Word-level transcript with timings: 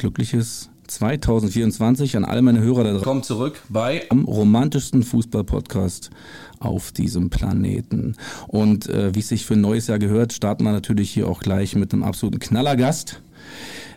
glückliches 0.00 0.70
2024 0.88 2.16
an 2.16 2.24
all 2.24 2.40
meine 2.42 2.60
Hörer 2.60 2.84
da 2.84 2.90
draußen. 2.90 3.04
Kommt 3.04 3.24
zurück 3.26 3.60
bei 3.68 4.06
am 4.08 4.24
romantischsten 4.24 5.02
Fußball-Podcast 5.02 6.10
auf 6.58 6.90
diesem 6.90 7.28
Planeten. 7.28 8.16
Und 8.48 8.88
äh, 8.88 9.14
wie 9.14 9.20
es 9.20 9.28
sich 9.28 9.44
für 9.44 9.54
ein 9.54 9.60
neues 9.60 9.86
Jahr 9.86 9.98
gehört, 9.98 10.32
starten 10.32 10.64
wir 10.64 10.72
natürlich 10.72 11.10
hier 11.10 11.28
auch 11.28 11.40
gleich 11.40 11.76
mit 11.76 11.92
einem 11.92 12.02
absoluten 12.02 12.38
Knallergast. 12.38 13.22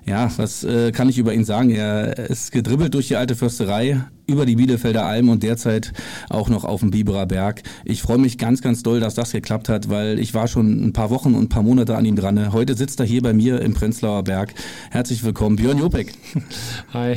Ja, 0.06 0.30
was 0.36 0.64
äh, 0.66 0.92
kann 0.92 1.08
ich 1.08 1.18
über 1.18 1.34
ihn 1.34 1.46
sagen? 1.46 1.70
Er 1.70 2.18
ist 2.30 2.52
gedribbelt 2.52 2.94
durch 2.94 3.08
die 3.08 3.16
alte 3.16 3.36
Försterei, 3.36 4.02
über 4.28 4.46
die 4.46 4.56
Bielefelder 4.56 5.06
Alm 5.06 5.30
und 5.30 5.44
derzeit 5.44 5.94
auch 6.30 6.50
noch 6.50 6.66
auf 6.66 6.82
dem 6.82 6.92
Biberer 6.92 7.26
Berg. 7.26 7.64
Ich 7.86 8.02
freue 8.02 8.18
mich 8.18 8.38
ganz, 8.38 8.62
ganz 8.62 8.84
doll, 8.84 9.00
dass 9.00 9.16
das 9.16 9.32
geklappt 9.32 9.70
hat, 9.70 9.90
weil 9.90 10.20
ich 10.20 10.34
war 10.34 10.48
schon 10.48 10.86
ein 10.86 10.94
paar 10.94 11.10
Wochen 11.10 11.36
und 11.36 11.44
ein 11.44 11.50
paar 11.50 11.64
Monate 11.64 11.96
an 11.96 12.06
ihm 12.06 12.16
dran. 12.16 12.54
Heute 12.54 12.76
sitzt 12.76 13.00
er 13.00 13.06
hier 13.06 13.22
bei 13.22 13.34
mir 13.34 13.62
im 13.62 13.74
Prenzlauer 13.74 14.24
Berg. 14.24 14.54
Herzlich 14.92 15.24
willkommen, 15.24 15.56
Björn 15.56 15.78
Jopek. 15.78 16.14
Hi. 16.94 17.16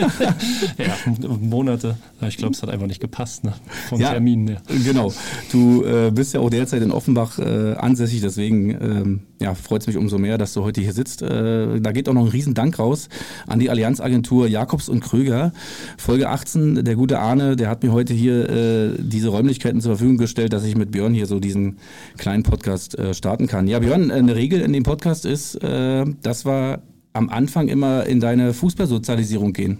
ja, 0.78 0.96
Monate. 1.40 1.96
Ich 2.28 2.36
glaube, 2.36 2.54
es 2.54 2.62
hat 2.62 2.70
einfach 2.70 2.86
nicht 2.86 3.00
gepasst, 3.00 3.44
ne? 3.44 3.54
Von 3.88 4.00
ja, 4.00 4.10
Terminen 4.10 4.48
her. 4.48 4.62
Genau. 4.84 5.12
Du 5.52 5.84
äh, 5.84 6.10
bist 6.10 6.34
ja 6.34 6.40
auch 6.40 6.50
derzeit 6.50 6.82
in 6.82 6.90
Offenbach 6.90 7.38
äh, 7.38 7.74
ansässig, 7.74 8.20
deswegen 8.20 8.70
ähm, 8.70 9.20
ja, 9.40 9.54
freut 9.54 9.80
es 9.80 9.86
mich 9.86 9.96
umso 9.96 10.18
mehr, 10.18 10.36
dass 10.38 10.52
du 10.52 10.62
heute 10.62 10.80
hier 10.80 10.92
sitzt. 10.92 11.22
Äh, 11.22 11.80
da 11.80 11.92
geht 12.00 12.08
auch 12.08 12.14
noch 12.14 12.26
ein 12.26 12.30
Riesendank 12.30 12.78
raus 12.78 13.08
an 13.46 13.58
die 13.58 13.68
Allianzagentur 13.68 14.46
Jakobs 14.46 14.88
und 14.88 15.00
Kröger. 15.00 15.52
Folge 15.96 16.20
Folge 16.20 16.34
18, 16.34 16.84
der 16.84 16.96
gute 16.96 17.18
Arne, 17.18 17.56
der 17.56 17.70
hat 17.70 17.82
mir 17.82 17.92
heute 17.92 18.12
hier 18.12 18.46
äh, 18.50 18.90
diese 18.98 19.28
Räumlichkeiten 19.28 19.80
zur 19.80 19.92
Verfügung 19.92 20.18
gestellt, 20.18 20.52
dass 20.52 20.64
ich 20.64 20.76
mit 20.76 20.90
Björn 20.90 21.14
hier 21.14 21.24
so 21.24 21.40
diesen 21.40 21.78
kleinen 22.18 22.42
Podcast 22.42 22.98
äh, 22.98 23.14
starten 23.14 23.46
kann. 23.46 23.66
Ja, 23.66 23.78
Björn, 23.78 24.10
eine 24.10 24.36
Regel 24.36 24.60
in 24.60 24.74
dem 24.74 24.82
Podcast 24.82 25.24
ist, 25.24 25.54
äh, 25.64 26.04
dass 26.22 26.44
wir 26.44 26.82
am 27.14 27.30
Anfang 27.30 27.68
immer 27.68 28.04
in 28.04 28.20
deine 28.20 28.52
Fußballsozialisierung 28.52 29.54
gehen. 29.54 29.78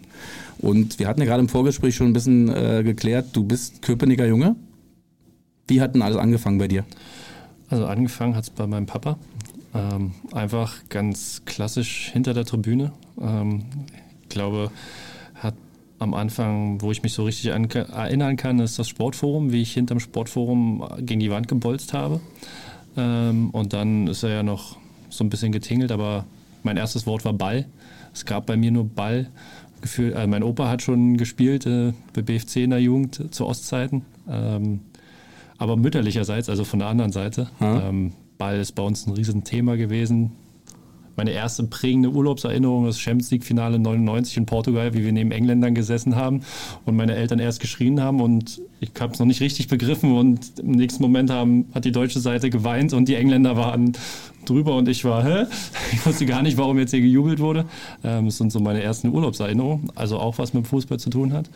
Und 0.61 0.99
wir 0.99 1.09
hatten 1.09 1.21
ja 1.21 1.27
gerade 1.27 1.43
im 1.43 1.51
Vorgespräch 1.51 1.95
schon 1.95 2.07
ein 2.07 2.15
bisschen 2.15 2.49
äh, 2.49 2.83
geklärt, 2.83 3.27
du 3.35 3.45
bist 3.45 3.83
Köpenicker 3.83 4.27
Junge. 4.27 4.57
Wie 5.69 5.83
hat 5.83 5.95
denn 5.95 6.01
alles 6.01 6.17
angefangen 6.17 6.57
bei 6.57 6.69
dir? 6.69 6.87
Also 7.69 7.85
angefangen 7.85 8.35
hat 8.35 8.45
es 8.45 8.51
bei 8.51 8.67
meinem 8.67 8.87
Papa. 8.87 9.19
Ähm, 9.75 10.13
einfach 10.33 10.75
ganz 10.89 11.43
klassisch 11.45 12.11
hinter 12.13 12.35
der 12.35 12.45
Tribüne. 12.45 12.93
Ähm, 13.21 13.65
ich 14.23 14.29
glaube, 14.29 14.71
am 16.01 16.15
Anfang, 16.15 16.81
wo 16.81 16.91
ich 16.91 17.03
mich 17.03 17.13
so 17.13 17.25
richtig 17.25 17.51
erinnern 17.51 18.37
kann, 18.37 18.59
ist 18.59 18.79
das 18.79 18.89
Sportforum, 18.89 19.53
wie 19.53 19.61
ich 19.61 19.75
hinterm 19.75 20.01
Sportforum 20.01 20.83
gegen 21.01 21.21
die 21.21 21.31
Wand 21.31 21.47
gebolzt 21.47 21.93
habe. 21.93 22.21
Ähm, 22.97 23.51
und 23.51 23.75
dann 23.75 24.07
ist 24.07 24.23
er 24.23 24.31
ja 24.31 24.43
noch 24.43 24.79
so 25.11 25.23
ein 25.23 25.31
bisschen 25.31 25.53
getingelt, 25.53 25.93
aber 25.93 26.25
mein 26.63 26.79
erstes 26.79 27.07
Wort 27.07 27.25
war 27.27 27.35
Ball. 27.35 27.67
Es 28.15 28.25
gab 28.25 28.47
bei 28.47 28.57
mir 28.57 28.71
nur 28.71 28.89
Ball. 28.89 29.29
Gefühl, 29.83 30.15
äh, 30.15 30.27
mein 30.27 30.43
Opa 30.43 30.69
hat 30.69 30.83
schon 30.83 31.19
gespielt 31.19 31.67
äh, 31.67 31.93
bei 32.15 32.23
BFC 32.23 32.57
in 32.57 32.71
der 32.71 32.81
Jugend 32.81 33.33
zu 33.35 33.47
Ostzeiten. 33.47 34.03
Ähm, 34.29 34.81
aber 35.59 35.77
mütterlicherseits, 35.77 36.49
also 36.49 36.65
von 36.65 36.79
der 36.79 36.89
anderen 36.89 37.13
Seite. 37.13 37.51
Ähm, 37.61 38.13
Ball 38.41 38.59
ist 38.59 38.73
bei 38.73 38.83
uns 38.83 39.07
ein 39.07 39.13
Riesenthema 39.13 39.77
gewesen 39.77 40.33
meine 41.21 41.33
erste 41.33 41.65
prägende 41.65 42.09
Urlaubserinnerung 42.09 42.87
ist 42.87 42.99
Champions 42.99 43.31
League 43.31 43.45
Finale 43.45 43.79
99 43.79 44.39
in 44.39 44.47
Portugal, 44.47 44.95
wie 44.95 45.05
wir 45.05 45.13
neben 45.13 45.33
Engländern 45.33 45.75
gesessen 45.75 46.17
haben 46.17 46.41
und 46.87 46.97
meine 46.97 47.15
Eltern 47.15 47.39
erst 47.39 47.61
geschrien 47.61 48.01
haben 48.01 48.23
und 48.23 48.63
ich 48.81 48.93
habe 48.99 49.13
es 49.13 49.19
noch 49.19 49.27
nicht 49.27 49.43
richtig 49.43 49.69
begriffen 49.69 50.17
und 50.17 50.59
im 50.59 50.71
nächsten 50.71 51.03
Moment 51.03 51.29
haben, 51.29 51.67
hat 51.75 51.85
die 51.85 51.93
deutsche 51.93 52.21
Seite 52.21 52.49
geweint 52.49 52.95
und 52.95 53.07
die 53.07 53.17
Engländer 53.17 53.55
waren 53.59 53.93
drüber 54.47 54.75
und 54.77 54.89
ich 54.89 55.05
war, 55.05 55.23
hä? 55.23 55.45
Ich 55.93 56.07
wusste 56.07 56.25
gar 56.25 56.41
nicht, 56.41 56.57
warum 56.57 56.79
jetzt 56.79 56.93
hier 56.93 57.03
gejubelt 57.03 57.41
wurde. 57.41 57.67
Ähm, 58.03 58.25
das 58.25 58.39
sind 58.39 58.51
so 58.51 58.59
meine 58.61 58.83
ersten 58.83 59.09
Urlaubserinnerungen, 59.09 59.93
also 59.97 60.19
auch 60.19 60.39
was 60.39 60.55
mit 60.55 60.67
Fußball 60.67 60.99
zu 60.99 61.11
tun 61.11 61.35
hat. 61.35 61.51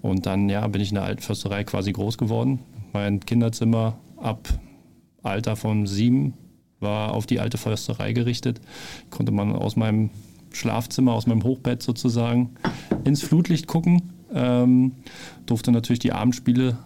Und 0.00 0.26
dann, 0.26 0.48
ja, 0.48 0.64
bin 0.68 0.80
ich 0.80 0.90
in 0.90 0.94
der 0.94 1.04
Altförsterei 1.04 1.64
quasi 1.64 1.90
groß 1.90 2.18
geworden. 2.18 2.60
Mein 2.92 3.18
Kinderzimmer 3.18 3.98
ab 4.16 4.48
Alter 5.22 5.56
von 5.56 5.86
sieben 5.86 6.34
war 6.80 7.12
auf 7.12 7.26
die 7.26 7.40
alte 7.40 7.58
Försterei 7.58 8.12
gerichtet. 8.12 8.60
Konnte 9.10 9.32
man 9.32 9.52
aus 9.52 9.76
meinem 9.76 10.10
Schlafzimmer, 10.52 11.12
aus 11.12 11.26
meinem 11.26 11.44
Hochbett 11.44 11.82
sozusagen 11.82 12.50
ins 13.04 13.22
Flutlicht 13.22 13.66
gucken. 13.66 14.12
Ähm, 14.32 14.92
durfte 15.46 15.72
natürlich 15.72 15.98
die 15.98 16.12
Abendspiele, 16.12 16.78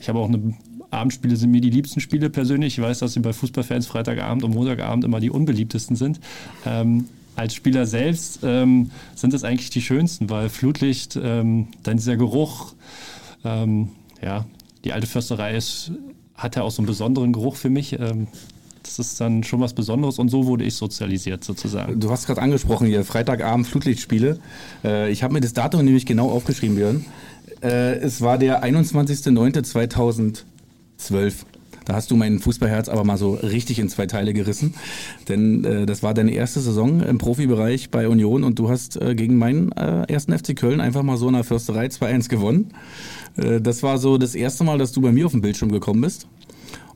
ich 0.00 0.08
habe 0.08 0.18
auch 0.18 0.28
eine 0.28 0.54
Abendspiele 0.90 1.36
sind 1.36 1.50
mir 1.50 1.60
die 1.60 1.70
liebsten 1.70 2.00
Spiele 2.00 2.30
persönlich. 2.30 2.78
Ich 2.78 2.84
weiß, 2.84 3.00
dass 3.00 3.14
sie 3.14 3.20
bei 3.20 3.32
Fußballfans 3.32 3.86
Freitagabend 3.86 4.44
und 4.44 4.54
Montagabend 4.54 5.04
immer 5.04 5.20
die 5.20 5.30
unbeliebtesten 5.30 5.96
sind. 5.96 6.20
Ähm, 6.64 7.08
als 7.36 7.54
Spieler 7.54 7.84
selbst 7.84 8.40
ähm, 8.44 8.90
sind 9.16 9.34
es 9.34 9.42
eigentlich 9.42 9.70
die 9.70 9.82
schönsten, 9.82 10.30
weil 10.30 10.48
Flutlicht, 10.48 11.18
ähm, 11.20 11.68
dann 11.82 11.96
dieser 11.96 12.16
Geruch, 12.16 12.74
ähm, 13.44 13.88
ja, 14.22 14.46
die 14.84 14.92
alte 14.92 15.08
Försterei 15.08 15.56
ist, 15.56 15.90
hat 16.34 16.56
ja 16.56 16.62
auch 16.62 16.70
so 16.70 16.82
einen 16.82 16.86
besonderen 16.86 17.32
Geruch 17.32 17.56
für 17.56 17.70
mich. 17.70 17.98
Ähm, 17.98 18.26
das 18.82 18.98
ist 18.98 19.18
dann 19.20 19.44
schon 19.44 19.60
was 19.60 19.72
Besonderes 19.72 20.18
und 20.18 20.28
so 20.28 20.46
wurde 20.46 20.64
ich 20.64 20.74
sozialisiert 20.74 21.42
sozusagen. 21.42 21.98
Du 22.00 22.10
hast 22.10 22.26
gerade 22.26 22.42
angesprochen 22.42 22.86
hier, 22.86 23.02
Freitagabend 23.04 23.66
Flutlichtspiele. 23.66 24.38
Äh, 24.84 25.10
ich 25.10 25.22
habe 25.22 25.32
mir 25.32 25.40
das 25.40 25.54
Datum 25.54 25.84
nämlich 25.84 26.06
genau 26.06 26.30
aufgeschrieben, 26.30 26.76
Björn. 26.76 27.06
Äh, 27.62 27.94
es 27.96 28.20
war 28.20 28.36
der 28.36 28.62
21.09.2012. 28.62 31.46
Da 31.84 31.94
hast 31.94 32.10
du 32.10 32.16
mein 32.16 32.38
Fußballherz 32.38 32.88
aber 32.88 33.04
mal 33.04 33.18
so 33.18 33.34
richtig 33.34 33.78
in 33.78 33.88
zwei 33.88 34.06
Teile 34.06 34.32
gerissen. 34.32 34.74
Denn 35.28 35.64
äh, 35.64 35.86
das 35.86 36.02
war 36.02 36.14
deine 36.14 36.32
erste 36.32 36.60
Saison 36.60 37.00
im 37.00 37.18
Profibereich 37.18 37.90
bei 37.90 38.08
Union 38.08 38.44
und 38.44 38.58
du 38.58 38.70
hast 38.70 39.00
äh, 39.00 39.14
gegen 39.14 39.36
meinen 39.36 39.72
äh, 39.72 40.04
ersten 40.10 40.36
FC 40.36 40.56
Köln 40.56 40.80
einfach 40.80 41.02
mal 41.02 41.16
so 41.16 41.28
in 41.28 41.34
der 41.34 41.44
Försterei 41.44 41.86
2-1 41.86 42.28
gewonnen. 42.28 42.70
Äh, 43.36 43.60
das 43.60 43.82
war 43.82 43.98
so 43.98 44.18
das 44.18 44.34
erste 44.34 44.64
Mal, 44.64 44.78
dass 44.78 44.92
du 44.92 45.00
bei 45.00 45.12
mir 45.12 45.26
auf 45.26 45.32
den 45.32 45.42
Bildschirm 45.42 45.70
gekommen 45.70 46.00
bist. 46.00 46.26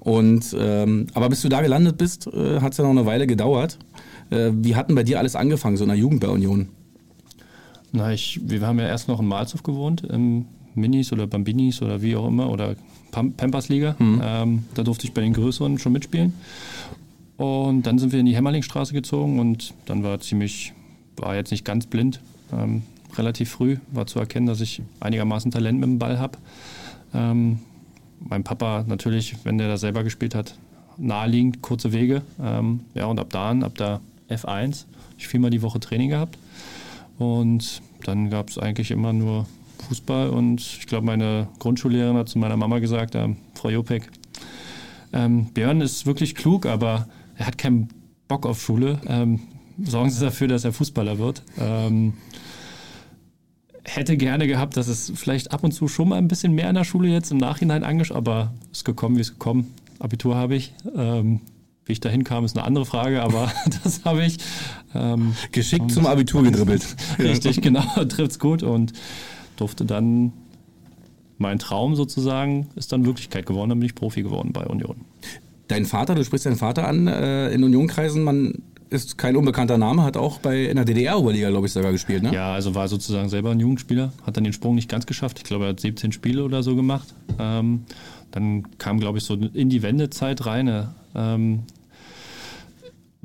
Und 0.00 0.56
ähm, 0.58 1.08
aber 1.12 1.28
bis 1.28 1.42
du 1.42 1.48
da 1.48 1.60
gelandet 1.60 1.98
bist, 1.98 2.26
äh, 2.28 2.60
hat 2.60 2.72
es 2.72 2.78
ja 2.78 2.84
noch 2.84 2.90
eine 2.90 3.04
Weile 3.04 3.26
gedauert. 3.26 3.78
Äh, 4.30 4.52
wie 4.54 4.76
hatten 4.76 4.94
bei 4.94 5.02
dir 5.02 5.18
alles 5.18 5.36
angefangen, 5.36 5.76
so 5.76 5.84
in 5.84 5.88
der 5.90 5.98
Jugend 5.98 6.20
bei 6.20 6.28
Union? 6.28 6.68
Na, 7.92 8.12
ich, 8.12 8.40
wir 8.42 8.60
haben 8.62 8.78
ja 8.78 8.86
erst 8.86 9.08
noch 9.08 9.20
in 9.20 9.26
Malzow 9.26 9.62
gewohnt, 9.62 10.02
im 10.02 10.46
Minis 10.74 11.12
oder 11.12 11.26
Bambinis 11.26 11.82
oder 11.82 12.00
wie 12.02 12.16
auch 12.16 12.28
immer, 12.28 12.50
oder 12.50 12.76
Pampers-Liga. 13.22 13.96
Mhm. 13.98 14.20
Ähm, 14.22 14.64
da 14.74 14.82
durfte 14.82 15.06
ich 15.06 15.14
bei 15.14 15.20
den 15.20 15.32
Größeren 15.32 15.78
schon 15.78 15.92
mitspielen. 15.92 16.34
Und 17.36 17.82
dann 17.82 17.98
sind 17.98 18.12
wir 18.12 18.20
in 18.20 18.26
die 18.26 18.34
Hämmerlingstraße 18.34 18.92
gezogen 18.92 19.38
und 19.38 19.72
dann 19.86 20.02
war 20.02 20.18
ziemlich, 20.20 20.72
war 21.16 21.36
jetzt 21.36 21.52
nicht 21.52 21.64
ganz 21.64 21.86
blind, 21.86 22.20
ähm, 22.52 22.82
relativ 23.16 23.50
früh 23.50 23.76
war 23.92 24.06
zu 24.06 24.18
erkennen, 24.18 24.46
dass 24.46 24.60
ich 24.60 24.82
einigermaßen 25.00 25.50
Talent 25.50 25.78
mit 25.78 25.88
dem 25.88 25.98
Ball 25.98 26.18
habe. 26.18 26.38
Ähm, 27.14 27.60
mein 28.20 28.42
Papa 28.42 28.84
natürlich, 28.86 29.36
wenn 29.44 29.58
der 29.58 29.68
da 29.68 29.76
selber 29.76 30.02
gespielt 30.02 30.34
hat, 30.34 30.56
naheliegend, 30.96 31.62
kurze 31.62 31.92
Wege. 31.92 32.22
Ähm, 32.42 32.80
ja, 32.94 33.06
und 33.06 33.20
ab 33.20 33.28
da, 33.30 33.50
ab 33.52 33.78
der 33.78 34.00
F1, 34.28 34.84
ich 35.16 35.28
viermal 35.28 35.50
die 35.50 35.62
Woche 35.62 35.80
Training 35.80 36.10
gehabt. 36.10 36.38
Und 37.18 37.82
dann 38.04 38.30
gab 38.30 38.48
es 38.48 38.58
eigentlich 38.58 38.90
immer 38.90 39.12
nur 39.12 39.46
Fußball. 39.88 40.30
Und 40.30 40.60
ich 40.60 40.86
glaube, 40.86 41.06
meine 41.06 41.48
Grundschullehrerin 41.58 42.16
hat 42.16 42.28
zu 42.28 42.38
meiner 42.38 42.56
Mama 42.56 42.78
gesagt, 42.78 43.14
äh, 43.14 43.28
Frau 43.54 43.70
Jopek, 43.70 44.10
ähm, 45.12 45.46
Björn 45.54 45.80
ist 45.80 46.06
wirklich 46.06 46.34
klug, 46.34 46.66
aber 46.66 47.08
er 47.36 47.46
hat 47.46 47.58
keinen 47.58 47.88
Bock 48.28 48.46
auf 48.46 48.60
Schule. 48.60 49.00
Ähm, 49.06 49.40
sorgen 49.82 50.10
Sie 50.10 50.24
dafür, 50.24 50.48
dass 50.48 50.64
er 50.64 50.72
Fußballer 50.72 51.18
wird. 51.18 51.42
Ähm, 51.58 52.14
hätte 53.84 54.16
gerne 54.16 54.46
gehabt, 54.46 54.76
dass 54.76 54.88
es 54.88 55.12
vielleicht 55.14 55.52
ab 55.52 55.64
und 55.64 55.72
zu 55.72 55.88
schon 55.88 56.10
mal 56.10 56.16
ein 56.16 56.28
bisschen 56.28 56.52
mehr 56.52 56.68
in 56.68 56.74
der 56.74 56.84
Schule 56.84 57.08
jetzt 57.08 57.30
im 57.30 57.38
Nachhinein 57.38 57.84
angeschaut, 57.84 58.16
aber 58.16 58.52
es 58.70 58.78
ist 58.78 58.84
gekommen, 58.84 59.16
wie 59.16 59.22
es 59.22 59.32
gekommen. 59.32 59.72
Abitur 59.98 60.36
habe 60.36 60.56
ich. 60.56 60.74
Ähm, 60.94 61.40
wie 61.86 61.92
ich 61.92 62.00
dahin 62.00 62.22
kam, 62.22 62.44
ist 62.44 62.56
eine 62.56 62.66
andere 62.66 62.84
Frage, 62.84 63.22
aber 63.22 63.50
das 63.82 64.04
habe 64.04 64.24
ich. 64.24 64.36
Ähm, 64.94 65.34
Geschickt 65.52 65.90
zum 65.90 66.06
Abitur 66.06 66.42
gedribbelt. 66.42 66.86
Richtig, 67.18 67.62
genau, 67.62 67.82
trifft 68.08 68.32
es 68.32 68.38
gut 68.38 68.62
und 68.62 68.92
durfte 69.60 69.84
dann 69.84 70.32
mein 71.38 71.58
Traum 71.58 71.94
sozusagen 71.94 72.68
ist 72.74 72.92
dann 72.92 73.06
Wirklichkeit 73.06 73.46
geworden, 73.46 73.70
dann 73.70 73.80
bin 73.80 73.86
ich 73.86 73.94
Profi 73.94 74.22
geworden 74.22 74.52
bei 74.52 74.66
Union. 74.66 74.96
Dein 75.68 75.84
Vater, 75.84 76.14
du 76.14 76.24
sprichst 76.24 76.46
deinen 76.46 76.56
Vater 76.56 76.88
an, 76.88 77.06
äh, 77.06 77.50
in 77.50 77.62
Unionkreisen, 77.62 78.24
man 78.24 78.62
ist 78.90 79.18
kein 79.18 79.36
unbekannter 79.36 79.78
Name, 79.78 80.02
hat 80.02 80.16
auch 80.16 80.38
bei 80.38 80.64
in 80.64 80.76
der 80.76 80.84
DDR-Oberliga, 80.84 81.50
glaube 81.50 81.66
ich, 81.66 81.72
sogar 81.72 81.92
gespielt, 81.92 82.22
ne? 82.22 82.32
Ja, 82.32 82.54
also 82.54 82.74
war 82.74 82.88
sozusagen 82.88 83.28
selber 83.28 83.50
ein 83.50 83.60
Jugendspieler, 83.60 84.12
hat 84.26 84.36
dann 84.36 84.44
den 84.44 84.54
Sprung 84.54 84.74
nicht 84.74 84.88
ganz 84.88 85.04
geschafft. 85.06 85.38
Ich 85.38 85.44
glaube, 85.44 85.64
er 85.64 85.70
hat 85.70 85.80
17 85.80 86.12
Spiele 86.12 86.42
oder 86.42 86.62
so 86.62 86.74
gemacht. 86.74 87.14
Ähm, 87.38 87.84
dann 88.30 88.78
kam, 88.78 88.98
glaube 88.98 89.18
ich, 89.18 89.24
so 89.24 89.34
in 89.34 89.68
die 89.68 89.82
Wendezeit 89.82 90.46
rein. 90.46 90.88
Ähm, 91.14 91.60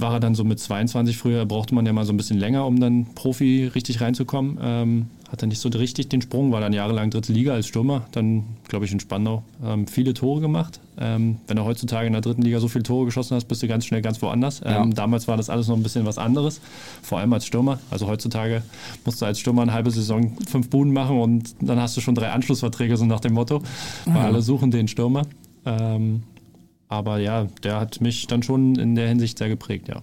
war 0.03 0.13
er 0.13 0.19
dann 0.19 0.35
so 0.35 0.43
mit 0.43 0.59
22 0.59 1.17
früher, 1.17 1.45
brauchte 1.45 1.73
man 1.73 1.85
ja 1.85 1.93
mal 1.93 2.05
so 2.05 2.11
ein 2.11 2.17
bisschen 2.17 2.37
länger, 2.37 2.67
um 2.67 2.79
dann 2.79 3.07
Profi 3.15 3.71
richtig 3.73 4.01
reinzukommen. 4.01 4.59
Ähm, 4.61 5.05
hat 5.31 5.41
er 5.41 5.47
nicht 5.47 5.59
so 5.59 5.69
richtig 5.69 6.09
den 6.09 6.21
Sprung, 6.21 6.51
war 6.51 6.61
dann 6.61 6.73
jahrelang 6.73 7.09
dritte 7.09 7.31
Liga 7.33 7.53
als 7.53 7.67
Stürmer, 7.67 8.03
dann 8.11 8.43
glaube 8.67 8.85
ich 8.85 8.91
in 8.91 8.99
Spandau 8.99 9.43
ähm, 9.65 9.87
viele 9.87 10.13
Tore 10.13 10.41
gemacht. 10.41 10.79
Ähm, 10.99 11.37
wenn 11.47 11.55
du 11.55 11.63
heutzutage 11.63 12.05
in 12.05 12.13
der 12.13 12.21
dritten 12.21 12.43
Liga 12.43 12.59
so 12.59 12.67
viele 12.67 12.83
Tore 12.83 13.05
geschossen 13.05 13.35
hast, 13.35 13.45
bist 13.45 13.63
du 13.63 13.67
ganz 13.67 13.85
schnell 13.85 14.01
ganz 14.01 14.21
woanders. 14.21 14.61
Ähm, 14.63 14.71
ja. 14.71 14.85
Damals 14.87 15.27
war 15.27 15.37
das 15.37 15.49
alles 15.49 15.69
noch 15.69 15.77
ein 15.77 15.83
bisschen 15.83 16.05
was 16.05 16.17
anderes, 16.17 16.59
vor 17.01 17.19
allem 17.19 17.31
als 17.31 17.45
Stürmer. 17.45 17.79
Also 17.89 18.05
heutzutage 18.07 18.61
musst 19.05 19.21
du 19.21 19.25
als 19.25 19.39
Stürmer 19.39 19.61
eine 19.61 19.73
halbe 19.73 19.89
Saison 19.89 20.37
fünf 20.45 20.69
Buden 20.69 20.91
machen 20.91 21.17
und 21.17 21.55
dann 21.61 21.79
hast 21.79 21.95
du 21.95 22.01
schon 22.01 22.13
drei 22.13 22.29
Anschlussverträge, 22.29 22.97
so 22.97 23.05
nach 23.05 23.21
dem 23.21 23.33
Motto, 23.33 23.63
weil 24.05 24.21
alle 24.21 24.41
suchen 24.41 24.69
den 24.69 24.89
Stürmer. 24.89 25.23
Ähm, 25.65 26.23
aber 26.93 27.19
ja, 27.19 27.47
der 27.63 27.79
hat 27.79 28.01
mich 28.01 28.27
dann 28.27 28.43
schon 28.43 28.75
in 28.75 28.95
der 28.95 29.07
Hinsicht 29.07 29.37
sehr 29.37 29.49
geprägt, 29.49 29.87
ja. 29.87 30.01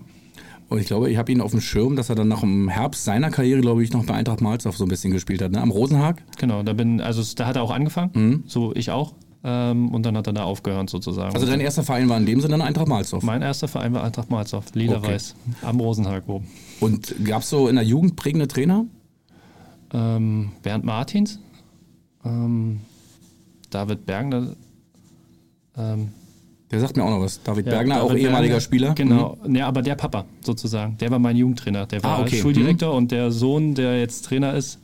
Und 0.68 0.78
ich 0.78 0.86
glaube, 0.86 1.10
ich 1.10 1.16
habe 1.16 1.32
ihn 1.32 1.40
auf 1.40 1.50
dem 1.50 1.60
Schirm, 1.60 1.96
dass 1.96 2.10
er 2.10 2.14
dann 2.14 2.28
nach 2.28 2.42
dem 2.42 2.68
Herbst 2.68 3.04
seiner 3.04 3.30
Karriere, 3.30 3.60
glaube 3.60 3.82
ich, 3.82 3.92
noch 3.92 4.06
bei 4.06 4.14
Eintracht 4.14 4.40
Malzow 4.40 4.76
so 4.76 4.84
ein 4.84 4.88
bisschen 4.88 5.12
gespielt 5.12 5.42
hat, 5.42 5.50
ne? 5.50 5.60
am 5.60 5.72
Rosenhag. 5.72 6.22
Genau, 6.38 6.62
da 6.62 6.72
bin, 6.74 7.00
also 7.00 7.22
da 7.34 7.46
hat 7.46 7.56
er 7.56 7.62
auch 7.62 7.72
angefangen, 7.72 8.10
mhm. 8.14 8.44
so 8.46 8.72
ich 8.76 8.90
auch. 8.92 9.14
Ähm, 9.42 9.92
und 9.92 10.04
dann 10.04 10.16
hat 10.16 10.28
er 10.28 10.32
da 10.32 10.44
aufgehört 10.44 10.90
sozusagen. 10.90 11.34
Also 11.34 11.46
dein 11.46 11.60
erster 11.60 11.82
Verein 11.82 12.08
war 12.08 12.18
in 12.18 12.26
dem 12.26 12.40
Sinne 12.40 12.62
Eintracht 12.62 12.86
Malzow? 12.86 13.22
Mein 13.22 13.42
erster 13.42 13.68
Verein 13.68 13.94
war 13.94 14.04
Eintracht 14.04 14.30
Malzow, 14.30 14.64
Liederweiß, 14.74 15.34
okay. 15.34 15.66
am 15.66 15.80
Rosenhag 15.80 16.28
oben. 16.28 16.46
Und 16.78 17.24
gab 17.24 17.42
es 17.42 17.50
so 17.50 17.66
in 17.66 17.74
der 17.74 17.84
Jugend 17.84 18.16
prägende 18.16 18.46
Trainer? 18.46 18.86
Ähm, 19.92 20.52
Bernd 20.62 20.84
Martins, 20.84 21.40
ähm, 22.24 22.80
David 23.70 24.06
Bergner, 24.06 24.54
ähm, 25.76 26.10
der 26.70 26.80
sagt 26.80 26.96
mir 26.96 27.04
auch 27.04 27.10
noch 27.10 27.20
was. 27.20 27.42
David 27.42 27.66
ja, 27.66 27.72
Bergner, 27.72 27.96
David 27.96 28.10
auch 28.10 28.16
ehemaliger 28.16 28.54
Bergner, 28.54 28.60
Spieler. 28.60 28.94
Genau, 28.94 29.38
mhm. 29.44 29.56
ja, 29.56 29.66
aber 29.66 29.82
der 29.82 29.96
Papa 29.96 30.24
sozusagen, 30.40 30.96
der 30.98 31.10
war 31.10 31.18
mein 31.18 31.36
Jugendtrainer. 31.36 31.86
Der 31.86 32.02
war 32.02 32.18
ah, 32.18 32.22
okay. 32.22 32.40
Schuldirektor 32.40 32.90
mhm. 32.90 32.96
und 32.96 33.10
der 33.10 33.32
Sohn, 33.32 33.74
der 33.74 33.98
jetzt 33.98 34.24
Trainer 34.26 34.54
ist, 34.54 34.78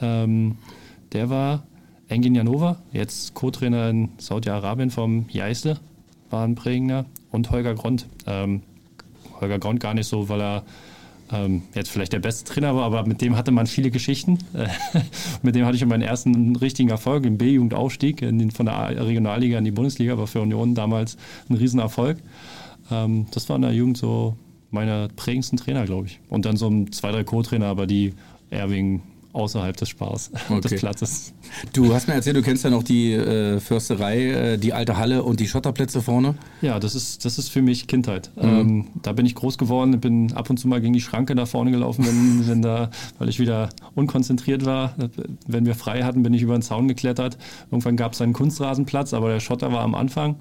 ähm, 0.00 0.56
der 1.12 1.28
war 1.28 1.64
Engin 2.08 2.34
Janova, 2.34 2.78
jetzt 2.92 3.34
Co-Trainer 3.34 3.90
in 3.90 4.08
Saudi-Arabien 4.18 4.90
vom 4.90 5.26
Jeißle, 5.28 5.78
war 6.30 6.44
ein 6.44 6.54
prägender. 6.54 7.04
Und 7.30 7.50
Holger 7.50 7.74
Grond. 7.74 8.06
Ähm, 8.26 8.62
Holger 9.40 9.58
Grond 9.58 9.80
gar 9.80 9.94
nicht 9.94 10.06
so, 10.06 10.28
weil 10.28 10.40
er 10.40 10.62
ähm, 11.32 11.62
jetzt 11.74 11.90
vielleicht 11.90 12.12
der 12.12 12.18
beste 12.18 12.44
Trainer 12.50 12.74
war, 12.74 12.84
aber 12.84 13.06
mit 13.06 13.20
dem 13.20 13.36
hatte 13.36 13.50
man 13.50 13.66
viele 13.66 13.90
Geschichten. 13.90 14.38
mit 15.42 15.54
dem 15.54 15.64
hatte 15.64 15.76
ich 15.76 15.84
meinen 15.86 16.02
ersten 16.02 16.56
richtigen 16.56 16.90
Erfolg 16.90 17.24
im 17.24 17.38
B-Jugendaufstieg 17.38 18.20
von 18.52 18.66
der 18.66 19.06
Regionalliga 19.06 19.58
in 19.58 19.64
die 19.64 19.70
Bundesliga, 19.70 20.18
war 20.18 20.26
für 20.26 20.40
Union 20.40 20.74
damals 20.74 21.16
ein 21.48 21.56
Riesenerfolg. 21.56 22.18
Ähm, 22.90 23.26
das 23.32 23.48
war 23.48 23.56
in 23.56 23.62
der 23.62 23.72
Jugend 23.72 23.98
so 23.98 24.36
meine 24.70 25.08
prägendsten 25.14 25.58
Trainer, 25.58 25.84
glaube 25.84 26.06
ich. 26.06 26.20
Und 26.28 26.44
dann 26.44 26.56
so 26.56 26.84
zwei, 26.90 27.10
drei 27.12 27.24
Co-Trainer, 27.24 27.66
aber 27.66 27.86
die 27.86 28.14
eher 28.50 28.70
wegen 28.70 29.02
außerhalb 29.32 29.76
des 29.76 29.88
Spaß 29.88 30.30
okay. 30.50 30.60
des 30.60 30.80
Platzes. 30.80 31.32
Du 31.72 31.94
hast 31.94 32.08
mir 32.08 32.14
erzählt, 32.14 32.36
du 32.36 32.42
kennst 32.42 32.64
ja 32.64 32.70
noch 32.70 32.82
die 32.82 33.12
äh, 33.12 33.60
Försterei, 33.60 34.30
äh, 34.30 34.58
die 34.58 34.72
alte 34.72 34.96
Halle 34.96 35.22
und 35.22 35.40
die 35.40 35.48
Schotterplätze 35.48 36.02
vorne. 36.02 36.34
Ja, 36.62 36.78
das 36.78 36.94
ist, 36.94 37.24
das 37.24 37.38
ist 37.38 37.48
für 37.48 37.62
mich 37.62 37.86
Kindheit. 37.86 38.30
Mhm. 38.36 38.42
Ähm, 38.42 38.86
da 39.02 39.12
bin 39.12 39.26
ich 39.26 39.34
groß 39.34 39.58
geworden, 39.58 40.00
bin 40.00 40.32
ab 40.32 40.50
und 40.50 40.58
zu 40.58 40.68
mal 40.68 40.80
gegen 40.80 40.92
die 40.92 41.00
Schranke 41.00 41.34
da 41.34 41.46
vorne 41.46 41.70
gelaufen, 41.70 42.06
wenn, 42.06 42.46
wenn 42.48 42.62
da, 42.62 42.90
weil 43.18 43.28
ich 43.28 43.38
wieder 43.38 43.70
unkonzentriert 43.94 44.64
war. 44.64 44.94
Wenn 45.46 45.66
wir 45.66 45.74
frei 45.74 46.02
hatten, 46.02 46.22
bin 46.22 46.34
ich 46.34 46.42
über 46.42 46.56
den 46.56 46.62
Zaun 46.62 46.88
geklettert. 46.88 47.38
Irgendwann 47.70 47.96
gab 47.96 48.12
es 48.12 48.20
einen 48.20 48.32
Kunstrasenplatz, 48.32 49.14
aber 49.14 49.28
der 49.28 49.40
Schotter 49.40 49.72
war 49.72 49.82
am 49.82 49.94
Anfang. 49.94 50.36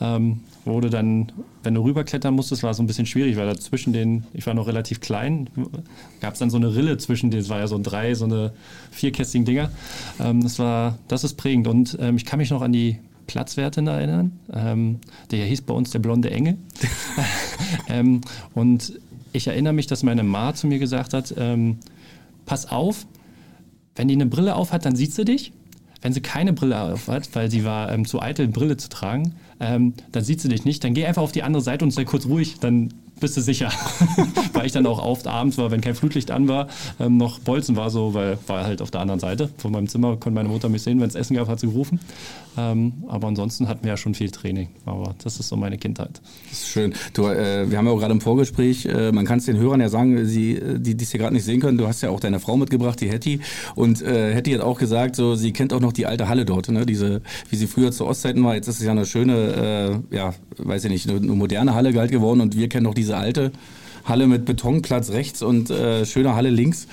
Ähm, 0.00 0.40
wurde 0.64 0.90
dann, 0.90 1.32
wenn 1.62 1.74
du 1.74 1.82
rüberklettern 1.82 2.34
musstest, 2.34 2.62
war 2.62 2.70
es 2.70 2.76
so 2.76 2.82
ein 2.82 2.86
bisschen 2.86 3.06
schwierig, 3.06 3.36
weil 3.36 3.46
da 3.46 3.58
zwischen 3.58 3.92
den, 3.92 4.24
ich 4.32 4.46
war 4.46 4.54
noch 4.54 4.66
relativ 4.66 5.00
klein, 5.00 5.48
gab 6.20 6.34
es 6.34 6.38
dann 6.38 6.50
so 6.50 6.56
eine 6.56 6.74
Rille 6.74 6.98
zwischen 6.98 7.30
denen, 7.30 7.42
es 7.42 7.48
war 7.48 7.58
ja 7.58 7.66
so 7.66 7.76
ein 7.76 7.82
drei, 7.82 8.14
so 8.14 8.24
eine 8.24 8.52
vierkästigen 8.90 9.44
Dinger. 9.44 9.70
Ähm, 10.18 10.42
das 10.42 10.58
war, 10.58 10.98
das 11.08 11.24
ist 11.24 11.34
prägend 11.34 11.66
und 11.66 11.96
ähm, 12.00 12.16
ich 12.16 12.24
kann 12.24 12.38
mich 12.38 12.50
noch 12.50 12.62
an 12.62 12.72
die 12.72 12.98
Platzwertin 13.26 13.86
erinnern. 13.86 14.32
Ähm, 14.52 14.98
der 15.30 15.44
hieß 15.46 15.62
bei 15.62 15.74
uns 15.74 15.90
der 15.90 16.00
blonde 16.00 16.30
Engel. 16.30 16.56
ähm, 17.88 18.22
und 18.54 18.94
ich 19.32 19.46
erinnere 19.46 19.72
mich, 19.72 19.86
dass 19.86 20.02
meine 20.02 20.24
Ma 20.24 20.54
zu 20.54 20.66
mir 20.66 20.78
gesagt 20.78 21.14
hat, 21.14 21.32
ähm, 21.38 21.78
pass 22.46 22.70
auf, 22.70 23.06
wenn 23.94 24.08
die 24.08 24.14
eine 24.14 24.26
Brille 24.26 24.56
auf 24.56 24.72
hat, 24.72 24.84
dann 24.84 24.96
sieht 24.96 25.12
sie 25.12 25.24
dich. 25.24 25.52
Wenn 26.02 26.12
sie 26.12 26.20
keine 26.20 26.52
Brille 26.52 26.80
auf 26.80 27.08
hat, 27.08 27.28
weil 27.34 27.50
sie 27.50 27.64
war 27.64 27.92
ähm, 27.92 28.06
zu 28.06 28.22
eitel, 28.22 28.48
Brille 28.48 28.76
zu 28.76 28.88
tragen, 28.88 29.34
ähm, 29.60 29.94
dann 30.12 30.24
sieht 30.24 30.40
sie 30.40 30.48
dich 30.48 30.64
nicht. 30.64 30.82
Dann 30.82 30.94
geh 30.94 31.04
einfach 31.04 31.22
auf 31.22 31.32
die 31.32 31.42
andere 31.42 31.62
Seite 31.62 31.84
und 31.84 31.90
sei 31.90 32.04
kurz 32.04 32.26
ruhig. 32.26 32.58
Dann 32.60 32.92
bist 33.20 33.36
du 33.36 33.40
sicher. 33.40 33.70
weil 34.52 34.66
ich 34.66 34.72
dann 34.72 34.86
auch 34.86 35.02
oft 35.02 35.26
abends 35.26 35.58
war, 35.58 35.70
wenn 35.70 35.80
kein 35.80 35.94
Flutlicht 35.94 36.30
an 36.30 36.48
war, 36.48 36.68
ähm, 36.98 37.16
noch 37.16 37.38
Bolzen 37.38 37.76
war 37.76 37.90
so, 37.90 38.14
weil 38.14 38.38
war 38.46 38.64
halt 38.64 38.82
auf 38.82 38.90
der 38.90 39.00
anderen 39.00 39.20
Seite 39.20 39.50
von 39.58 39.72
meinem 39.72 39.88
Zimmer, 39.88 40.16
konnte 40.16 40.32
meine 40.32 40.48
Mutter 40.48 40.68
mich 40.68 40.82
sehen, 40.82 41.00
wenn 41.00 41.08
es 41.08 41.14
Essen 41.14 41.36
gab, 41.36 41.48
hat 41.48 41.60
sie 41.60 41.66
gerufen. 41.66 42.00
Ähm, 42.58 42.92
aber 43.08 43.28
ansonsten 43.28 43.68
hatten 43.68 43.84
wir 43.84 43.90
ja 43.90 43.96
schon 43.96 44.14
viel 44.14 44.30
Training. 44.30 44.68
Aber 44.84 45.14
das 45.22 45.38
ist 45.38 45.48
so 45.48 45.56
meine 45.56 45.78
Kindheit. 45.78 46.20
Das 46.50 46.60
ist 46.60 46.68
schön. 46.68 46.94
Du, 47.14 47.26
äh, 47.26 47.70
wir 47.70 47.78
haben 47.78 47.86
ja 47.86 47.92
auch 47.92 47.98
gerade 47.98 48.12
im 48.12 48.20
Vorgespräch, 48.20 48.86
äh, 48.86 49.12
man 49.12 49.24
kann 49.24 49.38
es 49.38 49.46
den 49.46 49.56
Hörern 49.56 49.80
ja 49.80 49.88
sagen, 49.88 50.26
sie, 50.26 50.60
die 50.78 50.96
es 51.00 51.10
hier 51.10 51.20
gerade 51.20 51.34
nicht 51.34 51.44
sehen 51.44 51.60
können, 51.60 51.78
du 51.78 51.86
hast 51.86 52.02
ja 52.02 52.10
auch 52.10 52.20
deine 52.20 52.40
Frau 52.40 52.56
mitgebracht, 52.56 53.00
die 53.00 53.08
Hetty. 53.08 53.40
Und 53.76 54.02
äh, 54.02 54.34
Hetty 54.34 54.52
hat 54.52 54.60
auch 54.60 54.78
gesagt, 54.78 55.16
so 55.16 55.34
sie 55.34 55.52
kennt 55.52 55.72
auch 55.72 55.80
noch 55.80 55.92
die 55.92 56.06
alte 56.06 56.28
Halle 56.28 56.44
dort, 56.44 56.68
ne? 56.68 56.86
Diese, 56.86 57.22
wie 57.50 57.56
sie 57.56 57.66
früher 57.66 57.92
zu 57.92 58.06
Ostzeiten 58.06 58.42
war. 58.44 58.54
Jetzt 58.54 58.68
ist 58.68 58.80
es 58.80 58.84
ja 58.84 58.92
eine 58.92 59.06
schöne, 59.06 60.02
äh, 60.10 60.16
ja, 60.16 60.34
weiß 60.58 60.84
ich 60.84 60.90
nicht, 60.90 61.08
eine, 61.08 61.18
eine 61.18 61.32
moderne 61.32 61.74
Halle 61.74 61.92
galt 61.92 62.10
geworden 62.10 62.40
und 62.40 62.56
wir 62.56 62.68
kennen 62.68 62.84
noch 62.84 62.94
diese 62.94 63.09
alte. 63.16 63.52
Halle 64.04 64.26
mit 64.26 64.44
Betonplatz 64.44 65.10
rechts 65.10 65.42
und 65.42 65.70
äh, 65.70 66.04
schöne 66.04 66.34
Halle 66.34 66.50
links. 66.50 66.86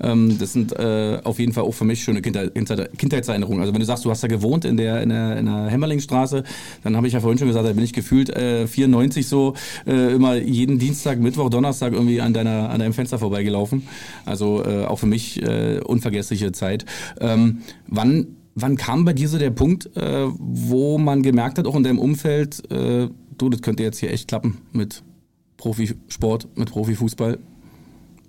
Ähm, 0.00 0.38
das 0.38 0.52
sind 0.52 0.72
äh, 0.72 1.20
auf 1.24 1.38
jeden 1.38 1.52
Fall 1.52 1.64
auch 1.64 1.72
für 1.72 1.84
mich 1.84 2.02
schöne 2.02 2.22
Kindheit, 2.22 2.52
Kindheitserinnerungen. 2.54 3.60
Also 3.60 3.72
wenn 3.72 3.80
du 3.80 3.86
sagst, 3.86 4.04
du 4.04 4.10
hast 4.10 4.22
da 4.22 4.28
gewohnt 4.28 4.64
in 4.64 4.76
der, 4.76 5.02
in 5.02 5.10
der, 5.10 5.36
in 5.36 5.46
der 5.46 5.66
Hämmerlingstraße, 5.66 6.44
dann 6.82 6.96
habe 6.96 7.06
ich 7.06 7.12
ja 7.12 7.20
vorhin 7.20 7.38
schon 7.38 7.48
gesagt, 7.48 7.66
da 7.66 7.72
bin 7.72 7.84
ich 7.84 7.92
gefühlt 7.92 8.30
äh, 8.30 8.66
94 8.66 9.26
so 9.26 9.54
äh, 9.86 10.14
immer 10.14 10.36
jeden 10.36 10.78
Dienstag, 10.78 11.18
Mittwoch, 11.18 11.50
Donnerstag 11.50 11.92
irgendwie 11.92 12.20
an, 12.20 12.32
deiner, 12.32 12.70
an 12.70 12.80
deinem 12.80 12.92
Fenster 12.92 13.18
vorbeigelaufen. 13.18 13.86
Also 14.24 14.64
äh, 14.64 14.84
auch 14.84 14.98
für 14.98 15.06
mich 15.06 15.42
äh, 15.42 15.80
unvergessliche 15.80 16.52
Zeit. 16.52 16.84
Ähm, 17.20 17.62
wann 17.86 18.36
Wann 18.56 18.76
kam 18.76 19.04
bei 19.04 19.12
dir 19.12 19.28
so 19.28 19.38
der 19.38 19.50
Punkt, 19.50 19.88
wo 19.94 20.98
man 20.98 21.22
gemerkt 21.22 21.56
hat, 21.56 21.68
auch 21.68 21.76
in 21.76 21.84
deinem 21.84 22.00
Umfeld, 22.00 22.60
du, 22.68 23.48
das 23.48 23.62
könnte 23.62 23.84
jetzt 23.84 24.00
hier 24.00 24.12
echt 24.12 24.26
klappen 24.26 24.58
mit 24.72 25.04
Profisport, 25.60 26.48
mit 26.56 26.70
Profifußball? 26.70 27.38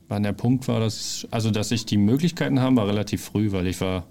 Wann 0.10 0.24
der 0.24 0.34
Punkt 0.34 0.68
war, 0.68 0.82
dass, 0.82 1.26
also 1.32 1.50
dass 1.50 1.72
ich 1.72 1.86
die 1.86 1.96
Möglichkeiten 1.96 2.60
habe, 2.60 2.76
war 2.76 2.88
relativ 2.88 3.24
früh, 3.24 3.54
weil 3.54 3.68
ich 3.68 3.80
war 3.80 4.06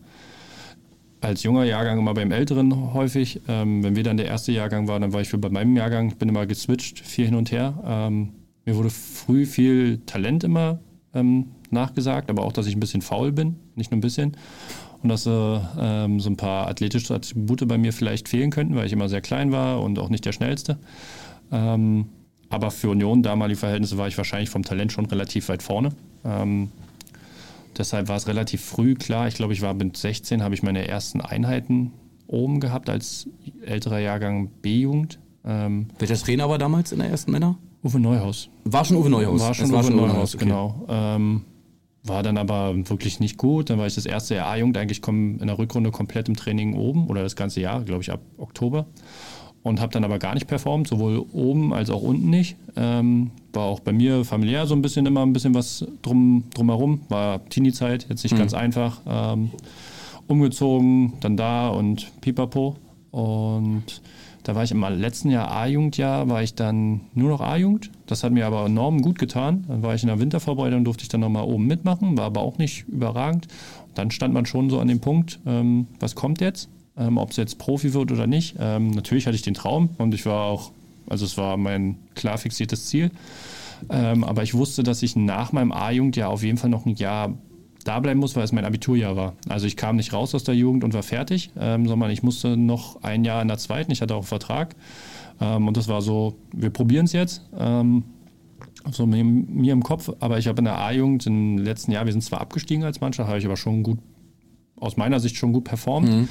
als 1.20 1.42
junger 1.42 1.64
Jahrgang 1.64 1.98
immer 1.98 2.14
beim 2.14 2.32
Älteren 2.32 2.94
häufig. 2.94 3.42
Ähm, 3.46 3.84
wenn 3.84 3.94
wir 3.94 4.04
dann 4.04 4.16
der 4.16 4.24
erste 4.24 4.52
Jahrgang 4.52 4.88
waren, 4.88 5.02
dann 5.02 5.12
war 5.12 5.20
ich 5.20 5.30
bei 5.30 5.50
meinem 5.50 5.76
Jahrgang, 5.76 6.08
ich 6.08 6.16
bin 6.16 6.30
immer 6.30 6.46
geswitcht, 6.46 7.00
viel 7.00 7.26
hin 7.26 7.34
und 7.34 7.52
her. 7.52 7.74
Ähm, 7.84 8.30
mir 8.64 8.74
wurde 8.76 8.88
früh 8.88 9.44
viel 9.44 9.98
Talent 10.06 10.42
immer 10.42 10.80
ähm, 11.12 11.48
nachgesagt, 11.68 12.30
aber 12.30 12.42
auch, 12.42 12.54
dass 12.54 12.66
ich 12.66 12.74
ein 12.74 12.80
bisschen 12.80 13.02
faul 13.02 13.32
bin, 13.32 13.56
nicht 13.74 13.90
nur 13.90 13.98
ein 13.98 14.00
bisschen. 14.00 14.34
Und 15.02 15.10
dass 15.10 15.26
äh, 15.26 15.60
ähm, 15.78 16.20
so 16.20 16.30
ein 16.30 16.38
paar 16.38 16.68
athletische 16.68 17.14
Attribute 17.14 17.68
bei 17.68 17.76
mir 17.76 17.92
vielleicht 17.92 18.30
fehlen 18.30 18.50
könnten, 18.50 18.74
weil 18.76 18.86
ich 18.86 18.92
immer 18.94 19.10
sehr 19.10 19.20
klein 19.20 19.52
war 19.52 19.82
und 19.82 19.98
auch 19.98 20.08
nicht 20.08 20.24
der 20.24 20.32
Schnellste. 20.32 20.78
Ähm, 21.52 22.06
aber 22.50 22.72
für 22.72 22.90
Union, 22.90 23.22
damalige 23.22 23.60
Verhältnisse, 23.60 23.96
war 23.96 24.08
ich 24.08 24.18
wahrscheinlich 24.18 24.50
vom 24.50 24.64
Talent 24.64 24.92
schon 24.92 25.06
relativ 25.06 25.48
weit 25.48 25.62
vorne. 25.62 25.90
Ähm, 26.24 26.70
deshalb 27.78 28.08
war 28.08 28.16
es 28.16 28.26
relativ 28.26 28.62
früh 28.62 28.94
klar. 28.94 29.28
Ich 29.28 29.34
glaube, 29.34 29.52
ich 29.52 29.62
war 29.62 29.72
mit 29.72 29.96
16, 29.96 30.42
habe 30.42 30.54
ich 30.54 30.62
meine 30.62 30.86
ersten 30.86 31.20
Einheiten 31.20 31.92
oben 32.26 32.60
gehabt 32.60 32.90
als 32.90 33.28
älterer 33.64 34.00
Jahrgang 34.00 34.48
B-Jugend. 34.62 35.20
Ähm, 35.44 35.86
Welcher 35.98 36.16
Trainer 36.16 36.48
war 36.48 36.58
damals 36.58 36.92
in 36.92 36.98
der 36.98 37.08
ersten 37.08 37.30
Männer? 37.30 37.56
Uwe 37.82 38.00
Neuhaus. 38.00 38.50
War 38.64 38.84
schon 38.84 38.96
Uwe 38.96 39.08
Neuhaus? 39.08 39.40
War 39.40 39.54
schon, 39.54 39.66
Uwe, 39.66 39.74
war 39.74 39.82
schon 39.84 39.96
Neuhaus, 39.96 40.12
Neuhaus 40.12 40.34
okay. 40.34 40.44
genau. 40.44 40.86
Ähm, 40.88 41.44
war 42.02 42.22
dann 42.22 42.36
aber 42.36 42.74
wirklich 42.88 43.20
nicht 43.20 43.36
gut. 43.36 43.70
Dann 43.70 43.78
war 43.78 43.86
ich 43.86 43.94
das 43.94 44.06
erste 44.06 44.34
Jahr 44.34 44.48
A-Jugend 44.48 44.76
eigentlich 44.76 45.06
in 45.06 45.38
der 45.38 45.58
Rückrunde 45.58 45.90
komplett 45.90 46.28
im 46.28 46.36
Training 46.36 46.74
oben 46.74 47.06
oder 47.06 47.22
das 47.22 47.36
ganze 47.36 47.60
Jahr, 47.60 47.82
glaube 47.82 48.02
ich, 48.02 48.10
ab 48.10 48.20
Oktober 48.38 48.86
und 49.62 49.80
habe 49.80 49.92
dann 49.92 50.04
aber 50.04 50.18
gar 50.18 50.34
nicht 50.34 50.46
performt, 50.46 50.88
sowohl 50.88 51.24
oben 51.32 51.72
als 51.72 51.90
auch 51.90 52.02
unten 52.02 52.30
nicht. 52.30 52.56
Ähm, 52.76 53.30
war 53.52 53.64
auch 53.64 53.80
bei 53.80 53.92
mir 53.92 54.24
familiär 54.24 54.66
so 54.66 54.74
ein 54.74 54.82
bisschen 54.82 55.06
immer 55.06 55.22
ein 55.22 55.32
bisschen 55.32 55.54
was 55.54 55.86
drum, 56.02 56.44
drumherum. 56.54 57.02
War 57.08 57.44
Teenie-Zeit, 57.46 58.06
jetzt 58.08 58.22
nicht 58.22 58.32
mhm. 58.32 58.38
ganz 58.38 58.54
einfach. 58.54 59.00
Ähm, 59.06 59.50
umgezogen, 60.26 61.14
dann 61.20 61.36
da 61.36 61.68
und 61.68 62.10
pipapo. 62.20 62.76
Und 63.10 64.00
da 64.44 64.54
war 64.54 64.64
ich 64.64 64.70
im 64.70 64.80
letzten 64.80 65.30
Jahr 65.30 65.50
A-Jugendjahr, 65.50 66.28
war 66.28 66.42
ich 66.42 66.54
dann 66.54 67.02
nur 67.14 67.28
noch 67.28 67.40
A-Jugend. 67.40 67.90
Das 68.06 68.24
hat 68.24 68.32
mir 68.32 68.46
aber 68.46 68.64
enorm 68.64 69.02
gut 69.02 69.18
getan. 69.18 69.64
Dann 69.68 69.82
war 69.82 69.94
ich 69.94 70.02
in 70.02 70.08
der 70.08 70.20
Wintervorbereitung, 70.20 70.84
durfte 70.84 71.02
ich 71.02 71.08
dann 71.08 71.20
nochmal 71.20 71.44
oben 71.44 71.66
mitmachen, 71.66 72.16
war 72.16 72.24
aber 72.26 72.40
auch 72.40 72.56
nicht 72.56 72.88
überragend. 72.88 73.48
dann 73.94 74.10
stand 74.10 74.32
man 74.32 74.46
schon 74.46 74.70
so 74.70 74.78
an 74.78 74.88
dem 74.88 75.00
Punkt, 75.00 75.40
ähm, 75.46 75.88
was 75.98 76.14
kommt 76.14 76.40
jetzt? 76.40 76.70
Ähm, 77.00 77.18
ob 77.18 77.30
es 77.30 77.36
jetzt 77.36 77.58
Profi 77.58 77.94
wird 77.94 78.12
oder 78.12 78.26
nicht. 78.26 78.56
Ähm, 78.60 78.90
natürlich 78.90 79.26
hatte 79.26 79.36
ich 79.36 79.42
den 79.42 79.54
Traum 79.54 79.90
und 79.98 80.14
ich 80.14 80.26
war 80.26 80.44
auch, 80.44 80.70
also 81.08 81.24
es 81.24 81.36
war 81.36 81.56
mein 81.56 81.96
klar 82.14 82.38
fixiertes 82.38 82.86
Ziel. 82.86 83.10
Ähm, 83.88 84.24
aber 84.24 84.42
ich 84.42 84.54
wusste, 84.54 84.82
dass 84.82 85.02
ich 85.02 85.16
nach 85.16 85.52
meinem 85.52 85.72
A-Jugend 85.72 86.16
ja 86.16 86.28
auf 86.28 86.42
jeden 86.42 86.58
Fall 86.58 86.70
noch 86.70 86.84
ein 86.84 86.94
Jahr 86.96 87.34
da 87.84 87.98
bleiben 87.98 88.20
muss, 88.20 88.36
weil 88.36 88.44
es 88.44 88.52
mein 88.52 88.66
Abiturjahr 88.66 89.16
war. 89.16 89.32
Also 89.48 89.66
ich 89.66 89.76
kam 89.76 89.96
nicht 89.96 90.12
raus 90.12 90.34
aus 90.34 90.44
der 90.44 90.54
Jugend 90.54 90.84
und 90.84 90.92
war 90.92 91.02
fertig, 91.02 91.50
ähm, 91.58 91.88
sondern 91.88 92.10
ich 92.10 92.22
musste 92.22 92.56
noch 92.56 93.02
ein 93.02 93.24
Jahr 93.24 93.40
in 93.40 93.48
der 93.48 93.56
zweiten. 93.56 93.90
Ich 93.90 94.02
hatte 94.02 94.14
auch 94.14 94.18
einen 94.18 94.26
Vertrag. 94.26 94.76
Ähm, 95.40 95.66
und 95.66 95.76
das 95.76 95.88
war 95.88 96.02
so, 96.02 96.36
wir 96.52 96.70
probieren 96.70 97.06
es 97.06 97.12
jetzt. 97.12 97.42
Ähm, 97.58 98.04
so 98.90 99.06
mir, 99.06 99.72
im 99.72 99.82
Kopf. 99.82 100.10
Aber 100.20 100.38
ich 100.38 100.46
habe 100.46 100.58
in 100.58 100.64
der 100.64 100.78
A-Jugend 100.78 101.26
im 101.26 101.58
letzten 101.58 101.92
Jahr, 101.92 102.04
wir 102.04 102.12
sind 102.12 102.22
zwar 102.22 102.40
abgestiegen 102.40 102.84
als 102.84 103.00
Mannschaft, 103.00 103.28
habe 103.28 103.38
ich 103.38 103.46
aber 103.46 103.56
schon 103.56 103.82
gut, 103.82 103.98
aus 104.76 104.96
meiner 104.96 105.20
Sicht 105.20 105.36
schon 105.36 105.52
gut 105.52 105.64
performt. 105.64 106.08
Mhm. 106.08 106.28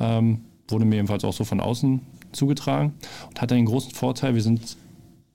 Ähm, 0.00 0.40
wurde 0.68 0.84
mir 0.84 0.96
jedenfalls 0.96 1.24
auch 1.24 1.32
so 1.32 1.44
von 1.44 1.60
außen 1.60 2.00
zugetragen 2.32 2.94
und 3.28 3.40
hatte 3.40 3.54
den 3.54 3.66
großen 3.66 3.92
Vorteil, 3.92 4.34
wir 4.34 4.42
sind 4.42 4.76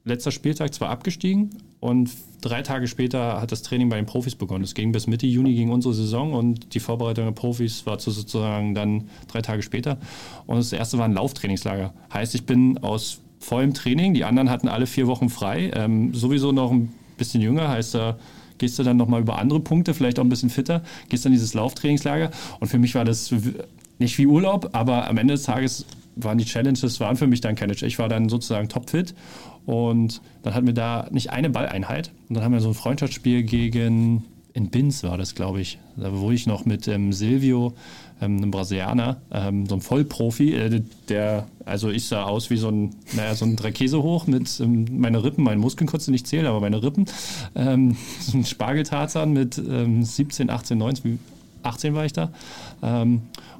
letzter 0.04 0.32
Spieltag 0.32 0.74
zwar 0.74 0.90
abgestiegen 0.90 1.50
und 1.80 2.12
drei 2.42 2.62
Tage 2.62 2.88
später 2.88 3.40
hat 3.40 3.52
das 3.52 3.62
Training 3.62 3.90
bei 3.90 3.98
den 3.98 4.06
Profis 4.06 4.36
begonnen. 4.36 4.64
Es 4.64 4.74
ging 4.74 4.92
bis 4.92 5.08
Mitte 5.08 5.28
Juni 5.28 5.54
gegen 5.54 5.72
unsere 5.72 5.94
Saison 5.94 6.34
und 6.34 6.74
die 6.74 6.80
Vorbereitung 6.80 7.26
der 7.26 7.32
Profis 7.32 7.86
war 7.86 8.00
sozusagen 8.00 8.74
dann 8.76 9.10
drei 9.28 9.42
Tage 9.42 9.62
später. 9.62 9.98
Und 10.48 10.58
das 10.58 10.74
erste 10.74 10.98
war 10.98 11.06
ein 11.06 11.14
Lauftrainingslager. 11.14 11.94
Heißt, 12.14 12.36
ich 12.36 12.46
bin 12.46 12.78
aus 12.80 13.22
vollem 13.40 13.74
Training, 13.74 14.14
die 14.14 14.24
anderen 14.24 14.50
hatten 14.50 14.68
alle 14.68 14.88
vier 14.88 15.08
Wochen 15.08 15.30
frei, 15.30 15.72
ähm, 15.74 16.14
sowieso 16.14 16.52
noch 16.52 16.72
ein 16.72 16.94
bisschen 17.18 17.42
jünger, 17.42 17.70
heißt 17.70 17.96
da 17.96 18.18
gehst 18.60 18.78
du 18.78 18.84
dann 18.84 18.96
nochmal 18.96 19.22
über 19.22 19.40
andere 19.40 19.60
Punkte, 19.60 19.96
vielleicht 19.96 20.20
auch 20.20 20.24
ein 20.24 20.30
bisschen 20.30 20.52
fitter, 20.52 20.84
gehst 21.10 21.26
dann 21.26 21.32
dieses 21.32 21.56
Lauftrainingslager 21.56 22.30
und 22.60 22.68
für 22.68 22.78
mich 22.78 22.94
war 22.94 23.04
das 23.04 23.34
nicht 24.02 24.18
wie 24.18 24.28
Urlaub, 24.28 24.70
aber 24.74 25.08
am 25.08 25.18
Ende 25.18 25.36
des 25.36 25.44
Tages 25.44 25.86
waren 26.16 26.38
die 26.38 26.46
Challenges, 26.46 27.00
waren 27.00 27.16
für 27.16 27.28
mich 27.28 27.42
dann 27.42 27.56
keine, 27.56 27.74
ich 27.74 28.00
war 28.00 28.10
dann 28.10 28.30
sozusagen 28.30 28.68
topfit 28.68 29.16
und 29.66 30.22
dann 30.44 30.54
hatten 30.54 30.68
wir 30.68 30.74
da 30.74 31.08
nicht 31.12 31.30
eine 31.30 31.50
Balleinheit. 31.50 32.12
Und 32.28 32.36
dann 32.36 32.44
haben 32.44 32.54
wir 32.54 32.62
so 32.62 32.70
ein 32.70 32.74
Freundschaftsspiel 32.74 33.44
gegen, 33.44 34.26
in 34.54 34.70
Binz 34.70 35.04
war 35.04 35.18
das, 35.18 35.36
glaube 35.36 35.62
ich. 35.62 35.80
Da 35.96 36.12
wurde 36.14 36.36
ich 36.36 36.48
noch 36.48 36.66
mit 36.66 36.88
ähm, 36.88 37.14
Silvio, 37.14 37.74
ähm, 38.22 38.38
einem 38.38 38.52
Brasilianer, 38.52 39.22
ähm, 39.32 39.68
so 39.68 39.76
ein 39.76 39.82
Vollprofi, 39.82 40.54
äh, 40.54 40.82
der, 41.10 41.48
also 41.66 41.90
ich 41.90 42.08
sah 42.08 42.24
aus 42.24 42.50
wie 42.50 42.58
so 42.58 42.70
ein, 42.70 42.96
naja, 43.14 43.36
so 43.36 43.46
ein 43.46 43.56
Dreikäse 43.56 44.02
hoch 44.02 44.28
mit 44.28 44.60
ähm, 44.60 44.86
meine 44.92 45.24
Rippen, 45.24 45.44
meine 45.44 45.60
Muskeln 45.60 45.88
konntest 45.88 46.08
du 46.08 46.12
nicht 46.12 46.28
zählen, 46.28 46.46
aber 46.48 46.60
meine 46.60 46.82
Rippen. 46.82 47.06
Ähm, 47.56 47.96
so 48.20 48.38
ein 48.38 48.46
Spargeltarzan 48.46 49.32
mit 49.32 49.56
17, 49.56 50.50
18, 50.50 50.78
19, 50.78 51.20
18 51.64 51.94
war 51.94 52.06
ich 52.06 52.14
da. 52.14 52.32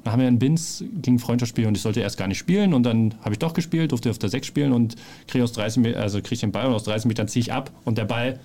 Dann 0.04 0.12
haben 0.12 0.20
wir 0.20 0.28
in 0.28 0.38
Binz 0.38 0.84
gegen 1.00 1.18
Freundschaftsspiel 1.18 1.66
und 1.66 1.76
ich 1.76 1.82
sollte 1.82 2.00
erst 2.00 2.18
gar 2.18 2.28
nicht 2.28 2.38
spielen 2.38 2.74
und 2.74 2.82
dann 2.82 3.14
habe 3.22 3.32
ich 3.32 3.38
doch 3.38 3.54
gespielt, 3.54 3.92
durfte 3.92 4.10
auf 4.10 4.18
der 4.18 4.30
6 4.30 4.46
spielen 4.46 4.72
und 4.72 4.96
kriege 5.28 5.44
aus 5.44 5.52
30 5.52 5.82
Metern, 5.82 6.02
also 6.02 6.20
kriege 6.20 6.40
den 6.40 6.52
Ball 6.52 6.66
und 6.66 6.74
aus 6.74 6.84
30 6.84 7.06
Metern 7.06 7.28
ziehe 7.28 7.42
ich 7.42 7.52
ab 7.52 7.70
und 7.84 7.98
der 7.98 8.04
Ball 8.04 8.38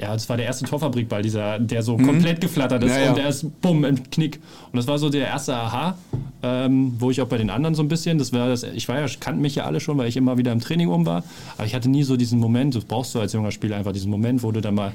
ja, 0.00 0.12
das 0.12 0.28
war 0.28 0.36
der 0.36 0.46
erste 0.46 0.64
Torfabrikball, 0.64 1.22
dieser, 1.22 1.58
der 1.58 1.82
so 1.82 1.98
mhm. 1.98 2.06
komplett 2.06 2.40
geflattert 2.40 2.84
ist 2.84 2.92
ja, 2.94 3.02
ja. 3.02 3.08
und 3.10 3.18
der 3.18 3.28
ist 3.28 3.60
bumm 3.60 3.84
im 3.84 4.10
Knick. 4.10 4.38
Und 4.70 4.76
das 4.76 4.86
war 4.86 4.96
so 4.98 5.10
der 5.10 5.26
erste 5.26 5.56
Aha, 5.56 5.98
ähm, 6.42 6.94
wo 6.98 7.10
ich 7.10 7.20
auch 7.20 7.26
bei 7.26 7.36
den 7.36 7.50
anderen 7.50 7.74
so 7.74 7.82
ein 7.82 7.88
bisschen, 7.88 8.16
das 8.16 8.32
war 8.32 8.48
das, 8.48 8.62
ich 8.62 8.88
war 8.88 9.00
ja, 9.00 9.06
kannten 9.18 9.42
mich 9.42 9.56
ja 9.56 9.64
alle 9.64 9.80
schon, 9.80 9.98
weil 9.98 10.06
ich 10.06 10.16
immer 10.16 10.38
wieder 10.38 10.52
im 10.52 10.60
Training 10.60 10.88
um 10.88 11.04
war, 11.04 11.24
aber 11.56 11.66
ich 11.66 11.74
hatte 11.74 11.88
nie 11.88 12.04
so 12.04 12.16
diesen 12.16 12.38
Moment, 12.38 12.76
das 12.76 12.84
brauchst 12.84 13.12
du 13.14 13.20
als 13.20 13.32
junger 13.32 13.50
Spieler 13.50 13.76
einfach 13.76 13.92
diesen 13.92 14.10
Moment, 14.10 14.44
wo 14.44 14.52
du 14.52 14.60
dann 14.60 14.76
mal 14.76 14.92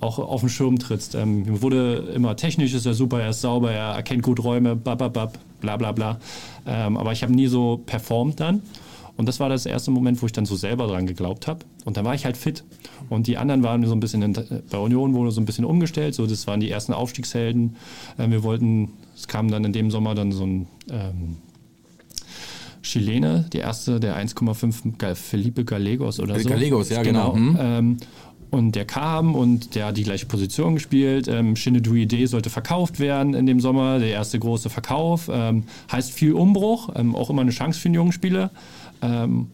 auch 0.00 0.18
auf 0.18 0.40
den 0.40 0.50
Schirm 0.50 0.78
trittst. 0.78 1.14
Ähm, 1.14 1.62
wurde 1.62 2.12
immer 2.14 2.36
technisch, 2.36 2.74
ist 2.74 2.86
er 2.86 2.94
super, 2.94 3.20
er 3.20 3.30
ist 3.30 3.40
sauber, 3.40 3.72
er 3.72 3.94
erkennt 3.94 4.22
gut 4.22 4.42
Räume, 4.42 4.76
bababab, 4.76 5.38
bla 5.60 5.76
bla 5.76 5.92
bla. 5.92 6.18
Ähm, 6.66 6.96
aber 6.96 7.12
ich 7.12 7.22
habe 7.22 7.32
nie 7.32 7.46
so 7.46 7.82
performt 7.84 8.40
dann. 8.40 8.62
Und 9.16 9.26
das 9.26 9.40
war 9.40 9.48
das 9.48 9.64
erste 9.64 9.90
Moment, 9.90 10.20
wo 10.20 10.26
ich 10.26 10.32
dann 10.32 10.44
so 10.44 10.56
selber 10.56 10.86
dran 10.86 11.06
geglaubt 11.06 11.46
habe. 11.46 11.60
Und 11.84 11.96
dann 11.96 12.04
war 12.04 12.14
ich 12.14 12.26
halt 12.26 12.36
fit. 12.36 12.64
Und 13.08 13.26
die 13.26 13.38
anderen 13.38 13.62
waren 13.62 13.84
so 13.86 13.94
ein 13.94 14.00
bisschen, 14.00 14.20
in, 14.20 14.34
bei 14.70 14.78
Union 14.78 15.14
wurde 15.14 15.30
so 15.30 15.40
ein 15.40 15.46
bisschen 15.46 15.64
umgestellt. 15.64 16.14
So, 16.14 16.26
das 16.26 16.46
waren 16.46 16.60
die 16.60 16.70
ersten 16.70 16.92
Aufstiegshelden. 16.92 17.76
Ähm, 18.18 18.30
wir 18.30 18.42
wollten, 18.42 18.92
es 19.14 19.26
kam 19.26 19.50
dann 19.50 19.64
in 19.64 19.72
dem 19.72 19.90
Sommer 19.90 20.14
dann 20.14 20.32
so 20.32 20.44
ein 20.44 20.66
ähm, 20.90 21.36
Chilene, 22.82 23.46
die 23.52 23.58
erste, 23.58 24.00
der 24.00 24.16
1,5 24.16 25.14
Felipe 25.14 25.64
Gallegos 25.64 26.20
oder 26.20 26.38
so. 26.38 26.48
Gallegos, 26.48 26.90
ja, 26.90 27.02
genau. 27.02 27.32
genau. 27.32 27.52
Mhm. 27.52 27.58
Ähm, 27.58 27.96
und 28.56 28.74
der 28.74 28.86
kam 28.86 29.34
und 29.34 29.74
der 29.74 29.86
hat 29.86 29.96
die 29.96 30.02
gleiche 30.02 30.26
Position 30.26 30.74
gespielt. 30.74 31.28
Ähm, 31.28 31.56
Shinedui 31.56 32.26
sollte 32.26 32.50
verkauft 32.50 32.98
werden 32.98 33.34
in 33.34 33.46
dem 33.46 33.60
Sommer, 33.60 33.98
der 33.98 34.08
erste 34.08 34.38
große 34.38 34.70
Verkauf. 34.70 35.30
Ähm, 35.32 35.64
heißt 35.92 36.10
viel 36.10 36.32
Umbruch, 36.32 36.88
ähm, 36.96 37.14
auch 37.14 37.28
immer 37.30 37.42
eine 37.42 37.50
Chance 37.50 37.78
für 37.78 37.88
einen 37.88 37.94
jungen 37.94 38.12
Spieler. 38.12 38.50
Ähm, 39.02 39.48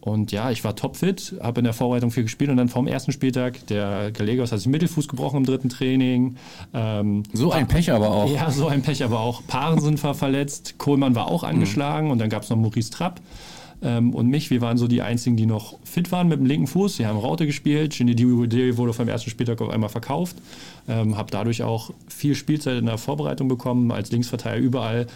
und 0.00 0.32
ja, 0.32 0.50
ich 0.50 0.64
war 0.64 0.74
topfit, 0.74 1.36
habe 1.40 1.60
in 1.60 1.64
der 1.64 1.74
Vorbereitung 1.74 2.10
viel 2.10 2.24
gespielt 2.24 2.50
und 2.50 2.56
dann 2.56 2.68
vom 2.68 2.88
ersten 2.88 3.12
Spieltag, 3.12 3.64
der 3.68 4.10
Gallegos 4.10 4.50
hat 4.50 4.58
sich 4.58 4.66
Mittelfuß 4.66 5.06
gebrochen 5.06 5.36
im 5.36 5.46
dritten 5.46 5.68
Training. 5.68 6.34
Ähm, 6.74 7.22
so 7.32 7.52
ein 7.52 7.68
Pech 7.68 7.92
aber 7.92 8.10
auch. 8.10 8.34
Ja, 8.34 8.50
so 8.50 8.66
ein 8.66 8.82
Pech 8.82 9.04
aber 9.04 9.20
auch. 9.20 9.46
Paaren 9.46 9.80
sind 9.80 10.00
verletzt, 10.00 10.74
Kohlmann 10.78 11.14
war 11.14 11.28
auch 11.28 11.44
angeschlagen 11.44 12.06
mhm. 12.06 12.12
und 12.12 12.18
dann 12.18 12.30
gab 12.30 12.42
es 12.42 12.50
noch 12.50 12.56
Maurice 12.56 12.90
Trapp 12.90 13.20
ähm, 13.82 14.14
und 14.14 14.28
mich. 14.28 14.50
Wir 14.50 14.60
waren 14.60 14.78
so 14.78 14.86
die 14.86 15.02
Einzigen, 15.02 15.36
die 15.36 15.46
noch 15.46 15.78
fit 15.84 16.12
waren 16.12 16.28
mit 16.28 16.38
dem 16.38 16.46
linken 16.46 16.66
Fuß. 16.66 16.98
Wir 16.98 17.08
haben 17.08 17.18
Raute 17.18 17.46
gespielt. 17.46 17.94
Shinji 17.94 18.76
wurde 18.76 18.92
vom 18.92 19.08
ersten 19.08 19.30
Spieltag 19.30 19.60
auf 19.60 19.70
einmal 19.70 19.90
verkauft. 19.90 20.36
Ähm, 20.88 21.16
habe 21.16 21.30
dadurch 21.30 21.62
auch 21.62 21.90
viel 22.08 22.34
Spielzeit 22.34 22.78
in 22.78 22.86
der 22.86 22.98
Vorbereitung 22.98 23.48
bekommen, 23.48 23.90
als 23.90 24.10
Linksverteidiger 24.10 24.64
überall 24.64 25.06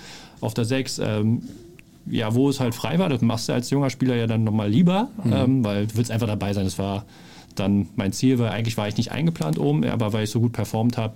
auf 0.40 0.54
der 0.54 0.64
6. 0.64 0.98
Ähm, 0.98 1.42
ja, 2.08 2.34
wo 2.34 2.48
es 2.48 2.60
halt 2.60 2.74
frei 2.74 2.98
war, 2.98 3.08
das 3.08 3.20
machst 3.20 3.48
du 3.48 3.52
als 3.52 3.70
junger 3.70 3.90
Spieler 3.90 4.14
ja 4.14 4.26
dann 4.26 4.44
nochmal 4.44 4.70
lieber, 4.70 5.08
mhm. 5.24 5.32
ähm, 5.32 5.64
weil 5.64 5.86
du 5.88 5.96
willst 5.96 6.10
einfach 6.10 6.28
dabei 6.28 6.52
sein. 6.52 6.64
Das 6.64 6.78
war 6.78 7.04
dann 7.56 7.88
mein 7.96 8.12
Ziel, 8.12 8.38
weil 8.38 8.50
eigentlich 8.50 8.76
war 8.76 8.86
ich 8.86 8.96
nicht 8.96 9.12
eingeplant 9.12 9.58
oben, 9.58 9.84
aber 9.84 10.12
weil 10.12 10.24
ich 10.24 10.30
so 10.30 10.40
gut 10.40 10.52
performt 10.52 10.96
habe, 10.98 11.14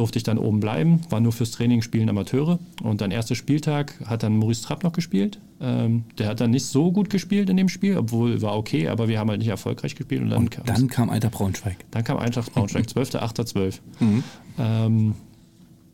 durfte 0.00 0.18
ich 0.18 0.22
dann 0.22 0.38
oben 0.38 0.60
bleiben, 0.60 1.02
war 1.10 1.20
nur 1.20 1.30
fürs 1.30 1.50
Training 1.50 1.82
spielen 1.82 2.08
Amateure. 2.08 2.58
Und 2.82 3.02
dann 3.02 3.10
erster 3.10 3.34
Spieltag 3.34 3.94
hat 4.06 4.22
dann 4.22 4.38
Maurice 4.38 4.62
Trapp 4.62 4.82
noch 4.82 4.92
gespielt. 4.92 5.38
Ähm, 5.60 6.04
der 6.16 6.26
hat 6.28 6.40
dann 6.40 6.50
nicht 6.50 6.64
so 6.64 6.90
gut 6.90 7.10
gespielt 7.10 7.50
in 7.50 7.58
dem 7.58 7.68
Spiel, 7.68 7.98
obwohl 7.98 8.40
war 8.40 8.56
okay, 8.56 8.88
aber 8.88 9.08
wir 9.08 9.18
haben 9.18 9.28
halt 9.28 9.40
nicht 9.40 9.48
erfolgreich 9.48 9.94
gespielt. 9.94 10.22
Und 10.22 10.30
dann, 10.30 10.44
und 10.44 10.58
dann 10.64 10.88
kam 10.88 11.10
Eintracht 11.10 11.34
Braunschweig. 11.34 11.76
Dann 11.90 12.02
kam 12.02 12.16
Eintracht 12.16 12.50
Braunschweig, 12.54 12.86
12.8.12. 12.88 13.80
Mhm. 14.00 14.24
Ähm, 14.58 15.14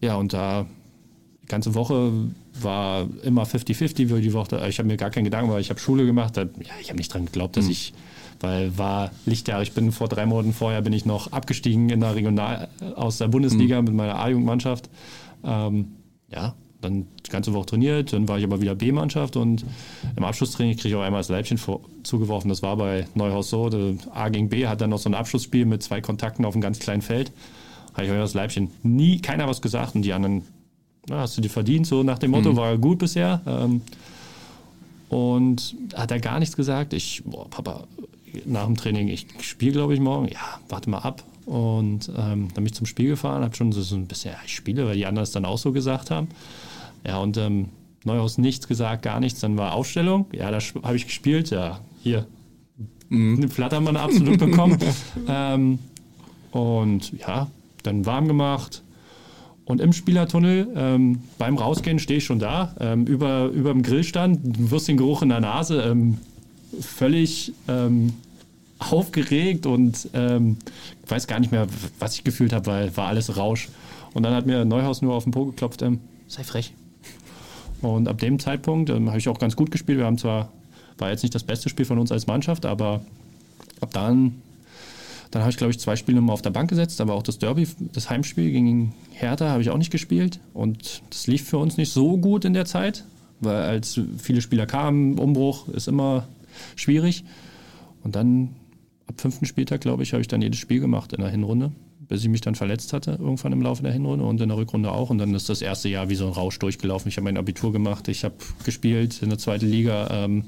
ja, 0.00 0.14
und 0.14 0.32
da 0.32 0.66
die 1.42 1.48
ganze 1.48 1.74
Woche 1.74 2.12
war 2.60 3.08
immer 3.24 3.42
50-50 3.42 4.08
für 4.08 4.20
die 4.20 4.32
Woche. 4.32 4.64
Ich 4.68 4.78
habe 4.78 4.86
mir 4.86 4.96
gar 4.96 5.10
keinen 5.10 5.24
Gedanken, 5.24 5.50
weil 5.50 5.60
ich 5.60 5.70
habe 5.70 5.80
Schule 5.80 6.06
gemacht. 6.06 6.36
ja, 6.36 6.46
ich 6.80 6.90
habe 6.90 6.96
nicht 6.96 7.12
dran 7.12 7.26
geglaubt, 7.26 7.56
dass 7.56 7.64
mhm. 7.64 7.72
ich 7.72 7.92
weil 8.40 8.76
war 8.78 9.10
Lichtjahr. 9.24 9.62
Ich 9.62 9.72
bin 9.72 9.92
vor 9.92 10.08
drei 10.08 10.26
Monaten 10.26 10.52
vorher 10.52 10.82
bin 10.82 10.92
ich 10.92 11.04
noch 11.04 11.32
abgestiegen 11.32 11.90
in 11.90 12.00
der 12.00 12.14
Regional 12.14 12.68
aus 12.94 13.18
der 13.18 13.28
Bundesliga 13.28 13.80
mhm. 13.80 13.86
mit 13.86 13.94
meiner 13.94 14.18
A-Jugendmannschaft. 14.18 14.90
Ähm, 15.44 15.92
ja, 16.30 16.54
dann 16.80 17.06
die 17.24 17.30
ganze 17.30 17.52
Woche 17.52 17.66
trainiert, 17.66 18.12
dann 18.12 18.28
war 18.28 18.38
ich 18.38 18.44
aber 18.44 18.60
wieder 18.60 18.74
B-Mannschaft 18.74 19.36
und 19.36 19.64
im 20.16 20.24
Abschlusstraining 20.24 20.76
kriege 20.76 20.88
ich 20.88 20.94
auch 20.94 21.02
einmal 21.02 21.20
das 21.20 21.28
Leibchen 21.28 21.58
vor, 21.58 21.80
zugeworfen. 22.02 22.48
Das 22.48 22.62
war 22.62 22.76
bei 22.76 23.06
Neuhaus 23.14 23.50
so. 23.50 23.70
A 24.12 24.28
gegen 24.28 24.48
B 24.48 24.66
hat 24.66 24.80
dann 24.80 24.90
noch 24.90 24.98
so 24.98 25.08
ein 25.08 25.14
Abschlussspiel 25.14 25.66
mit 25.66 25.82
zwei 25.82 26.00
Kontakten 26.00 26.44
auf 26.44 26.54
einem 26.54 26.62
ganz 26.62 26.78
kleinen 26.78 27.02
Feld. 27.02 27.32
Habe 27.94 28.04
ich 28.04 28.10
auch 28.12 28.16
das 28.16 28.34
Leibchen. 28.34 28.70
Nie, 28.82 29.20
keiner 29.20 29.48
was 29.48 29.62
gesagt 29.62 29.94
und 29.94 30.02
die 30.02 30.12
anderen, 30.12 30.42
na, 31.08 31.20
hast 31.20 31.36
du 31.36 31.40
dir 31.40 31.48
verdient, 31.48 31.86
so 31.86 32.02
nach 32.02 32.18
dem 32.18 32.30
Motto, 32.30 32.52
mhm. 32.52 32.56
war 32.56 32.76
gut 32.78 32.98
bisher. 32.98 33.40
Ähm, 33.46 33.80
und 35.08 35.76
hat 35.94 36.10
er 36.10 36.20
gar 36.20 36.38
nichts 36.38 36.56
gesagt. 36.56 36.92
Ich, 36.92 37.22
boah, 37.24 37.48
Papa, 37.48 37.84
nach 38.44 38.66
dem 38.66 38.76
Training, 38.76 39.08
ich 39.08 39.26
spiele, 39.40 39.72
glaube 39.72 39.94
ich, 39.94 40.00
morgen. 40.00 40.28
Ja, 40.28 40.60
warte 40.68 40.90
mal 40.90 40.98
ab. 40.98 41.22
Und 41.46 42.08
ähm, 42.08 42.48
dann 42.48 42.54
bin 42.54 42.66
ich 42.66 42.74
zum 42.74 42.86
Spiel 42.86 43.10
gefahren, 43.10 43.42
habe 43.42 43.54
schon 43.54 43.70
so, 43.72 43.80
so 43.80 43.94
ein 43.94 44.06
bisschen, 44.06 44.32
ja, 44.32 44.38
ich 44.44 44.54
spiele, 44.54 44.86
weil 44.86 44.96
die 44.96 45.06
anderen 45.06 45.22
es 45.22 45.30
dann 45.30 45.44
auch 45.44 45.58
so 45.58 45.72
gesagt 45.72 46.10
haben. 46.10 46.28
Ja, 47.06 47.18
und 47.18 47.36
ähm, 47.36 47.68
Neuhaus 48.04 48.38
nichts 48.38 48.68
gesagt, 48.68 49.02
gar 49.02 49.20
nichts. 49.20 49.40
Dann 49.40 49.56
war 49.56 49.74
Ausstellung. 49.74 50.26
Ja, 50.32 50.50
da 50.50 50.58
habe 50.82 50.96
ich 50.96 51.06
gespielt. 51.06 51.50
Ja, 51.50 51.80
hier. 52.02 52.26
Mhm. 53.08 53.36
Eine 53.36 53.48
Flattermann 53.48 53.96
absolut 53.96 54.38
bekommen. 54.38 54.78
ähm, 55.28 55.78
und 56.52 57.12
ja, 57.18 57.48
dann 57.82 58.06
warm 58.06 58.28
gemacht. 58.28 58.82
Und 59.64 59.80
im 59.80 59.92
Spielertunnel, 59.92 60.68
ähm, 60.76 61.20
beim 61.38 61.56
Rausgehen 61.56 61.98
stehe 61.98 62.18
ich 62.18 62.24
schon 62.24 62.38
da, 62.38 62.74
ähm, 62.78 63.04
über, 63.04 63.46
über 63.46 63.72
dem 63.72 63.82
Grillstand, 63.82 64.56
du 64.56 64.70
wirst 64.70 64.86
den 64.86 64.96
Geruch 64.96 65.22
in 65.22 65.28
der 65.28 65.40
Nase, 65.40 65.82
ähm, 65.82 66.18
völlig 66.80 67.52
ähm, 67.66 68.12
aufgeregt 68.78 69.66
und 69.66 70.08
ähm, 70.12 70.58
weiß 71.06 71.26
gar 71.26 71.40
nicht 71.40 71.52
mehr, 71.52 71.66
was 71.98 72.14
ich 72.14 72.24
gefühlt 72.24 72.52
habe, 72.52 72.66
weil 72.66 72.96
war 72.96 73.08
alles 73.08 73.36
Rausch. 73.36 73.68
Und 74.14 74.22
dann 74.22 74.34
hat 74.34 74.46
mir 74.46 74.64
Neuhaus 74.64 75.02
nur 75.02 75.14
auf 75.14 75.24
den 75.24 75.32
Po 75.32 75.46
geklopft, 75.46 75.82
ähm, 75.82 76.00
sei 76.26 76.44
frech. 76.44 76.72
Und 77.82 78.08
ab 78.08 78.18
dem 78.18 78.38
Zeitpunkt 78.38 78.90
ähm, 78.90 79.08
habe 79.08 79.18
ich 79.18 79.28
auch 79.28 79.38
ganz 79.38 79.56
gut 79.56 79.70
gespielt. 79.70 79.98
Wir 79.98 80.06
haben 80.06 80.18
zwar, 80.18 80.50
war 80.98 81.10
jetzt 81.10 81.22
nicht 81.22 81.34
das 81.34 81.44
beste 81.44 81.68
Spiel 81.68 81.84
von 81.84 81.98
uns 81.98 82.10
als 82.12 82.26
Mannschaft, 82.26 82.66
aber 82.66 83.02
ab 83.80 83.90
dann, 83.92 84.42
dann 85.30 85.42
habe 85.42 85.50
ich 85.50 85.56
glaube 85.56 85.70
ich 85.70 85.78
zwei 85.78 85.96
Spiele 85.96 86.18
immer 86.18 86.32
auf 86.32 86.42
der 86.42 86.50
Bank 86.50 86.70
gesetzt, 86.70 87.00
aber 87.00 87.14
auch 87.14 87.22
das 87.22 87.38
Derby, 87.38 87.68
das 87.92 88.10
Heimspiel 88.10 88.50
gegen 88.50 88.94
Hertha 89.12 89.48
habe 89.50 89.62
ich 89.62 89.70
auch 89.70 89.78
nicht 89.78 89.90
gespielt. 89.90 90.40
Und 90.54 91.02
das 91.10 91.26
lief 91.26 91.48
für 91.48 91.58
uns 91.58 91.76
nicht 91.76 91.92
so 91.92 92.16
gut 92.16 92.44
in 92.44 92.54
der 92.54 92.64
Zeit, 92.64 93.04
weil 93.40 93.56
als 93.56 94.00
viele 94.18 94.40
Spieler 94.40 94.66
kamen, 94.66 95.18
Umbruch 95.18 95.68
ist 95.68 95.88
immer 95.88 96.26
schwierig. 96.74 97.24
Und 98.02 98.16
dann 98.16 98.54
ab 99.06 99.20
fünften 99.20 99.46
Spieltag, 99.46 99.80
glaube 99.80 100.02
ich, 100.02 100.12
habe 100.12 100.20
ich 100.20 100.28
dann 100.28 100.42
jedes 100.42 100.58
Spiel 100.58 100.80
gemacht 100.80 101.12
in 101.12 101.20
der 101.20 101.30
Hinrunde, 101.30 101.72
bis 102.08 102.22
ich 102.22 102.28
mich 102.28 102.40
dann 102.40 102.54
verletzt 102.54 102.92
hatte, 102.92 103.12
irgendwann 103.12 103.52
im 103.52 103.62
Laufe 103.62 103.82
der 103.82 103.92
Hinrunde 103.92 104.24
und 104.24 104.40
in 104.40 104.48
der 104.48 104.56
Rückrunde 104.56 104.90
auch. 104.90 105.10
Und 105.10 105.18
dann 105.18 105.34
ist 105.34 105.48
das 105.48 105.62
erste 105.62 105.88
Jahr 105.88 106.08
wie 106.08 106.14
so 106.14 106.26
ein 106.26 106.32
Rausch 106.32 106.58
durchgelaufen. 106.58 107.08
Ich 107.08 107.16
habe 107.16 107.24
mein 107.24 107.36
Abitur 107.36 107.72
gemacht, 107.72 108.08
ich 108.08 108.24
habe 108.24 108.34
gespielt 108.64 109.22
in 109.22 109.28
der 109.28 109.38
zweiten 109.38 109.66
Liga. 109.66 110.08
Ähm, 110.10 110.44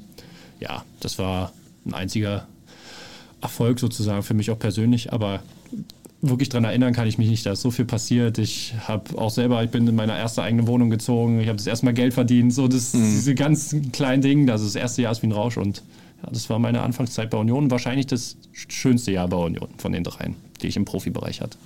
ja, 0.60 0.84
das 1.00 1.18
war 1.18 1.52
ein 1.86 1.94
einziger 1.94 2.46
Erfolg 3.40 3.78
sozusagen 3.78 4.22
für 4.22 4.34
mich 4.34 4.50
auch 4.50 4.58
persönlich, 4.58 5.12
aber 5.12 5.42
wirklich 6.20 6.48
daran 6.48 6.64
erinnern 6.64 6.92
kann 6.92 7.06
ich 7.06 7.18
mich 7.18 7.28
nicht, 7.28 7.46
da 7.46 7.52
ist 7.52 7.62
so 7.62 7.70
viel 7.70 7.84
passiert. 7.84 8.38
Ich 8.38 8.74
habe 8.86 9.16
auch 9.16 9.30
selber, 9.30 9.62
ich 9.62 9.70
bin 9.70 9.86
in 9.86 9.94
meine 9.94 10.18
erste 10.18 10.42
eigene 10.42 10.66
Wohnung 10.66 10.90
gezogen, 10.90 11.40
ich 11.40 11.46
habe 11.46 11.56
das 11.56 11.66
erste 11.66 11.86
Mal 11.86 11.94
Geld 11.94 12.14
verdient, 12.14 12.52
so 12.52 12.66
das, 12.66 12.94
mhm. 12.94 13.04
diese 13.04 13.34
ganz 13.34 13.74
kleinen 13.92 14.22
Dinge, 14.22 14.50
also 14.50 14.64
das 14.64 14.74
erste 14.74 15.02
Jahr 15.02 15.12
ist 15.12 15.22
wie 15.22 15.28
ein 15.28 15.32
Rausch 15.32 15.56
und 15.56 15.82
ja, 16.22 16.30
das 16.30 16.50
war 16.50 16.58
meine 16.58 16.82
Anfangszeit 16.82 17.30
bei 17.30 17.38
Union, 17.38 17.70
wahrscheinlich 17.70 18.06
das 18.06 18.36
schönste 18.52 19.12
Jahr 19.12 19.28
bei 19.28 19.36
Union 19.36 19.68
von 19.76 19.92
den 19.92 20.04
dreien, 20.04 20.36
die 20.62 20.68
ich 20.68 20.76
im 20.76 20.84
Profibereich 20.84 21.40
hatte. 21.40 21.58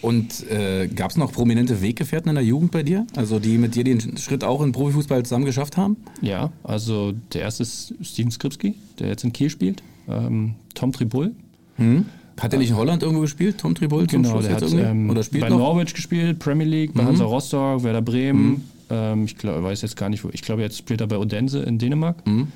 Und 0.00 0.48
äh, 0.48 0.86
gab 0.86 1.10
es 1.10 1.16
noch 1.16 1.32
prominente 1.32 1.82
Weggefährten 1.82 2.28
in 2.28 2.36
der 2.36 2.44
Jugend 2.44 2.70
bei 2.70 2.82
dir? 2.84 3.06
Also 3.16 3.40
die 3.40 3.58
mit 3.58 3.74
dir 3.74 3.82
den 3.82 4.16
Schritt 4.16 4.44
auch 4.44 4.62
in 4.62 4.70
Profifußball 4.72 5.24
zusammen 5.24 5.44
geschafft 5.44 5.76
haben? 5.76 5.96
Ja, 6.20 6.52
also 6.62 7.14
der 7.32 7.42
erste 7.42 7.64
ist 7.64 7.94
Steven 8.02 8.30
Skripski, 8.30 8.74
der 8.98 9.08
jetzt 9.08 9.24
in 9.24 9.32
Kiel 9.32 9.50
spielt. 9.50 9.82
Ähm, 10.08 10.54
Tom 10.74 10.92
Tribul. 10.92 11.32
Hm. 11.76 12.06
Hat 12.38 12.52
er 12.52 12.60
nicht 12.60 12.70
in 12.70 12.76
Holland 12.76 13.02
irgendwo 13.02 13.22
gespielt, 13.22 13.58
Tom 13.58 13.74
Tribul? 13.74 14.06
Genau, 14.06 14.40
der 14.40 14.54
hat 14.54 14.72
ähm, 14.72 15.10
Oder 15.10 15.24
spielt 15.24 15.42
bei 15.42 15.48
noch? 15.48 15.58
Norwich 15.58 15.92
gespielt, 15.92 16.38
Premier 16.38 16.66
League, 16.66 16.94
bei 16.94 17.02
mhm. 17.02 17.08
Hansa 17.08 17.24
Rostock, 17.24 17.82
Werder 17.82 18.02
Bremen. 18.02 18.48
Mhm. 18.48 18.62
Ähm, 18.90 19.24
ich 19.24 19.36
glaub, 19.36 19.60
weiß 19.60 19.82
jetzt 19.82 19.96
gar 19.96 20.08
nicht, 20.08 20.22
wo. 20.22 20.30
Ich 20.32 20.42
glaube, 20.42 20.62
jetzt 20.62 20.78
spielt 20.78 21.00
er 21.00 21.08
bei 21.08 21.18
Odense 21.18 21.60
in 21.64 21.78
Dänemark. 21.78 22.24
Mhm. 22.26 22.48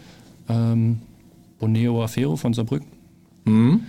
Boneo 1.62 2.02
Afero 2.02 2.35
von 2.35 2.52
Saarbrücken. 2.52 2.88
Mhm. 3.45 3.83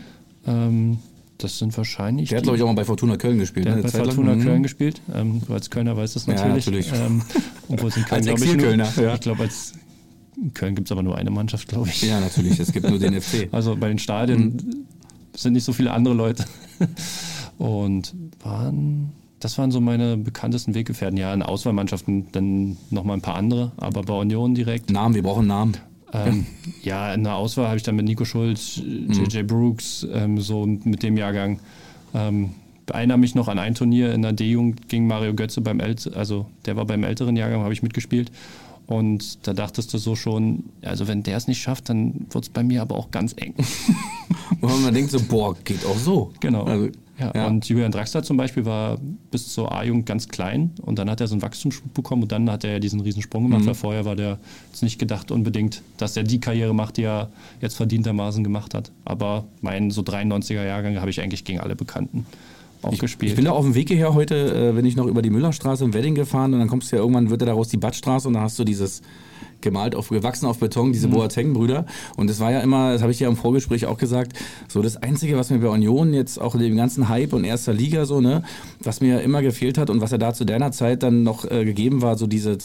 Ähm, 0.46 1.00
das 1.39 1.58
sind 1.58 1.75
wahrscheinlich. 1.75 2.30
Der 2.30 2.38
hat, 2.38 2.44
glaube 2.44 2.58
ich, 2.58 2.62
auch 2.62 2.68
mal 2.68 2.75
bei 2.75 2.86
Fortuna 2.86 3.18
Köln 3.18 3.39
gespielt. 3.39 3.65
Der 3.65 3.77
ne? 3.77 3.84
hat 3.84 3.92
bei 3.92 4.03
Fortuna 4.03 4.36
Köln 4.36 4.60
mhm. 4.60 4.63
gespielt. 4.63 5.01
Ähm, 5.12 5.42
du 5.44 5.51
als 5.56 5.72
Kölner 5.72 5.98
weißt 5.98 6.15
das 6.15 6.27
natürlich. 6.27 6.68
Ja, 6.68 6.72
natürlich. 6.72 6.92
Ähm, 6.94 7.24
obwohl 7.70 7.89
es 7.89 7.98
in 7.98 8.03
Köln, 8.03 8.30
als 8.30 8.42
ich, 8.44 8.56
nur, 8.56 8.75
ja. 8.75 9.13
ich 9.15 9.22
glaube, 9.22 9.42
als 9.42 9.74
in 10.39 10.53
Köln 10.53 10.75
gibt 10.75 10.88
es 10.88 10.92
aber 10.92 11.01
nur 11.01 11.18
eine 11.18 11.32
Mannschaft, 11.32 11.68
glaube 11.68 11.89
ich. 11.89 12.03
Ja, 12.03 12.20
natürlich. 12.20 12.60
Es 12.60 12.72
gibt 12.72 12.88
nur 12.88 13.00
den 13.00 13.20
FC. 13.20 13.50
Also 13.51 13.75
bei 13.75 13.88
den 13.88 13.98
Stadien 13.98 14.44
mhm. 14.44 14.86
sind 15.36 15.53
nicht 15.53 15.63
so 15.63 15.74
viele 15.74 15.94
andere 15.94 16.13
Leute. 16.13 16.46
Und 17.58 18.13
waren, 18.44 19.13
das 19.39 19.58
waren 19.58 19.72
so 19.72 19.82
meine 19.82 20.15
bekanntesten 20.18 20.75
Weggefährten. 20.75 21.18
Ja, 21.18 21.34
in 21.34 21.42
Auswahlmannschaften 21.42 22.27
dann 22.34 22.77
nochmal 22.92 23.18
ein 23.18 23.22
paar 23.22 23.36
andere, 23.36 23.72
aber 23.77 24.03
bei 24.03 24.13
Union 24.13 24.53
direkt. 24.53 24.92
Namen, 24.92 25.15
wir 25.15 25.24
brauchen 25.24 25.48
Namen. 25.48 25.74
Ähm, 26.13 26.46
ja, 26.84 27.13
in 27.13 27.24
der 27.24 27.36
Auswahl 27.36 27.67
habe 27.67 27.77
ich 27.77 27.84
dann 27.84 27.96
mit 27.96 28.05
Nico 28.05 28.25
Schulz, 28.25 28.77
JJ 28.77 29.43
mhm. 29.43 29.48
Brooks, 29.48 30.08
ähm, 30.13 30.39
so 30.39 30.65
mit 30.65 31.03
dem 31.03 31.17
Jahrgang. 31.17 31.60
Ähm, 32.13 32.51
erinnere 32.91 33.17
mich 33.17 33.36
noch 33.36 33.48
an 33.48 33.60
ein 33.60 33.75
Turnier 33.75 34.13
in 34.13 34.22
der 34.22 34.34
D-Jugend 34.34 34.89
gegen 34.89 35.08
Mario 35.08 35.34
Götze 35.34 35.62
beim 35.62 35.79
Ält 35.79 36.13
also 36.15 36.48
der 36.65 36.75
war 36.75 36.86
beim 36.86 37.03
älteren 37.03 37.36
Jahrgang, 37.36 37.62
habe 37.62 37.74
ich 37.74 37.84
mitgespielt. 37.84 38.32
Und 38.86 39.48
da 39.48 39.53
dachtest 39.53 39.93
du 39.93 39.98
so 39.98 40.15
schon, 40.15 40.65
also 40.82 41.08
wenn 41.08 41.24
der 41.24 41.38
es 41.38 41.48
nicht 41.48 41.62
schafft, 41.62 41.89
dann 41.89 42.25
wird 42.29 42.43
es 42.43 42.50
bei 42.50 42.63
mir 42.63 42.82
aber 42.82 42.96
auch 42.96 43.12
ganz 43.12 43.34
eng. 43.38 43.53
Und 44.62 44.84
man 44.84 44.93
denkt 44.93 45.12
so, 45.12 45.20
boah, 45.22 45.55
geht 45.63 45.86
auch 45.86 45.98
so. 45.98 46.33
Genau. 46.42 46.64
Also, 46.64 46.90
ja, 47.20 47.32
ja. 47.36 47.48
Und 47.48 47.68
Julian 47.70 47.92
Draxler 47.92 48.24
zum 48.24 48.38
Beispiel 48.38 48.66
war 48.66 48.98
bis 49.30 49.54
zur 49.54 49.72
A-Jugend 49.72 50.06
ganz 50.08 50.30
klein 50.30 50.72
und 50.82 50.98
dann 50.98 51.10
hat 51.10 51.22
er 51.22 51.28
so 51.28 51.36
einen 51.36 51.44
Wachstumsschub 51.44 51.94
bekommen 51.94 52.24
und 52.24 52.32
dann 52.32 52.50
hat 52.50 52.64
er 52.64 52.74
ja 52.74 52.80
diesen 52.80 53.02
Riesensprung 53.02 53.44
gemacht, 53.44 53.62
mhm. 53.62 53.68
weil 53.68 53.76
vorher 53.76 54.06
war 54.06 54.16
der 54.16 54.40
jetzt 54.72 54.82
nicht 54.82 54.98
gedacht 54.98 55.30
unbedingt, 55.30 55.84
dass 55.98 56.18
er 56.18 56.24
die 56.24 56.40
Karriere 56.40 56.74
macht, 56.74 56.98
die 56.98 57.04
er 57.04 57.30
jetzt 57.62 57.76
verdientermaßen 57.76 58.44
gemacht 58.44 58.74
hat. 58.74 58.92
Aber 59.06 59.46
meinen 59.62 59.92
so 59.92 60.02
93er 60.02 60.66
Jahrgang 60.66 61.00
habe 61.00 61.12
ich 61.12 61.22
eigentlich 61.22 61.44
gegen 61.44 61.60
alle 61.60 61.76
Bekannten 61.76 62.26
auch 62.82 62.94
ich, 62.94 63.00
gespielt. 63.00 63.32
Ich 63.32 63.36
bin 63.36 63.46
da 63.46 63.52
auf 63.52 63.64
dem 63.64 63.76
Weg 63.76 63.90
hierher 63.90 64.16
heute, 64.16 64.36
äh, 64.36 64.76
wenn 64.76 64.86
ich 64.86 64.96
noch 64.96 65.06
über 65.06 65.22
die 65.22 65.30
Müllerstraße 65.30 65.84
im 65.84 65.94
Wedding 65.94 66.16
gefahren 66.16 66.54
und 66.54 66.60
dann 66.60 66.68
kommst 66.68 66.92
du 66.92 66.96
ja 66.96 67.02
irgendwann, 67.02 67.30
wird 67.30 67.42
ja 67.42 67.48
daraus 67.48 67.70
die 67.70 67.78
Badstraße 67.78 68.28
und 68.28 68.34
dann 68.34 68.44
hast 68.44 68.58
du 68.58 68.64
dieses 68.64 69.04
gemalt 69.64 69.96
auf, 69.96 70.10
gewachsen 70.10 70.46
auf 70.46 70.60
Beton, 70.60 70.94
diese 70.94 71.08
mhm. 71.08 71.14
Boateng-Brüder. 71.14 71.86
Und 72.16 72.30
das 72.30 72.40
war 72.40 72.52
ja 72.52 72.60
immer, 72.60 72.94
das 72.94 73.02
habe 73.02 73.12
ich 73.12 73.20
ja 73.20 73.28
im 73.28 73.36
Vorgespräch 73.36 73.88
auch 73.88 73.98
gesagt, 73.98 74.34
so 74.68 74.82
das 74.84 74.98
Einzige, 74.98 75.38
was 75.38 75.50
mir 75.50 75.58
bei 75.58 75.70
Union 75.70 76.14
jetzt 76.14 76.40
auch 76.40 76.54
in 76.54 76.62
dem 76.62 76.78
ganzen 76.78 77.10
Hype 77.10 77.34
und 77.34 77.44
erster 77.44 77.74
Liga 77.74 78.06
so, 78.06 78.22
ne, 78.22 78.44
was 78.80 79.02
mir 79.02 79.22
immer 79.22 79.42
gefehlt 79.42 79.78
hat 79.78 79.90
und 79.90 80.02
was 80.02 80.12
ja 80.12 80.18
da 80.18 80.34
zu 80.34 80.46
deiner 80.46 80.72
Zeit 80.72 81.02
dann 81.02 81.24
noch 81.24 81.50
äh, 81.50 81.66
gegeben 81.66 82.02
war, 82.02 82.18
so 82.18 82.28
diese 82.28 82.58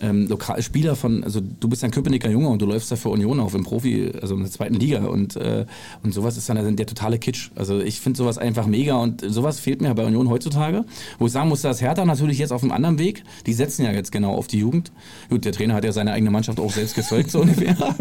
ähm, 0.00 0.26
lokale 0.28 0.62
Spieler 0.62 0.96
von, 0.96 1.22
also 1.24 1.40
du 1.40 1.68
bist 1.68 1.84
ein 1.84 1.90
Köpenicker 1.90 2.30
Junge 2.30 2.48
und 2.48 2.62
du 2.62 2.66
läufst 2.66 2.90
da 2.90 2.96
für 2.96 3.10
Union 3.10 3.40
auf 3.40 3.54
im 3.54 3.64
Profi, 3.64 4.12
also 4.20 4.34
in 4.34 4.42
der 4.42 4.50
zweiten 4.50 4.74
Liga 4.74 5.04
und, 5.04 5.36
äh, 5.36 5.66
und 6.02 6.14
sowas 6.14 6.36
ist 6.36 6.48
dann 6.48 6.76
der 6.76 6.86
totale 6.86 7.18
Kitsch. 7.18 7.50
Also 7.54 7.80
ich 7.80 8.00
finde 8.00 8.16
sowas 8.16 8.38
einfach 8.38 8.66
mega 8.66 8.96
und 8.96 9.22
sowas 9.26 9.60
fehlt 9.60 9.80
mir 9.80 9.94
bei 9.94 10.04
Union 10.04 10.28
heutzutage, 10.28 10.84
wo 11.18 11.26
ich 11.26 11.32
sagen 11.32 11.48
muss, 11.48 11.62
dass 11.62 11.80
Hertha 11.80 12.04
natürlich 12.04 12.38
jetzt 12.38 12.52
auf 12.52 12.62
einem 12.62 12.72
anderen 12.72 12.98
Weg, 12.98 13.24
die 13.46 13.52
setzen 13.52 13.84
ja 13.84 13.92
jetzt 13.92 14.12
genau 14.12 14.34
auf 14.34 14.46
die 14.46 14.58
Jugend. 14.58 14.92
Gut, 15.28 15.44
der 15.44 15.52
Trainer 15.52 15.74
hat 15.74 15.84
ja 15.84 15.92
seine 15.92 16.12
eigene 16.12 16.30
Mannschaft 16.38 16.60
auch 16.60 16.72
selbst 16.72 16.94
gezeugt, 16.94 17.30
so 17.30 17.40
ungefähr. 17.40 17.74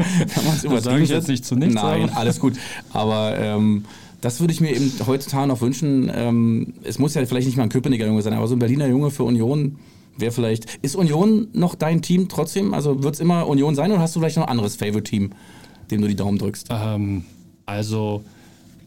das 0.69 0.83
sage 0.83 1.03
ich 1.03 1.09
jetzt 1.09 1.27
nicht 1.27 1.43
zu 1.43 1.55
nichts. 1.55 1.75
Nein, 1.75 2.09
alles 2.09 2.39
gut. 2.39 2.53
Aber 2.93 3.37
ähm, 3.37 3.85
das 4.21 4.39
würde 4.39 4.53
ich 4.53 4.61
mir 4.61 4.75
eben 4.75 4.91
heutzutage 5.05 5.47
noch 5.47 5.61
wünschen. 5.61 6.11
Ähm, 6.13 6.73
es 6.83 6.99
muss 6.99 7.15
ja 7.15 7.25
vielleicht 7.25 7.47
nicht 7.47 7.57
mal 7.57 7.63
ein 7.63 7.69
Köpenicker 7.69 8.05
Junge 8.05 8.21
sein, 8.21 8.33
aber 8.33 8.47
so 8.47 8.55
ein 8.55 8.59
Berliner 8.59 8.87
Junge 8.87 9.11
für 9.11 9.23
Union 9.23 9.77
wäre 10.17 10.31
vielleicht. 10.31 10.77
Ist 10.81 10.95
Union 10.95 11.47
noch 11.53 11.75
dein 11.75 12.01
Team 12.01 12.29
trotzdem? 12.29 12.73
Also 12.73 13.03
wird 13.03 13.15
es 13.15 13.19
immer 13.19 13.47
Union 13.47 13.75
sein 13.75 13.91
oder 13.91 14.01
hast 14.01 14.15
du 14.15 14.19
vielleicht 14.19 14.37
noch 14.37 14.43
ein 14.43 14.49
anderes 14.49 14.75
Favorite-Team, 14.75 15.31
dem 15.91 16.01
du 16.01 16.07
die 16.07 16.15
Daumen 16.15 16.37
drückst? 16.37 16.67
Ähm, 16.69 17.25
also, 17.65 18.23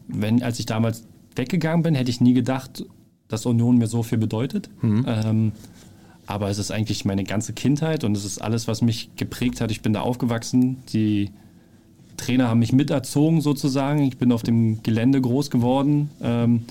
wenn, 0.07 0.43
als 0.43 0.59
ich 0.59 0.65
damals 0.65 1.03
weggegangen 1.35 1.83
bin, 1.83 1.95
hätte 1.95 2.09
ich 2.09 2.21
nie 2.21 2.33
gedacht, 2.33 2.85
dass 3.27 3.45
Union 3.45 3.77
mir 3.77 3.87
so 3.87 4.03
viel 4.03 4.17
bedeutet. 4.17 4.69
Mhm. 4.81 5.05
Ähm, 5.07 5.51
aber 6.31 6.49
es 6.49 6.59
ist 6.59 6.71
eigentlich 6.71 7.03
meine 7.03 7.25
ganze 7.25 7.51
Kindheit 7.51 8.05
und 8.05 8.15
es 8.15 8.23
ist 8.23 8.41
alles, 8.41 8.65
was 8.65 8.81
mich 8.81 9.09
geprägt 9.17 9.59
hat. 9.59 9.69
Ich 9.69 9.81
bin 9.81 9.91
da 9.91 9.99
aufgewachsen. 9.99 10.77
Die 10.93 11.29
Trainer 12.15 12.47
haben 12.47 12.59
mich 12.59 12.71
miterzogen 12.71 13.41
sozusagen. 13.41 14.03
Ich 14.03 14.17
bin 14.17 14.31
auf 14.31 14.41
dem 14.41 14.81
Gelände 14.81 15.19
groß 15.19 15.49
geworden. 15.49 16.09
Ähm, 16.21 16.63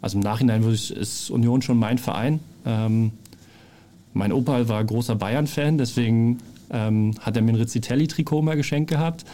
also 0.00 0.18
im 0.18 0.24
Nachhinein 0.24 0.68
ich, 0.72 0.90
ist 0.90 1.30
Union 1.30 1.62
schon 1.62 1.78
mein 1.78 1.98
Verein. 1.98 2.40
Ähm, 2.66 3.12
mein 4.12 4.32
Opa 4.32 4.68
war 4.68 4.82
großer 4.82 5.14
Bayern-Fan, 5.14 5.78
deswegen 5.78 6.38
ähm, 6.70 7.12
hat 7.20 7.36
er 7.36 7.42
mir 7.42 7.52
ein 7.52 7.56
Rizzitelli-Trikot 7.56 8.42
mal 8.42 8.56
geschenkt 8.56 8.90
gehabt. 8.90 9.24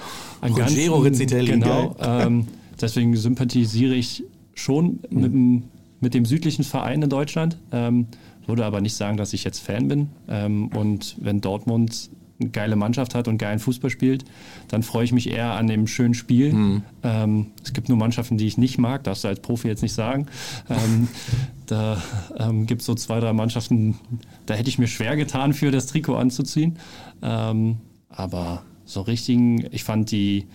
Ein 0.42 0.52
Rogero 0.52 0.98
Rizzitelli, 0.98 1.52
genau. 1.52 1.96
Ähm, 1.98 2.46
deswegen 2.78 3.16
sympathisiere 3.16 3.94
ich 3.94 4.22
schon 4.52 5.00
mhm. 5.08 5.20
mit, 5.20 5.32
dem, 5.32 5.62
mit, 6.00 6.14
dem, 6.14 6.26
südlichen 6.26 6.62
Verein 6.62 7.00
in 7.00 7.08
Deutschland. 7.08 7.56
Ähm, 7.72 8.08
würde 8.46 8.64
aber 8.64 8.80
nicht 8.80 8.94
sagen, 8.94 9.16
dass 9.16 9.32
ich 9.32 9.44
jetzt 9.44 9.60
Fan 9.60 9.88
bin. 9.88 10.08
Ähm, 10.28 10.68
und 10.68 11.16
wenn 11.20 11.40
Dortmund 11.40 12.10
eine 12.40 12.50
geile 12.50 12.76
Mannschaft 12.76 13.14
hat 13.14 13.28
und 13.28 13.38
geilen 13.38 13.58
Fußball 13.58 13.90
spielt, 13.90 14.24
dann 14.68 14.82
freue 14.82 15.04
ich 15.04 15.12
mich 15.12 15.30
eher 15.30 15.52
an 15.52 15.66
dem 15.66 15.86
schönen 15.86 16.14
Spiel. 16.14 16.52
Mhm. 16.52 16.82
Ähm, 17.02 17.46
es 17.62 17.72
gibt 17.72 17.88
nur 17.88 17.98
Mannschaften, 17.98 18.36
die 18.36 18.46
ich 18.46 18.58
nicht 18.58 18.78
mag, 18.78 19.04
darfst 19.04 19.24
du 19.24 19.28
als 19.28 19.40
Profi 19.40 19.68
jetzt 19.68 19.82
nicht 19.82 19.94
sagen. 19.94 20.26
Ähm, 20.68 21.08
da 21.66 22.02
ähm, 22.38 22.66
gibt 22.66 22.80
es 22.82 22.86
so 22.86 22.94
zwei, 22.94 23.20
drei 23.20 23.32
Mannschaften, 23.32 23.98
da 24.46 24.54
hätte 24.54 24.68
ich 24.68 24.78
mir 24.78 24.88
schwer 24.88 25.16
getan, 25.16 25.52
für 25.52 25.70
das 25.70 25.86
Trikot 25.86 26.16
anzuziehen. 26.16 26.78
Ähm, 27.22 27.76
aber 28.08 28.62
so 28.84 29.02
richtigen, 29.02 29.66
ich 29.70 29.84
fand 29.84 30.10
die 30.10 30.46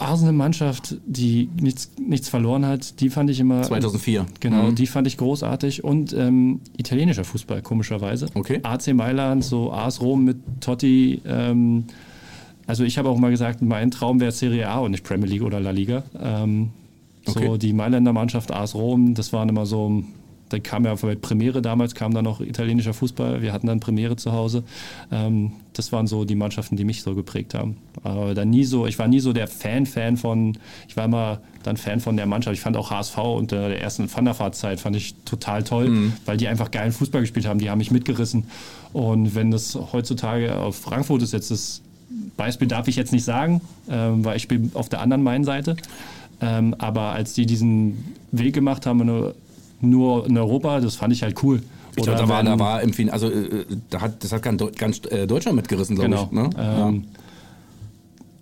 Arsenal-Mannschaft, 0.00 0.96
die 1.06 1.48
nichts, 1.60 1.92
nichts 1.98 2.28
verloren 2.28 2.66
hat, 2.66 3.00
die 3.00 3.10
fand 3.10 3.30
ich 3.30 3.40
immer. 3.40 3.62
2004. 3.62 4.26
Genau, 4.40 4.64
mhm. 4.64 4.74
die 4.74 4.86
fand 4.86 5.06
ich 5.06 5.16
großartig. 5.16 5.84
Und 5.84 6.12
ähm, 6.12 6.60
italienischer 6.76 7.24
Fußball, 7.24 7.62
komischerweise. 7.62 8.26
Okay. 8.34 8.60
AC 8.62 8.94
Mailand, 8.94 9.44
so 9.44 9.72
AS 9.72 10.00
Rom 10.00 10.24
mit 10.24 10.38
Totti. 10.60 11.20
Ähm, 11.26 11.84
also, 12.66 12.84
ich 12.84 12.98
habe 12.98 13.08
auch 13.08 13.18
mal 13.18 13.30
gesagt, 13.30 13.62
mein 13.62 13.90
Traum 13.90 14.20
wäre 14.20 14.32
Serie 14.32 14.68
A 14.68 14.78
und 14.78 14.92
nicht 14.92 15.04
Premier 15.04 15.28
League 15.28 15.42
oder 15.42 15.60
La 15.60 15.70
Liga. 15.70 16.04
Ähm, 16.20 16.70
okay. 17.26 17.46
So, 17.46 17.56
die 17.56 17.72
Mailänder 17.72 18.12
Mannschaft, 18.12 18.52
AS 18.52 18.74
Rom, 18.74 19.14
das 19.14 19.32
waren 19.32 19.48
immer 19.48 19.66
so 19.66 20.04
da 20.50 20.58
kam 20.58 20.84
ja 20.84 20.94
bei 20.94 21.14
Premiere 21.14 21.62
damals, 21.62 21.94
kam 21.94 22.12
dann 22.12 22.24
noch 22.24 22.40
italienischer 22.40 22.92
Fußball. 22.92 23.40
Wir 23.40 23.52
hatten 23.52 23.66
dann 23.66 23.80
Premiere 23.80 24.16
zu 24.16 24.32
Hause. 24.32 24.64
Ähm, 25.10 25.52
das 25.72 25.92
waren 25.92 26.06
so 26.06 26.24
die 26.24 26.34
Mannschaften, 26.34 26.76
die 26.76 26.84
mich 26.84 27.02
so 27.02 27.14
geprägt 27.14 27.54
haben. 27.54 27.76
Aber 28.02 28.34
dann 28.34 28.50
nie 28.50 28.64
so, 28.64 28.86
ich 28.86 28.98
war 28.98 29.08
nie 29.08 29.20
so 29.20 29.32
der 29.32 29.46
Fan-Fan 29.46 30.16
von, 30.16 30.58
ich 30.88 30.96
war 30.96 31.04
immer 31.04 31.40
dann 31.62 31.76
Fan 31.76 32.00
von 32.00 32.16
der 32.16 32.26
Mannschaft. 32.26 32.54
Ich 32.54 32.60
fand 32.60 32.76
auch 32.76 32.90
HSV 32.90 33.16
unter 33.18 33.68
der 33.68 33.80
ersten 33.80 34.12
Wanderfahrtzeit 34.12 34.80
fand 34.80 34.96
ich 34.96 35.14
total 35.24 35.62
toll, 35.62 35.88
mhm. 35.88 36.12
weil 36.26 36.36
die 36.36 36.48
einfach 36.48 36.70
geilen 36.70 36.92
Fußball 36.92 37.20
gespielt 37.20 37.46
haben. 37.46 37.60
Die 37.60 37.70
haben 37.70 37.78
mich 37.78 37.90
mitgerissen. 37.90 38.44
Und 38.92 39.34
wenn 39.34 39.50
das 39.50 39.78
heutzutage 39.92 40.56
auf 40.56 40.76
Frankfurt 40.76 41.22
ist, 41.22 41.32
jetzt 41.32 41.50
das 41.50 41.80
Beispiel 42.36 42.66
darf 42.66 42.88
ich 42.88 42.96
jetzt 42.96 43.12
nicht 43.12 43.24
sagen, 43.24 43.60
ähm, 43.88 44.24
weil 44.24 44.36
ich 44.36 44.48
bin 44.48 44.72
auf 44.74 44.88
der 44.88 45.00
anderen 45.00 45.22
Main-Seite. 45.22 45.76
Ähm, 46.40 46.74
aber 46.78 47.12
als 47.12 47.34
die 47.34 47.46
diesen 47.46 48.16
Weg 48.32 48.54
gemacht 48.54 48.86
haben, 48.86 49.02
eine 49.02 49.34
nur 49.80 50.26
in 50.26 50.36
Europa, 50.36 50.80
das 50.80 50.96
fand 50.96 51.12
ich 51.12 51.22
halt 51.22 51.42
cool. 51.42 51.62
Ich 51.96 52.04
glaube, 52.04 52.18
da 52.18 52.28
war, 52.28 52.42
da 52.42 52.58
war 52.58 52.80
also 53.10 53.28
äh, 53.30 53.66
da 53.90 54.00
hat, 54.00 54.22
das 54.22 54.32
hat 54.32 54.42
ganz, 54.42 54.62
äh, 55.06 55.26
Deutschland 55.26 55.56
mitgerissen, 55.56 55.96
glaube 55.96 56.10
genau. 56.10 56.24
ich. 56.24 56.32
Ne? 56.32 56.50
Ähm, 56.58 57.04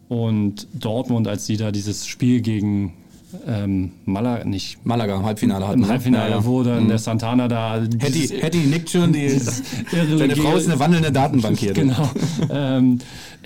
Und 0.09 0.67
Dortmund, 0.75 1.29
als 1.29 1.47
sie 1.47 1.57
da 1.57 1.71
dieses 1.71 2.07
Spiel 2.07 2.41
gegen 2.41 2.95
ähm, 3.47 3.93
Malaga, 4.05 4.45
nicht 4.45 4.85
Malaga 4.85 5.17
im 5.17 5.25
Halbfinale 5.25 5.67
hatten. 5.67 5.81
Im 5.81 5.87
ne? 5.87 5.89
Halbfinale, 5.89 6.31
ja, 6.31 6.45
wo 6.45 6.63
dann 6.63 6.85
mhm. 6.85 6.89
der 6.89 6.99
Santana 6.99 7.49
da. 7.49 7.81
Hetty, 7.99 8.29
Hetty 8.29 8.59
nickt 8.59 8.91
schon, 8.91 9.13
die, 9.13 9.29
seine 10.17 10.37
Frau 10.37 10.57
ist 10.57 10.69
eine 10.69 10.79
wandelnde 10.79 11.13
Datenbank 11.13 11.59
hier. 11.59 11.73
Genau. 11.75 12.11
ähm, 12.51 12.99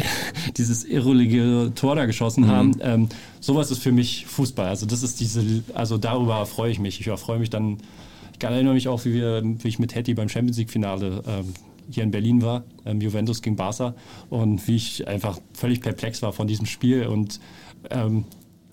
dieses 0.57 0.85
irreguläre 0.85 1.75
Tor 1.75 1.97
da 1.97 2.07
geschossen 2.07 2.45
mhm. 2.45 2.49
haben. 2.49 2.73
Ähm, 2.81 3.09
sowas 3.41 3.71
ist 3.71 3.83
für 3.83 3.93
mich 3.93 4.27
Fußball. 4.27 4.67
Also 4.67 4.87
das 4.87 5.03
ist 5.03 5.21
diese, 5.21 5.43
also 5.75 5.99
darüber 5.99 6.47
freue 6.47 6.71
ich 6.71 6.79
mich. 6.79 7.01
Ich 7.01 7.21
freue 7.21 7.39
mich 7.39 7.51
dann, 7.51 7.79
ich 8.39 8.43
erinnere 8.45 8.75
mich 8.75 8.89
auch, 8.89 9.05
wie, 9.05 9.15
wir, 9.15 9.43
wie 9.45 9.69
ich 9.69 9.79
mit 9.79 9.95
Hetty 9.95 10.15
beim 10.15 10.29
Champions 10.29 10.59
League-Finale 10.59 11.23
ähm, 11.27 11.55
hier 11.91 12.05
in 12.05 12.11
Berlin 12.11 12.43
war, 12.43 12.65
ähm, 12.87 13.01
Juventus 13.01 13.43
gegen 13.43 13.57
Barca 13.57 13.95
und 14.31 14.67
wie 14.69 14.77
ich 14.77 15.07
einfach 15.09 15.39
völlig 15.53 15.81
perplex 15.81 16.23
war 16.23 16.33
von 16.33 16.47
diesem 16.47 16.67
Spiel 16.67 17.07
und 17.07 17.41
ähm, 17.91 18.25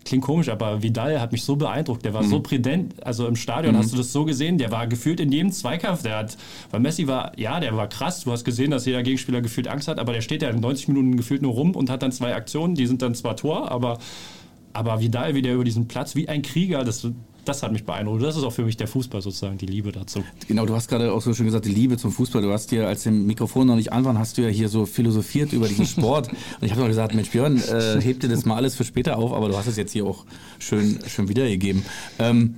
klingt 0.05 0.23
komisch, 0.23 0.49
aber 0.49 0.81
Vidal 0.81 1.19
hat 1.19 1.31
mich 1.31 1.43
so 1.43 1.55
beeindruckt. 1.55 2.03
Der 2.05 2.13
war 2.13 2.23
mhm. 2.23 2.29
so 2.29 2.39
prädent. 2.39 2.95
Also 3.05 3.27
im 3.27 3.35
Stadion 3.35 3.75
mhm. 3.75 3.79
hast 3.79 3.93
du 3.93 3.97
das 3.97 4.11
so 4.11 4.25
gesehen. 4.25 4.57
Der 4.57 4.71
war 4.71 4.87
gefühlt 4.87 5.19
in 5.19 5.31
jedem 5.31 5.51
Zweikampf. 5.51 6.03
Der 6.03 6.17
hat, 6.17 6.37
weil 6.71 6.79
Messi 6.79 7.07
war, 7.07 7.37
ja, 7.37 7.59
der 7.59 7.75
war 7.75 7.87
krass. 7.87 8.23
Du 8.23 8.31
hast 8.31 8.43
gesehen, 8.43 8.71
dass 8.71 8.85
jeder 8.85 9.03
Gegenspieler 9.03 9.41
gefühlt 9.41 9.67
Angst 9.67 9.87
hat, 9.87 9.99
aber 9.99 10.13
der 10.13 10.21
steht 10.21 10.41
ja 10.41 10.49
in 10.49 10.59
90 10.59 10.87
Minuten 10.89 11.17
gefühlt 11.17 11.41
nur 11.41 11.53
rum 11.53 11.75
und 11.75 11.89
hat 11.89 12.01
dann 12.01 12.11
zwei 12.11 12.35
Aktionen. 12.35 12.75
Die 12.75 12.87
sind 12.87 13.01
dann 13.01 13.15
zwar 13.15 13.35
Tor, 13.35 13.71
aber, 13.71 13.99
aber 14.73 14.99
Vidal, 14.99 15.35
wie 15.35 15.41
der 15.41 15.55
über 15.55 15.63
diesen 15.63 15.87
Platz, 15.87 16.15
wie 16.15 16.27
ein 16.27 16.41
Krieger, 16.41 16.83
das, 16.83 17.07
das 17.49 17.63
hat 17.63 17.71
mich 17.71 17.85
beeindruckt. 17.85 18.23
Das 18.23 18.37
ist 18.37 18.43
auch 18.43 18.53
für 18.53 18.63
mich 18.63 18.77
der 18.77 18.87
Fußball 18.87 19.21
sozusagen, 19.21 19.57
die 19.57 19.65
Liebe 19.65 19.91
dazu. 19.91 20.23
Genau, 20.47 20.65
du 20.65 20.75
hast 20.75 20.87
gerade 20.87 21.11
auch 21.11 21.21
so 21.21 21.33
schön 21.33 21.45
gesagt, 21.45 21.65
die 21.65 21.73
Liebe 21.73 21.97
zum 21.97 22.11
Fußball. 22.11 22.41
Du 22.41 22.51
hast 22.51 22.71
dir, 22.71 22.87
als 22.87 23.03
dem 23.03 23.25
Mikrofon 23.25 23.67
noch 23.67 23.75
nicht 23.75 23.91
an 23.91 24.05
war, 24.05 24.17
hast 24.17 24.37
du 24.37 24.41
ja 24.41 24.49
hier 24.49 24.69
so 24.69 24.85
philosophiert 24.85 25.51
über 25.53 25.67
diesen 25.67 25.85
Sport. 25.85 26.29
Und 26.61 26.65
ich 26.65 26.71
habe 26.71 26.81
noch 26.81 26.87
gesagt, 26.87 27.13
Mensch, 27.15 27.31
Björn, 27.31 27.57
äh, 27.57 28.01
heb 28.01 28.19
dir 28.19 28.29
das 28.29 28.45
mal 28.45 28.55
alles 28.55 28.75
für 28.75 28.83
später 28.83 29.17
auf, 29.17 29.33
aber 29.33 29.49
du 29.49 29.57
hast 29.57 29.67
es 29.67 29.77
jetzt 29.77 29.91
hier 29.91 30.05
auch 30.05 30.25
schön, 30.59 30.99
schön 31.07 31.27
wiedergegeben. 31.27 31.83
Ähm, 32.19 32.55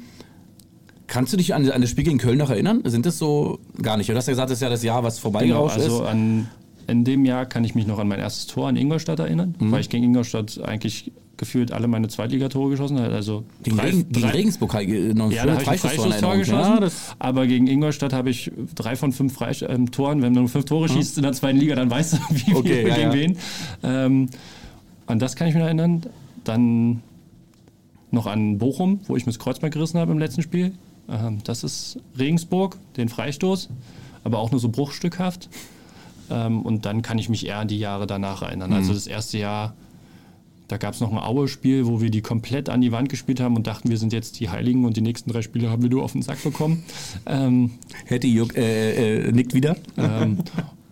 Kannst 1.07 1.33
du 1.33 1.37
dich 1.37 1.53
an, 1.53 1.69
an 1.69 1.81
das 1.81 1.89
Spiel 1.89 2.05
gegen 2.05 2.19
Köln 2.19 2.37
noch 2.37 2.49
erinnern? 2.49 2.83
Sind 2.85 3.05
das 3.05 3.17
so 3.17 3.59
gar 3.81 3.97
nicht? 3.97 4.09
Du 4.09 4.15
hast 4.15 4.27
ja 4.27 4.31
gesagt, 4.31 4.49
das 4.49 4.59
ist 4.59 4.61
ja 4.61 4.69
das 4.69 4.81
Jahr, 4.81 5.03
was 5.03 5.19
vorbeigerauscht 5.19 5.75
genau, 5.75 5.85
also 5.87 6.03
ist. 6.03 6.09
An, 6.09 6.47
in 6.87 7.03
dem 7.03 7.25
Jahr 7.25 7.45
kann 7.45 7.65
ich 7.65 7.75
mich 7.75 7.85
noch 7.85 7.99
an 7.99 8.07
mein 8.07 8.19
erstes 8.19 8.47
Tor 8.47 8.69
in 8.69 8.77
Ingolstadt 8.77 9.19
erinnern, 9.19 9.55
mhm. 9.59 9.73
weil 9.73 9.81
ich 9.81 9.89
gegen 9.89 10.05
Ingolstadt 10.05 10.61
eigentlich 10.63 11.11
gefühlt 11.37 11.71
alle 11.71 11.87
meine 11.87 12.07
Zweitligatore 12.07 12.69
geschossen 12.69 12.99
hat. 12.99 13.11
Also 13.11 13.45
gegen, 13.63 13.77
drei, 13.77 13.85
Regen, 13.85 14.09
gegen 14.11 14.29
Regensburg 14.29 14.73
habe 14.73 14.83
ich 14.83 15.15
noch 15.15 15.31
ja, 15.31 15.45
da 15.45 15.53
habe 15.53 15.75
ich 15.75 15.81
Freistoßtor 15.81 16.37
geschossen. 16.37 16.83
Ja, 16.83 16.89
aber 17.19 17.47
gegen 17.47 17.67
Ingolstadt 17.67 18.13
habe 18.13 18.29
ich 18.29 18.51
drei 18.75 18.95
von 18.95 19.11
fünf 19.11 19.33
Freist 19.33 19.63
ähm, 19.63 19.91
Toren. 19.91 20.21
Wenn 20.21 20.33
du 20.33 20.47
fünf 20.47 20.65
Tore 20.65 20.87
mhm. 20.87 20.93
schießt 20.93 21.17
in 21.17 21.23
der 21.23 21.33
zweiten 21.33 21.57
Liga, 21.57 21.75
dann 21.75 21.89
weißt 21.89 22.13
du, 22.13 22.17
wie 22.29 22.53
okay, 22.53 22.87
ja, 22.87 22.95
gegen 22.95 23.07
ja. 23.07 23.13
wen. 23.13 23.37
Ähm, 23.83 24.29
an 25.07 25.19
das 25.19 25.35
kann 25.35 25.47
ich 25.47 25.55
mich 25.55 25.63
erinnern. 25.63 26.03
Dann 26.43 27.01
noch 28.11 28.27
an 28.27 28.57
Bochum, 28.57 28.99
wo 29.07 29.15
ich 29.15 29.25
mir 29.25 29.31
das 29.31 29.39
Kreuzband 29.39 29.73
gerissen 29.73 29.99
habe 29.99 30.11
im 30.11 30.19
letzten 30.19 30.41
Spiel. 30.41 30.73
Ähm, 31.09 31.39
das 31.43 31.63
ist 31.63 31.97
Regensburg, 32.19 32.77
den 32.97 33.09
Freistoß, 33.09 33.69
aber 34.23 34.39
auch 34.39 34.51
nur 34.51 34.59
so 34.59 34.69
bruchstückhaft. 34.69 35.49
Ähm, 36.29 36.61
und 36.61 36.85
dann 36.85 37.01
kann 37.01 37.17
ich 37.17 37.29
mich 37.29 37.45
eher 37.45 37.57
an 37.57 37.67
die 37.67 37.79
Jahre 37.79 38.07
danach 38.07 38.41
erinnern. 38.41 38.69
Mhm. 38.69 38.75
Also 38.75 38.93
das 38.93 39.07
erste 39.07 39.37
Jahr 39.37 39.73
da 40.71 40.77
gab 40.77 40.93
es 40.93 41.01
noch 41.01 41.11
ein 41.11 41.17
Aue-Spiel, 41.17 41.85
wo 41.85 41.99
wir 41.99 42.09
die 42.09 42.21
komplett 42.21 42.69
an 42.69 42.79
die 42.79 42.93
Wand 42.93 43.09
gespielt 43.09 43.41
haben 43.41 43.57
und 43.57 43.67
dachten, 43.67 43.89
wir 43.89 43.97
sind 43.97 44.13
jetzt 44.13 44.39
die 44.39 44.49
Heiligen 44.49 44.85
und 44.85 44.95
die 44.95 45.01
nächsten 45.01 45.29
drei 45.29 45.41
Spiele 45.41 45.69
haben 45.69 45.83
wir 45.83 45.89
nur 45.89 46.01
auf 46.01 46.13
den 46.13 46.21
Sack 46.21 46.41
bekommen. 46.43 46.83
Ähm, 47.25 47.71
Hätte 48.05 48.27
Juck, 48.27 48.55
äh, 48.55 49.27
äh, 49.27 49.31
nickt 49.31 49.53
wieder. 49.53 49.75
Ähm, 49.97 50.39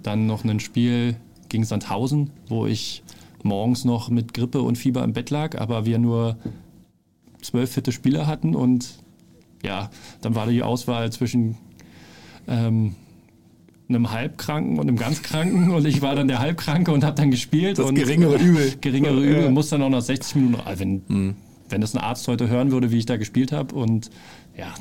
dann 0.03 0.27
noch 0.27 0.43
ein 0.43 0.59
Spiel 0.59 1.15
gegen 1.47 1.63
Sandhausen, 1.63 2.29
wo 2.47 2.65
ich 2.65 3.03
morgens 3.41 3.85
noch 3.85 4.09
mit 4.09 4.33
Grippe 4.33 4.61
und 4.61 4.77
Fieber 4.77 5.03
im 5.03 5.13
Bett 5.13 5.29
lag, 5.29 5.59
aber 5.59 5.85
wir 5.85 5.97
nur 5.97 6.37
zwölf 7.41 7.71
fitte 7.71 7.91
Spieler 7.91 8.27
hatten 8.27 8.55
und 8.55 8.99
ja, 9.63 9.89
dann 10.21 10.35
war 10.35 10.47
die 10.47 10.61
Auswahl 10.61 11.11
zwischen 11.11 11.57
ähm, 12.47 12.95
einem 13.89 14.11
Halbkranken 14.11 14.79
und 14.79 14.87
einem 14.87 14.97
Ganzkranken 14.97 15.71
und 15.71 15.85
ich 15.85 16.01
war 16.01 16.15
dann 16.15 16.27
der 16.27 16.39
Halbkranke 16.39 16.91
und 16.91 17.03
habe 17.03 17.15
dann 17.15 17.31
gespielt. 17.31 17.79
Das 17.79 17.87
und 17.87 17.95
geringere 17.95 18.37
Übel. 18.37 18.73
Geringere 18.79 19.19
Übel, 19.19 19.43
ja. 19.43 19.49
muss 19.49 19.69
dann 19.69 19.81
auch 19.81 19.89
nach 19.89 20.01
60 20.01 20.35
Minuten, 20.35 20.61
wenn, 20.77 21.01
mhm. 21.07 21.35
wenn 21.69 21.81
das 21.81 21.95
ein 21.95 21.99
Arzt 21.99 22.27
heute 22.27 22.47
hören 22.47 22.71
würde, 22.71 22.91
wie 22.91 22.99
ich 22.99 23.07
da 23.07 23.17
gespielt 23.17 23.51
habe 23.51 23.75
und 23.75 24.11
ja, 24.55 24.73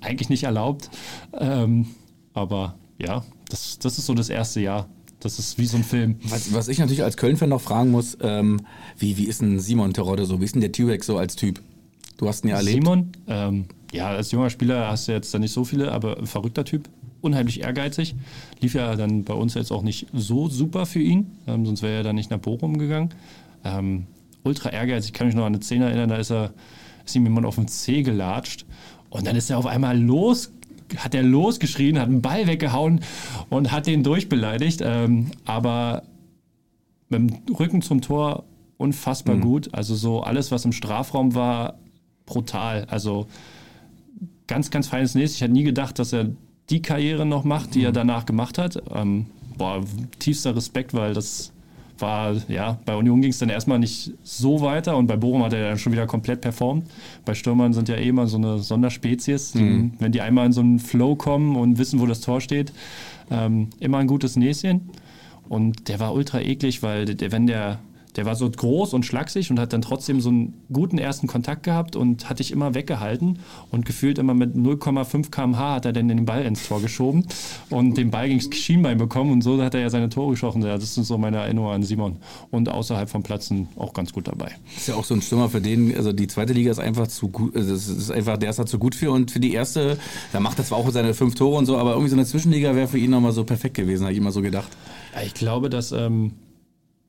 eigentlich 0.00 0.28
nicht 0.28 0.42
erlaubt. 0.42 0.90
Ähm, 1.32 1.86
aber 2.34 2.76
ja, 2.98 3.24
das, 3.48 3.78
das 3.78 3.98
ist 3.98 4.06
so 4.06 4.14
das 4.14 4.28
erste 4.28 4.60
Jahr. 4.60 4.88
Das 5.20 5.38
ist 5.38 5.58
wie 5.58 5.66
so 5.66 5.76
ein 5.76 5.84
Film. 5.84 6.16
Was, 6.24 6.52
was 6.52 6.68
ich 6.68 6.78
natürlich 6.78 7.02
als 7.02 7.16
Köln-Fan 7.16 7.48
noch 7.48 7.60
fragen 7.60 7.90
muss, 7.90 8.16
ähm, 8.22 8.60
wie, 8.98 9.16
wie 9.16 9.24
ist 9.24 9.42
denn 9.42 9.58
Simon 9.60 9.92
Terodde 9.92 10.24
so? 10.24 10.40
Wie 10.40 10.44
ist 10.44 10.54
denn 10.54 10.62
der 10.62 10.72
T-Rex 10.72 11.06
so 11.06 11.18
als 11.18 11.36
Typ? 11.36 11.60
Du 12.16 12.28
hast 12.28 12.44
ihn 12.44 12.48
ja 12.48 12.56
erlebt. 12.56 12.84
Simon, 12.84 13.12
ähm, 13.26 13.64
ja, 13.92 14.08
als 14.08 14.30
junger 14.30 14.50
Spieler 14.50 14.88
hast 14.88 15.08
du 15.08 15.12
jetzt 15.12 15.32
da 15.32 15.38
nicht 15.38 15.52
so 15.52 15.64
viele, 15.64 15.92
aber 15.92 16.18
ein 16.18 16.26
verrückter 16.26 16.64
Typ 16.64 16.88
unheimlich 17.20 17.62
ehrgeizig. 17.62 18.14
Lief 18.60 18.74
ja 18.74 18.96
dann 18.96 19.24
bei 19.24 19.34
uns 19.34 19.54
jetzt 19.54 19.70
auch 19.70 19.82
nicht 19.82 20.06
so 20.12 20.48
super 20.48 20.86
für 20.86 21.00
ihn, 21.00 21.32
ähm, 21.46 21.66
sonst 21.66 21.82
wäre 21.82 21.98
er 21.98 22.02
dann 22.02 22.16
nicht 22.16 22.30
nach 22.30 22.38
Bochum 22.38 22.78
gegangen. 22.78 23.10
Ähm, 23.64 24.06
ultra 24.44 24.70
ehrgeizig, 24.70 25.10
ich 25.10 25.12
kann 25.14 25.26
mich 25.26 25.36
noch 25.36 25.44
an 25.44 25.54
eine 25.54 25.62
Szene 25.62 25.86
erinnern, 25.86 26.08
da 26.08 26.16
ist 26.16 26.30
er, 26.30 26.52
ist 27.04 27.14
ihm 27.14 27.24
jemand 27.24 27.46
auf 27.46 27.56
den 27.56 27.68
C 27.68 28.02
gelatscht 28.02 28.64
und 29.10 29.26
dann 29.26 29.36
ist 29.36 29.50
er 29.50 29.58
auf 29.58 29.66
einmal 29.66 29.98
los, 30.00 30.52
hat 30.96 31.14
er 31.14 31.22
losgeschrien, 31.22 31.98
hat 31.98 32.08
einen 32.08 32.22
Ball 32.22 32.46
weggehauen 32.46 33.00
und 33.48 33.70
hat 33.70 33.86
den 33.86 34.02
durchbeleidigt, 34.02 34.80
ähm, 34.82 35.30
aber 35.44 36.02
mit 37.08 37.20
dem 37.20 37.54
Rücken 37.54 37.82
zum 37.82 38.00
Tor 38.00 38.44
unfassbar 38.76 39.36
mhm. 39.36 39.40
gut. 39.42 39.74
Also 39.74 39.94
so 39.94 40.22
alles, 40.22 40.50
was 40.50 40.64
im 40.64 40.72
Strafraum 40.72 41.34
war, 41.34 41.74
brutal. 42.24 42.86
Also 42.88 43.26
ganz, 44.46 44.70
ganz 44.70 44.88
feines 44.88 45.14
Nächstes. 45.14 45.36
Ich 45.36 45.42
hätte 45.42 45.52
nie 45.52 45.64
gedacht, 45.64 45.98
dass 45.98 46.12
er 46.12 46.30
die 46.70 46.82
Karriere 46.82 47.26
noch 47.26 47.44
macht, 47.44 47.74
die 47.74 47.84
er 47.84 47.92
danach 47.92 48.26
gemacht 48.26 48.58
hat. 48.58 48.82
Ähm, 48.94 49.26
boah, 49.58 49.82
tiefster 50.18 50.54
Respekt, 50.54 50.94
weil 50.94 51.14
das 51.14 51.52
war, 51.98 52.34
ja, 52.48 52.78
bei 52.86 52.96
Union 52.96 53.20
ging 53.20 53.30
es 53.30 53.38
dann 53.38 53.50
erstmal 53.50 53.78
nicht 53.78 54.12
so 54.22 54.62
weiter 54.62 54.96
und 54.96 55.06
bei 55.06 55.16
Bochum 55.16 55.42
hat 55.42 55.52
er 55.52 55.68
dann 55.68 55.78
schon 55.78 55.92
wieder 55.92 56.06
komplett 56.06 56.40
performt. 56.40 56.90
Bei 57.24 57.34
Stürmern 57.34 57.72
sind 57.72 57.88
ja 57.88 57.96
eh 57.96 58.08
immer 58.08 58.26
so 58.26 58.38
eine 58.38 58.58
Sonderspezies. 58.60 59.54
Mhm. 59.54 59.92
Wenn 59.98 60.12
die 60.12 60.20
einmal 60.20 60.46
in 60.46 60.52
so 60.52 60.60
einen 60.60 60.78
Flow 60.78 61.14
kommen 61.16 61.56
und 61.56 61.78
wissen, 61.78 62.00
wo 62.00 62.06
das 62.06 62.20
Tor 62.20 62.40
steht, 62.40 62.72
ähm, 63.30 63.68
immer 63.80 63.98
ein 63.98 64.06
gutes 64.06 64.36
Näschen. 64.36 64.90
Und 65.48 65.88
der 65.88 66.00
war 66.00 66.14
ultra 66.14 66.40
eklig, 66.40 66.82
weil 66.82 67.04
der, 67.04 67.32
wenn 67.32 67.46
der 67.46 67.80
der 68.16 68.26
war 68.26 68.34
so 68.34 68.50
groß 68.50 68.94
und 68.94 69.06
schlaksig 69.06 69.50
und 69.50 69.58
hat 69.58 69.72
dann 69.72 69.82
trotzdem 69.82 70.20
so 70.20 70.30
einen 70.30 70.54
guten 70.72 70.98
ersten 70.98 71.26
Kontakt 71.26 71.62
gehabt 71.62 71.96
und 71.96 72.28
hat 72.28 72.38
dich 72.38 72.52
immer 72.52 72.74
weggehalten 72.74 73.38
und 73.70 73.86
gefühlt 73.86 74.18
immer 74.18 74.34
mit 74.34 74.54
0,5 74.54 75.30
km/h 75.30 75.74
hat 75.74 75.84
er 75.84 75.92
dann 75.92 76.08
den 76.08 76.24
Ball 76.24 76.44
ins 76.44 76.66
Tor 76.66 76.80
geschoben 76.80 77.26
und 77.68 77.96
den 77.96 78.10
Ball 78.10 78.28
gegen 78.28 78.40
das 78.40 78.58
Schienbein 78.58 78.98
bekommen 78.98 79.32
und 79.32 79.42
so 79.42 79.62
hat 79.62 79.74
er 79.74 79.80
ja 79.80 79.90
seine 79.90 80.08
Tore 80.08 80.32
geschossen. 80.32 80.62
Ja, 80.62 80.76
das 80.76 80.94
sind 80.94 81.04
so 81.04 81.18
meine 81.18 81.38
Erinnerungen 81.38 81.76
an 81.76 81.82
Simon 81.82 82.16
und 82.50 82.68
außerhalb 82.68 83.08
vom 83.08 83.22
Platzen 83.22 83.68
auch 83.76 83.92
ganz 83.92 84.12
gut 84.12 84.28
dabei. 84.28 84.52
Ist 84.76 84.88
ja 84.88 84.94
auch 84.94 85.04
so 85.04 85.14
ein 85.14 85.22
Stürmer 85.22 85.48
für 85.48 85.60
den, 85.60 85.96
also 85.96 86.12
die 86.12 86.26
zweite 86.26 86.52
Liga 86.52 86.70
ist 86.70 86.78
einfach 86.78 87.08
zu 87.08 87.28
gut, 87.28 87.54
also 87.56 87.72
das 87.72 87.88
ist 87.88 88.10
einfach, 88.10 88.36
der 88.36 88.50
ist 88.50 88.58
halt 88.58 88.68
zu 88.68 88.78
gut 88.78 88.94
für 88.94 89.10
und 89.12 89.30
für 89.30 89.40
die 89.40 89.52
erste, 89.52 89.98
da 90.32 90.40
macht 90.40 90.58
er 90.58 90.64
zwar 90.64 90.78
auch 90.78 90.90
seine 90.90 91.14
fünf 91.14 91.34
Tore 91.34 91.58
und 91.58 91.66
so, 91.66 91.76
aber 91.76 91.92
irgendwie 91.92 92.10
so 92.10 92.16
eine 92.16 92.26
Zwischenliga 92.26 92.74
wäre 92.74 92.88
für 92.88 92.98
ihn 92.98 93.10
nochmal 93.10 93.32
so 93.32 93.44
perfekt 93.44 93.76
gewesen, 93.76 94.02
habe 94.04 94.12
ich 94.12 94.18
immer 94.18 94.32
so 94.32 94.42
gedacht. 94.42 94.68
Ja, 95.14 95.22
ich 95.22 95.34
glaube, 95.34 95.70
dass 95.70 95.92
ähm, 95.92 96.32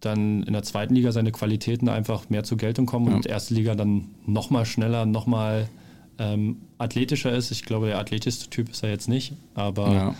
dann 0.02 0.44
in 0.44 0.54
der 0.54 0.64
zweiten 0.64 0.96
Liga 0.96 1.12
seine 1.12 1.32
Qualitäten 1.32 1.88
einfach 1.88 2.30
mehr 2.30 2.44
zur 2.44 2.58
Geltung 2.58 2.86
kommen 2.86 3.08
ja. 3.08 3.16
und 3.16 3.26
erste 3.26 3.54
Liga 3.54 3.76
dann 3.76 4.10
nochmal 4.26 4.66
schneller, 4.66 5.06
nochmal 5.06 5.70
ähm, 6.18 6.58
athletischer 6.78 7.32
ist. 7.32 7.52
Ich 7.52 7.64
glaube, 7.64 7.88
der 7.88 8.00
athletischste 8.00 8.50
Typ 8.50 8.70
ist 8.70 8.84
er 8.84 8.90
jetzt 8.90 9.08
nicht, 9.08 9.34
aber 9.54 9.92
ja. 9.92 10.16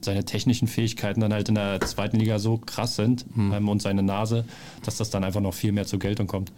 seine 0.00 0.24
technischen 0.24 0.68
Fähigkeiten 0.68 1.20
dann 1.20 1.32
halt 1.32 1.48
in 1.48 1.56
der 1.56 1.80
zweiten 1.80 2.18
Liga 2.18 2.38
so 2.38 2.58
krass 2.58 2.96
sind 2.96 3.26
hm. 3.34 3.52
ähm, 3.52 3.68
und 3.68 3.82
seine 3.82 4.02
Nase, 4.02 4.44
dass 4.84 4.96
das 4.96 5.10
dann 5.10 5.24
einfach 5.24 5.40
noch 5.40 5.54
viel 5.54 5.72
mehr 5.72 5.86
zur 5.86 5.98
Geltung 5.98 6.28
kommt. 6.28 6.52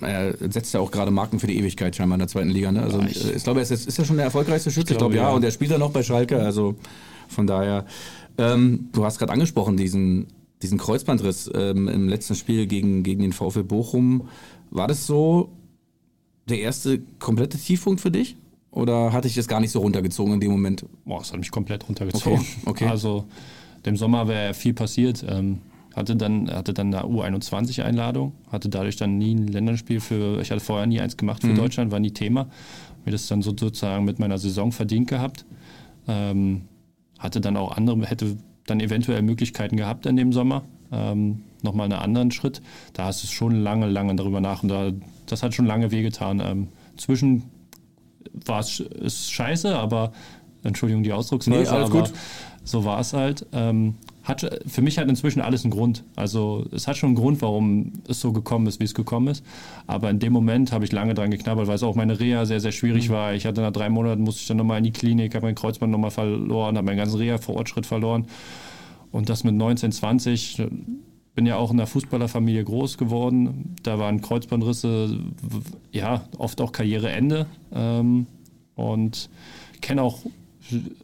Er 0.00 0.34
setzt 0.50 0.74
ja 0.74 0.80
auch 0.80 0.90
gerade 0.90 1.10
Marken 1.10 1.40
für 1.40 1.46
die 1.46 1.58
Ewigkeit 1.58 1.96
scheinbar 1.96 2.16
in 2.16 2.20
der 2.20 2.28
zweiten 2.28 2.50
Liga. 2.50 2.70
Ne? 2.70 2.82
Also 2.82 3.00
ja, 3.00 3.06
ich, 3.06 3.34
ich, 3.34 3.42
glaube, 3.42 3.60
er 3.60 3.70
ist, 3.70 3.86
ist 3.86 3.98
ja 3.98 4.04
schon 4.04 4.16
der 4.16 4.26
erfolgreichste 4.26 4.70
Schütze. 4.70 4.92
Ich 4.92 4.98
glaube, 4.98 5.16
ja. 5.16 5.30
Und 5.30 5.42
er 5.42 5.50
spielt 5.50 5.70
ja 5.70 5.78
noch 5.78 5.90
bei 5.90 6.02
Schalke. 6.02 6.38
Also 6.38 6.76
von 7.28 7.46
daher, 7.46 7.86
ähm, 8.38 8.88
du 8.92 9.04
hast 9.04 9.18
gerade 9.18 9.32
angesprochen, 9.32 9.76
diesen 9.76 10.26
diesen 10.62 10.78
Kreuzbandriss 10.78 11.50
ähm, 11.54 11.88
im 11.88 12.08
letzten 12.08 12.34
Spiel 12.34 12.66
gegen, 12.66 13.02
gegen 13.02 13.22
den 13.22 13.32
VfL 13.32 13.64
Bochum, 13.64 14.28
war 14.70 14.86
das 14.86 15.06
so 15.06 15.50
der 16.48 16.60
erste 16.60 17.00
komplette 17.18 17.58
Tiefpunkt 17.58 18.00
für 18.00 18.10
dich? 18.10 18.36
Oder 18.70 19.12
hatte 19.12 19.26
ich 19.26 19.34
das 19.34 19.48
gar 19.48 19.60
nicht 19.60 19.72
so 19.72 19.80
runtergezogen 19.80 20.34
in 20.34 20.40
dem 20.40 20.52
Moment? 20.52 20.84
Boah, 21.04 21.20
es 21.20 21.32
hat 21.32 21.40
mich 21.40 21.50
komplett 21.50 21.88
runtergezogen. 21.88 22.40
Okay, 22.40 22.60
okay. 22.66 22.86
Also 22.86 23.24
dem 23.84 23.96
Sommer 23.96 24.28
wäre 24.28 24.54
viel 24.54 24.74
passiert. 24.74 25.24
Ähm, 25.28 25.58
hatte 25.94 26.14
dann, 26.14 26.48
hatte 26.50 26.72
dann 26.72 26.94
eine 26.94 27.04
U21-Einladung, 27.04 28.32
hatte 28.50 28.68
dadurch 28.68 28.96
dann 28.96 29.18
nie 29.18 29.34
ein 29.34 29.48
Länderspiel 29.48 29.98
für, 29.98 30.40
ich 30.40 30.52
hatte 30.52 30.60
vorher 30.60 30.86
nie 30.86 31.00
eins 31.00 31.16
gemacht 31.16 31.42
für 31.42 31.48
mhm. 31.48 31.56
Deutschland, 31.56 31.90
war 31.90 31.98
nie 31.98 32.12
Thema. 32.12 32.48
Mir 33.04 33.12
das 33.12 33.26
dann 33.26 33.42
sozusagen 33.42 34.04
mit 34.04 34.20
meiner 34.20 34.38
Saison 34.38 34.70
verdient 34.70 35.08
gehabt. 35.08 35.44
Ähm, 36.06 36.62
hatte 37.18 37.40
dann 37.40 37.56
auch 37.56 37.76
andere, 37.76 38.06
hätte 38.06 38.36
dann 38.66 38.80
eventuell 38.80 39.22
Möglichkeiten 39.22 39.76
gehabt 39.76 40.06
in 40.06 40.16
dem 40.16 40.32
Sommer. 40.32 40.62
ähm, 40.92 41.42
nochmal 41.62 41.84
einen 41.84 42.00
anderen 42.00 42.30
Schritt. 42.30 42.62
Da 42.94 43.04
hast 43.04 43.22
du 43.22 43.28
schon 43.28 43.62
lange, 43.62 43.86
lange 43.86 44.14
darüber 44.16 44.40
nach 44.40 44.62
und 44.62 44.70
da, 44.70 44.90
das 45.26 45.42
hat 45.42 45.54
schon 45.54 45.66
lange 45.66 45.90
wehgetan. 45.90 46.40
Ähm, 46.40 46.68
zwischen 46.96 47.44
war 48.32 48.60
es 48.60 49.30
scheiße, 49.30 49.76
aber 49.76 50.12
Entschuldigung 50.62 51.02
die 51.02 51.12
Ausdrucksweise, 51.12 51.72
nee, 51.72 51.78
aber 51.78 51.90
gut. 51.90 52.12
So 52.70 52.84
war 52.84 53.00
es 53.00 53.12
halt. 53.12 53.46
Ähm, 53.52 53.94
hat, 54.22 54.60
für 54.66 54.82
mich 54.82 54.98
hat 54.98 55.08
inzwischen 55.08 55.40
alles 55.40 55.64
einen 55.64 55.72
Grund. 55.72 56.04
Also 56.14 56.66
es 56.72 56.86
hat 56.86 56.96
schon 56.96 57.08
einen 57.08 57.16
Grund, 57.16 57.42
warum 57.42 57.92
es 58.06 58.20
so 58.20 58.32
gekommen 58.32 58.66
ist, 58.66 58.78
wie 58.78 58.84
es 58.84 58.94
gekommen 58.94 59.28
ist. 59.28 59.44
Aber 59.86 60.10
in 60.10 60.18
dem 60.18 60.32
Moment 60.32 60.72
habe 60.72 60.84
ich 60.84 60.92
lange 60.92 61.14
dran 61.14 61.30
geknabbert, 61.30 61.66
weil 61.66 61.74
es 61.74 61.82
auch 61.82 61.96
meine 61.96 62.20
Reha 62.20 62.44
sehr, 62.46 62.60
sehr 62.60 62.72
schwierig 62.72 63.08
mhm. 63.08 63.14
war. 63.14 63.34
Ich 63.34 63.46
hatte 63.46 63.60
nach 63.60 63.72
drei 63.72 63.88
Monaten, 63.88 64.22
musste 64.22 64.42
ich 64.42 64.46
dann 64.46 64.58
nochmal 64.58 64.78
in 64.78 64.84
die 64.84 64.92
Klinik, 64.92 65.34
habe 65.34 65.46
mein 65.46 65.54
Kreuzband 65.54 65.90
nochmal 65.90 66.10
verloren, 66.10 66.76
habe 66.76 66.86
meinen 66.86 66.98
ganzen 66.98 67.16
Reha-Fortschritt 67.16 67.86
verloren. 67.86 68.26
Und 69.10 69.28
das 69.28 69.42
mit 69.42 69.54
19, 69.54 69.90
20, 69.90 70.62
bin 71.34 71.46
ja 71.46 71.56
auch 71.56 71.72
in 71.72 71.80
einer 71.80 71.86
Fußballerfamilie 71.86 72.62
groß 72.62 72.98
geworden. 72.98 73.74
Da 73.82 73.98
waren 73.98 74.20
Kreuzbandrisse, 74.20 75.18
ja, 75.90 76.24
oft 76.38 76.60
auch 76.60 76.72
Karriereende. 76.72 77.46
Ähm, 77.72 78.26
und 78.76 79.28
kenne 79.80 80.02
auch 80.02 80.18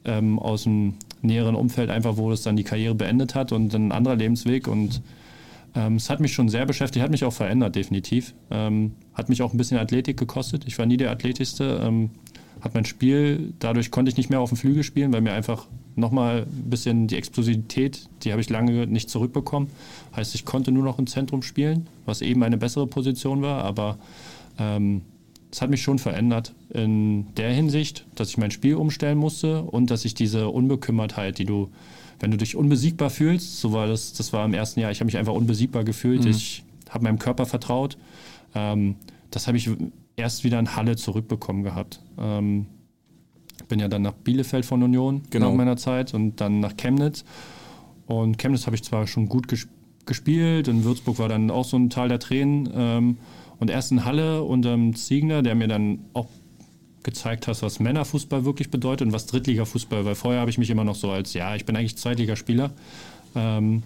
ähm, 0.05 0.39
aus 0.39 0.65
dem 0.65 0.95
näheren 1.27 1.55
Umfeld 1.55 1.91
einfach, 1.91 2.17
wo 2.17 2.33
es 2.33 2.43
dann 2.43 2.57
die 2.57 2.65
Karriere 2.65 2.95
beendet 2.95 3.35
hat 3.35 3.53
und 3.53 3.75
ein 3.75 3.93
anderer 3.93 4.17
Lebensweg. 4.17 4.69
Und 4.69 5.03
ähm, 5.75 5.97
es 5.97 6.09
hat 6.11 6.21
mich 6.21 6.33
schon 6.33 6.49
sehr 6.49 6.67
beschäftigt, 6.67 7.03
hat 7.03 7.11
mich 7.11 7.25
auch 7.25 7.33
verändert, 7.33 7.75
definitiv. 7.77 8.35
Ähm, 8.51 8.93
hat 9.15 9.29
mich 9.29 9.43
auch 9.43 9.53
ein 9.53 9.59
bisschen 9.59 9.79
Athletik 9.79 10.17
gekostet. 10.17 10.65
Ich 10.67 10.79
war 10.79 10.87
nie 10.87 10.97
der 10.97 11.11
Athletischste. 11.11 11.81
Ähm, 11.83 12.11
hat 12.61 12.75
mein 12.75 12.85
Spiel, 12.85 13.53
dadurch 13.59 13.91
konnte 13.91 14.11
ich 14.11 14.17
nicht 14.17 14.31
mehr 14.31 14.41
auf 14.41 14.49
dem 14.49 14.57
Flügel 14.57 14.83
spielen, 14.83 15.13
weil 15.13 15.21
mir 15.21 15.33
einfach 15.33 15.67
nochmal 15.95 16.43
ein 16.43 16.71
bisschen 16.71 17.07
die 17.07 17.17
Explosivität, 17.17 18.09
die 18.23 18.33
habe 18.33 18.41
ich 18.41 18.51
lange 18.51 18.87
nicht 18.87 19.11
zurückbekommen. 19.11 19.69
Heißt, 20.15 20.35
ich 20.35 20.45
konnte 20.45 20.73
nur 20.73 20.85
noch 20.85 20.99
im 20.99 21.07
Zentrum 21.07 21.43
spielen, 21.43 21.87
was 22.05 22.23
eben 22.23 22.43
eine 22.43 22.57
bessere 22.57 22.87
Position 22.87 23.43
war, 23.43 23.65
aber 23.65 23.99
ähm, 24.59 25.03
es 25.51 25.63
hat 25.63 25.71
mich 25.71 25.83
schon 25.83 25.99
verändert 25.99 26.55
in 26.71 27.35
der 27.37 27.53
Hinsicht, 27.53 28.07
dass 28.15 28.29
ich 28.29 28.39
mein 28.39 28.51
Spiel 28.51 28.75
umstellen 28.75 29.19
musste 29.19 29.63
und 29.63 29.91
dass 29.91 30.05
ich 30.05 30.15
diese 30.15 30.49
Unbekümmertheit, 30.49 31.39
die 31.39 31.45
du, 31.45 31.71
wenn 32.21 32.31
du 32.31 32.37
dich 32.37 32.57
unbesiegbar 32.57 33.11
fühlst, 33.11 33.61
so 33.61 33.73
war 33.73 33.87
das, 33.87 34.13
das 34.13 34.33
war 34.33 34.45
im 34.45 34.55
ersten 34.55 34.81
Jahr, 34.81 34.91
ich 34.91 35.01
habe 35.01 35.07
mich 35.07 35.17
einfach 35.17 35.35
unbesiegbar 35.35 35.85
gefühlt, 35.85 36.25
mhm. 36.25 36.31
ich 36.31 36.65
habe 36.91 37.05
meinem 37.05 37.19
Körper 37.19 37.47
vertraut. 37.47 37.97
Ähm, 38.55 38.97
das 39.31 39.47
habe 39.47 39.57
ich 39.57 39.71
erst 40.17 40.45
wieder 40.45 40.59
in 40.59 40.77
Halle 40.77 40.97
zurückbekommen 40.97 41.63
gehabt. 41.63 42.01
Ähm, 42.19 42.67
bin 43.69 43.81
ja 43.81 43.89
dann 43.89 44.03
nach 44.03 44.13
Bielefeld 44.13 44.65
von 44.65 44.83
Union 44.83 45.23
genau. 45.31 45.51
nach 45.51 45.57
meiner 45.57 45.77
Zeit 45.77 46.15
und 46.15 46.41
dann 46.41 46.61
nach 46.61 46.77
Chemnitz. 46.77 47.25
Und 48.07 48.39
Chemnitz 48.39 48.67
habe 48.67 48.77
ich 48.77 48.85
zwar 48.85 49.07
schon 49.07 49.29
gut 49.29 49.49
ges 49.49 49.69
gespielt, 50.07 50.69
in 50.69 50.85
Würzburg 50.85 51.19
war 51.19 51.29
dann 51.29 51.51
auch 51.51 51.65
so 51.65 51.77
ein 51.77 51.91
Teil 51.91 52.09
der 52.09 52.21
Tränen. 52.21 52.71
Ähm, 52.73 53.19
und 53.59 53.71
erst 53.71 53.93
in 53.93 54.05
Halle 54.05 54.43
unter 54.43 54.73
dem 54.73 54.95
Ziegner, 54.95 55.43
der 55.43 55.55
mir 55.55 55.69
dann 55.69 56.01
auch 56.13 56.29
gezeigt 57.03 57.47
hat, 57.47 57.63
was 57.63 57.79
Männerfußball 57.79 58.45
wirklich 58.45 58.71
bedeutet 58.71 59.07
und 59.07 59.13
was 59.13 59.27
Drittligafußball, 59.27 60.05
weil 60.05 60.15
vorher 60.15 60.41
habe 60.41 60.51
ich 60.51 60.59
mich 60.59 60.71
immer 60.71 60.85
noch 60.85 60.97
so 60.97 61.11
als, 61.11 61.35
ja, 61.35 61.55
ich 61.55 61.65
bin 61.65 61.77
eigentlich 61.77 61.97
Zweitligaspieler. 61.97 62.73
Ähm, 63.35 63.85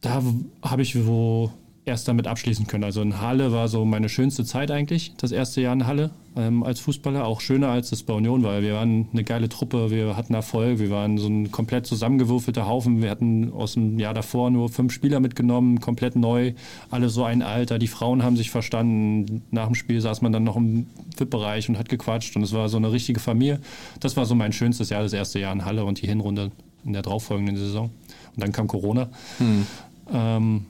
da 0.00 0.22
habe 0.62 0.82
ich 0.82 1.06
wo 1.06 1.52
erst 1.86 2.08
damit 2.08 2.26
abschließen 2.26 2.66
können. 2.66 2.84
Also 2.84 3.02
in 3.02 3.20
Halle 3.20 3.52
war 3.52 3.68
so 3.68 3.84
meine 3.84 4.08
schönste 4.08 4.44
Zeit 4.44 4.70
eigentlich, 4.70 5.12
das 5.18 5.32
erste 5.32 5.60
Jahr 5.60 5.74
in 5.74 5.86
Halle 5.86 6.10
ähm, 6.34 6.62
als 6.62 6.80
Fußballer. 6.80 7.26
Auch 7.26 7.40
schöner 7.40 7.68
als 7.68 7.90
das 7.90 8.02
bei 8.02 8.14
Union, 8.14 8.42
weil 8.42 8.62
wir 8.62 8.74
waren 8.74 9.08
eine 9.12 9.22
geile 9.22 9.50
Truppe, 9.50 9.90
wir 9.90 10.16
hatten 10.16 10.32
Erfolg, 10.32 10.78
wir 10.78 10.90
waren 10.90 11.18
so 11.18 11.28
ein 11.28 11.50
komplett 11.50 11.86
zusammengewürfelter 11.86 12.66
Haufen. 12.66 13.02
Wir 13.02 13.10
hatten 13.10 13.52
aus 13.52 13.74
dem 13.74 13.98
Jahr 13.98 14.14
davor 14.14 14.50
nur 14.50 14.70
fünf 14.70 14.92
Spieler 14.92 15.20
mitgenommen, 15.20 15.80
komplett 15.80 16.16
neu, 16.16 16.54
alle 16.90 17.10
so 17.10 17.24
ein 17.24 17.42
Alter. 17.42 17.78
Die 17.78 17.88
Frauen 17.88 18.22
haben 18.22 18.36
sich 18.36 18.50
verstanden. 18.50 19.42
Nach 19.50 19.66
dem 19.66 19.74
Spiel 19.74 20.00
saß 20.00 20.22
man 20.22 20.32
dann 20.32 20.44
noch 20.44 20.56
im 20.56 20.86
VIP-Bereich 21.16 21.68
und 21.68 21.78
hat 21.78 21.90
gequatscht 21.90 22.34
und 22.36 22.42
es 22.42 22.52
war 22.52 22.68
so 22.70 22.78
eine 22.78 22.92
richtige 22.92 23.20
Familie. 23.20 23.60
Das 24.00 24.16
war 24.16 24.24
so 24.24 24.34
mein 24.34 24.52
schönstes 24.52 24.88
Jahr, 24.88 25.02
das 25.02 25.12
erste 25.12 25.38
Jahr 25.38 25.52
in 25.52 25.64
Halle 25.64 25.84
und 25.84 26.00
die 26.00 26.06
Hinrunde 26.06 26.50
in 26.84 26.94
der 26.94 27.02
darauffolgenden 27.02 27.56
Saison. 27.56 27.90
Und 28.34 28.42
dann 28.42 28.52
kam 28.52 28.68
Corona. 28.68 29.08
Hm. 29.38 29.66
Ähm, 30.12 30.66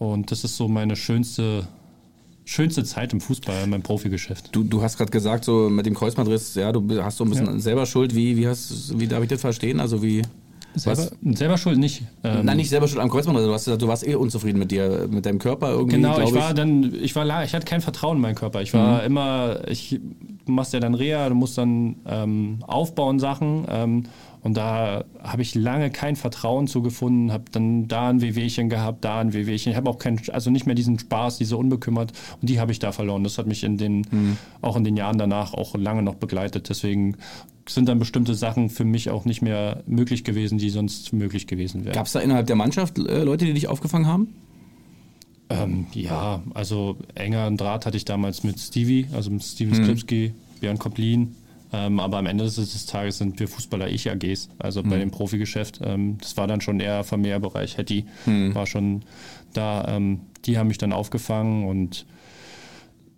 und 0.00 0.30
das 0.30 0.44
ist 0.44 0.56
so 0.56 0.66
meine 0.66 0.96
schönste, 0.96 1.68
schönste 2.46 2.84
Zeit 2.84 3.12
im 3.12 3.20
Fußball, 3.20 3.64
in 3.64 3.70
meinem 3.70 3.82
Profigeschäft. 3.82 4.48
Du, 4.50 4.64
du 4.64 4.80
hast 4.80 4.96
gerade 4.96 5.10
gesagt, 5.10 5.44
so 5.44 5.68
mit 5.68 5.84
dem 5.84 5.94
Kreuzbandriss, 5.94 6.54
ja, 6.54 6.72
du 6.72 7.02
hast 7.04 7.18
so 7.18 7.24
ein 7.24 7.30
bisschen 7.30 7.46
ja. 7.46 7.58
selber 7.58 7.84
Schuld. 7.84 8.14
Wie, 8.14 8.34
wie, 8.38 8.48
hast, 8.48 8.98
wie 8.98 9.06
darf 9.06 9.22
ich 9.22 9.28
das 9.28 9.42
verstehen? 9.42 9.78
Also 9.78 10.02
wie. 10.02 10.22
Selber, 10.74 11.10
selber, 11.32 11.58
schuld 11.58 11.78
nicht. 11.78 12.02
Ähm, 12.24 12.46
Nein, 12.46 12.56
nicht 12.56 12.70
selber 12.70 12.88
schuld 12.88 13.02
am 13.02 13.10
Kreuzband. 13.10 13.36
Du, 13.36 13.52
hast 13.52 13.66
gesagt, 13.66 13.82
du 13.82 13.88
warst 13.88 14.06
eh 14.06 14.14
unzufrieden 14.14 14.58
mit 14.58 14.70
dir, 14.70 15.06
mit 15.10 15.26
deinem 15.26 15.38
Körper 15.38 15.72
irgendwie. 15.72 15.96
Genau, 15.96 16.18
ich 16.18 16.32
war 16.32 16.50
ich. 16.50 16.56
dann, 16.56 16.94
ich 16.94 17.14
war, 17.14 17.44
ich 17.44 17.52
hatte 17.52 17.66
kein 17.66 17.82
Vertrauen 17.82 18.16
in 18.16 18.22
meinen 18.22 18.36
Körper. 18.36 18.62
Ich 18.62 18.72
war 18.72 19.00
mhm. 19.00 19.06
immer, 19.06 19.68
ich, 19.68 20.00
du 20.46 20.52
machst 20.52 20.72
ja 20.72 20.80
dann 20.80 20.94
Reha, 20.94 21.28
du 21.28 21.34
musst 21.34 21.58
dann 21.58 21.96
ähm, 22.06 22.60
aufbauen 22.66 23.18
Sachen. 23.18 23.66
Ähm, 23.68 24.04
und 24.42 24.56
da 24.56 25.04
habe 25.22 25.42
ich 25.42 25.54
lange 25.54 25.90
kein 25.90 26.16
Vertrauen 26.16 26.66
zu 26.66 26.80
gefunden, 26.80 27.30
habe 27.32 27.44
dann 27.52 27.88
da 27.88 28.08
ein 28.08 28.22
Wehwehchen 28.22 28.70
gehabt, 28.70 29.04
da 29.04 29.20
ein 29.20 29.34
Wehwehchen. 29.34 29.70
Ich 29.70 29.76
habe 29.76 29.90
auch 29.90 29.98
kein, 29.98 30.20
also 30.30 30.50
nicht 30.50 30.64
mehr 30.64 30.74
diesen 30.74 30.98
Spaß, 30.98 31.36
diese 31.36 31.58
Unbekümmert. 31.58 32.12
Und 32.40 32.48
die 32.48 32.58
habe 32.58 32.72
ich 32.72 32.78
da 32.78 32.92
verloren. 32.92 33.22
Das 33.22 33.36
hat 33.36 33.46
mich 33.46 33.64
in 33.64 33.76
den, 33.76 34.06
mhm. 34.10 34.36
auch 34.62 34.76
in 34.76 34.84
den 34.84 34.96
Jahren 34.96 35.18
danach 35.18 35.52
auch 35.52 35.74
lange 35.76 36.02
noch 36.02 36.14
begleitet. 36.14 36.70
Deswegen 36.70 37.16
sind 37.68 37.88
dann 37.88 37.98
bestimmte 37.98 38.34
Sachen 38.34 38.70
für 38.70 38.84
mich 38.84 39.10
auch 39.10 39.26
nicht 39.26 39.42
mehr 39.42 39.82
möglich 39.86 40.24
gewesen, 40.24 40.56
die 40.56 40.70
sonst 40.70 41.12
möglich 41.12 41.46
gewesen 41.46 41.84
wären. 41.84 41.94
Gab 41.94 42.06
es 42.06 42.12
da 42.12 42.20
innerhalb 42.20 42.46
der 42.46 42.56
Mannschaft 42.56 42.98
äh, 42.98 43.22
Leute, 43.22 43.44
die 43.44 43.52
dich 43.52 43.68
aufgefangen 43.68 44.06
haben? 44.06 44.28
Ähm, 45.50 45.86
ja, 45.92 46.42
also 46.54 46.96
enger 47.14 47.50
Draht 47.50 47.84
hatte 47.84 47.96
ich 47.96 48.04
damals 48.06 48.42
mit 48.42 48.58
Stevie, 48.58 49.06
also 49.12 49.30
mit 49.30 49.42
Steven 49.42 49.76
mhm. 49.76 49.84
Skripski, 49.84 50.32
Björn 50.60 50.78
Koplin, 50.78 51.34
ähm, 51.72 52.00
aber 52.00 52.18
am 52.18 52.26
Ende 52.26 52.44
des, 52.44 52.86
Tages 52.86 53.18
sind 53.18 53.38
wir 53.38 53.48
Fußballer 53.48 53.88
ich 53.88 54.10
AGs, 54.10 54.48
also 54.58 54.82
bei 54.82 54.96
mhm. 54.96 55.00
dem 55.00 55.10
Profigeschäft. 55.10 55.80
Ähm, 55.82 56.18
das 56.20 56.36
war 56.36 56.46
dann 56.46 56.60
schon 56.60 56.80
eher 56.80 57.04
Familiärbereich. 57.04 57.76
Hetty 57.78 58.06
mhm. 58.26 58.54
war 58.54 58.66
schon 58.66 59.02
da. 59.52 59.86
Ähm, 59.88 60.20
die 60.46 60.58
haben 60.58 60.68
mich 60.68 60.78
dann 60.78 60.92
aufgefangen 60.92 61.66
und 61.66 62.06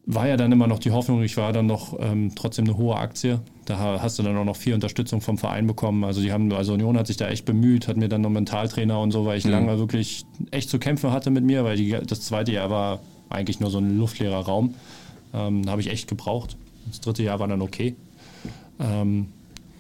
war 0.04 0.26
ja 0.26 0.36
dann 0.36 0.50
immer 0.50 0.66
noch 0.66 0.80
die 0.80 0.90
Hoffnung, 0.90 1.22
ich 1.22 1.36
war 1.36 1.52
dann 1.52 1.66
noch 1.66 1.96
ähm, 2.00 2.32
trotzdem 2.34 2.64
eine 2.64 2.76
hohe 2.76 2.96
Aktie. 2.96 3.40
Da 3.64 4.00
hast 4.02 4.18
du 4.18 4.24
dann 4.24 4.36
auch 4.36 4.44
noch 4.44 4.56
viel 4.56 4.74
Unterstützung 4.74 5.20
vom 5.20 5.38
Verein 5.38 5.68
bekommen. 5.68 6.02
Also 6.02 6.20
die 6.20 6.32
haben, 6.32 6.52
also 6.52 6.72
Union 6.72 6.98
hat 6.98 7.06
sich 7.06 7.16
da 7.16 7.28
echt 7.28 7.44
bemüht, 7.44 7.86
hat 7.86 7.96
mir 7.96 8.08
dann 8.08 8.20
noch 8.20 8.30
Mentaltrainer 8.30 9.00
und 9.00 9.12
so, 9.12 9.24
weil 9.24 9.38
ich 9.38 9.44
mhm. 9.44 9.52
lange 9.52 9.78
wirklich 9.78 10.24
echt 10.50 10.68
zu 10.68 10.80
kämpfen 10.80 11.12
hatte 11.12 11.30
mit 11.30 11.44
mir, 11.44 11.62
weil 11.62 11.76
die, 11.76 11.90
das 11.90 12.22
zweite 12.22 12.50
Jahr 12.50 12.70
war 12.70 13.00
eigentlich 13.30 13.60
nur 13.60 13.70
so 13.70 13.78
ein 13.78 13.96
luftleerer 13.96 14.40
Raum. 14.40 14.74
Ähm, 15.32 15.70
habe 15.70 15.80
ich 15.80 15.88
echt 15.88 16.08
gebraucht. 16.08 16.56
Das 16.88 17.00
dritte 17.00 17.22
Jahr 17.22 17.38
war 17.38 17.46
dann 17.46 17.62
okay. 17.62 17.94
Ähm, 18.80 19.28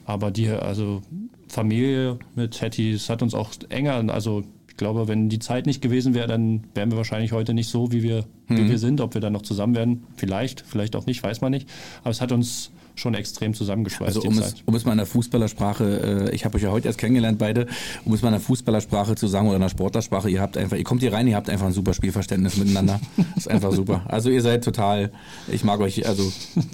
aber 0.04 0.30
die, 0.30 0.48
also 0.48 1.02
Familie 1.48 2.18
mit 2.34 2.60
Hetty, 2.60 2.92
es 2.92 3.08
hat 3.08 3.22
uns 3.22 3.34
auch 3.34 3.50
enger, 3.68 4.12
also 4.12 4.42
ich 4.68 4.76
glaube, 4.78 5.06
wenn 5.06 5.28
die 5.28 5.38
Zeit 5.38 5.66
nicht 5.66 5.82
gewesen 5.82 6.14
wäre, 6.14 6.26
dann 6.26 6.64
wären 6.74 6.90
wir 6.90 6.96
wahrscheinlich 6.96 7.32
heute 7.32 7.52
nicht 7.52 7.68
so, 7.68 7.92
wie 7.92 8.02
wir, 8.02 8.24
mhm. 8.48 8.56
wie 8.56 8.70
wir 8.70 8.78
sind. 8.78 9.02
Ob 9.02 9.12
wir 9.12 9.20
dann 9.20 9.34
noch 9.34 9.42
zusammen 9.42 9.74
werden, 9.74 10.04
vielleicht, 10.16 10.62
vielleicht 10.62 10.96
auch 10.96 11.04
nicht, 11.04 11.22
weiß 11.22 11.42
man 11.42 11.50
nicht. 11.50 11.68
Aber 12.00 12.10
es 12.10 12.22
hat 12.22 12.32
uns 12.32 12.72
schon 12.94 13.14
extrem 13.14 13.54
zusammengeschweißt. 13.54 14.16
Also 14.16 14.28
um 14.28 14.38
es, 14.38 14.56
um 14.66 14.74
es 14.74 14.84
mal 14.84 14.92
in 14.92 14.98
der 14.98 15.06
Fußballersprache, 15.06 16.28
äh, 16.30 16.34
ich 16.34 16.44
habe 16.44 16.56
euch 16.56 16.62
ja 16.62 16.70
heute 16.70 16.88
erst 16.88 16.98
kennengelernt 16.98 17.38
beide, 17.38 17.66
um 18.04 18.12
es 18.12 18.22
mal 18.22 18.28
in 18.28 18.34
der 18.34 18.40
Fußballersprache 18.40 19.14
zu 19.14 19.26
sagen 19.26 19.46
oder 19.46 19.56
in 19.56 19.62
der 19.62 19.68
Sportlersprache, 19.68 20.28
ihr 20.30 20.40
habt 20.40 20.56
einfach, 20.56 20.76
ihr 20.76 20.84
kommt 20.84 21.00
hier 21.00 21.12
rein, 21.12 21.26
ihr 21.26 21.36
habt 21.36 21.48
einfach 21.48 21.66
ein 21.66 21.72
super 21.72 21.94
Spielverständnis 21.94 22.56
miteinander. 22.56 23.00
ist 23.36 23.50
einfach 23.50 23.72
super. 23.72 24.04
Also 24.08 24.30
ihr 24.30 24.42
seid 24.42 24.64
total, 24.64 25.12
ich 25.50 25.64
mag 25.64 25.80
euch, 25.80 26.06
also 26.06 26.30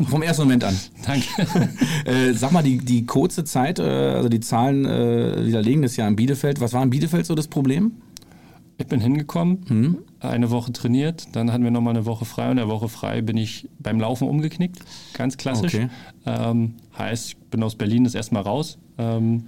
vom 0.08 0.22
ersten 0.22 0.42
Moment 0.42 0.64
an. 0.64 0.78
Danke. 1.06 1.26
äh, 2.04 2.32
sag 2.34 2.52
mal, 2.52 2.62
die, 2.62 2.78
die 2.78 3.06
kurze 3.06 3.44
Zeit, 3.44 3.78
äh, 3.78 3.82
also 3.82 4.28
die 4.28 4.40
Zahlen 4.40 4.84
äh, 4.84 5.46
widerlegen 5.46 5.82
das 5.82 5.96
ja 5.96 6.06
in 6.08 6.16
Bielefeld. 6.16 6.60
Was 6.60 6.72
war 6.72 6.82
in 6.82 6.90
Bielefeld 6.90 7.26
so 7.26 7.34
das 7.34 7.48
Problem? 7.48 7.92
Ich 8.78 8.86
bin 8.86 9.00
hingekommen, 9.00 9.64
hm. 9.66 9.98
Eine 10.20 10.50
Woche 10.50 10.72
trainiert, 10.72 11.28
dann 11.32 11.52
hatten 11.52 11.64
wir 11.64 11.70
nochmal 11.70 11.94
eine 11.94 12.06
Woche 12.06 12.24
frei 12.24 12.46
und 12.46 12.52
in 12.52 12.56
der 12.56 12.68
Woche 12.68 12.88
frei 12.88 13.22
bin 13.22 13.36
ich 13.36 13.68
beim 13.78 14.00
Laufen 14.00 14.28
umgeknickt, 14.28 14.80
ganz 15.14 15.36
klassisch. 15.36 15.74
Okay. 15.74 15.88
Ähm, 16.26 16.74
heißt, 16.98 17.28
ich 17.28 17.36
bin 17.36 17.62
aus 17.62 17.76
Berlin 17.76 18.04
das 18.04 18.14
erstmal 18.14 18.42
raus, 18.42 18.78
ähm, 18.98 19.44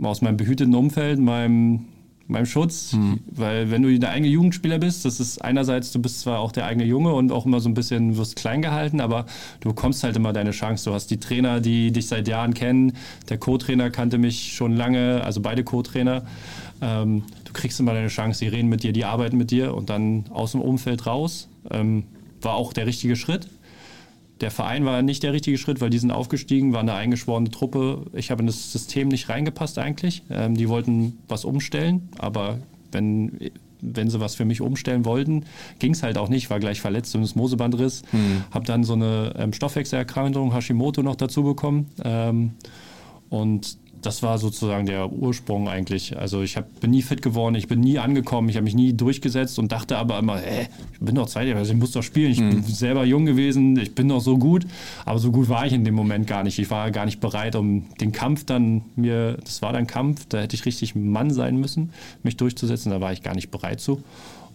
aus 0.00 0.22
meinem 0.22 0.36
behüteten 0.36 0.74
Umfeld, 0.74 1.18
meinem, 1.18 1.86
meinem 2.28 2.46
Schutz, 2.46 2.92
hm. 2.92 3.20
weil 3.30 3.70
wenn 3.70 3.82
du 3.82 3.98
der 3.98 4.10
eigene 4.10 4.28
Jugendspieler 4.28 4.78
bist, 4.78 5.04
das 5.04 5.18
ist 5.18 5.42
einerseits, 5.44 5.90
du 5.90 6.00
bist 6.00 6.20
zwar 6.20 6.38
auch 6.38 6.52
der 6.52 6.66
eigene 6.66 6.84
Junge 6.84 7.12
und 7.12 7.32
auch 7.32 7.46
immer 7.46 7.58
so 7.58 7.68
ein 7.68 7.74
bisschen 7.74 8.16
wirst 8.16 8.36
klein 8.36 8.62
gehalten, 8.62 9.00
aber 9.00 9.26
du 9.60 9.70
bekommst 9.70 10.04
halt 10.04 10.16
immer 10.16 10.32
deine 10.32 10.52
Chance. 10.52 10.90
Du 10.90 10.94
hast 10.94 11.08
die 11.10 11.18
Trainer, 11.18 11.60
die 11.60 11.90
dich 11.90 12.06
seit 12.06 12.28
Jahren 12.28 12.54
kennen, 12.54 12.92
der 13.28 13.38
Co-Trainer 13.38 13.90
kannte 13.90 14.18
mich 14.18 14.54
schon 14.54 14.76
lange, 14.76 15.22
also 15.24 15.40
beide 15.40 15.64
Co-Trainer. 15.64 16.22
Ähm, 16.80 17.22
kriegst 17.52 17.78
du 17.78 17.82
mal 17.82 17.94
deine 17.94 18.08
Chance, 18.08 18.44
die 18.44 18.48
reden 18.48 18.68
mit 18.68 18.82
dir, 18.82 18.92
die 18.92 19.04
arbeiten 19.04 19.36
mit 19.36 19.50
dir 19.50 19.74
und 19.74 19.88
dann 19.88 20.24
aus 20.30 20.52
dem 20.52 20.60
Umfeld 20.60 21.06
raus. 21.06 21.48
Ähm, 21.70 22.04
war 22.42 22.54
auch 22.54 22.72
der 22.72 22.86
richtige 22.86 23.16
Schritt. 23.16 23.48
der 24.40 24.50
Verein 24.50 24.84
war 24.84 25.00
nicht 25.02 25.22
der 25.22 25.32
richtige 25.32 25.56
Schritt, 25.56 25.80
weil 25.80 25.90
die 25.90 25.98
sind 25.98 26.10
aufgestiegen, 26.10 26.72
war 26.72 26.80
eine 26.80 26.94
eingeschworene 26.94 27.50
Truppe. 27.50 28.02
Ich 28.12 28.30
habe 28.30 28.42
in 28.42 28.46
das 28.46 28.72
System 28.72 29.08
nicht 29.08 29.28
reingepasst 29.28 29.78
eigentlich. 29.78 30.22
Ähm, 30.30 30.56
die 30.56 30.68
wollten 30.68 31.18
was 31.28 31.44
umstellen, 31.44 32.08
aber 32.18 32.58
wenn, 32.92 33.50
wenn 33.80 34.10
sie 34.10 34.20
was 34.20 34.34
für 34.34 34.44
mich 34.44 34.60
umstellen 34.60 35.04
wollten, 35.04 35.44
ging 35.78 35.92
es 35.92 36.02
halt 36.02 36.18
auch 36.18 36.28
nicht, 36.28 36.50
war 36.50 36.60
gleich 36.60 36.80
verletzt 36.80 37.14
und 37.14 37.22
das 37.22 37.34
Mosebandriss. 37.34 38.02
Mhm. 38.12 38.44
Habe 38.50 38.66
dann 38.66 38.84
so 38.84 38.92
eine 38.92 39.34
ähm, 39.38 39.52
Stoffwechselerkrankung, 39.54 40.52
Hashimoto, 40.52 41.02
noch 41.02 41.16
dazu 41.16 41.42
bekommen. 41.42 41.86
Ähm, 42.04 42.52
und 43.30 43.78
das 44.02 44.22
war 44.22 44.38
sozusagen 44.38 44.86
der 44.86 45.12
Ursprung 45.12 45.68
eigentlich. 45.68 46.16
Also 46.16 46.42
ich 46.42 46.56
hab, 46.56 46.80
bin 46.80 46.90
nie 46.90 47.02
fit 47.02 47.22
geworden, 47.22 47.54
ich 47.54 47.68
bin 47.68 47.80
nie 47.80 47.98
angekommen, 47.98 48.48
ich 48.48 48.56
habe 48.56 48.64
mich 48.64 48.74
nie 48.74 48.92
durchgesetzt 48.92 49.58
und 49.58 49.72
dachte 49.72 49.96
aber 49.96 50.18
immer, 50.18 50.38
hä, 50.38 50.68
ich 50.92 51.00
bin 51.00 51.14
doch 51.14 51.26
zweite, 51.26 51.54
also 51.56 51.72
ich 51.72 51.78
muss 51.78 51.92
doch 51.92 52.02
spielen. 52.02 52.30
Ich 52.30 52.40
mhm. 52.40 52.50
bin 52.50 52.62
selber 52.62 53.04
jung 53.04 53.26
gewesen, 53.26 53.76
ich 53.78 53.94
bin 53.94 54.08
doch 54.08 54.20
so 54.20 54.38
gut. 54.38 54.66
Aber 55.04 55.18
so 55.18 55.32
gut 55.32 55.48
war 55.48 55.66
ich 55.66 55.72
in 55.72 55.84
dem 55.84 55.94
Moment 55.94 56.26
gar 56.26 56.44
nicht. 56.44 56.58
Ich 56.58 56.70
war 56.70 56.90
gar 56.90 57.04
nicht 57.04 57.20
bereit, 57.20 57.56
um 57.56 57.86
den 58.00 58.12
Kampf 58.12 58.44
dann 58.44 58.84
mir, 58.94 59.38
das 59.44 59.62
war 59.62 59.72
dann 59.72 59.86
Kampf, 59.86 60.26
da 60.28 60.40
hätte 60.40 60.56
ich 60.56 60.66
richtig 60.66 60.94
Mann 60.94 61.30
sein 61.30 61.56
müssen, 61.56 61.90
mich 62.22 62.36
durchzusetzen. 62.36 62.90
Da 62.90 63.00
war 63.00 63.12
ich 63.12 63.22
gar 63.22 63.34
nicht 63.34 63.50
bereit 63.50 63.80
zu. 63.80 64.02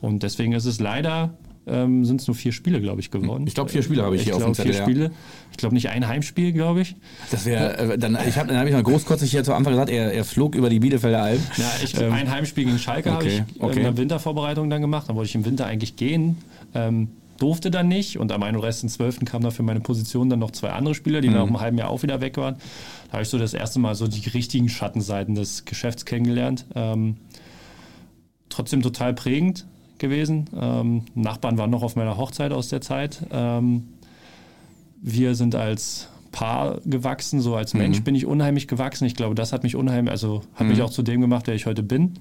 Und 0.01 0.23
deswegen 0.23 0.53
ist 0.53 0.65
es 0.65 0.79
leider 0.79 1.33
ähm, 1.67 2.05
sind 2.05 2.21
es 2.21 2.27
nur 2.27 2.35
vier 2.35 2.51
Spiele, 2.51 2.81
glaube 2.81 3.01
ich, 3.01 3.11
geworden. 3.11 3.45
Ich 3.47 3.53
glaube, 3.53 3.69
vier 3.69 3.83
Spiele 3.83 4.03
habe 4.03 4.15
ich, 4.15 4.21
ich 4.21 4.27
hier 4.27 4.35
glaub, 4.35 4.49
auf 4.49 4.51
dem 4.51 4.55
Zettel. 4.55 4.73
Vier 4.73 4.83
Spiele. 4.83 5.11
Ich 5.51 5.57
glaube 5.57 5.75
nicht 5.75 5.89
ein 5.89 6.07
Heimspiel, 6.07 6.51
glaube 6.53 6.81
ich. 6.81 6.95
Das 7.29 7.45
wäre, 7.45 7.77
äh, 7.77 7.97
dann, 7.97 8.17
ich 8.27 8.37
hab, 8.37 8.47
dann 8.47 8.57
habe 8.57 8.67
ich 8.67 8.73
mal 8.73 8.83
großkotzig 8.83 9.31
hier 9.31 9.43
zu 9.43 9.53
Anfang 9.53 9.73
gesagt, 9.73 9.89
er, 9.89 10.13
er 10.13 10.25
flog 10.25 10.55
über 10.55 10.69
die 10.69 10.79
Bielefelder 10.79 11.21
Alb. 11.21 11.39
Ja, 11.57 11.71
ich, 11.83 11.99
ähm, 11.99 12.13
ein 12.13 12.29
Heimspiel 12.31 12.65
gegen 12.65 12.79
Schalke 12.79 13.09
okay, 13.11 13.15
habe 13.15 13.27
ich 13.27 13.61
okay. 13.61 13.77
in 13.77 13.83
der 13.83 13.97
Wintervorbereitung 13.97 14.69
dann 14.69 14.81
gemacht. 14.81 15.07
Dann 15.09 15.15
wollte 15.15 15.29
ich 15.29 15.35
im 15.35 15.45
Winter 15.45 15.65
eigentlich 15.65 15.95
gehen. 15.95 16.37
Ähm, 16.73 17.09
durfte 17.37 17.71
dann 17.71 17.87
nicht 17.87 18.19
und 18.19 18.31
am 18.31 18.43
31.12. 18.43 19.25
kamen 19.25 19.43
da 19.43 19.49
für 19.49 19.63
meine 19.63 19.79
Position 19.79 20.29
dann 20.29 20.39
noch 20.39 20.51
zwei 20.51 20.69
andere 20.69 20.93
Spieler, 20.93 21.21
die 21.21 21.29
mhm. 21.29 21.35
nach 21.35 21.47
einem 21.47 21.59
halben 21.59 21.77
Jahr 21.77 21.89
auch 21.89 22.03
wieder 22.03 22.21
weg 22.21 22.37
waren. 22.37 22.55
Da 23.07 23.13
habe 23.13 23.23
ich 23.23 23.29
so 23.29 23.39
das 23.39 23.53
erste 23.53 23.79
Mal 23.79 23.95
so 23.95 24.07
die 24.07 24.29
richtigen 24.29 24.69
Schattenseiten 24.69 25.33
des 25.33 25.65
Geschäfts 25.65 26.05
kennengelernt. 26.05 26.65
Ähm, 26.75 27.17
trotzdem 28.49 28.81
total 28.81 29.13
prägend 29.13 29.65
gewesen. 30.01 30.49
Ähm, 30.53 31.05
Nachbarn 31.15 31.57
waren 31.57 31.69
noch 31.69 31.83
auf 31.83 31.95
meiner 31.95 32.17
Hochzeit 32.17 32.51
aus 32.51 32.67
der 32.67 32.81
Zeit. 32.81 33.25
Ähm, 33.31 33.87
wir 35.01 35.35
sind 35.35 35.55
als 35.55 36.09
Paar 36.31 36.79
gewachsen, 36.85 37.41
so 37.41 37.55
als 37.55 37.73
Mensch 37.73 37.99
mhm. 37.99 38.03
bin 38.03 38.15
ich 38.15 38.25
unheimlich 38.25 38.67
gewachsen. 38.67 39.05
Ich 39.05 39.15
glaube, 39.15 39.35
das 39.35 39.53
hat 39.53 39.63
mich 39.63 39.75
unheimlich, 39.75 40.11
also 40.11 40.41
hat 40.55 40.63
mhm. 40.63 40.69
mich 40.69 40.81
auch 40.81 40.89
zu 40.89 41.03
dem 41.03 41.21
gemacht, 41.21 41.47
der 41.47 41.55
ich 41.55 41.65
heute 41.65 41.83
bin. 41.83 42.13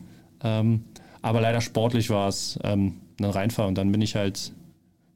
Ähm, 0.42 0.84
aber 1.22 1.40
leider 1.40 1.60
sportlich 1.60 2.10
war 2.10 2.28
es 2.28 2.58
ähm, 2.64 2.94
ein 3.20 3.26
Reinfall 3.26 3.68
und 3.68 3.76
dann 3.76 3.92
bin 3.92 4.00
ich 4.00 4.16
halt, 4.16 4.52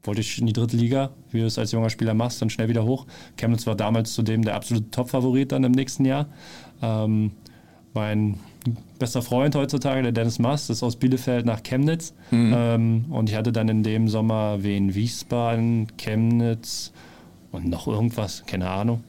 wollte 0.02 0.20
ich 0.20 0.38
in 0.38 0.46
die 0.46 0.52
dritte 0.52 0.76
Liga, 0.76 1.10
wie 1.30 1.40
du 1.40 1.46
es 1.46 1.58
als 1.58 1.72
junger 1.72 1.90
Spieler 1.90 2.14
machst, 2.14 2.42
dann 2.42 2.50
schnell 2.50 2.68
wieder 2.68 2.84
hoch. 2.84 3.06
Chemnitz 3.36 3.66
war 3.66 3.74
damals 3.74 4.12
zudem 4.12 4.42
der 4.42 4.54
absolute 4.54 4.90
Top-Favorit 4.90 5.52
dann 5.52 5.64
im 5.64 5.72
nächsten 5.72 6.04
Jahr. 6.04 6.26
Ähm, 6.82 7.32
mein 7.94 8.38
bester 8.98 9.22
Freund 9.22 9.54
heutzutage, 9.54 10.02
der 10.02 10.12
Dennis 10.12 10.38
Mast, 10.38 10.70
ist 10.70 10.82
aus 10.82 10.96
Bielefeld 10.96 11.46
nach 11.46 11.62
Chemnitz. 11.62 12.14
Mhm. 12.30 12.54
Ähm, 12.56 13.04
und 13.10 13.30
ich 13.30 13.36
hatte 13.36 13.52
dann 13.52 13.68
in 13.68 13.82
dem 13.82 14.08
Sommer 14.08 14.62
Wien, 14.62 14.94
Wiesbaden, 14.94 15.88
Chemnitz 15.96 16.92
und 17.52 17.68
noch 17.68 17.86
irgendwas, 17.86 18.44
keine 18.46 18.70
Ahnung. 18.70 19.02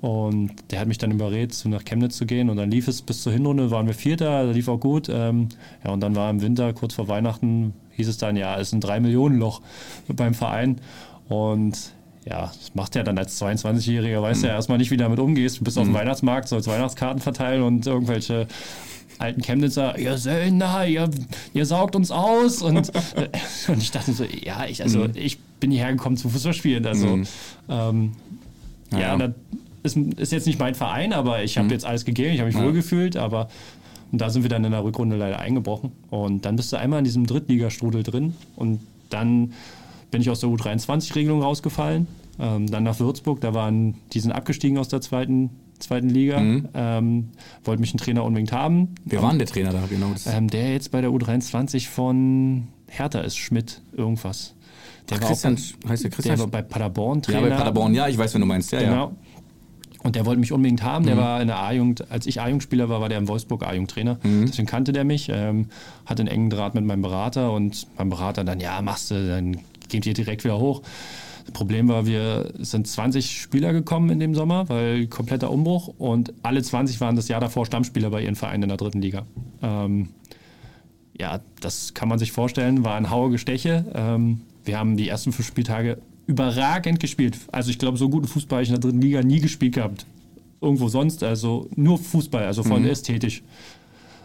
Und 0.00 0.52
der 0.70 0.80
hat 0.80 0.88
mich 0.88 0.98
dann 0.98 1.12
überredet, 1.12 1.64
nach 1.64 1.84
Chemnitz 1.84 2.18
zu 2.18 2.26
gehen. 2.26 2.50
Und 2.50 2.58
dann 2.58 2.70
lief 2.70 2.88
es 2.88 3.00
bis 3.00 3.22
zur 3.22 3.32
Hinrunde, 3.32 3.70
waren 3.70 3.86
wir 3.86 3.94
Vierter, 3.94 4.44
lief 4.52 4.68
auch 4.68 4.78
gut. 4.80 5.08
Ähm, 5.10 5.48
ja, 5.82 5.92
und 5.92 6.00
dann 6.00 6.14
war 6.14 6.28
im 6.28 6.42
Winter, 6.42 6.74
kurz 6.74 6.92
vor 6.92 7.08
Weihnachten, 7.08 7.72
hieß 7.92 8.08
es 8.08 8.18
dann, 8.18 8.36
ja, 8.36 8.54
es 8.56 8.68
ist 8.68 8.74
ein 8.74 8.82
3-Millionen-Loch 8.82 9.62
beim 10.08 10.34
Verein. 10.34 10.76
Und 11.28 11.94
ja, 12.26 12.46
das 12.46 12.74
macht 12.74 12.94
ja 12.96 13.02
dann 13.02 13.18
als 13.18 13.40
22-Jähriger, 13.40 14.20
weißt 14.20 14.42
du 14.42 14.46
mhm. 14.46 14.50
ja 14.50 14.56
erstmal 14.56 14.78
nicht, 14.78 14.90
wie 14.90 14.96
du 14.96 15.04
damit 15.04 15.18
umgehst. 15.18 15.60
Du 15.60 15.64
bist 15.64 15.78
auf 15.78 15.84
dem 15.84 15.92
mhm. 15.92 15.96
Weihnachtsmarkt, 15.96 16.48
sollst 16.48 16.68
Weihnachtskarten 16.68 17.20
verteilen 17.20 17.62
und 17.62 17.86
irgendwelche 17.86 18.46
alten 19.18 19.42
Chemnitzer, 19.42 19.98
ihr 19.98 20.18
Söldner, 20.18 20.86
ihr, 20.86 21.10
ihr 21.52 21.66
saugt 21.66 21.96
uns 21.96 22.10
aus. 22.10 22.62
Und, 22.62 22.94
äh, 23.16 23.28
und 23.68 23.82
ich 23.82 23.90
dachte 23.90 24.12
so, 24.12 24.24
ja, 24.24 24.66
ich, 24.66 24.82
also, 24.82 25.00
mhm. 25.00 25.12
ich 25.14 25.38
bin 25.60 25.70
hierher 25.70 25.92
gekommen 25.92 26.16
zu 26.16 26.28
Fußballspielen. 26.28 26.86
Also, 26.86 27.16
mhm. 27.16 27.26
ähm, 27.68 28.12
ja, 28.92 29.16
ja, 29.16 29.16
das 29.16 29.32
ist, 29.82 29.96
ist, 30.18 30.32
jetzt 30.32 30.46
nicht 30.46 30.58
mein 30.58 30.74
Verein, 30.74 31.12
aber 31.12 31.42
ich 31.42 31.56
habe 31.56 31.66
mhm. 31.66 31.72
jetzt 31.72 31.84
alles 31.84 32.04
gegeben, 32.04 32.32
ich 32.32 32.40
habe 32.40 32.48
mich 32.48 32.58
ja. 32.58 32.64
wohlgefühlt, 32.64 33.16
aber 33.16 33.48
und 34.14 34.20
da 34.20 34.30
sind 34.30 34.42
wir 34.42 34.48
dann 34.48 34.62
in 34.62 34.70
der 34.70 34.84
Rückrunde 34.84 35.16
leider 35.16 35.40
eingebrochen. 35.40 35.90
Und 36.08 36.44
dann 36.44 36.54
bist 36.54 36.72
du 36.72 36.76
einmal 36.76 37.00
in 37.00 37.04
diesem 37.04 37.26
Drittligastrudel 37.26 38.04
drin 38.04 38.34
und 38.54 38.78
dann 39.10 39.54
bin 40.12 40.20
ich 40.20 40.30
aus 40.30 40.38
der 40.38 40.50
U23-Regelung 40.50 41.42
rausgefallen. 41.42 42.06
Ähm, 42.38 42.70
dann 42.70 42.84
nach 42.84 43.00
Würzburg, 43.00 43.40
da 43.40 43.54
waren, 43.54 43.96
die 44.12 44.20
sind 44.20 44.30
abgestiegen 44.30 44.78
aus 44.78 44.86
der 44.86 45.00
zweiten 45.00 45.50
zweiten 45.84 46.08
Liga. 46.08 46.40
Mhm. 46.40 46.68
Ähm, 46.74 47.28
wollte 47.64 47.80
mich 47.80 47.92
einen 47.92 47.98
Trainer 47.98 48.24
unbedingt 48.24 48.52
haben. 48.52 48.94
Wer 49.04 49.22
war 49.22 49.30
denn 49.30 49.38
der 49.38 49.48
Trainer 49.48 49.72
da 49.72 49.82
genau? 49.88 50.12
Ähm, 50.26 50.48
der 50.48 50.72
jetzt 50.72 50.90
bei 50.90 51.00
der 51.00 51.10
U23 51.10 51.88
von 51.88 52.68
Hertha 52.88 53.20
ist, 53.20 53.36
Schmidt, 53.36 53.80
irgendwas. 53.92 54.54
Der 55.10 55.18
Ach, 55.18 55.22
war 55.22 55.28
Christian, 55.28 55.58
bei, 55.82 55.90
heißt 55.90 56.04
der 56.04 56.10
Christian? 56.10 56.36
Der 56.36 56.44
war 56.44 56.50
bei 56.50 56.62
Paderborn 56.62 57.22
Trainer. 57.22 57.40
Ja, 57.42 57.48
bei 57.48 57.56
Paderborn, 57.56 57.94
ja, 57.94 58.08
ich 58.08 58.18
weiß, 58.18 58.34
wenn 58.34 58.40
du 58.40 58.46
meinst. 58.46 58.72
Ja, 58.72 58.80
genau. 58.80 59.08
Ja. 59.08 59.12
Und 60.02 60.16
der 60.16 60.26
wollte 60.26 60.38
mich 60.38 60.52
unbedingt 60.52 60.82
haben. 60.82 61.06
Der 61.06 61.14
mhm. 61.14 61.20
war 61.20 61.40
in 61.40 61.46
der 61.48 61.58
A-Jugend, 61.58 62.10
als 62.10 62.26
ich 62.26 62.40
A-Jugendspieler 62.40 62.90
war, 62.90 63.00
war 63.00 63.08
der 63.08 63.16
im 63.16 63.26
Wolfsburg 63.26 63.66
A-Jugendtrainer. 63.66 64.18
Mhm. 64.22 64.46
Deswegen 64.46 64.68
kannte 64.68 64.92
der 64.92 65.04
mich, 65.04 65.30
ähm, 65.30 65.68
hatte 66.04 66.20
einen 66.20 66.28
engen 66.28 66.50
Draht 66.50 66.74
mit 66.74 66.84
meinem 66.84 67.00
Berater 67.00 67.52
und 67.52 67.86
mein 67.96 68.10
Berater 68.10 68.44
dann, 68.44 68.60
ja, 68.60 68.80
machst 68.82 69.10
du, 69.10 69.26
dann 69.26 69.56
geht 69.88 70.04
ihr 70.04 70.12
direkt 70.12 70.44
wieder 70.44 70.58
hoch. 70.58 70.82
Das 71.44 71.52
Problem 71.52 71.88
war, 71.88 72.06
wir 72.06 72.52
sind 72.58 72.86
20 72.86 73.40
Spieler 73.40 73.72
gekommen 73.72 74.10
in 74.10 74.18
dem 74.18 74.34
Sommer, 74.34 74.68
weil 74.68 75.06
kompletter 75.06 75.50
Umbruch 75.50 75.88
und 75.98 76.32
alle 76.42 76.62
20 76.62 77.00
waren 77.00 77.16
das 77.16 77.28
Jahr 77.28 77.40
davor 77.40 77.66
Stammspieler 77.66 78.10
bei 78.10 78.22
ihren 78.22 78.34
Vereinen 78.34 78.64
in 78.64 78.68
der 78.70 78.78
dritten 78.78 79.02
Liga. 79.02 79.26
Ähm, 79.62 80.08
ja, 81.18 81.40
das 81.60 81.94
kann 81.94 82.08
man 82.08 82.18
sich 82.18 82.32
vorstellen, 82.32 82.84
war 82.84 82.96
ein 82.96 83.10
Hauer 83.10 83.30
Gesteche. 83.30 83.84
Ähm, 83.94 84.40
wir 84.64 84.78
haben 84.78 84.96
die 84.96 85.08
ersten 85.08 85.32
fünf 85.32 85.46
Spieltage 85.46 85.98
überragend 86.26 87.00
gespielt. 87.00 87.38
Also 87.52 87.70
ich 87.70 87.78
glaube, 87.78 87.98
so 87.98 88.08
guten 88.08 88.26
Fußball 88.26 88.56
habe 88.56 88.62
ich 88.62 88.70
in 88.70 88.74
der 88.74 88.80
dritten 88.80 89.00
Liga 89.00 89.22
nie 89.22 89.40
gespielt 89.40 89.74
gehabt. 89.74 90.06
Irgendwo 90.60 90.88
sonst, 90.88 91.22
also 91.22 91.68
nur 91.76 91.98
Fußball, 91.98 92.44
also 92.44 92.62
von 92.62 92.82
mhm. 92.82 92.88
ästhetisch 92.88 93.42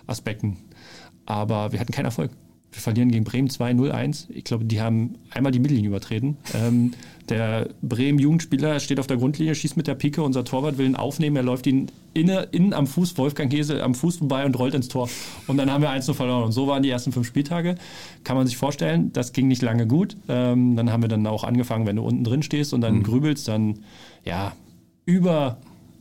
Aspekten. 0.07 0.57
Aber 1.25 1.71
wir 1.71 1.79
hatten 1.79 1.91
keinen 1.91 2.05
Erfolg. 2.05 2.31
Wir 2.71 2.81
verlieren 2.81 3.11
gegen 3.11 3.23
Bremen 3.23 3.47
2-0-1. 3.47 4.27
Ich 4.29 4.43
glaube, 4.43 4.65
die 4.65 4.79
haben 4.79 5.15
einmal 5.31 5.51
die 5.51 5.59
Mittellinie 5.59 5.89
übertreten. 5.89 6.37
Ähm, 6.53 6.91
der 7.27 7.69
Bremen-Jugendspieler 7.81 8.79
steht 8.79 8.99
auf 8.99 9.07
der 9.07 9.17
Grundlinie, 9.17 9.55
schießt 9.55 9.75
mit 9.75 9.87
der 9.87 9.95
Pike. 9.95 10.21
Unser 10.21 10.45
Torwart 10.45 10.77
will 10.77 10.85
ihn 10.85 10.95
aufnehmen. 10.95 11.35
Er 11.35 11.43
läuft 11.43 11.65
ihn 11.67 11.91
innen, 12.13 12.45
innen 12.51 12.73
am 12.73 12.85
Fuß, 12.85 13.17
Wolfgang 13.17 13.51
Hese 13.51 13.83
am 13.83 13.95
Fuß 13.95 14.17
vorbei 14.17 14.45
und 14.45 14.57
rollt 14.57 14.75
ins 14.75 14.87
Tor. 14.87 15.09
Und 15.47 15.57
dann 15.57 15.71
haben 15.71 15.81
wir 15.81 15.89
1-0 15.89 16.13
verloren. 16.13 16.43
Und 16.43 16.51
so 16.51 16.67
waren 16.67 16.83
die 16.83 16.89
ersten 16.89 17.11
fünf 17.11 17.27
Spieltage. 17.27 17.75
Kann 18.23 18.37
man 18.37 18.45
sich 18.45 18.57
vorstellen, 18.57 19.11
das 19.13 19.33
ging 19.33 19.47
nicht 19.47 19.61
lange 19.61 19.87
gut. 19.87 20.15
Ähm, 20.27 20.75
dann 20.75 20.91
haben 20.91 21.01
wir 21.01 21.09
dann 21.09 21.25
auch 21.25 21.43
angefangen, 21.43 21.87
wenn 21.87 21.95
du 21.95 22.03
unten 22.03 22.23
drin 22.23 22.43
stehst 22.43 22.73
und 22.73 22.81
dann 22.81 22.97
mhm. 22.97 23.03
grübelst, 23.03 23.47
dann 23.47 23.79
ja, 24.25 24.53
über 25.05 25.57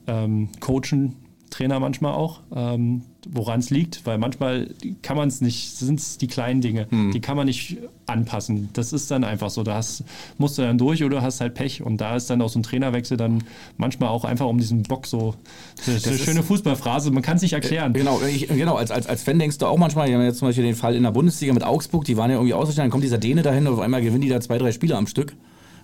ähm, 0.07 0.49
Coachen 0.61 1.17
Trainer 1.51 1.81
manchmal 1.81 2.13
auch, 2.13 2.41
ähm, 2.55 3.03
woran 3.31 3.61
es 3.61 3.71
liegt, 3.71 4.07
weil 4.07 4.19
manchmal 4.19 4.71
kann 5.03 5.17
man 5.17 5.29
es 5.29 5.41
nicht, 5.41 5.77
sind 5.77 6.01
es 6.01 6.19
die 6.19 6.27
kleinen 6.27 6.61
Dinge, 6.61 6.87
hm. 6.91 7.13
die 7.13 7.21
kann 7.21 7.37
man 7.37 7.47
nicht 7.47 7.79
anpassen. 8.07 8.71
Das 8.73 8.93
ist 8.93 9.11
dann 9.11 9.25
einfach 9.25 9.51
so, 9.51 9.63
da 9.63 9.75
hast, 9.75 10.05
musst 10.39 10.59
du 10.59 10.63
dann 10.63 10.79
durch 10.79 11.05
oder 11.05 11.23
hast 11.23 11.41
halt 11.41 11.55
Pech 11.55 11.83
und 11.83 12.01
da 12.01 12.17
ist 12.17 12.31
dann 12.31 12.41
auch 12.41 12.49
so 12.49 12.59
ein 12.59 12.63
Trainerwechsel 12.63 13.17
dann 13.17 13.45
manchmal 13.77 14.09
auch 14.09 14.25
einfach 14.25 14.47
um 14.47 14.59
diesen 14.59 14.83
Bock 14.83 15.07
so, 15.07 15.35
das 15.77 15.89
ist 15.89 16.09
eine 16.09 16.19
schöne 16.19 16.43
Fußballphrase, 16.43 17.11
man 17.11 17.23
kann 17.23 17.37
es 17.37 17.43
nicht 17.43 17.53
erklären. 17.53 17.95
Äh, 17.95 17.99
genau, 17.99 18.21
ich, 18.23 18.49
genau 18.49 18.77
als, 18.77 18.91
als, 18.91 19.07
als 19.07 19.23
Fan 19.23 19.39
denkst 19.39 19.59
du 19.59 19.67
auch 19.67 19.79
manchmal, 19.79 20.09
wir 20.09 20.17
haben 20.17 20.25
jetzt 20.25 20.39
zum 20.39 20.49
Beispiel 20.49 20.65
den 20.65 20.77
Fall 20.77 20.95
in 20.95 21.03
der 21.03 21.11
Bundesliga 21.11 21.53
mit 21.53 21.65
Augsburg, 21.65 22.05
die 22.05 22.17
waren 22.17 22.31
ja 22.31 22.37
irgendwie 22.37 22.55
ausgestellt, 22.55 22.85
dann 22.85 22.91
kommt 22.91 23.05
dieser 23.05 23.19
Däne 23.19 23.43
dahin 23.43 23.67
und 23.67 23.75
auf 23.75 23.81
einmal 23.81 24.03
gewinnen 24.03 24.23
die 24.23 24.29
da 24.29 24.41
zwei, 24.41 24.59
drei 24.59 24.73
Spiele 24.73 24.97
am 24.97 25.07
Stück. 25.07 25.35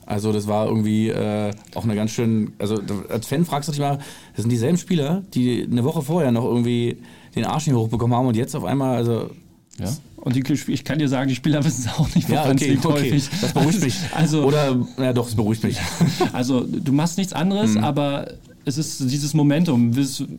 Also 0.06 0.32
das 0.32 0.46
war 0.46 0.66
irgendwie 0.66 1.08
äh, 1.08 1.50
auch 1.74 1.84
eine 1.84 1.94
ganz 1.94 2.10
schön, 2.10 2.52
also 2.58 2.78
als 3.08 3.26
Fan 3.26 3.44
fragst 3.44 3.68
du 3.68 3.72
dich 3.72 3.80
mal, 3.80 3.98
das 4.34 4.42
sind 4.42 4.50
dieselben 4.50 4.76
Spieler, 4.76 5.22
die 5.32 5.66
eine 5.70 5.84
Woche 5.84 6.02
vorher 6.02 6.30
noch 6.30 6.44
irgendwie 6.44 6.98
den 7.34 7.44
Arsch 7.44 7.66
nicht 7.66 7.76
hochbekommen 7.76 8.16
haben 8.16 8.26
und 8.26 8.36
jetzt 8.36 8.54
auf 8.54 8.64
einmal, 8.64 8.96
also 8.96 9.30
ja. 9.78 9.88
Und 10.16 10.36
die, 10.36 10.72
ich 10.72 10.84
kann 10.84 10.98
dir 10.98 11.08
sagen, 11.08 11.28
die 11.28 11.34
Spieler 11.34 11.64
wissen 11.64 11.84
es 11.86 11.98
auch 11.98 12.14
nicht, 12.14 12.28
woran 12.30 12.46
ja, 12.46 12.52
okay, 12.52 12.70
liegt 12.70 12.86
okay. 12.86 12.94
häufig. 12.94 13.28
Das 13.40 13.52
beruhigt 13.52 13.82
mich. 13.82 13.94
Also, 14.14 14.44
Oder, 14.44 14.76
ja 14.98 15.12
doch, 15.12 15.28
es 15.28 15.34
beruhigt 15.34 15.64
mich. 15.64 15.78
Also 16.32 16.64
du 16.64 16.92
machst 16.92 17.18
nichts 17.18 17.32
anderes, 17.32 17.74
mhm. 17.74 17.84
aber 17.84 18.28
es 18.64 18.78
ist 18.78 19.00
dieses 19.10 19.34
Momentum. 19.34 19.92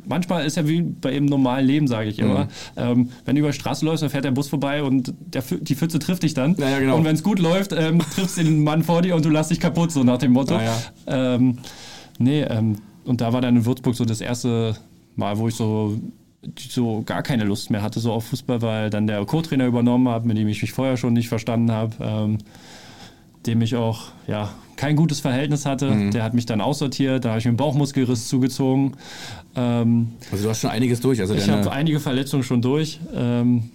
Manchmal 0.08 0.46
ist 0.46 0.58
ja 0.58 0.68
wie 0.68 0.82
bei 0.82 1.14
im 1.14 1.26
normalen 1.26 1.68
Leben, 1.68 1.88
sage 1.88 2.10
ich 2.10 2.18
immer. 2.18 2.46
Mhm. 2.46 2.50
Ähm, 2.76 3.10
wenn 3.26 3.36
du 3.36 3.42
über 3.42 3.52
die 3.52 3.56
Straße 3.56 3.86
läufst, 3.86 4.02
dann 4.02 4.10
fährt 4.10 4.26
der 4.26 4.32
Bus 4.32 4.48
vorbei 4.48 4.82
und 4.82 5.14
der, 5.20 5.44
die 5.44 5.76
Pfütze 5.76 6.00
trifft 6.00 6.24
dich 6.24 6.34
dann. 6.34 6.56
Ja, 6.58 6.70
ja, 6.70 6.80
genau. 6.80 6.98
Und 6.98 7.04
wenn 7.04 7.16
es 7.16 7.22
gut 7.22 7.38
läuft, 7.38 7.72
ähm, 7.72 8.00
triffst 8.00 8.38
du 8.38 8.44
den 8.44 8.64
Mann 8.64 8.84
vor 8.84 9.04
dir 9.04 9.16
und 9.16 9.24
du 9.24 9.30
lässt 9.30 9.52
dich 9.52 9.60
kaputt, 9.60 9.92
so 9.92 10.04
nach 10.04 10.18
dem 10.18 10.32
Motto. 10.32 10.56
Ja, 10.56 10.76
ähm, 11.06 11.60
nee, 12.18 12.42
ähm, 12.42 12.78
und 13.04 13.22
da 13.22 13.32
war 13.32 13.42
dann 13.42 13.58
in 13.58 13.66
Würzburg 13.66 13.94
so 13.96 14.06
das 14.06 14.22
erste 14.22 14.76
Mal, 15.16 15.38
wo 15.38 15.48
ich 15.48 15.56
so 15.56 16.00
so 16.58 17.04
gar 17.06 17.24
keine 17.24 17.44
Lust 17.44 17.72
mehr 17.72 17.82
hatte 17.82 18.00
so 18.00 18.12
auf 18.12 18.26
Fußball, 18.28 18.62
weil 18.62 18.90
dann 18.90 19.08
der 19.08 19.24
Co-Trainer 19.26 19.66
übernommen 19.66 20.10
hat, 20.10 20.26
mit 20.26 20.38
dem 20.38 20.48
ich 20.48 20.62
mich 20.62 20.72
vorher 20.72 20.98
schon 20.98 21.14
nicht 21.14 21.30
verstanden 21.30 21.72
habe. 21.72 21.96
Ähm, 22.00 22.38
dem 23.46 23.62
ich 23.62 23.76
auch 23.76 24.08
ja, 24.28 24.52
kein 24.76 24.96
gutes 24.96 25.20
Verhältnis 25.20 25.66
hatte. 25.66 25.92
Mhm. 25.92 26.12
Der 26.12 26.24
hat 26.24 26.34
mich 26.34 26.46
dann 26.46 26.62
aussortiert, 26.62 27.26
da 27.26 27.30
habe 27.30 27.40
ich 27.40 27.46
mir 27.46 27.50
einen 27.50 27.58
Bauchmuskelriss 27.58 28.28
zugezogen. 28.28 28.94
Ähm, 29.56 30.14
also 30.32 30.44
du 30.44 30.50
hast 30.50 30.62
schon 30.62 30.70
einiges 30.70 31.00
durch. 31.00 31.20
Also 31.22 31.36
ich 31.36 31.50
habe 31.50 31.72
einige 31.72 32.00
Verletzungen 32.00 32.44
schon 32.44 32.62
durch. 32.62 33.00
Ähm, 33.14 33.70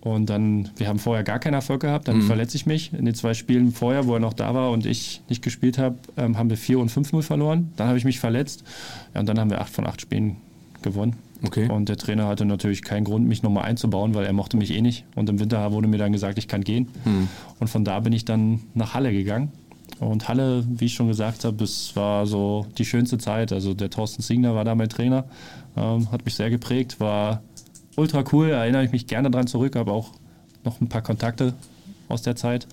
und 0.00 0.30
dann, 0.30 0.70
wir 0.76 0.86
haben 0.86 1.00
vorher 1.00 1.24
gar 1.24 1.40
keinen 1.40 1.54
Erfolg 1.54 1.82
gehabt, 1.82 2.06
dann 2.06 2.18
mhm. 2.18 2.22
verletze 2.22 2.56
ich 2.56 2.66
mich. 2.66 2.92
In 2.92 3.04
den 3.04 3.14
zwei 3.14 3.34
Spielen 3.34 3.72
vorher, 3.72 4.06
wo 4.06 4.14
er 4.14 4.20
noch 4.20 4.32
da 4.32 4.54
war 4.54 4.70
und 4.70 4.86
ich 4.86 5.22
nicht 5.28 5.42
gespielt 5.42 5.76
habe, 5.76 5.96
ähm, 6.16 6.38
haben 6.38 6.50
wir 6.50 6.56
4 6.56 6.78
und 6.78 6.90
5-0 6.90 7.22
verloren. 7.22 7.72
Dann 7.76 7.88
habe 7.88 7.98
ich 7.98 8.04
mich 8.04 8.20
verletzt. 8.20 8.62
Ja, 9.12 9.20
und 9.20 9.26
dann 9.26 9.38
haben 9.40 9.50
wir 9.50 9.60
8 9.60 9.72
von 9.72 9.86
8 9.86 10.00
Spielen 10.00 10.36
gewonnen. 10.82 11.16
Okay. 11.44 11.70
Und 11.70 11.88
der 11.88 11.96
Trainer 11.96 12.26
hatte 12.26 12.44
natürlich 12.44 12.82
keinen 12.82 13.04
Grund, 13.04 13.26
mich 13.26 13.42
nochmal 13.42 13.64
einzubauen, 13.64 14.14
weil 14.14 14.26
er 14.26 14.32
mochte 14.32 14.56
mich 14.56 14.72
eh 14.72 14.80
nicht. 14.80 15.04
Und 15.14 15.28
im 15.28 15.38
Winter 15.38 15.72
wurde 15.72 15.86
mir 15.86 15.98
dann 15.98 16.12
gesagt, 16.12 16.38
ich 16.38 16.48
kann 16.48 16.64
gehen. 16.64 16.88
Mhm. 17.04 17.28
Und 17.60 17.68
von 17.68 17.84
da 17.84 18.00
bin 18.00 18.12
ich 18.12 18.24
dann 18.24 18.60
nach 18.74 18.94
Halle 18.94 19.12
gegangen. 19.12 19.52
Und 20.00 20.28
Halle, 20.28 20.64
wie 20.68 20.86
ich 20.86 20.94
schon 20.94 21.08
gesagt 21.08 21.44
habe, 21.44 21.64
es 21.64 21.94
war 21.96 22.26
so 22.26 22.66
die 22.76 22.84
schönste 22.84 23.18
Zeit. 23.18 23.52
Also 23.52 23.74
der 23.74 23.90
Thorsten 23.90 24.22
Siegner 24.22 24.54
war 24.54 24.64
da 24.64 24.74
mein 24.74 24.88
Trainer, 24.88 25.24
ähm, 25.76 26.10
hat 26.12 26.24
mich 26.24 26.34
sehr 26.34 26.50
geprägt, 26.50 27.00
war 27.00 27.42
ultra 27.96 28.22
cool, 28.32 28.50
erinnere 28.50 28.84
ich 28.84 28.92
mich 28.92 29.06
gerne 29.06 29.30
dran 29.30 29.46
zurück, 29.46 29.74
habe 29.76 29.92
auch 29.92 30.12
noch 30.64 30.80
ein 30.80 30.88
paar 30.88 31.02
Kontakte 31.02 31.54
aus 32.08 32.22
der 32.22 32.36
Zeit. 32.36 32.68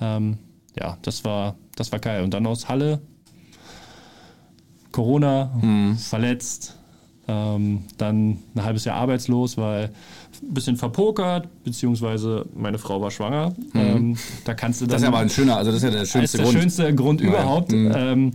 Ähm, 0.00 0.38
ja, 0.78 0.96
das 1.02 1.24
war, 1.24 1.56
das 1.76 1.92
war 1.92 1.98
geil. 1.98 2.22
Und 2.22 2.32
dann 2.32 2.46
aus 2.46 2.68
Halle, 2.68 3.00
Corona, 4.92 5.50
mhm. 5.60 5.96
verletzt, 5.96 6.78
ähm, 7.28 7.84
dann 7.98 8.38
ein 8.54 8.64
halbes 8.64 8.84
Jahr 8.84 8.96
arbeitslos, 8.96 9.56
weil 9.56 9.90
ein 10.42 10.54
bisschen 10.54 10.76
verpokert, 10.76 11.46
beziehungsweise 11.62 12.46
meine 12.54 12.78
Frau 12.78 13.00
war 13.00 13.10
schwanger. 13.10 13.54
Mhm. 13.72 13.80
Ähm, 13.80 14.16
da 14.44 14.54
kannst 14.54 14.80
du 14.80 14.86
dann, 14.86 14.94
das 14.94 15.02
ist 15.02 15.08
aber 15.08 15.18
ein 15.18 15.30
schöner, 15.30 15.56
also 15.56 15.70
das 15.70 15.82
ist 15.82 15.84
ja 15.84 15.90
der 15.90 16.04
schönste 16.04 16.38
Grund. 16.38 16.54
der 16.54 16.60
schönste 16.60 16.94
Grund 16.94 17.20
ja. 17.20 17.28
überhaupt. 17.28 17.72
Mhm. 17.72 17.92
Ähm, 17.94 18.32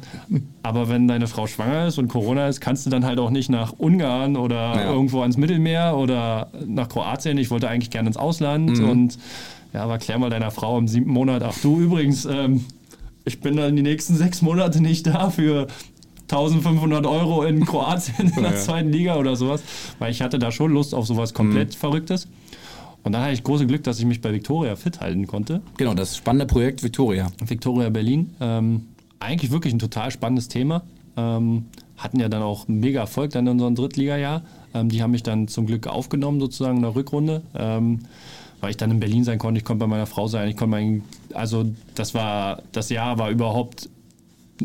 aber 0.64 0.88
wenn 0.90 1.08
deine 1.08 1.28
Frau 1.28 1.48
schwanger 1.48 1.88
ist 1.88 1.98
und 1.98 2.08
Corona 2.08 2.48
ist, 2.48 2.62
kannst 2.62 2.86
du 2.86 2.90
dann 2.90 3.04
halt 3.04 3.20
auch 3.20 3.30
nicht 3.30 3.50
nach 3.50 3.74
Ungarn 3.78 4.38
oder 4.38 4.76
ja. 4.76 4.92
irgendwo 4.92 5.22
ans 5.22 5.38
Mittelmeer 5.38 5.98
oder 5.98 6.50
nach 6.66 6.88
Kroatien. 6.88 7.38
Ich 7.38 7.52
wollte 7.52 7.68
eigentlich 7.68 7.90
gerne 7.90 8.08
ins 8.08 8.18
Ausland 8.18 8.80
mhm. 8.80 8.90
und 8.90 9.18
ja, 9.74 9.84
aber 9.84 9.98
klär 9.98 10.18
mal 10.18 10.30
deiner 10.30 10.52
Frau 10.52 10.78
im 10.78 10.88
siebten 10.88 11.12
Monat, 11.12 11.44
ach 11.44 11.56
du 11.62 11.80
übrigens, 11.80 12.26
ähm, 12.26 12.66
ich 13.26 13.42
bin 13.42 13.58
dann 13.58 13.76
die 13.76 13.82
nächsten 13.82 14.16
sechs 14.16 14.42
Monate 14.42 14.82
nicht 14.82 15.06
da 15.08 15.30
für 15.30 15.68
1500 16.30 17.06
Euro 17.06 17.44
in 17.44 17.66
Kroatien 17.66 18.32
in 18.36 18.44
der 18.44 18.52
ja. 18.52 18.58
zweiten 18.58 18.92
Liga 18.92 19.18
oder 19.18 19.36
sowas, 19.36 19.64
weil 20.00 20.12
ich 20.12 20.22
hatte 20.22 20.40
da 20.40 20.52
schon 20.52 20.74
Lust 20.74 20.94
auf 20.94 21.08
sowas 21.08 21.34
komplett 21.34 21.70
mhm. 21.70 21.78
Verrücktes. 21.78 22.28
Und 23.04 23.14
da 23.14 23.22
hatte 23.22 23.34
ich 23.34 23.44
große 23.44 23.66
Glück, 23.66 23.84
dass 23.84 24.00
ich 24.00 24.06
mich 24.06 24.20
bei 24.20 24.34
Victoria 24.34 24.76
fit 24.76 25.00
halten 25.00 25.28
konnte. 25.28 25.62
Genau, 25.78 25.94
das 25.94 26.18
spannende 26.18 26.46
Projekt 26.46 26.84
Victoria. 26.84 27.28
Victoria 27.46 27.90
Berlin. 27.90 28.36
Ähm, 28.42 28.88
eigentlich 29.20 29.52
wirklich 29.52 29.74
ein 29.74 29.80
total 29.80 30.12
spannendes 30.12 30.50
Thema. 30.50 30.84
Ähm, 31.16 31.66
hatten 31.96 32.20
ja 32.20 32.28
dann 32.28 32.42
auch 32.42 32.68
mega 32.68 33.00
Erfolg 33.00 33.32
dann 33.32 33.48
in 33.48 33.54
unserem 33.54 33.76
Drittligajahr. 33.76 34.42
Ähm, 34.74 34.90
die 34.90 35.02
haben 35.02 35.12
mich 35.12 35.24
dann 35.24 35.48
zum 35.48 35.66
Glück 35.68 35.88
aufgenommen, 35.88 36.42
sozusagen 36.42 36.78
in 36.78 36.84
der 36.84 36.96
Rückrunde. 36.96 37.44
Ähm, 37.56 38.00
weil 38.60 38.72
ich 38.72 38.78
dann 38.78 38.92
in 38.92 39.00
Berlin 39.00 39.24
sein 39.24 39.38
konnte, 39.38 39.60
ich 39.60 39.66
konnte 39.66 39.82
bei 39.82 39.88
meiner 39.88 40.08
Frau 40.08 40.28
sein, 40.28 40.50
ich 40.50 40.58
konnte 40.58 40.72
mein, 40.72 41.04
also 41.34 41.66
das 41.96 42.14
war, 42.14 42.62
das 42.72 42.90
Jahr 42.90 43.20
war 43.20 43.30
überhaupt 43.30 43.90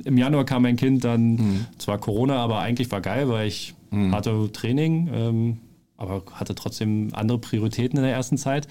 im 0.04 0.18
Januar 0.18 0.44
kam 0.44 0.62
mein 0.62 0.76
Kind 0.76 1.04
dann, 1.04 1.32
mhm. 1.34 1.66
zwar 1.78 1.98
Corona, 1.98 2.36
aber 2.36 2.58
eigentlich 2.60 2.90
war 2.90 3.00
geil, 3.00 3.28
weil 3.28 3.48
ich 3.48 3.74
mhm. 3.90 4.14
hatte 4.14 4.50
Training, 4.52 5.10
ähm, 5.12 5.56
aber 5.96 6.22
hatte 6.32 6.54
trotzdem 6.54 7.08
andere 7.12 7.38
Prioritäten 7.38 7.98
in 7.98 8.04
der 8.04 8.12
ersten 8.12 8.38
Zeit. 8.38 8.68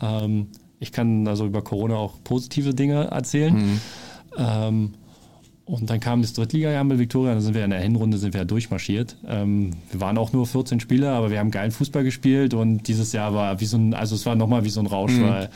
Ähm, 0.00 0.48
ich 0.78 0.92
kann 0.92 1.26
also 1.28 1.46
über 1.46 1.62
Corona 1.62 1.96
auch 1.96 2.22
positive 2.24 2.74
Dinge 2.74 3.04
erzählen. 3.10 3.54
Mhm. 3.54 3.80
Ähm, 4.36 4.90
und 5.70 5.88
dann 5.88 6.00
kam 6.00 6.20
das 6.20 6.32
Drittliga-Jahr 6.32 6.82
mit 6.82 6.98
Viktoria, 6.98 7.32
dann 7.32 7.42
sind 7.42 7.54
wir 7.54 7.64
in 7.64 7.70
der 7.70 7.80
Hinrunde 7.80 8.18
sind 8.18 8.34
wir 8.34 8.44
durchmarschiert. 8.44 9.16
Ähm, 9.28 9.70
wir 9.90 10.00
waren 10.00 10.18
auch 10.18 10.32
nur 10.32 10.46
14 10.46 10.80
Spieler, 10.80 11.12
aber 11.12 11.30
wir 11.30 11.38
haben 11.38 11.52
geilen 11.52 11.70
Fußball 11.70 12.02
gespielt 12.02 12.54
und 12.54 12.88
dieses 12.88 13.12
Jahr 13.12 13.34
war 13.34 13.60
wie 13.60 13.66
so 13.66 13.76
ein, 13.76 13.94
also 13.94 14.16
es 14.16 14.26
war 14.26 14.34
nochmal 14.34 14.64
wie 14.64 14.70
so 14.70 14.80
ein 14.80 14.86
Rausch, 14.86 15.12
mhm. 15.12 15.28
weil 15.28 15.50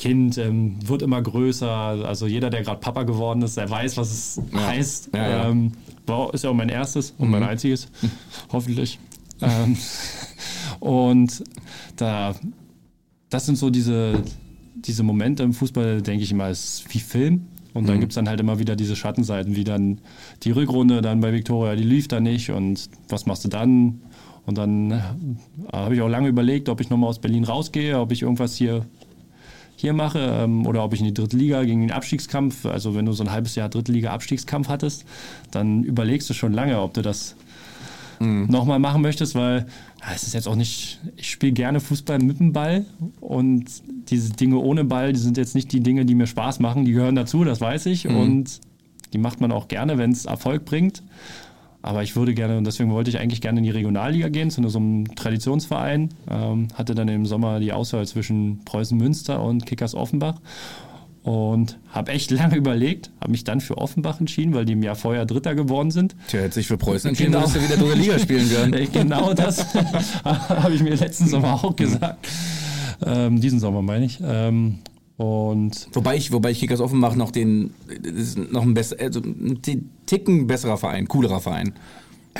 Kind 0.00 0.38
ähm, 0.38 0.76
wird 0.82 1.02
immer 1.02 1.20
größer. 1.20 1.70
Also 1.70 2.26
jeder, 2.26 2.48
der 2.48 2.62
gerade 2.62 2.80
Papa 2.80 3.02
geworden 3.02 3.42
ist, 3.42 3.58
der 3.58 3.68
weiß, 3.68 3.98
was 3.98 4.10
es 4.10 4.40
ja. 4.50 4.66
heißt. 4.66 5.10
Ja. 5.14 5.50
Ähm, 5.50 5.72
war, 6.06 6.32
ist 6.32 6.42
ja 6.42 6.48
auch 6.48 6.54
mein 6.54 6.70
erstes 6.70 7.10
und 7.18 7.26
mhm. 7.26 7.32
mein 7.32 7.42
einziges, 7.42 7.88
hoffentlich. 8.50 8.98
ähm, 9.42 9.76
und 10.80 11.44
da, 11.96 12.34
das 13.28 13.44
sind 13.44 13.58
so 13.58 13.68
diese, 13.68 14.22
diese 14.74 15.02
Momente 15.02 15.42
im 15.42 15.52
Fußball, 15.52 16.00
denke 16.00 16.24
ich 16.24 16.32
immer, 16.32 16.48
ist 16.48 16.86
wie 16.88 17.00
Film. 17.00 17.48
Und 17.74 17.86
dann 17.86 17.96
mhm. 17.96 18.00
gibt 18.00 18.12
es 18.12 18.14
dann 18.14 18.26
halt 18.26 18.40
immer 18.40 18.58
wieder 18.58 18.76
diese 18.76 18.96
Schattenseiten, 18.96 19.54
wie 19.54 19.64
dann 19.64 20.00
die 20.44 20.50
Rückrunde 20.50 21.02
dann 21.02 21.20
bei 21.20 21.34
Viktoria, 21.34 21.76
die 21.76 21.84
lief 21.84 22.08
da 22.08 22.20
nicht 22.20 22.50
und 22.50 22.88
was 23.10 23.26
machst 23.26 23.44
du 23.44 23.50
dann? 23.50 24.00
Und 24.46 24.56
dann 24.56 24.92
äh, 24.92 25.00
habe 25.74 25.94
ich 25.94 26.00
auch 26.00 26.08
lange 26.08 26.28
überlegt, 26.28 26.70
ob 26.70 26.80
ich 26.80 26.88
nochmal 26.88 27.10
aus 27.10 27.18
Berlin 27.18 27.44
rausgehe, 27.44 28.00
ob 28.00 28.12
ich 28.12 28.22
irgendwas 28.22 28.56
hier 28.56 28.86
hier 29.80 29.92
mache 29.92 30.18
ähm, 30.18 30.66
oder 30.66 30.84
ob 30.84 30.92
ich 30.92 31.00
in 31.00 31.06
die 31.06 31.14
dritte 31.14 31.36
Liga 31.36 31.64
gegen 31.64 31.80
den 31.80 31.90
Abstiegskampf, 31.90 32.66
also 32.66 32.94
wenn 32.94 33.06
du 33.06 33.12
so 33.12 33.24
ein 33.24 33.30
halbes 33.30 33.54
Jahr 33.54 33.68
dritte 33.68 33.92
Liga 33.92 34.12
Abstiegskampf 34.12 34.68
hattest, 34.68 35.04
dann 35.50 35.82
überlegst 35.82 36.28
du 36.28 36.34
schon 36.34 36.52
lange, 36.52 36.80
ob 36.80 36.94
du 36.94 37.02
das 37.02 37.34
mhm. 38.20 38.46
nochmal 38.48 38.78
machen 38.78 39.02
möchtest, 39.02 39.34
weil 39.34 39.66
ja, 40.00 40.06
es 40.14 40.22
ist 40.22 40.34
jetzt 40.34 40.48
auch 40.48 40.54
nicht, 40.54 41.00
ich 41.16 41.30
spiele 41.30 41.52
gerne 41.52 41.80
Fußball 41.80 42.18
mit 42.18 42.40
dem 42.40 42.52
Ball 42.52 42.84
und 43.20 43.64
diese 44.10 44.32
Dinge 44.32 44.58
ohne 44.58 44.84
Ball, 44.84 45.12
die 45.12 45.18
sind 45.18 45.36
jetzt 45.36 45.54
nicht 45.54 45.72
die 45.72 45.80
Dinge, 45.80 46.04
die 46.04 46.14
mir 46.14 46.26
Spaß 46.26 46.60
machen, 46.60 46.84
die 46.84 46.92
gehören 46.92 47.14
dazu, 47.14 47.44
das 47.44 47.60
weiß 47.60 47.86
ich 47.86 48.04
mhm. 48.04 48.16
und 48.16 48.60
die 49.12 49.18
macht 49.18 49.40
man 49.40 49.50
auch 49.50 49.68
gerne, 49.68 49.98
wenn 49.98 50.12
es 50.12 50.26
Erfolg 50.26 50.64
bringt. 50.64 51.02
Aber 51.82 52.02
ich 52.02 52.14
würde 52.14 52.34
gerne, 52.34 52.58
und 52.58 52.64
deswegen 52.64 52.90
wollte 52.90 53.10
ich 53.10 53.18
eigentlich 53.18 53.40
gerne 53.40 53.58
in 53.58 53.64
die 53.64 53.70
Regionalliga 53.70 54.28
gehen, 54.28 54.50
zu 54.50 54.66
so 54.68 54.78
einem 54.78 55.14
Traditionsverein. 55.14 56.10
Ähm, 56.30 56.68
hatte 56.74 56.94
dann 56.94 57.08
im 57.08 57.24
Sommer 57.24 57.58
die 57.58 57.72
Auswahl 57.72 58.06
zwischen 58.06 58.60
Preußen 58.64 58.96
Münster 58.98 59.42
und 59.42 59.64
Kickers 59.64 59.94
Offenbach. 59.94 60.40
Und 61.22 61.78
habe 61.90 62.12
echt 62.12 62.30
lange 62.30 62.56
überlegt, 62.56 63.10
habe 63.20 63.32
mich 63.32 63.44
dann 63.44 63.60
für 63.60 63.78
Offenbach 63.78 64.20
entschieden, 64.20 64.54
weil 64.54 64.64
die 64.64 64.74
im 64.74 64.82
Jahr 64.82 64.94
vorher 64.94 65.24
Dritter 65.24 65.54
geworden 65.54 65.90
sind. 65.90 66.16
Tja, 66.28 66.40
hätte 66.40 66.54
sich 66.54 66.66
für 66.66 66.76
Preußen 66.76 67.10
entschieden, 67.10 67.32
genau. 67.32 67.44
dass 67.44 67.54
du 67.54 67.62
wieder 67.62 67.76
dritte 67.76 67.98
Liga 67.98 68.18
spielen 68.18 68.48
können. 68.48 68.88
genau 68.92 69.32
das 69.32 69.74
habe 70.24 70.74
ich 70.74 70.82
mir 70.82 70.94
letzten 70.94 71.28
Sommer 71.28 71.64
auch 71.64 71.76
gesagt. 71.76 72.26
Ähm, 73.04 73.40
diesen 73.40 73.60
Sommer 73.60 73.80
meine 73.80 74.04
ich. 74.04 74.18
Ähm, 74.22 74.78
und 75.20 75.88
wobei 75.92 76.16
ich, 76.16 76.32
wobei 76.32 76.52
ich 76.52 76.60
Kickers 76.60 76.80
Offenbach 76.80 77.14
noch 77.14 77.30
den, 77.30 77.74
noch 78.50 78.62
ein 78.62 78.72
besser, 78.72 78.96
also 78.98 79.20
ein 79.20 79.60
Ticken 80.06 80.46
besserer 80.46 80.78
Verein, 80.78 81.08
coolerer 81.08 81.40
Verein. 81.40 81.74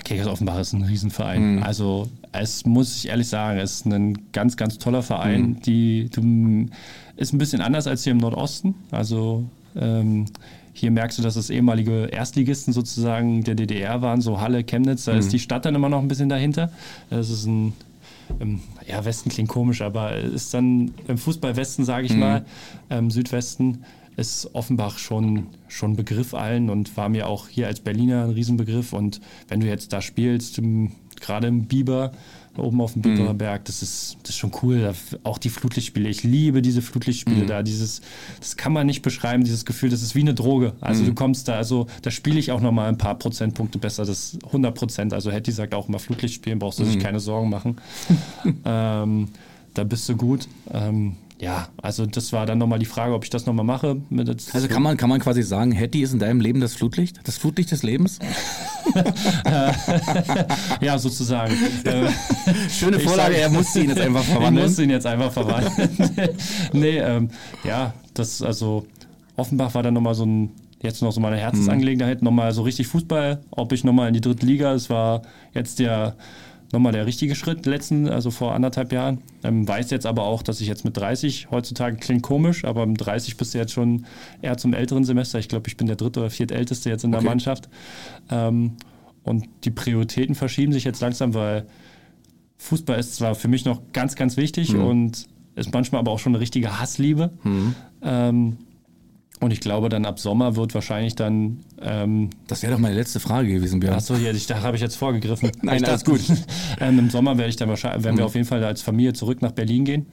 Kickers 0.03 0.27
Offenbach 0.27 0.59
ist 0.59 0.73
ein 0.73 0.85
Riesenverein. 0.85 1.57
Mhm. 1.57 1.63
Also 1.63 2.09
es 2.33 2.65
muss 2.65 2.97
ich 2.97 3.09
ehrlich 3.11 3.29
sagen, 3.29 3.59
es 3.59 3.73
ist 3.73 3.87
ein 3.87 4.33
ganz, 4.33 4.57
ganz 4.57 4.79
toller 4.79 5.03
Verein. 5.03 5.43
Mhm. 5.43 5.61
Die, 5.61 6.09
die, 6.09 6.69
ist 7.17 7.35
ein 7.35 7.39
bisschen 7.39 7.61
anders 7.61 7.87
als 7.87 8.03
hier 8.05 8.13
im 8.13 8.19
Nordosten. 8.19 8.75
Also 8.93 9.45
ähm, 9.77 10.25
hier 10.73 10.91
merkst 10.91 11.19
du, 11.19 11.23
dass 11.23 11.37
es 11.37 11.51
ehemalige 11.51 12.07
Erstligisten 12.07 12.73
sozusagen 12.73 13.45
der 13.45 13.57
DDR 13.57 14.01
waren, 14.01 14.23
so 14.23 14.41
Halle, 14.41 14.65
Chemnitz. 14.65 15.05
Da 15.05 15.13
mhm. 15.13 15.19
ist 15.19 15.35
die 15.35 15.39
Stadt 15.39 15.67
dann 15.67 15.75
immer 15.75 15.91
noch 15.91 16.01
ein 16.01 16.09
bisschen 16.09 16.31
dahinter. 16.31 16.73
Es 17.11 17.29
ist 17.29 17.45
ein 17.45 17.75
ähm, 18.41 18.61
ja, 18.91 19.05
Westen 19.05 19.31
klingt 19.31 19.49
komisch, 19.49 19.83
aber 19.83 20.17
ist 20.17 20.53
dann 20.53 20.93
im 21.07 21.17
Fußball-Westen, 21.17 21.85
sage 21.85 22.07
ich 22.07 22.13
mhm. 22.13 22.21
mal, 22.21 22.45
ähm, 22.91 23.11
Südwesten, 23.11 23.85
ist 24.17 24.55
Offenbach 24.55 24.99
schon, 24.99 25.47
schon 25.69 25.97
Begriff 25.97 26.35
allen 26.35 26.69
und 26.69 26.97
war 26.97 27.09
mir 27.09 27.27
auch 27.29 27.49
hier 27.49 27.69
als 27.69 27.81
Berliner 27.81 28.25
ein 28.25 28.31
Riesenbegriff. 28.31 28.93
Und 28.93 29.21
wenn 29.49 29.61
du 29.61 29.67
jetzt 29.67 29.93
da 29.93 30.03
spielst, 30.03 30.61
gerade 31.21 31.47
im 31.47 31.65
Biber, 31.67 32.13
oben 32.61 32.81
auf 32.81 32.95
dem 32.95 33.03
Biberer 33.03 33.33
mhm. 33.33 33.39
Berg, 33.39 33.65
das 33.65 33.83
ist, 33.83 34.19
das 34.23 34.31
ist 34.31 34.37
schon 34.37 34.53
cool. 34.63 34.93
Auch 35.23 35.39
die 35.39 35.49
Flutlichtspiele, 35.49 36.09
ich 36.09 36.23
liebe 36.23 36.63
diese 36.63 36.83
Flutlichtspiele 36.83 37.43
mhm. 37.43 37.47
da. 37.47 37.63
Dieses, 37.63 38.01
das 38.39 38.57
kann 38.57 38.73
man 38.73 38.87
nicht 38.87 39.03
beschreiben, 39.03 39.45
dieses 39.45 39.65
Gefühl, 39.65 39.91
das 39.91 40.03
ist 40.03 40.15
wie 40.15 40.21
eine 40.21 40.35
Droge. 40.35 40.75
Also 40.81 41.03
mhm. 41.03 41.07
du 41.09 41.15
kommst 41.15 41.49
da, 41.49 41.55
also 41.55 41.87
da 42.03 42.11
spiele 42.11 42.39
ich 42.39 42.53
auch 42.53 42.61
nochmal 42.61 42.89
ein 42.89 42.99
paar 42.99 43.17
Prozentpunkte 43.17 43.79
besser, 43.79 44.05
das 44.05 44.39
100 44.47 44.75
Prozent. 44.75 45.13
Also 45.13 45.31
Hetty 45.31 45.53
sagt 45.53 45.75
auch 45.75 45.89
immer, 45.89 45.99
Flutlichtspielen 45.99 46.59
brauchst 46.59 46.79
du 46.79 46.85
sich 46.85 46.97
mhm. 46.97 47.03
keine 47.03 47.21
Sorgen 47.21 47.51
machen. 47.51 47.77
ähm, 48.65 49.29
da 49.75 49.85
bist 49.85 50.09
du 50.09 50.17
gut. 50.17 50.49
Ähm, 50.73 51.17
ja, 51.41 51.69
also 51.81 52.05
das 52.05 52.35
war 52.35 52.45
dann 52.45 52.59
nochmal 52.59 52.79
die 52.79 52.87
Frage, 52.87 53.15
ob 53.15 53.25
ich 53.25 53.31
das 53.31 53.47
nochmal 53.47 53.65
mache. 53.65 53.97
also 54.53 54.69
kann 54.69 54.83
man, 54.83 54.99
kann 54.99 55.09
man 55.09 55.21
quasi 55.21 55.43
sagen, 55.43 55.73
Hetty 55.73 56.03
ist 56.03 56.13
in 56.13 56.19
deinem 56.19 56.41
Leben 56.41 56.61
das 56.61 56.75
Flutlicht? 56.75 57.21
Das 57.25 57.39
Flutlicht 57.39 57.71
des 57.71 57.83
Lebens? 57.83 58.19
ja, 60.83 60.99
sozusagen. 60.99 61.55
Schöne 62.71 63.01
Vorlage, 63.01 63.35
sag, 63.35 63.43
er 63.43 63.49
musste 63.49 63.81
ihn 63.81 63.89
jetzt 63.89 64.01
einfach 64.01 64.23
verwandeln. 64.23 64.59
Er 64.59 64.69
musste 64.69 64.83
ihn 64.83 64.91
jetzt 64.91 65.07
einfach 65.07 65.33
verwandeln. 65.33 65.89
nee, 66.75 66.99
ähm, 66.99 67.31
ja, 67.65 67.95
das, 68.13 68.43
also 68.43 68.87
Offenbach 69.37 69.75
war 69.75 69.83
dann 69.83 69.95
nochmal 69.95 70.15
so 70.15 70.27
ein, 70.27 70.51
jetzt 70.83 71.01
noch 71.01 71.13
so 71.13 71.21
meine 71.21 71.39
Herzensangelegenheit, 71.39 72.21
mhm. 72.21 72.27
nochmal 72.27 72.53
so 72.53 72.63
richtig 72.63 72.87
Fußball, 72.89 73.43
ob 73.51 73.73
ich 73.73 73.83
nochmal 73.83 74.09
in 74.09 74.15
die 74.15 74.21
dritte 74.21 74.45
Liga, 74.45 74.75
es 74.75 74.91
war 74.91 75.23
jetzt 75.55 75.79
der 75.79 76.17
nochmal 76.73 76.93
der 76.93 77.07
richtige 77.07 77.35
Schritt 77.35 77.67
letzten, 77.67 78.09
also 78.09 78.31
vor 78.31 78.55
anderthalb 78.55 78.93
Jahren. 78.93 79.19
Ähm, 79.43 79.67
weiß 79.67 79.91
jetzt 79.91 80.07
aber 80.07 80.25
auch, 80.25 80.43
dass 80.43 80.61
ich 80.61 80.69
jetzt 80.69 80.85
mit 80.85 80.97
30, 80.97 81.49
heutzutage 81.51 81.97
klingt 81.97 82.23
komisch, 82.23 82.65
aber 82.65 82.87
mit 82.87 83.05
30 83.05 83.37
bist 83.37 83.55
du 83.55 83.59
jetzt 83.59 83.73
schon 83.73 84.07
eher 84.43 84.57
zum 84.57 84.75
älteren 84.75 85.05
Semester. 85.05 85.39
Ich 85.39 85.49
glaube, 85.49 85.69
ich 85.69 85.77
bin 85.77 85.87
der 85.87 85.97
dritte 85.97 86.21
oder 86.21 86.31
viertälteste 86.31 86.91
jetzt 86.91 87.05
in 87.05 87.13
der 87.13 87.23
Mannschaft. 87.23 87.69
Ähm, 88.31 88.77
und 89.23 89.49
die 89.65 89.71
Prioritäten 89.71 90.35
verschieben 90.35 90.73
sich 90.73 90.85
jetzt 90.85 91.01
langsam, 91.01 91.35
weil 91.35 91.67
Fußball 92.59 92.99
ist 92.99 93.17
zwar 93.17 93.35
für 93.35 93.49
mich 93.49 93.65
noch 93.65 93.81
ganz, 93.93 94.15
ganz 94.15 94.37
wichtig 94.37 94.73
mhm. 94.73 94.85
und 94.85 95.27
ist 95.57 95.73
manchmal 95.73 96.01
aber 96.01 96.13
auch 96.13 96.19
schon 96.19 96.35
eine 96.35 96.41
richtige 96.41 96.81
Hassliebe. 96.81 97.31
Mhm. 97.43 97.75
Ähm, 98.03 98.57
und 99.41 99.53
ich 99.53 99.61
glaube, 99.61 99.89
dann 99.89 100.05
ab 100.05 100.19
Sommer 100.19 100.55
wird 100.55 100.75
wahrscheinlich 100.75 101.15
dann. 101.15 101.61
Ähm, 101.81 102.29
das 102.47 102.63
wäre 102.63 102.73
doch 102.73 102.79
meine 102.79 102.95
letzte 102.95 103.21
Frage 103.21 103.49
gewesen, 103.49 103.81
Björn. 103.81 103.95
Achso, 103.95 104.15
ja, 104.15 104.31
ich 104.33 104.47
dachte, 104.47 104.63
habe 104.63 104.77
ich 104.77 104.83
jetzt 104.83 104.97
vorgegriffen. 104.97 105.51
Nein, 105.63 105.83
alles 105.85 106.05
gut. 106.05 106.21
ähm, 106.81 106.99
Im 106.99 107.11
Sommer 107.11 107.39
werde 107.39 107.49
ich 107.49 107.57
dann 107.57 107.71
wahrscheinlich, 107.71 108.05
werden 108.05 108.17
mhm. 108.17 108.19
wir 108.21 108.27
auf 108.27 108.35
jeden 108.35 108.47
Fall 108.47 108.63
als 108.63 108.83
Familie 108.83 109.15
zurück 109.15 109.41
nach 109.41 109.53
Berlin 109.53 109.87
gehen. 109.87 110.07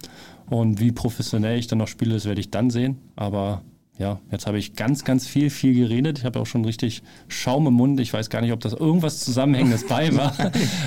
Und 0.49 0.79
wie 0.79 0.93
professionell 0.93 1.59
ich 1.59 1.67
dann 1.67 1.79
noch 1.79 1.89
spiele, 1.89 2.13
das 2.13 2.23
werde 2.23 2.39
ich 2.39 2.51
dann 2.51 2.69
sehen. 2.69 2.99
Aber 3.17 3.63
ja, 3.99 4.21
jetzt 4.31 4.47
habe 4.47 4.59
ich 4.59 4.75
ganz, 4.75 5.03
ganz 5.03 5.27
viel, 5.27 5.49
viel 5.49 5.73
geredet. 5.73 6.19
Ich 6.19 6.25
habe 6.25 6.39
auch 6.39 6.45
schon 6.45 6.63
richtig 6.63 7.03
Schaum 7.27 7.67
im 7.67 7.73
Mund. 7.73 7.99
Ich 7.99 8.13
weiß 8.13 8.29
gar 8.29 8.41
nicht, 8.41 8.53
ob 8.53 8.61
das 8.61 8.71
irgendwas 8.71 9.19
Zusammenhängendes 9.19 9.87
bei 9.87 10.15
war. 10.15 10.33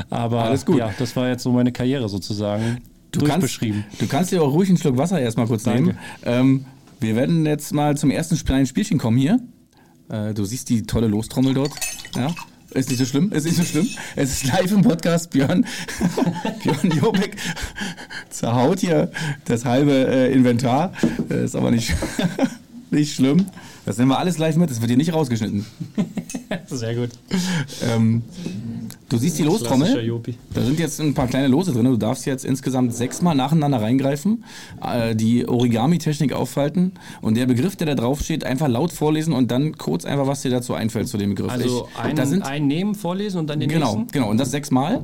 Aber 0.08 0.44
Alles 0.44 0.64
gut. 0.64 0.78
ja, 0.78 0.94
das 0.98 1.14
war 1.14 1.28
jetzt 1.28 1.42
so 1.42 1.52
meine 1.52 1.72
Karriere 1.72 2.08
sozusagen. 2.08 2.78
Du 3.12 3.26
kannst, 3.26 3.60
du 3.60 4.06
kannst 4.08 4.32
dir 4.32 4.42
auch 4.42 4.52
ruhig 4.52 4.68
einen 4.68 4.78
Schluck 4.78 4.96
Wasser 4.96 5.20
erstmal 5.20 5.46
kurz 5.46 5.64
Danke. 5.64 5.82
nehmen. 5.82 5.98
Ähm, 6.24 6.64
wir 7.00 7.16
werden 7.16 7.46
jetzt 7.46 7.72
mal 7.72 7.96
zum 7.96 8.10
ersten 8.10 8.36
kleinen 8.44 8.66
Spielchen 8.66 8.98
kommen 8.98 9.16
hier. 9.16 9.40
Äh, 10.10 10.34
du 10.34 10.44
siehst 10.44 10.68
die 10.68 10.82
tolle 10.82 11.06
Lostrommel 11.06 11.54
dort. 11.54 11.72
Ja, 12.14 12.34
ist 12.72 12.90
nicht 12.90 12.98
so 12.98 13.04
schlimm, 13.04 13.32
ist 13.32 13.44
nicht 13.44 13.56
so 13.56 13.64
schlimm. 13.64 13.88
Es 14.16 14.30
ist 14.30 14.44
live 14.44 14.70
im 14.70 14.82
Podcast. 14.82 15.30
Björn, 15.30 15.64
Björn 16.62 16.98
Jobek 16.98 17.36
zerhaut 18.28 18.80
hier 18.80 19.10
das 19.46 19.64
halbe 19.64 19.92
äh, 19.92 20.32
Inventar. 20.32 20.92
Äh, 21.30 21.44
ist 21.44 21.56
aber 21.56 21.70
nicht, 21.70 21.94
nicht 22.90 23.14
schlimm. 23.14 23.46
Das 23.86 23.98
nehmen 23.98 24.10
wir 24.10 24.18
alles 24.18 24.38
live 24.38 24.56
mit, 24.56 24.70
das 24.70 24.80
wird 24.80 24.90
hier 24.90 24.98
nicht 24.98 25.12
rausgeschnitten. 25.12 25.64
Sehr 26.66 26.94
gut. 26.94 27.10
Ähm, 27.82 28.22
du 29.10 29.18
siehst 29.18 29.38
die 29.38 29.42
Lostrommel. 29.42 30.22
Da 30.54 30.62
sind 30.62 30.78
jetzt 30.78 31.00
ein 31.00 31.12
paar 31.12 31.26
kleine 31.26 31.48
Lose 31.48 31.72
drin. 31.72 31.84
Du 31.84 31.96
darfst 31.96 32.24
jetzt 32.24 32.44
insgesamt 32.44 32.94
sechsmal 32.94 33.34
nacheinander 33.34 33.82
reingreifen, 33.82 34.44
äh, 34.82 35.14
die 35.14 35.46
Origami-Technik 35.46 36.32
aufhalten 36.32 36.92
und 37.20 37.36
der 37.36 37.46
Begriff, 37.46 37.76
der 37.76 37.88
da 37.88 37.94
drauf 37.94 38.20
steht, 38.20 38.44
einfach 38.44 38.68
laut 38.68 38.92
vorlesen 38.92 39.34
und 39.34 39.50
dann 39.50 39.76
kurz 39.76 40.04
einfach, 40.04 40.26
was 40.26 40.42
dir 40.42 40.50
dazu 40.50 40.74
einfällt 40.74 41.08
zu 41.08 41.18
dem 41.18 41.30
Begriff. 41.30 41.52
Also 41.52 41.88
einen, 42.00 42.26
sind, 42.26 42.42
einen 42.44 42.66
nehmen, 42.66 42.94
vorlesen 42.94 43.38
und 43.38 43.50
dann 43.50 43.60
den 43.60 43.68
genau, 43.68 43.96
nächsten? 43.96 44.12
Genau, 44.12 44.30
und 44.30 44.38
das 44.38 44.50
sechsmal. 44.50 45.02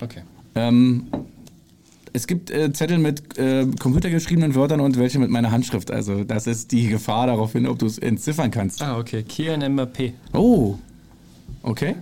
Okay. 0.00 0.22
Ähm, 0.54 1.06
es 2.12 2.26
gibt 2.26 2.50
äh, 2.50 2.72
Zettel 2.72 2.98
mit 2.98 3.38
äh, 3.38 3.66
computergeschriebenen 3.78 4.54
Wörtern 4.54 4.80
und 4.80 4.98
welche 4.98 5.18
mit 5.18 5.30
meiner 5.30 5.50
Handschrift. 5.50 5.90
Also 5.90 6.24
das 6.24 6.46
ist 6.46 6.72
die 6.72 6.88
Gefahr 6.88 7.26
darauf 7.26 7.52
hin, 7.52 7.66
ob 7.66 7.78
du 7.78 7.86
es 7.86 7.98
entziffern 7.98 8.50
kannst. 8.50 8.82
Ah, 8.82 8.98
okay. 8.98 9.24
Mbappé. 9.28 10.12
Oh, 10.32 10.76
okay. 11.62 11.94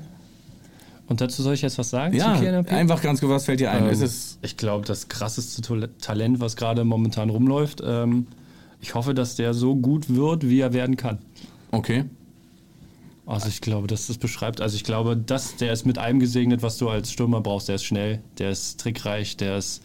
Und 1.10 1.20
dazu 1.20 1.42
soll 1.42 1.54
ich 1.54 1.62
jetzt 1.62 1.76
was 1.76 1.90
sagen 1.90 2.14
ja, 2.14 2.34
einfach 2.34 3.02
ganz 3.02 3.18
kurz, 3.18 3.32
was 3.32 3.44
fällt 3.44 3.58
dir 3.58 3.72
ein? 3.72 3.84
Ähm, 3.84 4.10
ich 4.42 4.56
glaube, 4.56 4.86
das 4.86 5.08
krasseste 5.08 5.60
Talent, 6.00 6.38
was 6.38 6.54
gerade 6.54 6.84
momentan 6.84 7.30
rumläuft. 7.30 7.82
Ähm, 7.84 8.28
ich 8.80 8.94
hoffe, 8.94 9.12
dass 9.12 9.34
der 9.34 9.52
so 9.52 9.74
gut 9.74 10.14
wird, 10.14 10.48
wie 10.48 10.60
er 10.60 10.72
werden 10.72 10.96
kann. 10.96 11.18
Okay. 11.72 12.04
Also 13.26 13.48
ich 13.48 13.60
glaube, 13.60 13.88
dass 13.88 14.06
das 14.06 14.18
beschreibt, 14.18 14.60
also 14.60 14.76
ich 14.76 14.84
glaube, 14.84 15.16
dass 15.16 15.56
der 15.56 15.72
ist 15.72 15.84
mit 15.84 15.98
allem 15.98 16.20
gesegnet, 16.20 16.62
was 16.62 16.78
du 16.78 16.88
als 16.88 17.10
Stürmer 17.10 17.40
brauchst. 17.40 17.66
Der 17.68 17.74
ist 17.74 17.84
schnell, 17.84 18.22
der 18.38 18.50
ist 18.50 18.78
trickreich, 18.78 19.36
der 19.36 19.58
ist. 19.58 19.82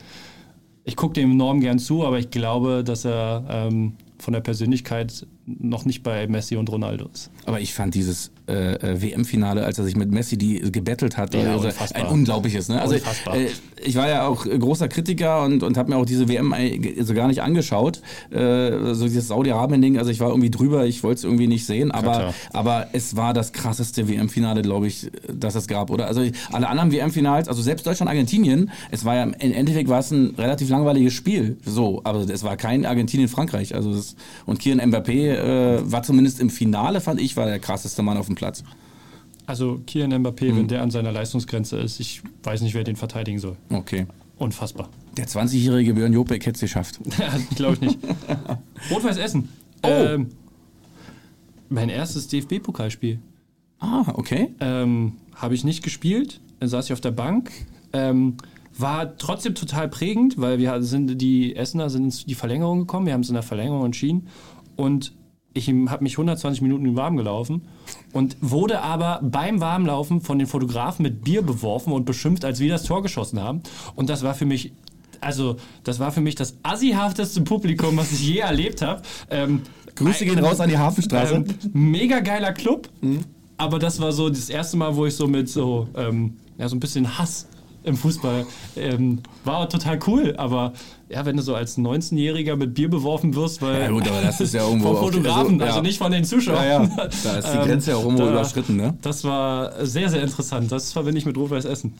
Ich 0.83 0.95
gucke 0.95 1.15
dem 1.15 1.31
enorm 1.31 1.59
gern 1.59 1.79
zu, 1.79 2.05
aber 2.05 2.19
ich 2.19 2.29
glaube, 2.29 2.83
dass 2.83 3.03
er 3.03 3.45
ähm, 3.49 3.93
von 4.19 4.33
der 4.33 4.41
Persönlichkeit 4.41 5.25
noch 5.47 5.85
nicht 5.85 6.03
bei 6.03 6.27
Messi 6.27 6.55
und 6.55 6.69
Ronaldo 6.69 7.09
ist. 7.11 7.31
Aber 7.47 7.59
ich 7.59 7.73
fand 7.73 7.95
dieses 7.95 8.29
äh, 8.47 8.73
äh 8.75 9.01
WM-Finale, 9.01 9.63
als 9.63 9.77
er 9.77 9.85
sich 9.85 9.95
mit 9.95 10.11
Messi 10.11 10.37
die 10.37 10.71
gebettelt 10.71 11.17
hat, 11.17 11.33
ja, 11.33 11.53
also 11.53 11.69
ein 11.93 12.05
unglaubliches. 12.07 12.69
Ne? 12.69 12.81
Also 12.81 12.95
äh, 12.95 12.99
ich 13.83 13.95
war 13.95 14.09
ja 14.09 14.27
auch 14.27 14.45
großer 14.45 14.87
Kritiker 14.87 15.43
und, 15.43 15.63
und 15.63 15.77
habe 15.77 15.91
mir 15.91 15.97
auch 15.97 16.05
diese 16.05 16.27
WM 16.27 16.53
so 17.01 17.13
gar 17.13 17.27
nicht 17.27 17.41
angeschaut. 17.41 18.01
Äh, 18.31 18.93
so 18.93 19.05
dieses 19.05 19.27
Saudi-Arabien-Ding, 19.27 19.97
also 19.97 20.11
ich 20.11 20.19
war 20.19 20.29
irgendwie 20.29 20.49
drüber, 20.49 20.85
ich 20.85 21.03
wollte 21.03 21.19
es 21.19 21.23
irgendwie 21.23 21.47
nicht 21.47 21.65
sehen, 21.65 21.91
aber, 21.91 22.33
aber 22.51 22.87
es 22.93 23.15
war 23.15 23.33
das 23.33 23.53
krasseste 23.53 24.07
WM-Finale, 24.07 24.61
glaube 24.61 24.87
ich, 24.87 25.11
das 25.31 25.55
es 25.55 25.67
gab, 25.67 25.89
oder? 25.89 26.07
Also 26.07 26.21
alle 26.51 26.67
anderen 26.67 26.91
WM-Finals, 26.91 27.47
also 27.47 27.61
selbst 27.61 27.85
Deutschland-Argentinien, 27.85 28.71
es 28.91 29.05
war 29.05 29.15
ja 29.15 29.23
im 29.23 29.33
Endeffekt 29.33 29.89
war 29.89 29.99
es 29.99 30.11
ein 30.11 30.35
relativ 30.37 30.69
langweiliges 30.69 31.13
Spiel, 31.13 31.57
so, 31.65 32.01
aber 32.03 32.21
es 32.29 32.43
war 32.43 32.57
kein 32.57 32.85
Argentinien-Frankreich, 32.85 33.75
also 33.75 33.93
das, 33.93 34.15
und 34.45 34.59
Kian 34.59 34.79
Mbappé 34.79 35.33
äh, 35.33 35.91
war 35.91 36.03
zumindest 36.03 36.39
im 36.39 36.49
Finale, 36.49 37.01
fand 37.01 37.21
ich, 37.21 37.35
war 37.37 37.45
der 37.45 37.59
krasseste 37.59 38.01
Mann 38.01 38.17
auf 38.17 38.27
dem 38.27 38.34
Platz. 38.35 38.63
Also 39.45 39.79
Kian 39.85 40.11
Mbappé, 40.11 40.51
mhm. 40.51 40.57
wenn 40.57 40.67
der 40.67 40.81
an 40.81 40.91
seiner 40.91 41.11
Leistungsgrenze 41.11 41.77
ist, 41.77 41.99
ich 41.99 42.21
weiß 42.43 42.61
nicht, 42.61 42.73
wer 42.73 42.83
den 42.83 42.95
verteidigen 42.95 43.39
soll. 43.39 43.57
Okay. 43.69 44.07
Unfassbar. 44.37 44.89
Der 45.17 45.27
20-jährige 45.27 45.93
Björn 45.93 46.13
Jopek 46.13 46.45
hätte 46.45 46.55
es 46.55 46.61
geschafft. 46.61 46.99
Glaube 47.55 47.75
ich 47.75 47.81
nicht. 47.81 47.99
Rot-Weiß 48.91 49.17
Essen. 49.17 49.49
Oh. 49.83 49.87
Ähm, 49.87 50.29
mein 51.69 51.89
erstes 51.89 52.27
DFB-Pokalspiel. 52.27 53.19
Ah, 53.79 54.05
okay. 54.15 54.53
Ähm, 54.59 55.13
Habe 55.35 55.55
ich 55.55 55.63
nicht 55.63 55.83
gespielt. 55.83 56.41
Dann 56.59 56.69
saß 56.69 56.85
ich 56.85 56.93
auf 56.93 57.01
der 57.01 57.11
Bank. 57.11 57.51
Ähm, 57.93 58.37
war 58.77 59.17
trotzdem 59.17 59.55
total 59.55 59.87
prägend, 59.87 60.39
weil 60.39 60.59
wir 60.59 60.81
sind 60.81 61.21
die 61.21 61.55
Essener 61.55 61.89
sind 61.89 62.03
in 62.03 62.27
die 62.27 62.35
Verlängerung 62.35 62.79
gekommen. 62.79 63.05
Wir 63.05 63.13
haben 63.13 63.21
es 63.21 63.29
in 63.29 63.35
der 63.35 63.43
Verlängerung 63.43 63.85
entschieden. 63.85 64.27
Und 64.75 65.13
ich 65.55 65.69
habe 65.69 66.03
mich 66.03 66.13
120 66.13 66.61
Minuten 66.61 66.95
warm 66.95 67.15
gelaufen 67.15 67.61
und 68.11 68.35
wurde 68.41 68.81
aber 68.81 69.21
beim 69.23 69.61
Warmlaufen 69.61 70.19
von 70.19 70.37
den 70.37 70.47
Fotografen 70.47 71.03
mit 71.03 71.23
Bier 71.23 71.41
beworfen 71.41 71.93
und 71.93 72.05
beschimpft, 72.05 72.43
als 72.43 72.59
wir 72.59 72.69
das 72.69 72.83
Tor 72.83 73.01
geschossen 73.01 73.39
haben. 73.39 73.63
Und 73.95 74.09
das 74.09 74.21
war 74.21 74.35
für 74.35 74.45
mich, 74.45 74.73
also 75.21 75.55
das 75.85 75.99
war 75.99 76.11
für 76.11 76.19
mich 76.19 76.35
das 76.35 76.57
assihafteste 76.61 77.41
Publikum, 77.41 77.95
was 77.95 78.11
ich 78.11 78.27
je 78.27 78.39
erlebt 78.39 78.81
habe. 78.81 79.01
Ähm, 79.29 79.61
Grüße 79.95 80.25
gehen 80.25 80.39
raus 80.39 80.59
an 80.59 80.69
die 80.69 80.77
Hafenstraße. 80.77 81.35
Ähm, 81.35 81.45
mega 81.71 82.19
geiler 82.19 82.51
Club, 82.51 82.89
mhm. 82.99 83.21
aber 83.55 83.79
das 83.79 84.01
war 84.01 84.11
so 84.11 84.27
das 84.27 84.49
erste 84.49 84.75
Mal, 84.75 84.93
wo 84.93 85.05
ich 85.05 85.15
so 85.15 85.25
mit 85.25 85.47
so, 85.47 85.87
ähm, 85.95 86.35
ja, 86.57 86.67
so 86.67 86.75
ein 86.75 86.81
bisschen 86.81 87.17
Hass 87.17 87.47
im 87.85 87.95
Fußball. 87.95 88.45
Ähm, 88.75 89.19
war 89.43 89.69
total 89.69 89.99
cool, 90.07 90.35
aber 90.37 90.73
ja, 91.09 91.25
wenn 91.25 91.37
du 91.37 91.43
so 91.43 91.55
als 91.55 91.77
19-Jähriger 91.77 92.55
mit 92.55 92.73
Bier 92.73 92.89
beworfen 92.89 93.35
wirst, 93.35 93.61
weil. 93.61 93.81
Ja, 93.81 93.89
gut, 93.89 94.07
aber 94.07 94.21
das 94.21 94.41
ist 94.41 94.53
ja 94.53 94.63
irgendwo. 94.67 94.93
Vom 94.93 94.97
Fotografen, 94.97 95.53
also, 95.53 95.63
ja. 95.63 95.65
also, 95.67 95.81
nicht 95.81 95.97
von 95.97 96.11
den 96.11 96.25
Zuschauern. 96.25 96.63
Ja, 96.63 96.83
ja. 96.83 97.09
Da 97.23 97.37
ist 97.37 97.47
die 97.47 97.57
Grenze 97.57 97.91
ja 97.91 97.97
auch 97.97 98.03
irgendwo 98.03 98.25
da, 98.25 98.31
überschritten, 98.31 98.75
ne? 98.75 98.97
Das 99.01 99.23
war 99.23 99.85
sehr, 99.85 100.09
sehr 100.09 100.21
interessant. 100.21 100.71
Das 100.71 100.91
verbinde 100.91 101.19
ich 101.19 101.25
mit 101.25 101.37
Rot-Weiß 101.37 101.65
Essen. 101.65 101.93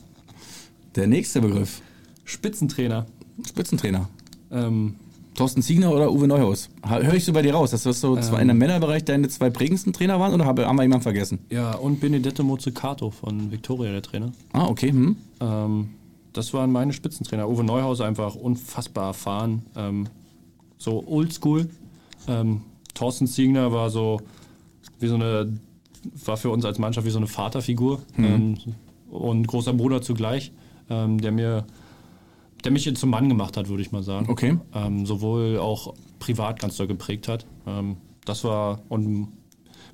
Der 0.94 1.06
nächste 1.06 1.40
Begriff: 1.40 1.80
Spitzentrainer. 2.24 3.06
Spitzentrainer. 3.46 4.08
Ähm, 4.50 4.96
Thorsten 5.36 5.62
Ziegner 5.62 5.92
oder 5.92 6.10
Uwe 6.10 6.26
Neuhaus? 6.26 6.70
Höre 6.82 7.14
ich 7.14 7.24
so 7.24 7.32
bei 7.32 7.42
dir 7.42 7.54
raus, 7.54 7.70
dass 7.70 7.82
das 7.82 8.00
so 8.00 8.16
ähm, 8.16 8.34
in 8.40 8.48
dem 8.48 8.58
Männerbereich 8.58 9.04
deine 9.04 9.28
zwei 9.28 9.50
prägendsten 9.50 9.92
Trainer 9.92 10.18
waren 10.18 10.32
oder 10.32 10.46
haben 10.46 10.58
wir 10.58 10.82
jemanden 10.82 11.02
vergessen? 11.02 11.38
Ja, 11.50 11.74
und 11.74 12.00
Benedetto 12.00 12.42
Mozzicato 12.42 13.10
von 13.10 13.50
Victoria, 13.52 13.92
der 13.92 14.02
Trainer. 14.02 14.32
Ah, 14.52 14.66
okay. 14.66 14.90
Hm. 14.90 15.16
Ähm, 15.40 15.88
das 16.32 16.52
waren 16.52 16.72
meine 16.72 16.92
Spitzentrainer. 16.92 17.48
Uwe 17.48 17.64
Neuhaus 17.64 18.00
einfach 18.00 18.34
unfassbar 18.34 19.08
erfahren, 19.08 19.62
ähm, 19.76 20.08
so 20.78 21.06
oldschool. 21.06 21.68
Ähm, 22.28 22.62
Thorsten 22.94 23.26
Ziegner 23.26 23.72
war 23.72 23.90
so 23.90 24.20
wie 24.98 25.08
so 25.08 25.14
eine, 25.16 25.52
war 26.24 26.36
für 26.36 26.50
uns 26.50 26.64
als 26.64 26.78
Mannschaft 26.78 27.06
wie 27.06 27.10
so 27.10 27.18
eine 27.18 27.26
Vaterfigur 27.26 28.00
mhm. 28.16 28.24
ähm, 28.24 28.58
und 29.10 29.46
großer 29.46 29.72
Bruder 29.72 30.02
zugleich, 30.02 30.52
ähm, 30.88 31.20
der 31.20 31.32
mir, 31.32 31.64
der 32.64 32.72
mich 32.72 32.94
zum 32.96 33.10
Mann 33.10 33.28
gemacht 33.28 33.56
hat, 33.56 33.68
würde 33.68 33.82
ich 33.82 33.92
mal 33.92 34.02
sagen. 34.02 34.28
Okay. 34.28 34.58
Ähm, 34.74 35.06
sowohl 35.06 35.58
auch 35.58 35.94
privat 36.18 36.60
ganz 36.60 36.76
doll 36.76 36.86
geprägt 36.86 37.28
hat. 37.28 37.46
Ähm, 37.66 37.96
das 38.24 38.44
war 38.44 38.82
und 38.88 39.28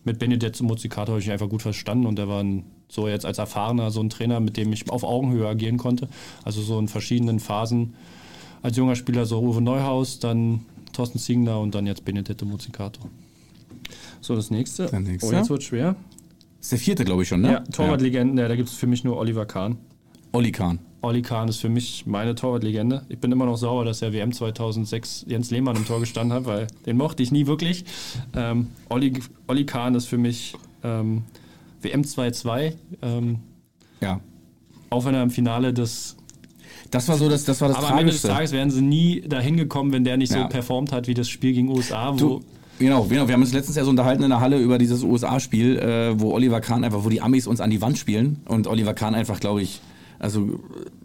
mit 0.04 0.18
Benedetto 0.18 0.64
Muzzicato 0.64 1.12
habe 1.12 1.20
ich 1.20 1.30
einfach 1.30 1.48
gut 1.48 1.62
verstanden 1.62 2.06
und 2.06 2.16
der 2.16 2.28
war 2.28 2.42
ein 2.42 2.64
so 2.88 3.08
jetzt 3.08 3.24
als 3.24 3.38
Erfahrener, 3.38 3.90
so 3.90 4.00
ein 4.00 4.10
Trainer, 4.10 4.38
mit 4.40 4.58
dem 4.58 4.72
ich 4.72 4.90
auf 4.90 5.02
Augenhöhe 5.02 5.48
agieren 5.48 5.78
konnte. 5.78 6.08
Also 6.44 6.60
so 6.60 6.78
in 6.78 6.88
verschiedenen 6.88 7.40
Phasen. 7.40 7.94
Als 8.60 8.76
junger 8.76 8.96
Spieler 8.96 9.24
so 9.24 9.40
Uwe 9.40 9.62
Neuhaus, 9.62 10.18
dann 10.18 10.66
Thorsten 10.92 11.18
Ziegner 11.18 11.58
und 11.58 11.74
dann 11.74 11.86
jetzt 11.86 12.04
Benedetto 12.04 12.44
Muzzicato. 12.44 13.00
So, 14.20 14.36
das 14.36 14.50
nächste. 14.50 14.86
Der 14.86 15.00
nächste. 15.00 15.26
Oh, 15.28 15.32
jetzt 15.32 15.50
wird 15.50 15.62
schwer. 15.62 15.96
Das 16.58 16.66
ist 16.66 16.72
der 16.72 16.78
vierte, 16.78 17.04
glaube 17.04 17.22
ich 17.22 17.28
schon, 17.28 17.40
ne? 17.40 17.52
Ja, 17.52 17.60
Torwartlegenden, 17.60 18.38
ja. 18.38 18.46
da 18.46 18.56
gibt 18.56 18.68
es 18.68 18.74
für 18.74 18.86
mich 18.86 19.04
nur 19.04 19.16
Oliver 19.16 19.46
Kahn. 19.46 19.78
Olli 20.32 20.52
Kahn. 20.52 20.78
Olli 21.02 21.22
Kahn 21.22 21.48
ist 21.48 21.58
für 21.58 21.68
mich 21.68 22.04
meine 22.06 22.34
Torwartlegende. 22.34 23.02
Ich 23.08 23.18
bin 23.18 23.32
immer 23.32 23.44
noch 23.44 23.56
sauer, 23.56 23.84
dass 23.84 24.02
er 24.02 24.12
WM 24.12 24.32
2006 24.32 25.24
Jens 25.28 25.50
Lehmann 25.50 25.76
im 25.76 25.84
Tor 25.84 25.98
gestanden 26.00 26.32
hat, 26.32 26.46
weil 26.46 26.68
den 26.86 26.96
mochte 26.96 27.22
ich 27.22 27.32
nie 27.32 27.46
wirklich. 27.46 27.84
Ähm, 28.36 28.68
Olli, 28.88 29.12
Olli 29.48 29.66
Kahn 29.66 29.94
ist 29.96 30.06
für 30.06 30.18
mich 30.18 30.54
ähm, 30.84 31.22
WM 31.80 32.02
2-2. 32.02 32.74
Ähm, 33.02 33.38
ja. 34.00 34.20
Auch 34.90 35.04
wenn 35.04 35.14
er 35.14 35.22
im 35.24 35.30
Finale 35.30 35.72
das 35.72 36.16
Das 36.92 37.08
war 37.08 37.16
so 37.16 37.28
das, 37.28 37.44
das 37.44 37.60
war 37.60 37.68
das 37.68 37.78
Aber 37.78 37.90
am 37.90 37.98
Ende 37.98 38.12
des 38.12 38.22
Tragischste. 38.22 38.28
Tages 38.28 38.52
wären 38.52 38.70
sie 38.70 38.82
nie 38.82 39.22
dahin 39.22 39.56
gekommen, 39.56 39.92
wenn 39.92 40.04
der 40.04 40.16
nicht 40.16 40.32
Ja. 40.32 40.42
so 40.42 40.48
performt 40.48 40.92
hat 40.92 41.08
wie 41.08 41.14
das 41.14 41.28
Spiel 41.28 41.52
gegen 41.52 41.68
USA, 41.68 42.12
wo 42.12 42.16
Du, 42.16 42.40
genau, 42.78 43.02
genau, 43.04 43.26
wir 43.26 43.34
haben 43.34 43.42
uns 43.42 43.52
letztens 43.52 43.76
ja 43.76 43.82
so 43.84 43.90
unterhalten 43.90 44.22
in 44.22 44.30
der 44.30 44.38
Halle 44.40 44.58
über 44.60 44.78
dieses 44.78 45.02
USA-Spiel, 45.02 45.78
äh, 45.78 46.20
wo 46.20 46.32
Oliver 46.32 46.60
Kahn 46.60 46.84
einfach, 46.84 47.04
wo 47.04 47.08
die 47.08 47.20
Amis 47.20 47.48
uns 47.48 47.60
an 47.60 47.70
die 47.70 47.80
Wand 47.80 47.98
spielen 47.98 48.40
und 48.46 48.68
Oliver 48.68 48.94
Kahn 48.94 49.14
einfach, 49.16 49.40
glaube 49.40 49.62
ich, 49.62 49.80
also 50.22 50.60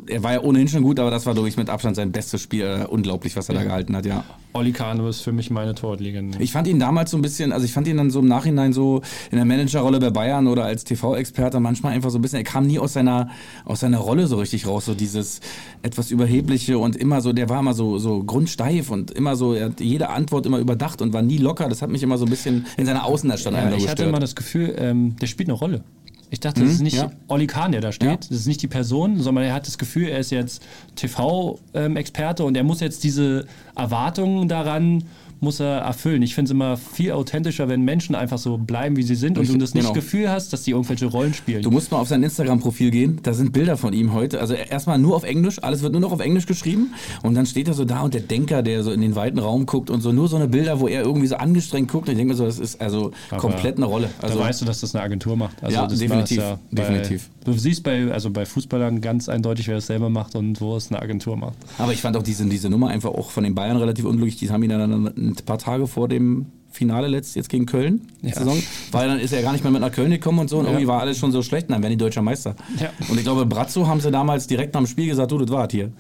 er 0.08 0.24
war 0.24 0.34
ja 0.34 0.42
ohnehin 0.42 0.68
schon 0.68 0.84
gut, 0.84 1.00
aber 1.00 1.12
das 1.12 1.26
war, 1.26 1.34
glaube 1.34 1.50
ich, 1.50 1.58
mit 1.58 1.70
Abstand 1.70 1.96
sein 1.96 2.12
bestes 2.12 2.42
Spiel. 2.42 2.64
Äh, 2.64 2.86
unglaublich, 2.86 3.36
was 3.36 3.50
er 3.50 3.56
da 3.56 3.64
gehalten 3.64 3.96
hat, 3.96 4.06
ja. 4.06 4.24
Olli 4.54 4.72
Kahn 4.72 5.06
ist 5.06 5.22
für 5.22 5.32
mich 5.32 5.50
meine 5.50 5.76
Torlegende. 5.76 6.38
Ich 6.42 6.52
fand 6.52 6.68
ihn 6.68 6.80
damals 6.80 7.12
so 7.12 7.18
ein 7.18 7.22
bisschen, 7.22 7.52
also 7.52 7.66
ich 7.66 7.74
fand 7.74 7.88
ihn 7.88 7.98
dann 7.98 8.10
so 8.10 8.20
im 8.20 8.28
Nachhinein 8.28 8.74
so 8.74 9.02
in 9.32 9.38
der 9.38 9.46
Managerrolle 9.46 10.00
bei 10.00 10.10
Bayern 10.10 10.48
oder 10.48 10.66
als 10.66 10.84
TV-Experte 10.84 11.60
manchmal 11.60 11.94
einfach 11.94 12.10
so 12.10 12.20
ein 12.20 12.22
bisschen, 12.22 12.40
er 12.40 12.44
kam 12.44 12.68
nie 12.68 12.80
aus 12.80 12.94
seiner, 12.94 13.30
aus 13.66 13.82
seiner 13.82 13.98
Rolle 13.98 14.28
so 14.28 14.38
richtig 14.38 14.66
raus, 14.68 14.86
so 14.86 14.94
dieses 14.94 15.42
etwas 15.82 16.12
Überhebliche 16.12 16.78
und 16.78 16.96
immer 16.96 17.22
so, 17.22 17.34
der 17.34 17.50
war 17.50 17.60
immer 17.60 17.74
so, 17.74 17.98
so 17.98 18.24
grundsteif 18.24 18.90
und 18.90 19.12
immer 19.12 19.36
so, 19.36 19.54
er 19.54 19.66
hat 19.66 19.80
jede 19.82 20.10
Antwort 20.10 20.46
immer 20.46 20.60
überdacht 20.60 21.02
und 21.02 21.14
war 21.14 21.22
nie 21.22 21.38
locker. 21.38 21.70
Das 21.70 21.82
hat 21.82 21.90
mich 21.90 22.04
immer 22.04 22.18
so 22.18 22.26
ein 22.26 22.30
bisschen 22.30 22.66
in 22.78 22.86
seiner 22.86 23.06
Außenerstellung 23.06 23.60
Ja, 23.60 23.76
ich 23.76 23.90
hatte 23.90 24.06
immer 24.06 24.20
das 24.20 24.36
Gefühl, 24.36 24.76
ähm, 24.78 25.16
der 25.18 25.28
spielt 25.28 25.50
eine 25.50 25.58
Rolle. 25.58 25.84
Ich 26.30 26.42
dachte, 26.42 26.62
das 26.62 26.72
ist 26.72 26.82
nicht 26.82 26.98
ja. 26.98 27.12
Olli 27.30 27.48
Kahn, 27.48 27.72
der 27.72 27.80
da 27.80 27.92
steht. 27.92 28.10
Ja. 28.10 28.16
Das 28.18 28.32
ist 28.32 28.48
nicht 28.48 28.62
die 28.62 28.68
Person, 28.68 29.22
sondern 29.22 29.46
er 29.46 29.54
hat 29.54 29.66
das 29.66 29.78
Gefühl, 29.78 30.10
er 30.10 30.20
ist 30.20 30.32
jetzt 30.32 30.62
TV-Experte 30.96 32.44
und 32.44 32.58
er 32.58 32.64
muss 32.64 32.82
jetzt 32.82 33.04
diese 33.04 33.46
Erwartungen 33.76 34.50
daran 34.50 35.06
muss 35.42 35.60
er 35.60 35.80
erfüllen. 35.80 36.22
Ich 36.22 36.36
finde 36.36 36.50
es 36.50 36.52
immer 36.52 36.78
viel 36.78 37.12
authentischer, 37.12 37.68
wenn 37.70 37.82
Menschen 37.82 38.16
einfach 38.16 38.38
so 38.38 38.58
bleiben, 38.58 38.96
wie 38.96 39.04
sie 39.04 39.16
sind 39.16 39.38
und 39.38 39.44
Richtig, 39.44 39.56
du 39.56 39.62
das 39.62 39.74
nicht 39.74 39.84
genau. 39.84 39.94
Gefühl 39.94 40.30
hast, 40.30 40.54
dass 40.54 40.64
die 40.64 40.72
irgendwelche 40.72 41.06
Rollen 41.06 41.34
spielen. 41.34 41.62
Du 41.62 41.72
musst 41.72 41.92
mal 41.92 42.00
auf 42.00 42.08
sein 42.08 42.24
Instagram-Profil 42.24 42.92
gehen, 42.92 43.20
da 43.24 43.34
sind 43.34 43.54
Bilder 43.54 43.78
von 43.78 43.94
ihm 43.94 44.14
heute. 44.14 44.40
Also 44.40 44.54
erstmal 44.54 44.98
nur 44.98 45.16
auf 45.16 45.24
Englisch, 45.24 45.62
alles 45.64 45.82
wird 45.82 45.94
nur 45.94 46.02
noch 46.02 46.12
auf 46.12 46.20
Englisch 46.20 46.46
geschrieben. 46.46 46.94
Und 47.24 47.36
dann 47.36 47.46
steht 47.46 47.68
er 47.68 47.74
so 47.74 47.86
da 47.86 48.02
und 48.02 48.14
der 48.14 48.22
Denker, 48.22 48.64
der 48.64 48.84
so 48.84 48.92
in 48.92 49.02
den 49.02 49.16
weiten 49.16 49.40
Raum 49.40 49.66
guckt 49.66 49.90
und 49.90 50.02
so 50.02 50.12
nur 50.12 50.28
so 50.28 50.36
eine 50.36 50.48
Bilder, 50.48 50.80
wo 50.80 50.88
er 50.88 51.04
irgendwie 51.04 51.28
so 51.28 51.36
angestrengt 51.36 51.92
guckt. 51.92 52.08
Und 52.08 52.14
ich 52.14 52.18
denke 52.18 52.34
mir 52.34 52.38
so, 52.38 52.46
das 52.46 52.60
ist 52.60 52.82
also 52.82 53.12
Aber 53.30 53.40
komplett 53.40 53.78
eine 53.78 53.86
Rolle. 53.86 54.10
Also 54.22 54.38
da 54.38 54.46
weißt 54.46 54.62
du, 54.62 54.66
dass 54.66 54.82
das 54.82 54.96
eine 54.96 55.04
Agentur 55.04 55.36
macht. 55.36 55.64
Also 55.64 55.76
Ja, 55.76 55.88
definitiv, 55.88 56.38
war's 56.40 56.60
bei, 56.72 56.82
definitiv. 56.82 57.30
Du 57.46 57.54
siehst 57.54 57.84
bei, 57.84 58.12
also 58.12 58.30
bei 58.30 58.46
Fußballern 58.46 59.00
ganz 59.02 59.30
eindeutig, 59.30 59.68
wer 59.68 59.78
es 59.78 59.88
selber 59.88 60.10
macht 60.10 60.36
und 60.36 60.60
wo 60.60 60.76
es 60.76 60.92
eine 60.92 61.02
Agentur 61.02 61.38
macht. 61.38 61.56
Aber 61.78 61.94
ich 61.94 62.02
fand 62.02 62.18
auch 62.18 62.24
diese, 62.24 62.46
diese 62.46 62.70
Nummer 62.70 62.90
einfach 62.90 63.12
auch 63.12 63.32
von 63.32 63.44
den 63.44 63.56
Bayern 63.56 63.78
relativ 63.78 64.06
unglücklich. 64.06 64.36
Die 64.38 64.50
haben 64.50 64.64
ihn 64.64 64.70
dann 64.70 65.27
ein 65.28 65.46
paar 65.46 65.58
Tage 65.58 65.88
vor 65.88 66.08
dem 66.08 66.48
Finale 66.70 67.08
letzt 67.08 67.36
jetzt 67.36 67.50
gegen 67.50 67.66
Köln 67.66 68.02
Ja. 68.22 68.36
Saison, 68.36 68.62
weil 68.92 69.08
dann 69.08 69.20
ist 69.20 69.34
er 69.34 69.42
gar 69.42 69.52
nicht 69.52 69.64
mehr 69.64 69.72
mit 69.72 69.82
nach 69.82 69.92
Köln 69.92 70.12
gekommen 70.12 70.40
und 70.40 70.50
so 70.50 70.60
und 70.60 70.66
Ja. 70.66 70.72
irgendwie 70.72 70.88
war 70.88 71.00
alles 71.02 71.18
schon 71.18 71.32
so 71.32 71.42
schlecht 71.42 71.70
und 71.70 71.74
dann 71.74 71.82
werden 71.82 71.94
die 71.94 71.98
deutscher 71.98 72.22
Meister. 72.22 72.56
Ja. 72.80 72.90
Und 73.10 73.18
ich 73.18 73.24
glaube, 73.24 73.46
Brazzo 73.48 73.88
haben 73.88 74.00
sie 74.00 74.12
damals 74.12 74.46
direkt 74.46 74.74
nach 74.76 74.82
dem 74.82 74.88
Spiel 74.88 75.08
gesagt, 75.08 75.32
du, 75.32 75.40
das 75.40 75.50
war 75.50 75.68
hier. 75.72 75.92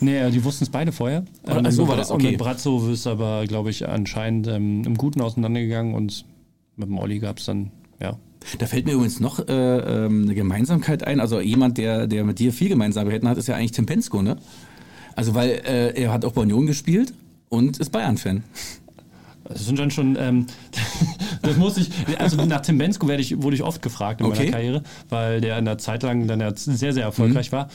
Nee, 0.00 0.30
die 0.30 0.42
wussten 0.42 0.64
es 0.64 0.70
beide 0.70 0.90
vorher. 0.90 1.24
Ach 1.46 1.70
so, 1.70 1.86
war 1.86 1.96
das, 1.96 2.10
Und 2.10 2.16
okay. 2.22 2.30
mit 2.30 2.38
Brazzo 2.38 2.88
ist 2.90 3.06
aber, 3.06 3.44
glaube 3.46 3.70
ich, 3.70 3.86
anscheinend 3.86 4.46
ähm, 4.48 4.84
im 4.86 4.96
Guten 4.96 5.20
auseinandergegangen 5.20 5.94
und 5.94 6.24
mit 6.76 6.88
dem 6.88 6.98
Olli 6.98 7.18
gab 7.18 7.38
es 7.38 7.44
dann, 7.44 7.70
ja. 8.00 8.16
Da 8.58 8.66
fällt 8.66 8.86
mir 8.86 8.94
übrigens 8.94 9.20
noch 9.20 9.38
äh, 9.46 9.52
ähm, 9.52 10.22
eine 10.24 10.34
Gemeinsamkeit 10.34 11.06
ein. 11.06 11.20
Also 11.20 11.40
jemand, 11.40 11.78
der, 11.78 12.06
der 12.08 12.24
mit 12.24 12.38
dir 12.40 12.52
viel 12.52 12.68
Gemeinsamkeiten 12.70 13.28
hat, 13.28 13.36
ist 13.38 13.46
ja 13.48 13.54
eigentlich 13.54 13.72
Tim 13.72 13.86
Pensko, 13.86 14.22
ne? 14.22 14.36
Also 15.14 15.34
weil 15.34 15.50
äh, 15.64 16.00
er 16.02 16.12
hat 16.12 16.24
auch 16.24 16.32
bei 16.32 16.40
Union 16.40 16.66
gespielt 16.66 17.12
und 17.52 17.78
ist 17.78 17.90
Bayern-Fan. 17.90 18.42
Das 19.44 19.66
sind 19.66 19.78
dann 19.78 19.90
schon, 19.90 20.16
ähm, 20.18 20.46
das 21.42 21.56
muss 21.56 21.76
ich, 21.76 21.90
also 22.18 22.42
nach 22.44 22.60
Tim 22.62 22.78
Bensko 22.78 23.06
werde 23.08 23.22
ich, 23.22 23.42
wurde 23.42 23.56
ich 23.56 23.62
oft 23.62 23.82
gefragt 23.82 24.20
in 24.20 24.26
Okay. 24.26 24.34
Mhm. 24.34 24.38
meiner 24.44 24.50
Karriere, 24.52 24.82
weil 25.10 25.40
der 25.40 25.58
in 25.58 25.64
der 25.66 25.78
Zeit 25.78 26.02
lang 26.02 26.26
dann 26.26 26.40
ja 26.40 26.52
sehr, 26.54 26.92
sehr 26.92 27.04
erfolgreich 27.04 27.52
war. 27.52 27.68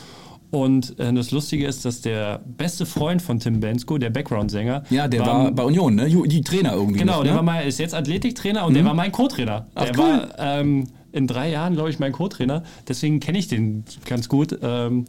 Und 0.50 0.98
äh, 0.98 1.12
das 1.14 1.32
Lustige 1.32 1.68
ist, 1.68 1.84
dass 1.84 2.00
der 2.02 2.40
beste 2.46 2.86
Freund 2.86 3.22
von 3.22 3.38
Tim 3.40 3.60
Bensko, 3.60 3.98
der 3.98 4.10
Background-Sänger, 4.10 4.84
Ja, 4.90 5.08
der 5.10 5.20
war, 5.26 5.52
bei 5.52 5.64
Union, 5.64 5.96
ne? 5.96 6.10
Die 6.10 6.42
Trainer 6.42 6.72
irgendwie. 6.74 7.00
Genau, 7.00 7.18
noch, 7.18 7.24
der 7.24 7.34
ne? 7.34 7.38
war 7.38 7.44
mal, 7.44 7.60
ist 7.68 7.80
jetzt 7.80 7.94
Athletiktrainer 7.94 8.66
und 8.66 8.74
der 8.74 8.86
war 8.86 8.94
mein 8.94 9.12
Co-Trainer. 9.12 9.68
Ach, 9.76 9.84
Der 9.84 9.94
cool. 10.00 10.00
war 10.00 10.30
ähm, 10.40 10.86
in 11.12 11.28
drei 11.28 11.50
Jahren, 11.52 11.74
glaube 11.74 11.90
ich, 11.90 12.00
mein 12.00 12.14
Co-Trainer. 12.14 12.64
Deswegen 12.88 13.20
kenne 13.20 13.38
ich 13.40 13.50
den 13.50 13.84
ganz 14.06 14.30
gut. 14.30 14.58
Ähm, 14.62 15.06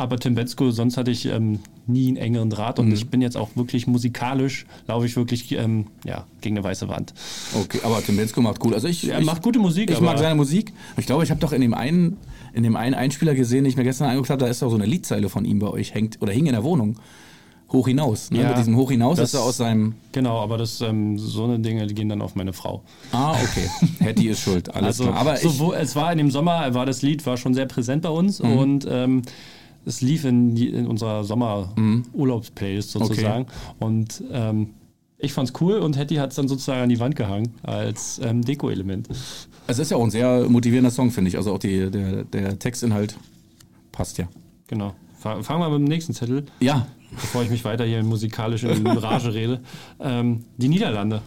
aber 0.00 0.18
Tim 0.18 0.34
Bensko, 0.34 0.70
sonst 0.70 0.96
hatte 0.96 1.10
ich 1.10 1.26
ähm, 1.26 1.60
nie 1.86 2.08
einen 2.08 2.16
engeren 2.16 2.50
Draht 2.50 2.78
Mhm. 2.78 2.84
und 2.86 2.92
ich 2.92 3.08
bin 3.08 3.20
jetzt 3.22 3.36
auch 3.36 3.50
wirklich 3.54 3.86
musikalisch, 3.86 4.66
laufe 4.88 5.06
ich 5.06 5.14
wirklich 5.16 5.52
ähm, 5.52 5.86
ja, 6.04 6.26
gegen 6.40 6.56
eine 6.56 6.64
weiße 6.64 6.88
Wand. 6.88 7.12
Okay, 7.54 7.80
aber 7.84 8.02
Tim 8.02 8.16
Bensko 8.16 8.40
macht 8.40 8.64
cool. 8.64 8.74
Also 8.74 8.88
ich, 8.88 9.08
Er 9.08 9.20
ich, 9.20 9.26
macht 9.26 9.42
gute 9.42 9.58
Musik, 9.58 9.90
Ich 9.90 10.00
mag 10.00 10.18
seine 10.18 10.34
Musik. 10.34 10.72
Ich 10.96 11.06
glaube, 11.06 11.22
ich 11.24 11.30
habe 11.30 11.40
doch 11.40 11.52
in 11.52 11.60
dem 11.60 11.74
einen, 11.74 12.16
in 12.54 12.62
dem 12.62 12.76
einen 12.76 12.94
Einspieler 12.94 13.34
gesehen, 13.34 13.64
den 13.64 13.70
ich 13.70 13.76
mir 13.76 13.84
gestern 13.84 14.06
angeguckt 14.08 14.30
habe, 14.30 14.40
da 14.40 14.48
ist 14.48 14.62
doch 14.62 14.70
so 14.70 14.76
eine 14.76 14.86
Liedzeile 14.86 15.28
von 15.28 15.44
ihm 15.44 15.58
bei 15.58 15.68
euch 15.68 15.94
hängt 15.94 16.20
oder 16.20 16.32
hing 16.32 16.46
in 16.46 16.52
der 16.52 16.64
Wohnung. 16.64 16.96
Hoch 17.72 17.86
hinaus. 17.86 18.32
Ne? 18.32 18.40
Ja, 18.42 18.48
Mit 18.48 18.58
diesem 18.58 18.74
Hoch 18.74 18.90
hinaus 18.90 19.18
das- 19.18 19.28
ist 19.28 19.34
er 19.38 19.42
aus 19.44 19.58
seinem. 19.58 19.94
genau, 20.10 20.40
aber 20.40 20.58
das, 20.58 20.80
ähm, 20.80 21.16
so 21.20 21.44
eine 21.44 21.60
Dinge 21.60 21.86
die 21.86 21.94
gehen 21.94 22.08
dann 22.08 22.20
auf 22.20 22.34
meine 22.34 22.52
Frau. 22.52 22.82
Ah, 23.12 23.30
okay. 23.32 23.70
Hetty 24.00 24.26
ist 24.28 24.40
schuld. 24.40 24.74
Alles 24.74 24.86
Also, 25.00 25.04
klar. 25.04 25.16
Aber 25.16 25.34
ich, 25.36 25.42
sowohl, 25.42 25.76
es 25.76 25.94
war 25.94 26.10
in 26.10 26.18
dem 26.18 26.32
Sommer, 26.32 26.74
war 26.74 26.84
das 26.84 27.02
Lied 27.02 27.24
war 27.26 27.36
schon 27.36 27.54
sehr 27.54 27.66
präsent 27.66 28.02
bei 28.02 28.08
uns 28.08 28.42
Mhm. 28.42 28.56
und 28.58 28.86
ähm, 28.90 29.22
es 29.86 30.00
lief 30.00 30.24
in, 30.24 30.56
in 30.56 30.86
unserer 30.86 31.22
Mhm. 31.22 31.26
Sommer-Urlaubsplaylist 31.26 32.90
sozusagen. 32.90 33.46
Und 33.78 34.22
ähm, 34.32 34.70
ich 35.18 35.32
fand's 35.32 35.52
cool 35.60 35.74
und 35.78 35.96
Hetty 35.98 36.16
hat 36.16 36.30
es 36.30 36.36
dann 36.36 36.48
sozusagen 36.48 36.82
an 36.82 36.88
die 36.88 36.98
Wand 37.00 37.14
gehangen 37.16 37.54
als 37.62 38.20
ähm, 38.24 38.42
Deko-Element. 38.42 39.08
es 39.66 39.78
ist 39.78 39.90
ja 39.90 39.96
auch 39.96 40.04
ein 40.04 40.10
sehr 40.10 40.48
motivierender 40.48 40.90
Song, 40.90 41.10
finde 41.10 41.28
ich. 41.28 41.36
Also 41.36 41.52
auch 41.54 41.58
die, 41.58 41.90
der, 41.90 42.24
der 42.24 42.58
Textinhalt 42.58 43.16
passt 43.92 44.18
ja. 44.18 44.28
Genau. 44.68 44.94
Fa- 45.18 45.42
Fangen 45.42 45.60
wir 45.60 45.68
mit 45.70 45.80
dem 45.80 45.84
nächsten 45.90 46.14
Zettel, 46.14 46.44
Ja, 46.60 46.86
bevor 47.10 47.42
ich 47.42 47.50
mich 47.50 47.64
weiter 47.64 47.84
hier 47.84 48.02
musikalisch 48.02 48.62
in 48.64 48.86
Rage 48.86 49.34
rede. 49.34 49.60
Ähm, 50.00 50.44
die 50.56 50.68
Niederlande. 50.68 51.20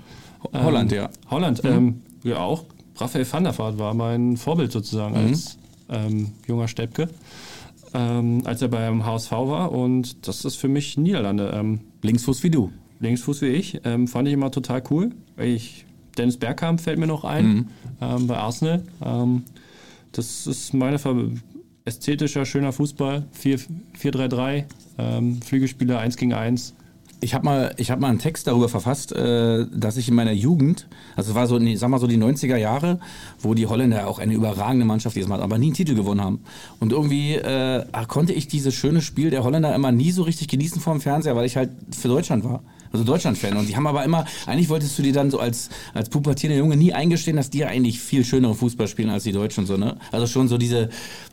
Ähm, 0.52 0.64
Holland, 0.64 0.92
ja. 0.92 1.10
Holland, 1.30 1.62
ähm, 1.64 2.02
ja 2.24 2.38
auch. 2.38 2.66
Raphael 2.98 3.32
van 3.32 3.44
der 3.44 3.58
Vaart 3.58 3.78
war 3.78 3.94
mein 3.94 4.38
Vorbild 4.38 4.72
sozusagen 4.72 5.14
Mhm. 5.22 5.28
als 5.30 5.58
ähm, 5.90 6.32
junger 6.48 6.68
Steppke, 6.68 7.10
ähm, 7.94 8.42
als 8.46 8.62
er 8.62 8.68
beim 8.70 9.06
HSV 9.06 9.32
war. 9.32 9.72
Und 9.72 10.28
das 10.28 10.46
ist 10.46 10.56
für 10.56 10.68
mich 10.68 10.98
Niederlande. 10.98 11.52
Ähm, 11.54 11.82
Linksfuß 12.02 12.44
wie 12.44 12.50
du. 12.52 12.72
Linksfuß 13.00 13.42
wie 13.42 13.48
ich, 13.48 13.82
ähm, 13.84 14.08
fand 14.08 14.28
ich 14.28 14.34
immer 14.34 14.52
total 14.52 14.82
cool. 14.90 15.12
Ich, 15.38 15.86
Dennis 16.18 16.38
Bergkamp 16.38 16.80
fällt 16.80 17.00
mir 17.00 17.08
noch 17.08 17.24
ein 17.26 17.46
Mhm. 17.46 17.68
ähm, 18.02 18.28
bei 18.28 18.38
Arsenal. 18.38 18.84
Ähm, 19.04 19.44
das 20.12 20.48
ist 20.48 20.74
meine 20.74 21.00
Ver 21.00 21.16
ästhetischer, 21.86 22.46
schöner 22.46 22.72
Fußball. 22.72 23.26
4 23.32 23.60
4-3-3, 24.00 24.66
ähm, 24.98 25.42
Flügelspieler 25.42 26.00
1 26.00 26.16
gegen 26.18 26.34
1. 26.34 26.76
Ich 27.24 27.34
habe 27.34 27.46
mal, 27.46 27.74
ich 27.78 27.90
hab 27.90 28.02
mal 28.02 28.10
einen 28.10 28.20
Text 28.20 28.48
darüber 28.48 28.68
verfasst, 28.68 29.14
äh, 29.14 29.66
dass 29.72 29.96
ich 29.96 30.10
in 30.10 30.14
meiner 30.14 30.34
Jugend, 30.34 30.88
also 31.16 31.32
es 31.32 31.36
war 31.36 31.48
so, 31.48 31.58
sag 31.76 31.90
mal 31.90 32.00
so 32.00 32.06
die 32.06 32.18
90er 32.18 32.58
Jahre, 32.58 33.00
wo 33.40 33.54
die 33.54 33.66
Holländer 33.66 34.08
auch 34.08 34.20
eine 34.20 34.34
überragende 34.34 34.86
Mannschaft 34.86 35.16
diesmal 35.16 35.38
hatten, 35.38 35.46
aber 35.46 35.58
nie 35.58 35.68
einen 35.68 35.74
Titel 35.74 35.96
gewonnen 35.96 36.20
haben. 36.20 36.42
Und 36.82 36.92
irgendwie 36.92 37.36
äh, 37.36 37.86
konnte 38.10 38.34
ich 38.34 38.50
dieses 38.50 38.74
schöne 38.74 39.02
Spiel 39.02 39.30
der 39.30 39.46
Holländer 39.46 39.74
immer 39.74 39.94
nie 39.94 40.12
so 40.12 40.24
richtig 40.24 40.50
genießen 40.50 40.82
vor 40.82 40.94
dem 40.94 41.00
Fernseher, 41.00 41.38
weil 41.38 41.46
ich 41.46 41.56
halt 41.56 41.70
für 41.98 42.10
Deutschland 42.10 42.44
war. 42.44 42.62
Also 42.92 43.06
Deutschland-Fan. 43.06 43.58
Und 43.58 43.68
die 43.68 43.76
haben 43.76 43.88
aber 43.88 44.04
immer, 44.04 44.26
eigentlich 44.46 44.70
wolltest 44.70 45.00
du 45.00 45.02
dir 45.02 45.14
dann 45.14 45.32
so 45.32 45.40
als, 45.40 45.70
als 45.96 46.10
pubertierender 46.10 46.60
Junge 46.60 46.78
nie 46.78 46.94
eingestehen, 46.94 47.38
dass 47.38 47.50
die 47.50 47.60
ja 47.60 47.68
eigentlich 47.68 48.00
viel 48.00 48.24
schönere 48.24 48.54
Fußball 48.54 48.88
spielen 48.88 49.10
als 49.10 49.24
die 49.24 49.32
Deutschen. 49.32 49.66
So, 49.66 49.78
ne? 49.78 49.98
Also 50.12 50.28
schon 50.28 50.48
so 50.48 50.60
diese, 50.60 50.90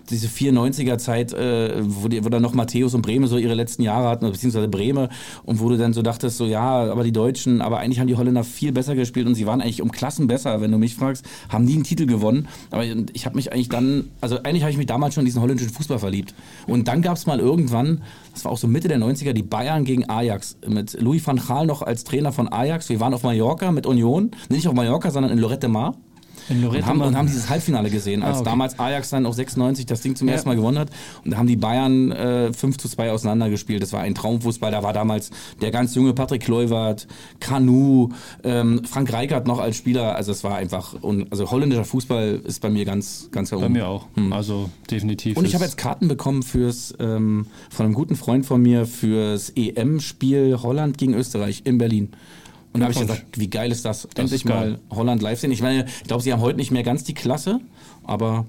diese 0.08 0.28
94er-Zeit, 0.28 1.32
äh, 1.32 1.82
wo, 1.82 2.08
wo 2.08 2.28
dann 2.28 2.42
noch 2.42 2.54
Matthäus 2.54 2.94
und 2.94 3.02
Breme 3.02 3.26
so 3.26 3.36
ihre 3.36 3.54
letzten 3.54 3.82
Jahre 3.82 4.08
hatten, 4.08 4.30
beziehungsweise 4.30 4.68
Breme, 4.68 5.08
und 5.44 5.60
wo 5.60 5.68
du 5.68 5.76
dann 5.76 5.92
so 5.92 6.02
dachtest, 6.02 6.36
so 6.36 6.46
ja, 6.46 6.90
aber 6.90 7.04
die 7.04 7.12
Deutschen, 7.12 7.60
aber 7.60 7.78
eigentlich 7.78 8.00
haben 8.00 8.06
die 8.06 8.16
Holländer 8.16 8.44
viel 8.44 8.72
besser 8.72 8.94
gespielt 8.94 9.26
und 9.26 9.34
sie 9.34 9.46
waren 9.46 9.60
eigentlich 9.60 9.82
um 9.82 9.92
Klassen 9.92 10.26
besser, 10.26 10.60
wenn 10.60 10.72
du 10.72 10.78
mich 10.78 10.94
fragst, 10.94 11.24
haben 11.48 11.64
nie 11.64 11.74
einen 11.74 11.84
Titel 11.84 12.06
gewonnen. 12.06 12.48
Aber 12.70 12.84
ich 13.12 13.26
habe 13.26 13.36
mich 13.36 13.52
eigentlich 13.52 13.68
dann, 13.68 14.08
also 14.20 14.42
eigentlich 14.42 14.62
habe 14.62 14.72
ich 14.72 14.78
mich 14.78 14.86
damals 14.86 15.14
schon 15.14 15.22
in 15.22 15.26
diesen 15.26 15.42
holländischen 15.42 15.72
Fußball 15.72 15.98
verliebt. 15.98 16.34
Und 16.66 16.88
dann 16.88 17.02
gab 17.02 17.16
es 17.16 17.26
mal 17.26 17.38
irgendwann, 17.38 18.02
das 18.32 18.44
war 18.44 18.52
auch 18.52 18.58
so 18.58 18.66
Mitte 18.66 18.88
der 18.88 18.98
90er, 18.98 19.32
die 19.32 19.42
Bayern 19.42 19.84
gegen 19.84 20.08
Ajax 20.08 20.56
mit 20.66 21.00
Louis 21.00 21.26
van 21.26 21.36
Gaal 21.36 21.66
noch 21.66 21.82
als 21.82 22.04
Trainer 22.04 22.32
von 22.32 22.48
Ajax. 22.48 22.88
Wir 22.88 23.00
waren 23.00 23.14
auf 23.14 23.22
Mallorca 23.22 23.72
mit 23.72 23.86
Union, 23.86 24.30
nicht 24.48 24.66
auf 24.68 24.74
Mallorca, 24.74 25.10
sondern 25.10 25.32
in 25.32 25.38
Lorette 25.38 25.68
Mar. 25.68 25.96
In 26.50 26.64
Und 26.66 26.84
haben, 26.86 27.00
und 27.00 27.16
haben 27.16 27.26
dieses 27.26 27.48
Halbfinale 27.48 27.90
gesehen, 27.90 28.22
als 28.22 28.38
Ah, 28.38 28.40
okay. 28.40 28.50
damals 28.50 28.78
Ajax 28.78 29.10
dann 29.10 29.24
auch 29.26 29.32
96 29.34 29.86
das 29.86 30.00
Ding 30.00 30.16
zum 30.16 30.28
Ja. 30.28 30.34
ersten 30.34 30.48
Mal 30.48 30.56
gewonnen 30.56 30.78
hat. 30.78 30.90
Und 31.24 31.30
da 31.32 31.36
haben 31.38 31.46
die 31.46 31.56
Bayern 31.56 32.10
äh, 32.12 32.52
5 32.52 32.76
zu 32.76 32.88
2 32.88 33.12
auseinandergespielt. 33.12 33.82
Das 33.82 33.92
war 33.92 34.00
ein 34.00 34.14
Traumfußball. 34.14 34.70
Da 34.72 34.82
war 34.82 34.92
damals 34.92 35.30
der 35.62 35.70
ganz 35.70 35.94
junge 35.94 36.12
Patrick 36.12 36.42
Kluivert, 36.42 37.06
Kanu, 37.38 38.08
ähm, 38.44 38.82
Frank 38.84 39.12
Reichardt 39.12 39.46
noch 39.46 39.58
als 39.60 39.76
Spieler. 39.76 40.14
Also 40.16 40.32
es 40.32 40.44
war 40.44 40.56
einfach, 40.56 40.94
und, 41.00 41.30
also 41.30 41.50
holländischer 41.50 41.84
Fußball 41.84 42.40
ist 42.44 42.60
bei 42.60 42.68
mir 42.70 42.84
ganz, 42.84 43.28
ganz 43.32 43.50
herum. 43.50 43.62
Bei 43.64 43.68
mir 43.68 43.86
auch. 43.88 44.06
Also 44.30 44.70
definitiv. 44.90 45.36
Und 45.36 45.44
ich 45.46 45.54
habe 45.54 45.64
jetzt 45.64 45.76
Karten 45.76 46.08
bekommen 46.08 46.42
fürs, 46.42 46.94
ähm, 46.98 47.46
von 47.70 47.86
einem 47.86 47.94
guten 47.94 48.16
Freund 48.16 48.44
von 48.46 48.60
mir 48.60 48.86
fürs 48.86 49.50
EM-Spiel 49.56 50.58
Holland 50.62 50.98
gegen 50.98 51.14
Österreich 51.14 51.62
in 51.64 51.78
Berlin. 51.78 52.10
Und 52.72 52.80
da 52.80 52.86
habe 52.86 52.92
ich 52.92 53.00
gesagt, 53.00 53.38
wie 53.38 53.50
geil 53.50 53.72
ist 53.72 53.84
das? 53.84 54.04
Endlich 54.14 54.42
ist 54.42 54.48
mal 54.48 54.78
Holland 54.90 55.22
live 55.22 55.40
sehen. 55.40 55.50
Ich 55.50 55.62
meine, 55.62 55.86
ich 55.86 56.08
glaube, 56.08 56.22
sie 56.22 56.32
haben 56.32 56.40
heute 56.40 56.56
nicht 56.56 56.70
mehr 56.70 56.82
ganz 56.82 57.04
die 57.04 57.14
Klasse, 57.14 57.60
aber 58.04 58.46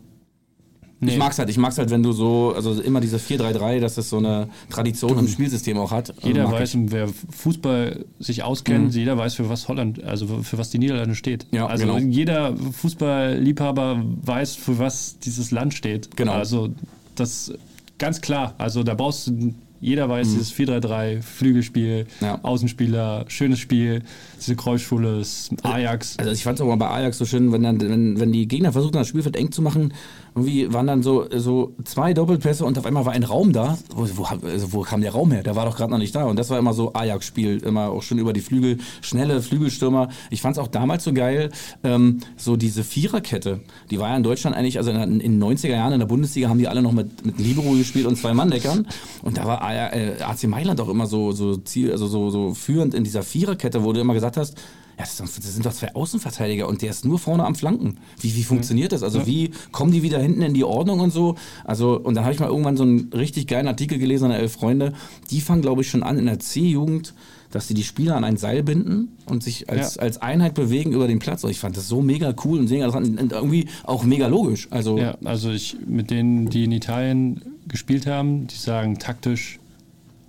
Nee. 1.03 1.13
Ich 1.13 1.17
mag's 1.17 1.39
halt, 1.39 1.49
ich 1.49 1.57
mag's 1.57 1.79
halt, 1.79 1.89
wenn 1.89 2.03
du 2.03 2.11
so, 2.11 2.53
also 2.55 2.79
immer 2.79 3.01
diese 3.01 3.17
4-3-3, 3.17 3.79
dass 3.79 3.95
das 3.95 4.07
so 4.07 4.19
eine 4.19 4.49
Tradition 4.69 5.17
im 5.17 5.27
Spielsystem 5.27 5.75
auch 5.79 5.89
hat. 5.89 6.13
Jeder 6.21 6.51
weiß, 6.51 6.75
ich. 6.75 6.91
wer 6.91 7.07
Fußball 7.07 8.05
sich 8.19 8.43
auskennt, 8.43 8.93
mhm. 8.93 8.99
jeder 8.99 9.17
weiß, 9.17 9.33
für 9.33 9.49
was 9.49 9.67
Holland, 9.67 10.03
also 10.03 10.27
für 10.43 10.59
was 10.59 10.69
die 10.69 10.77
Niederlande 10.77 11.15
steht. 11.15 11.47
Ja, 11.49 11.65
also 11.65 11.87
genau. 11.87 11.97
jeder 11.97 12.55
Fußballliebhaber 12.55 14.03
weiß, 14.21 14.55
für 14.55 14.77
was 14.77 15.17
dieses 15.17 15.49
Land 15.49 15.73
steht. 15.73 16.15
Genau. 16.15 16.33
Also 16.33 16.69
das 17.15 17.51
ganz 17.97 18.21
klar. 18.21 18.53
Also 18.59 18.83
da 18.83 18.93
brauchst 18.93 19.25
du 19.25 19.55
jeder 19.81 20.07
weiß, 20.07 20.27
mhm. 20.27 20.31
dieses 20.33 20.53
4-3-3, 20.53 21.21
Flügelspiel, 21.21 22.05
ja. 22.21 22.39
Außenspieler, 22.43 23.25
schönes 23.27 23.59
Spiel, 23.59 24.03
diese 24.39 24.55
Kreuzschule, 24.55 25.17
also, 25.17 25.55
Ajax. 25.63 26.17
Also 26.19 26.31
ich 26.31 26.43
fand 26.43 26.59
es 26.59 26.61
auch 26.61 26.67
mal 26.67 26.75
bei 26.75 26.87
Ajax 26.87 27.17
so 27.17 27.25
schön, 27.25 27.51
wenn, 27.51 27.63
dann, 27.63 27.81
wenn, 27.81 28.19
wenn 28.19 28.31
die 28.31 28.47
Gegner 28.47 28.71
versuchen, 28.71 28.93
das 28.93 29.07
Spielfeld 29.07 29.35
eng 29.35 29.51
zu 29.51 29.63
machen, 29.63 29.93
irgendwie 30.33 30.71
waren 30.73 30.87
dann 30.87 31.03
so, 31.03 31.27
so 31.29 31.73
zwei 31.83 32.13
Doppelpässe 32.13 32.63
und 32.63 32.77
auf 32.77 32.85
einmal 32.85 33.05
war 33.05 33.13
ein 33.13 33.23
Raum 33.23 33.51
da. 33.51 33.77
Wo, 33.93 34.07
wo, 34.15 34.23
also 34.23 34.71
wo 34.71 34.81
kam 34.81 35.01
der 35.01 35.11
Raum 35.11 35.31
her? 35.31 35.43
Der 35.43 35.55
war 35.55 35.65
doch 35.65 35.75
gerade 35.75 35.91
noch 35.91 35.97
nicht 35.97 36.15
da. 36.15 36.23
Und 36.23 36.39
das 36.39 36.49
war 36.49 36.57
immer 36.57 36.73
so 36.73 36.93
Ajax-Spiel, 36.93 37.57
immer 37.63 37.89
auch 37.89 38.01
schon 38.01 38.17
über 38.17 38.31
die 38.31 38.39
Flügel, 38.39 38.77
schnelle 39.01 39.41
Flügelstürmer. 39.41 40.07
Ich 40.29 40.41
fand 40.41 40.55
es 40.55 40.63
auch 40.63 40.69
damals 40.69 41.03
so 41.03 41.13
geil, 41.13 41.49
ähm, 41.83 42.21
so 42.37 42.55
diese 42.55 42.83
Viererkette, 42.83 43.59
die 43.89 43.99
war 43.99 44.09
ja 44.09 44.17
in 44.17 44.23
Deutschland 44.23 44.55
eigentlich, 44.55 44.77
also 44.77 44.91
in 44.91 45.19
den 45.19 45.43
90er 45.43 45.69
Jahren 45.69 45.93
in 45.93 45.99
der 45.99 46.07
Bundesliga 46.07 46.47
haben 46.47 46.59
die 46.59 46.67
alle 46.67 46.81
noch 46.81 46.93
mit, 46.93 47.25
mit 47.25 47.37
Libero 47.37 47.71
gespielt 47.71 48.05
und 48.05 48.15
zwei 48.15 48.33
Manndeckern. 48.33 48.87
Und 49.23 49.37
da 49.37 49.45
war 49.45 49.61
AC 49.61 50.43
äh, 50.43 50.47
Mailand 50.47 50.79
auch 50.79 50.89
immer 50.89 51.07
so, 51.07 51.33
so, 51.33 51.57
Ziel, 51.57 51.91
also 51.91 52.07
so, 52.07 52.29
so 52.29 52.53
führend 52.53 52.93
in 52.93 53.03
dieser 53.03 53.23
Viererkette, 53.23 53.83
wo 53.83 53.91
du 53.91 53.99
immer 53.99 54.13
gesagt 54.13 54.37
hast, 54.37 54.55
ja, 54.97 55.05
das, 55.05 55.35
sind 55.35 55.65
doch 55.65 55.73
zwei 55.73 55.93
Außenverteidiger 55.95 56.67
und 56.67 56.81
der 56.81 56.91
ist 56.91 57.05
nur 57.05 57.19
vorne 57.19 57.45
am 57.45 57.55
Flanken. 57.55 57.97
Wie, 58.19 58.35
wie 58.35 58.43
funktioniert 58.43 58.91
das? 58.91 59.03
Also 59.03 59.19
ja. 59.19 59.27
wie 59.27 59.51
kommen 59.71 59.91
die 59.91 60.03
wieder 60.03 60.19
hinten 60.19 60.41
in 60.41 60.53
die 60.53 60.63
Ordnung 60.63 60.99
und 60.99 61.11
so? 61.11 61.35
Also, 61.63 61.99
und 61.99 62.15
dann 62.15 62.23
habe 62.23 62.33
ich 62.33 62.39
mal 62.39 62.49
irgendwann 62.49 62.77
so 62.77 62.83
einen 62.83 63.11
richtig 63.13 63.47
geilen 63.47 63.67
Artikel 63.67 63.97
gelesen 63.97 64.25
an 64.25 64.31
der 64.31 64.39
Elf 64.39 64.53
Freunde. 64.53 64.93
Die 65.29 65.41
fangen, 65.41 65.61
glaube 65.61 65.81
ich, 65.81 65.89
schon 65.89 66.03
an 66.03 66.17
in 66.17 66.25
der 66.25 66.39
C-Jugend, 66.39 67.13
dass 67.51 67.67
sie 67.67 67.73
die 67.73 67.83
Spieler 67.83 68.15
an 68.15 68.23
ein 68.23 68.37
Seil 68.37 68.63
binden 68.63 69.17
und 69.25 69.43
sich 69.43 69.69
als, 69.69 69.95
ja. 69.95 70.01
als 70.01 70.21
Einheit 70.21 70.53
bewegen 70.53 70.93
über 70.93 71.07
den 71.07 71.19
Platz. 71.19 71.43
Und 71.43 71.51
ich 71.51 71.59
fand 71.59 71.77
das 71.77 71.87
so 71.87 72.01
mega 72.01 72.33
cool 72.45 72.59
und 72.59 72.69
mega 72.69 72.87
und 72.87 73.31
irgendwie 73.31 73.67
auch 73.83 74.03
mega 74.03 74.27
logisch. 74.27 74.67
Also, 74.71 74.97
ja, 74.97 75.17
also 75.23 75.51
ich 75.51 75.77
mit 75.85 76.11
denen, 76.11 76.49
die 76.49 76.65
in 76.65 76.71
Italien 76.71 77.41
gespielt 77.67 78.07
haben, 78.07 78.47
die 78.47 78.55
sagen 78.55 78.99
taktisch 78.99 79.59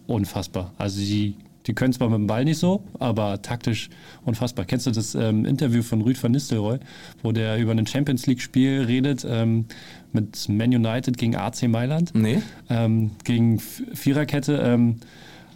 unfassbar. 0.07 0.73
Also 0.79 0.99
sie 0.99 1.37
die 1.67 1.75
können 1.75 1.93
zwar 1.93 2.09
mit 2.09 2.19
dem 2.19 2.27
Ball 2.27 2.45
nicht 2.45 2.59
so, 2.59 2.85
aber 2.99 3.41
taktisch 3.43 3.89
unfassbar. 4.25 4.65
Kennst 4.65 4.87
du 4.87 4.91
das 4.91 5.15
ähm, 5.15 5.45
Interview 5.45 5.83
von 5.83 6.01
Rüd 6.01 6.21
van 6.23 6.33
Nistelrooy, 6.33 6.79
wo 7.23 7.33
der 7.33 7.59
über 7.59 7.73
ein 7.73 7.87
Champions 7.87 8.27
League-Spiel 8.27 8.83
redet 8.83 9.27
ähm, 9.29 9.67
mit 10.13 10.49
Man 10.49 10.75
United 10.75 11.17
gegen 11.19 11.37
AC 11.37 11.69
Mailand? 11.69 12.15
Nee. 12.15 12.43
Ähm, 12.69 13.13
gegen 13.25 13.59
Viererkette. 13.61 14.57
Ähm, 14.65 14.97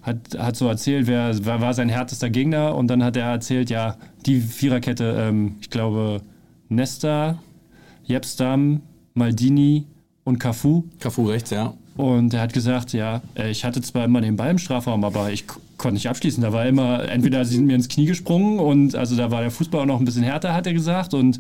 hat, 0.03 0.39
hat 0.39 0.55
so 0.55 0.69
erzählt, 0.69 1.09
wer, 1.09 1.35
wer, 1.45 1.61
war 1.61 1.75
sein 1.75 1.89
härtester 1.89 2.31
Gegner 2.31 2.77
und 2.77 2.87
dann 2.87 3.03
hat 3.03 3.17
er 3.17 3.27
erzählt, 3.27 3.71
ja, 3.71 3.97
die 4.25 4.41
Viererkette, 4.41 5.17
ähm, 5.19 5.57
ich 5.61 5.69
glaube, 5.69 6.23
Nesta, 6.69 7.41
Jepstam, 8.05 8.83
Maldini 9.15 9.87
und 10.23 10.39
Cafu. 10.39 10.85
Cafu 11.01 11.27
rechts, 11.27 11.51
ja. 11.51 11.75
Und 11.97 12.35
er 12.35 12.43
hat 12.43 12.53
gesagt, 12.53 12.93
ja, 12.93 13.23
äh, 13.37 13.51
ich 13.51 13.65
hatte 13.65 13.81
zwar 13.81 14.05
immer 14.05 14.21
den 14.21 14.37
Ball 14.37 14.51
im 14.51 14.59
Strafraum, 14.59 15.03
aber 15.03 15.33
ich 15.33 15.45
konnte 15.79 15.95
nicht 15.95 16.09
abschließen. 16.09 16.43
Da 16.43 16.53
war 16.53 16.67
immer, 16.67 17.09
entweder 17.09 17.45
sie 17.45 17.57
sind 17.57 17.67
mir 17.67 17.75
ins 17.75 17.89
Knie 17.89 18.07
gesprungen 18.07 18.59
und 18.59 18.95
also 18.95 19.17
da 19.17 19.31
war 19.31 19.43
der 19.43 19.51
Fußball 19.51 19.83
auch 19.83 19.87
noch 19.87 19.99
ein 19.99 20.05
bisschen 20.05 20.23
härter, 20.23 20.55
hat 20.55 20.67
er 20.67 20.73
gesagt. 20.73 21.15
Und 21.15 21.39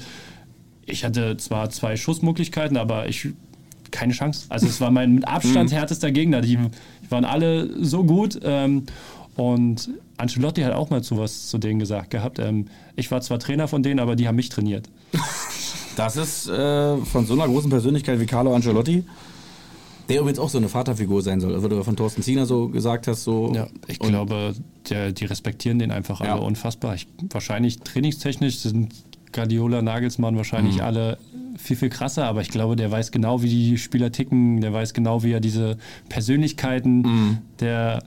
ich 0.84 1.04
hatte 1.04 1.36
zwar 1.36 1.70
zwei 1.70 1.96
Schussmöglichkeiten, 1.96 2.76
aber 2.76 3.08
ich 3.08 3.28
keine 3.90 4.12
Chance. 4.12 4.46
Also 4.48 4.66
es 4.66 4.80
war 4.80 4.90
mein 4.90 5.16
mit 5.16 5.28
Abstand 5.28 5.70
mhm. 5.70 5.74
härtester 5.74 6.10
Gegner. 6.10 6.40
Die, 6.40 6.56
die 6.56 7.10
waren 7.10 7.24
alle 7.24 7.84
so 7.84 8.04
gut. 8.04 8.38
Ähm, 8.42 8.84
und 9.36 9.90
Ancelotti 10.16 10.62
hat 10.62 10.72
auch 10.72 10.90
mal 10.90 11.02
zu 11.02 11.18
was 11.18 11.48
zu 11.48 11.58
denen 11.58 11.78
gesagt 11.78 12.10
gehabt. 12.10 12.38
Ähm, 12.38 12.66
ich 12.94 13.10
war 13.10 13.20
zwar 13.20 13.38
Trainer 13.38 13.68
von 13.68 13.82
denen, 13.82 14.00
aber 14.00 14.16
die 14.16 14.28
haben 14.28 14.36
mich 14.36 14.48
trainiert. 14.48 14.88
Das 15.96 16.18
ist 16.18 16.46
äh, 16.46 16.98
von 16.98 17.24
so 17.24 17.32
einer 17.32 17.46
großen 17.46 17.70
Persönlichkeit 17.70 18.20
wie 18.20 18.26
Carlo 18.26 18.54
Ancelotti 18.54 19.04
der 20.08 20.20
übrigens 20.20 20.38
auch 20.38 20.48
so 20.48 20.58
eine 20.58 20.68
Vaterfigur 20.68 21.22
sein 21.22 21.40
soll, 21.40 21.54
also 21.54 21.68
du 21.68 21.82
von 21.82 21.96
Thorsten 21.96 22.22
Ziener 22.22 22.46
so 22.46 22.68
gesagt 22.68 23.08
hast. 23.08 23.24
So 23.24 23.52
ja, 23.54 23.66
ich 23.86 23.98
glaube, 23.98 24.54
der, 24.88 25.12
die 25.12 25.24
respektieren 25.24 25.78
den 25.78 25.90
einfach 25.90 26.20
alle 26.20 26.30
ja. 26.30 26.36
unfassbar. 26.36 26.94
Ich, 26.94 27.06
wahrscheinlich 27.30 27.80
trainingstechnisch 27.80 28.58
sind 28.58 28.94
Guardiola, 29.32 29.82
Nagelsmann 29.82 30.36
wahrscheinlich 30.36 30.76
mhm. 30.76 30.82
alle 30.82 31.18
viel, 31.58 31.76
viel 31.76 31.88
krasser, 31.88 32.26
aber 32.26 32.42
ich 32.42 32.50
glaube, 32.50 32.76
der 32.76 32.90
weiß 32.90 33.10
genau, 33.10 33.42
wie 33.42 33.48
die 33.48 33.78
Spieler 33.78 34.12
ticken, 34.12 34.60
der 34.60 34.72
weiß 34.72 34.94
genau, 34.94 35.22
wie 35.22 35.32
er 35.32 35.40
diese 35.40 35.78
Persönlichkeiten 36.08 36.98
mhm. 36.98 37.38
der 37.60 38.02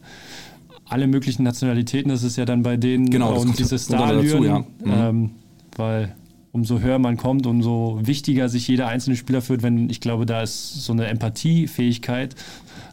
alle 0.86 1.08
möglichen 1.08 1.44
Nationalitäten, 1.44 2.10
das 2.10 2.24
ist 2.24 2.36
ja 2.36 2.46
dann 2.46 2.64
bei 2.64 2.76
denen 2.76 3.10
genau, 3.10 3.40
und 3.40 3.60
diese 3.60 3.78
Starlüren, 3.78 4.44
ja. 4.44 4.60
mhm. 4.60 4.66
ähm, 4.86 5.32
weil 5.76 6.16
umso 6.52 6.80
höher 6.80 7.00
man 7.00 7.18
kommt, 7.18 7.46
umso 7.46 8.00
wichtiger 8.02 8.50
sich 8.50 8.68
jeder 8.68 8.88
einzelne 8.88 9.16
Spieler 9.16 9.42
fühlt, 9.42 9.62
wenn 9.62 9.90
ich 9.90 10.02
glaube, 10.02 10.26
da 10.26 10.42
ist 10.42 10.84
so 10.84 10.94
eine 10.94 11.08
Empathiefähigkeit 11.08 12.36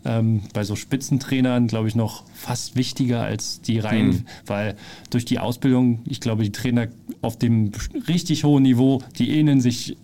ähm, 0.04 0.42
bei 0.52 0.64
so 0.64 0.76
Spitzentrainern, 0.76 1.66
glaube 1.66 1.88
ich, 1.88 1.94
noch 1.94 2.24
fast 2.34 2.76
wichtiger 2.76 3.22
als 3.22 3.60
die 3.60 3.78
Reihen, 3.78 4.08
mhm. 4.08 4.24
weil 4.46 4.76
durch 5.10 5.24
die 5.24 5.38
Ausbildung, 5.38 6.00
ich 6.06 6.20
glaube, 6.20 6.42
die 6.42 6.52
Trainer 6.52 6.88
auf 7.22 7.38
dem 7.38 7.72
richtig 8.08 8.44
hohen 8.44 8.62
Niveau, 8.62 9.02
die 9.18 9.38
ähneln 9.38 9.60
sich 9.60 9.96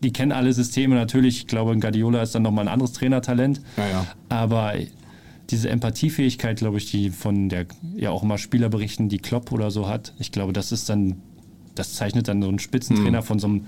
die 0.00 0.12
kennen 0.12 0.32
alle 0.32 0.52
Systeme 0.52 0.94
natürlich. 0.94 1.38
Ich 1.38 1.46
glaube, 1.48 1.76
Guardiola 1.76 2.22
ist 2.22 2.34
dann 2.34 2.42
nochmal 2.42 2.66
ein 2.66 2.72
anderes 2.72 2.92
Trainertalent. 2.92 3.60
Ja, 3.76 3.88
ja. 3.88 4.06
Aber 4.28 4.74
diese 5.50 5.70
Empathiefähigkeit, 5.70 6.58
glaube 6.58 6.78
ich, 6.78 6.90
die 6.90 7.10
von 7.10 7.48
der 7.48 7.66
ja 7.96 8.10
auch 8.10 8.22
immer 8.22 8.38
Spieler 8.38 8.68
berichten, 8.68 9.08
die 9.08 9.18
Klopp 9.18 9.50
oder 9.50 9.70
so 9.70 9.88
hat, 9.88 10.12
ich 10.18 10.30
glaube, 10.30 10.52
das 10.52 10.72
ist 10.72 10.88
dann 10.88 11.16
das 11.78 11.94
zeichnet 11.94 12.28
dann 12.28 12.42
so 12.42 12.48
einen 12.48 12.58
Spitzentrainer 12.58 13.20
mhm. 13.20 13.24
von 13.24 13.38
so 13.38 13.46
einem, 13.46 13.66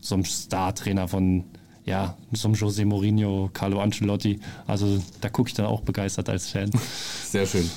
so 0.00 0.14
einem 0.14 0.24
Star-Trainer 0.24 1.08
von, 1.08 1.44
ja, 1.84 2.16
so 2.32 2.48
einem 2.48 2.54
José 2.54 2.84
Mourinho, 2.84 3.50
Carlo 3.52 3.80
Ancelotti. 3.80 4.40
Also 4.66 5.00
da 5.20 5.28
gucke 5.28 5.48
ich 5.48 5.54
dann 5.54 5.66
auch 5.66 5.82
begeistert 5.82 6.28
als 6.28 6.48
Fan. 6.48 6.70
Sehr 7.24 7.46
schön. 7.46 7.68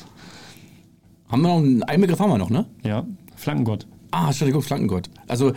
Haben 1.30 1.42
wir 1.42 1.48
noch 1.48 1.88
einen, 1.88 2.02
Begriff 2.02 2.20
haben 2.20 2.30
wir 2.30 2.38
noch, 2.38 2.50
ne? 2.50 2.66
Ja, 2.84 3.06
Flankengott. 3.36 3.88
Ah, 4.12 4.28
Entschuldigung, 4.28 4.62
Flankengott. 4.62 5.10
Also 5.28 5.54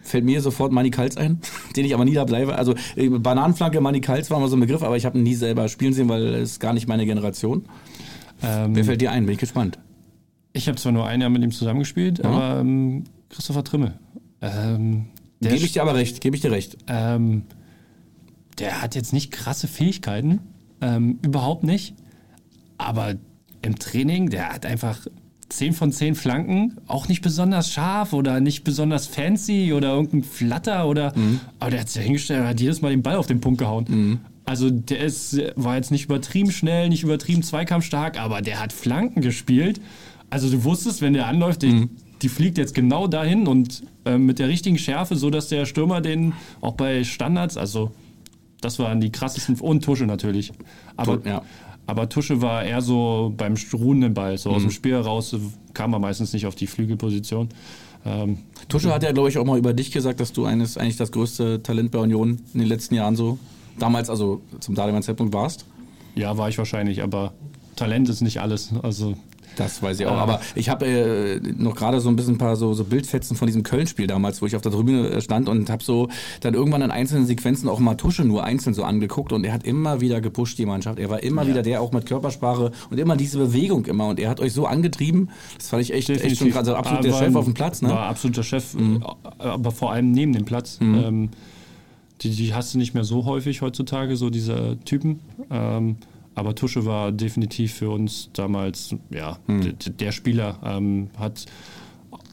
fällt 0.00 0.24
mir 0.24 0.40
sofort 0.40 0.72
Manny 0.72 0.90
Kals 0.90 1.16
ein, 1.16 1.40
den 1.76 1.84
ich 1.84 1.94
aber 1.94 2.04
nie 2.04 2.14
da 2.14 2.24
bleibe. 2.24 2.56
Also 2.56 2.74
äh, 2.96 3.08
Bananenflanke, 3.08 3.80
Manny 3.80 4.00
Kals 4.00 4.30
war 4.30 4.38
mal 4.38 4.48
so 4.48 4.56
ein 4.56 4.60
Begriff, 4.60 4.82
aber 4.82 4.96
ich 4.96 5.06
habe 5.06 5.18
ihn 5.18 5.24
nie 5.24 5.34
selber 5.34 5.68
spielen 5.68 5.92
sehen, 5.92 6.08
weil 6.08 6.34
es 6.34 6.60
gar 6.60 6.72
nicht 6.72 6.86
meine 6.86 7.06
Generation. 7.06 7.64
Ähm, 8.42 8.76
Wer 8.76 8.84
fällt 8.84 9.00
dir 9.00 9.10
ein? 9.10 9.24
Bin 9.24 9.32
ich 9.32 9.40
gespannt. 9.40 9.78
Ich 10.52 10.68
habe 10.68 10.78
zwar 10.78 10.92
nur 10.92 11.06
ein 11.06 11.20
Jahr 11.20 11.30
mit 11.30 11.42
ihm 11.42 11.50
zusammengespielt, 11.50 12.18
ja. 12.18 12.24
aber 12.24 12.60
ähm, 12.60 13.04
Christopher 13.28 13.64
Trimmel. 13.64 13.98
Ähm, 14.40 15.06
gebe 15.40 15.56
ich 15.56 15.72
dir 15.72 15.82
aber 15.82 15.94
recht, 15.94 16.20
gebe 16.20 16.36
ich 16.36 16.42
dir 16.42 16.52
recht. 16.52 16.76
Ähm, 16.86 17.42
der 18.58 18.82
hat 18.82 18.94
jetzt 18.94 19.12
nicht 19.12 19.30
krasse 19.30 19.68
Fähigkeiten, 19.68 20.40
ähm, 20.80 21.18
überhaupt 21.22 21.64
nicht. 21.64 21.94
Aber 22.78 23.14
im 23.62 23.78
Training, 23.78 24.30
der 24.30 24.52
hat 24.52 24.66
einfach 24.66 25.06
10 25.48 25.74
von 25.74 25.92
10 25.92 26.14
Flanken, 26.14 26.76
auch 26.86 27.08
nicht 27.08 27.22
besonders 27.22 27.70
scharf 27.70 28.12
oder 28.12 28.40
nicht 28.40 28.64
besonders 28.64 29.06
fancy 29.06 29.72
oder 29.72 29.94
irgendein 29.94 30.24
Flatter 30.24 30.88
oder. 30.88 31.16
Mhm. 31.16 31.40
Aber 31.58 31.70
der 31.70 31.80
hat 31.80 31.88
sich 31.88 32.02
hingestellt 32.02 32.40
und 32.40 32.48
hat 32.48 32.60
jedes 32.60 32.82
Mal 32.82 32.90
den 32.90 33.02
Ball 33.02 33.16
auf 33.16 33.26
den 33.26 33.40
Punkt 33.40 33.58
gehauen. 33.58 33.86
Mhm. 33.88 34.20
Also 34.44 34.70
der 34.70 35.00
ist, 35.00 35.40
war 35.56 35.76
jetzt 35.76 35.90
nicht 35.90 36.04
übertrieben 36.04 36.52
schnell, 36.52 36.88
nicht 36.88 37.02
übertrieben 37.02 37.42
zweikampfstark, 37.42 38.20
aber 38.20 38.42
der 38.42 38.60
hat 38.60 38.72
Flanken 38.72 39.20
gespielt. 39.20 39.80
Also 40.30 40.50
du 40.50 40.64
wusstest, 40.64 41.02
wenn 41.02 41.14
der 41.14 41.26
anläuft, 41.26 41.62
mhm 41.62 41.90
die 42.22 42.28
fliegt 42.28 42.58
jetzt 42.58 42.74
genau 42.74 43.06
dahin 43.06 43.46
und 43.46 43.82
äh, 44.04 44.18
mit 44.18 44.38
der 44.38 44.48
richtigen 44.48 44.78
Schärfe, 44.78 45.16
so 45.16 45.30
dass 45.30 45.48
der 45.48 45.66
Stürmer 45.66 46.00
den 46.00 46.32
auch 46.60 46.74
bei 46.74 47.04
Standards, 47.04 47.56
also 47.56 47.92
das 48.60 48.78
waren 48.78 49.00
die 49.00 49.12
krassesten 49.12 49.56
und 49.60 49.84
Tusche 49.84 50.06
natürlich. 50.06 50.52
Aber, 50.96 51.20
ja. 51.26 51.42
aber 51.86 52.08
Tusche 52.08 52.40
war 52.40 52.64
eher 52.64 52.80
so 52.80 53.34
beim 53.36 53.54
ruhenden 53.72 54.14
Ball, 54.14 54.38
so 54.38 54.50
mhm. 54.50 54.56
aus 54.56 54.62
dem 54.62 54.70
Spiel 54.70 54.92
heraus 54.92 55.36
kam 55.74 55.92
er 55.92 55.98
meistens 55.98 56.32
nicht 56.32 56.46
auf 56.46 56.54
die 56.54 56.66
Flügelposition. 56.66 57.50
Ähm, 58.04 58.38
Tusche 58.68 58.92
hat 58.92 59.02
ja, 59.02 59.12
glaube 59.12 59.28
ich, 59.28 59.36
auch 59.36 59.44
mal 59.44 59.58
über 59.58 59.74
dich 59.74 59.90
gesagt, 59.90 60.20
dass 60.20 60.32
du 60.32 60.46
eines, 60.46 60.78
eigentlich 60.78 60.96
das 60.96 61.12
größte 61.12 61.62
Talent 61.62 61.90
bei 61.90 61.98
Union 61.98 62.40
in 62.54 62.60
den 62.60 62.68
letzten 62.68 62.94
Jahren 62.94 63.16
so, 63.16 63.38
damals 63.78 64.08
also 64.08 64.40
zum 64.60 64.74
damaligen 64.74 65.02
Zeitpunkt 65.02 65.34
warst. 65.34 65.66
Ja, 66.14 66.38
war 66.38 66.48
ich 66.48 66.56
wahrscheinlich, 66.56 67.02
aber 67.02 67.34
Talent 67.74 68.08
ist 68.08 68.22
nicht 68.22 68.40
alles. 68.40 68.72
Also 68.82 69.16
das 69.56 69.82
weiß 69.82 70.00
ich 70.00 70.06
auch. 70.06 70.16
Aber 70.16 70.40
ich 70.54 70.68
habe 70.68 70.86
äh, 70.86 71.40
noch 71.56 71.74
gerade 71.74 72.00
so 72.00 72.08
ein 72.08 72.16
bisschen 72.16 72.34
ein 72.34 72.38
paar 72.38 72.56
so, 72.56 72.74
so 72.74 72.84
Bildfetzen 72.84 73.36
von 73.36 73.46
diesem 73.46 73.62
Köln-Spiel 73.62 74.06
damals, 74.06 74.42
wo 74.42 74.46
ich 74.46 74.56
auf 74.56 74.62
der 74.62 74.72
Tribüne 74.72 75.10
äh, 75.10 75.20
stand 75.20 75.48
und 75.48 75.70
habe 75.70 75.82
so 75.82 76.08
dann 76.40 76.54
irgendwann 76.54 76.82
in 76.82 76.90
einzelnen 76.90 77.26
Sequenzen 77.26 77.68
auch 77.68 77.78
mal 77.78 77.94
Tusche 77.94 78.24
nur 78.24 78.44
einzeln 78.44 78.74
so 78.74 78.84
angeguckt 78.84 79.32
und 79.32 79.44
er 79.44 79.52
hat 79.52 79.64
immer 79.64 80.00
wieder 80.00 80.20
gepusht, 80.20 80.58
die 80.58 80.66
Mannschaft. 80.66 80.98
Er 80.98 81.10
war 81.10 81.22
immer 81.22 81.42
ja. 81.42 81.48
wieder 81.48 81.62
der 81.62 81.80
auch 81.80 81.92
mit 81.92 82.06
Körpersprache 82.06 82.72
und 82.90 82.98
immer 82.98 83.16
diese 83.16 83.38
Bewegung 83.38 83.86
immer 83.86 84.08
und 84.08 84.20
er 84.20 84.28
hat 84.30 84.40
euch 84.40 84.52
so 84.52 84.66
angetrieben. 84.66 85.30
Das 85.56 85.68
fand 85.68 85.82
ich 85.82 85.92
echt, 85.92 86.10
echt 86.10 86.38
schon 86.38 86.50
gerade 86.50 86.66
so 86.66 86.74
absolut 86.74 87.04
der 87.04 87.12
Chef 87.12 87.34
auf 87.34 87.44
dem 87.44 87.54
Platz. 87.54 87.82
Ne? 87.82 87.90
War 87.90 88.08
absoluter 88.08 88.42
Chef, 88.42 88.74
mhm. 88.74 89.04
aber 89.38 89.70
vor 89.70 89.92
allem 89.92 90.12
neben 90.12 90.32
dem 90.32 90.44
Platz. 90.44 90.78
Mhm. 90.80 90.94
Ähm, 90.94 91.28
die, 92.22 92.30
die 92.30 92.54
hast 92.54 92.74
du 92.74 92.78
nicht 92.78 92.94
mehr 92.94 93.04
so 93.04 93.26
häufig 93.26 93.60
heutzutage, 93.60 94.16
so 94.16 94.30
diese 94.30 94.78
Typen. 94.84 95.20
Ähm, 95.50 95.96
aber 96.36 96.54
Tusche 96.54 96.84
war 96.84 97.10
definitiv 97.10 97.74
für 97.74 97.90
uns 97.90 98.30
damals, 98.32 98.94
ja, 99.10 99.38
hm. 99.46 99.74
der 99.98 100.12
Spieler 100.12 100.60
ähm, 100.62 101.08
hat 101.18 101.46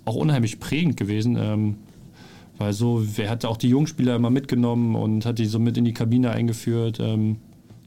auch 0.06 0.16
unheimlich 0.16 0.60
prägend 0.60 0.97
gewesen. 0.97 1.38
Ähm, 1.39 1.76
weil 2.58 2.74
so, 2.74 3.04
wer 3.16 3.30
hat 3.30 3.45
auch 3.45 3.58
die 3.58 3.70
Jungspieler 3.70 4.16
immer 4.16 4.30
mitgenommen 4.30 4.95
und 4.95 5.26
hat 5.26 5.39
die 5.39 5.45
so 5.45 5.58
mit 5.58 5.78
in 5.78 5.86
die 5.86 5.93
Kabine 5.93 6.32
eingeführt. 6.32 6.99
Ähm, 6.99 7.38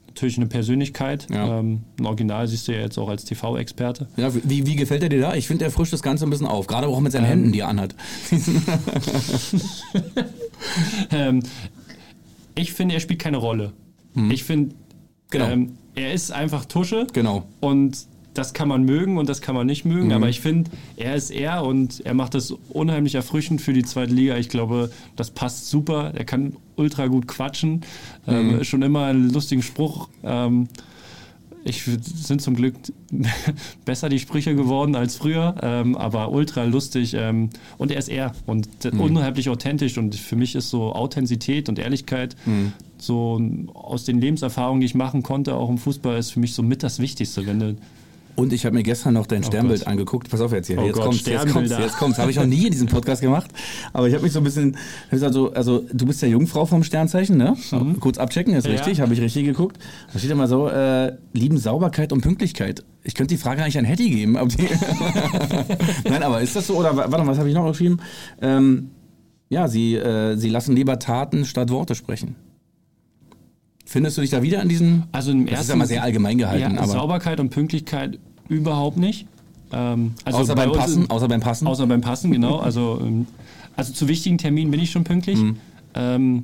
natürlich 0.07 0.37
eine 0.37 0.47
Persönlichkeit. 0.47 1.27
Ja. 1.29 1.59
Ähm, 1.59 1.81
ein 1.99 2.05
Original 2.07 2.47
siehst 2.47 2.67
du 2.67 2.73
ja 2.73 2.79
jetzt 2.79 2.97
auch 2.97 3.07
als 3.07 3.23
TV-Experte. 3.23 4.07
Ja, 4.17 4.33
wie, 4.33 4.65
wie 4.65 4.75
gefällt 4.75 5.03
er 5.03 5.09
dir 5.09 5.21
da? 5.21 5.35
Ich 5.35 5.47
finde, 5.47 5.65
er 5.65 5.71
frischt 5.71 5.93
das 5.93 6.01
Ganze 6.01 6.25
ein 6.25 6.31
bisschen 6.31 6.47
auf, 6.47 6.65
gerade 6.65 6.87
auch 6.87 6.99
mit 6.99 7.11
seinen 7.11 7.25
ähm, 7.25 7.29
Händen, 7.29 7.51
die 7.51 7.59
er 7.59 7.69
anhat. 7.69 7.95
ähm, 11.11 11.43
ich 12.55 12.73
finde, 12.73 12.95
er 12.95 12.99
spielt 12.99 13.19
keine 13.19 13.37
Rolle. 13.37 13.73
Hm. 14.15 14.31
Ich 14.31 14.43
finde, 14.43 14.75
genau. 15.29 15.67
Er 15.97 16.13
ist 16.13 16.31
einfach 16.31 16.65
Tusche. 16.65 17.07
Genau. 17.11 17.43
Und 17.59 18.05
das 18.35 18.53
kann 18.53 18.67
man 18.67 18.83
mögen 18.83 19.17
und 19.17 19.27
das 19.27 19.41
kann 19.41 19.55
man 19.55 19.65
nicht 19.65 19.83
mögen, 19.83 20.07
mhm. 20.07 20.11
aber 20.11 20.29
ich 20.29 20.41
finde, 20.41 20.69
er 20.95 21.15
ist 21.15 21.31
er 21.31 21.63
und 21.63 22.05
er 22.05 22.13
macht 22.13 22.35
das 22.35 22.53
unheimlich 22.69 23.15
erfrischend 23.15 23.61
für 23.61 23.73
die 23.73 23.83
zweite 23.83 24.13
Liga. 24.13 24.37
Ich 24.37 24.47
glaube, 24.47 24.91
das 25.15 25.31
passt 25.31 25.71
super. 25.71 26.11
Er 26.13 26.23
kann 26.23 26.55
ultra 26.75 27.07
gut 27.07 27.27
quatschen. 27.27 27.81
Ähm, 28.27 28.49
mhm. 28.49 28.53
Ähm, 28.57 28.63
schon 28.63 28.83
immer 28.83 29.05
einen 29.05 29.31
lustigen 29.31 29.63
Spruch. 29.63 30.07
Ähm, 30.23 30.67
ich 31.63 31.83
sind 31.83 32.41
zum 32.41 32.55
Glück 32.55 32.75
besser 33.85 34.09
die 34.09 34.19
Sprüche 34.19 34.55
geworden 34.55 34.95
als 34.95 35.17
früher, 35.17 35.55
ähm, 35.61 35.95
aber 35.95 36.31
ultra 36.31 36.63
lustig 36.63 37.13
ähm, 37.13 37.49
und 37.77 37.91
er 37.91 37.97
ist 37.97 38.09
er 38.09 38.33
und 38.45 38.67
mhm. 38.83 38.99
unheimlich 38.99 39.49
authentisch 39.49 39.97
und 39.97 40.15
für 40.15 40.35
mich 40.35 40.55
ist 40.55 40.69
so 40.69 40.93
Authentizität 40.93 41.69
und 41.69 41.79
Ehrlichkeit 41.79 42.35
mhm. 42.45 42.73
so 42.97 43.41
aus 43.73 44.05
den 44.05 44.21
Lebenserfahrungen, 44.21 44.81
die 44.81 44.85
ich 44.85 44.95
machen 44.95 45.23
konnte, 45.23 45.55
auch 45.55 45.69
im 45.69 45.77
Fußball, 45.77 46.17
ist 46.17 46.31
für 46.31 46.39
mich 46.39 46.53
so 46.53 46.63
mit 46.63 46.83
das 46.83 46.99
Wichtigste, 46.99 47.45
wenn 47.45 47.59
du 47.59 47.75
und 48.37 48.53
ich 48.53 48.65
habe 48.65 48.75
mir 48.75 48.83
gestern 48.83 49.15
noch 49.15 49.25
dein 49.25 49.41
oh 49.41 49.47
Sternbild 49.47 49.79
Gott. 49.79 49.87
angeguckt. 49.87 50.29
Pass 50.29 50.41
auf 50.41 50.51
jetzt 50.51 50.67
hier. 50.67 50.77
Oh 50.77 50.85
jetzt, 50.85 50.93
Gott, 50.93 51.05
kommt's, 51.05 51.25
jetzt 51.25 51.51
kommt's, 51.51 51.71
jetzt 51.71 51.97
kommt's. 51.97 52.19
Habe 52.19 52.29
ich 52.29 52.37
noch 52.37 52.45
nie 52.45 52.65
in 52.65 52.71
diesem 52.71 52.87
Podcast 52.87 53.19
gemacht. 53.21 53.49
Aber 53.93 54.07
ich 54.07 54.13
habe 54.13 54.23
mich 54.23 54.31
so 54.31 54.39
ein 54.39 54.43
bisschen, 54.43 54.77
also, 55.09 55.51
also 55.53 55.83
du 55.91 56.05
bist 56.05 56.21
ja 56.21 56.27
Jungfrau 56.27 56.67
vom 56.67 56.83
Sternzeichen, 56.83 57.35
ne? 57.35 57.57
Mhm. 57.71 57.99
Kurz 57.99 58.19
abchecken, 58.19 58.53
ist 58.53 58.67
ja. 58.67 58.73
richtig, 58.73 59.01
habe 59.01 59.11
ich 59.15 59.21
richtig 59.21 59.43
geguckt. 59.43 59.79
Da 60.13 60.19
steht 60.19 60.29
immer 60.29 60.47
so, 60.47 60.69
äh, 60.69 61.13
lieben 61.33 61.57
Sauberkeit 61.57 62.13
und 62.13 62.21
Pünktlichkeit. 62.21 62.85
Ich 63.03 63.15
könnte 63.15 63.33
die 63.33 63.41
Frage 63.41 63.63
eigentlich 63.63 63.79
an 63.79 63.85
Hetty 63.85 64.07
geben. 64.07 64.33
Nein, 66.07 66.21
aber 66.21 66.39
ist 66.41 66.55
das 66.55 66.67
so? 66.67 66.75
Oder 66.75 66.95
warte 66.95 67.09
mal, 67.09 67.25
was 67.25 67.39
habe 67.39 67.49
ich 67.49 67.55
noch 67.55 67.67
geschrieben? 67.67 67.97
Ähm, 68.39 68.91
ja, 69.49 69.67
sie, 69.67 69.95
äh, 69.95 70.35
sie 70.35 70.49
lassen 70.49 70.75
lieber 70.75 70.99
Taten 70.99 71.43
statt 71.43 71.71
Worte 71.71 71.95
sprechen. 71.95 72.35
Findest 73.87 74.17
du 74.17 74.21
dich 74.21 74.29
da 74.29 74.43
wieder 74.43 74.59
an 74.59 74.67
diesen? 74.67 75.05
Also 75.13 75.31
im 75.31 75.45
das 75.45 75.51
ersten, 75.51 75.63
ist 75.63 75.69
ja 75.69 75.75
mal 75.77 75.87
sehr 75.87 76.03
allgemein 76.03 76.37
gehalten. 76.37 76.75
Ja, 76.75 76.81
aber 76.81 76.91
Sauberkeit 76.91 77.39
und 77.39 77.49
Pünktlichkeit 77.49 78.19
überhaupt 78.49 78.97
nicht. 78.97 79.27
Ähm, 79.71 80.13
also 80.23 80.39
außer 80.39 80.55
beim 80.55 80.71
Passen, 80.71 81.03
in, 81.03 81.09
außer 81.09 81.27
beim 81.27 81.41
Passen. 81.41 81.67
Außer 81.67 81.87
beim 81.87 82.01
Passen, 82.01 82.31
genau. 82.31 82.59
Also, 82.67 82.99
ähm, 83.01 83.27
also 83.75 83.93
zu 83.93 84.07
wichtigen 84.07 84.37
Terminen 84.37 84.71
bin 84.71 84.79
ich 84.79 84.91
schon 84.91 85.03
pünktlich. 85.03 85.39
Mhm. 85.39 85.57
Ähm, 85.93 86.43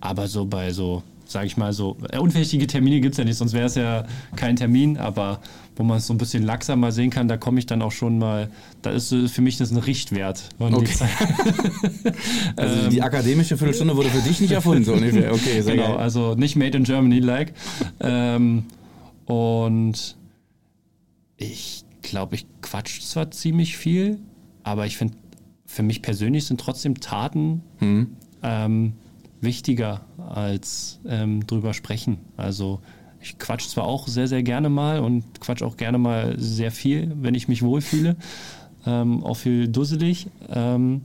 aber 0.00 0.26
so 0.26 0.46
bei 0.46 0.72
so, 0.72 1.02
sage 1.26 1.46
ich 1.46 1.56
mal 1.56 1.72
so, 1.72 1.96
äh, 2.10 2.18
unwichtige 2.18 2.66
Termine 2.66 3.00
gibt 3.00 3.14
es 3.14 3.18
ja 3.18 3.24
nicht, 3.24 3.36
sonst 3.36 3.52
wäre 3.52 3.66
es 3.66 3.74
ja 3.74 4.04
kein 4.36 4.56
Termin, 4.56 4.98
aber 4.98 5.40
wo 5.76 5.84
man 5.84 5.98
es 5.98 6.06
so 6.06 6.14
ein 6.14 6.18
bisschen 6.18 6.42
laxer 6.42 6.76
mal 6.76 6.92
sehen 6.92 7.10
kann, 7.10 7.28
da 7.28 7.36
komme 7.36 7.58
ich 7.58 7.66
dann 7.66 7.80
auch 7.80 7.92
schon 7.92 8.18
mal, 8.18 8.50
da 8.82 8.90
ist 8.90 9.14
für 9.14 9.40
mich 9.40 9.56
das 9.56 9.70
ein 9.70 9.78
Richtwert. 9.78 10.48
Okay. 10.58 10.88
also 12.56 12.90
die 12.90 12.98
ähm, 12.98 13.04
akademische 13.04 13.56
Viertelstunde 13.56 13.96
wurde 13.96 14.10
für 14.10 14.20
dich 14.20 14.40
nicht 14.40 14.52
erfunden, 14.52 14.84
so 14.84 14.92
ungefähr. 14.92 15.32
Okay, 15.32 15.62
sehr 15.62 15.76
genau, 15.76 15.88
geil. 15.88 15.96
also 15.96 16.34
nicht 16.34 16.56
made 16.56 16.76
in 16.76 16.84
Germany 16.84 17.20
like. 17.20 17.54
ähm, 18.00 18.64
und 19.24 20.16
ich 21.42 21.84
glaube, 22.02 22.36
ich 22.36 22.46
quatsch 22.60 23.00
zwar 23.00 23.30
ziemlich 23.30 23.76
viel, 23.76 24.18
aber 24.62 24.86
ich 24.86 24.96
finde, 24.96 25.16
für 25.66 25.82
mich 25.82 26.02
persönlich 26.02 26.46
sind 26.46 26.60
trotzdem 26.60 27.00
Taten 27.00 27.62
hm. 27.78 28.16
ähm, 28.42 28.92
wichtiger 29.40 30.06
als 30.18 31.00
ähm, 31.06 31.46
drüber 31.46 31.74
sprechen. 31.74 32.18
Also 32.36 32.80
ich 33.20 33.38
quatsch 33.38 33.68
zwar 33.68 33.84
auch 33.84 34.08
sehr, 34.08 34.28
sehr 34.28 34.42
gerne 34.42 34.68
mal 34.68 35.00
und 35.00 35.40
quatsch 35.40 35.62
auch 35.62 35.76
gerne 35.76 35.98
mal 35.98 36.38
sehr 36.38 36.70
viel, 36.70 37.12
wenn 37.16 37.34
ich 37.34 37.48
mich 37.48 37.62
wohlfühle. 37.62 38.16
Ähm, 38.84 39.22
auch 39.22 39.36
viel 39.36 39.68
dusselig. 39.68 40.26
Ähm, 40.48 41.02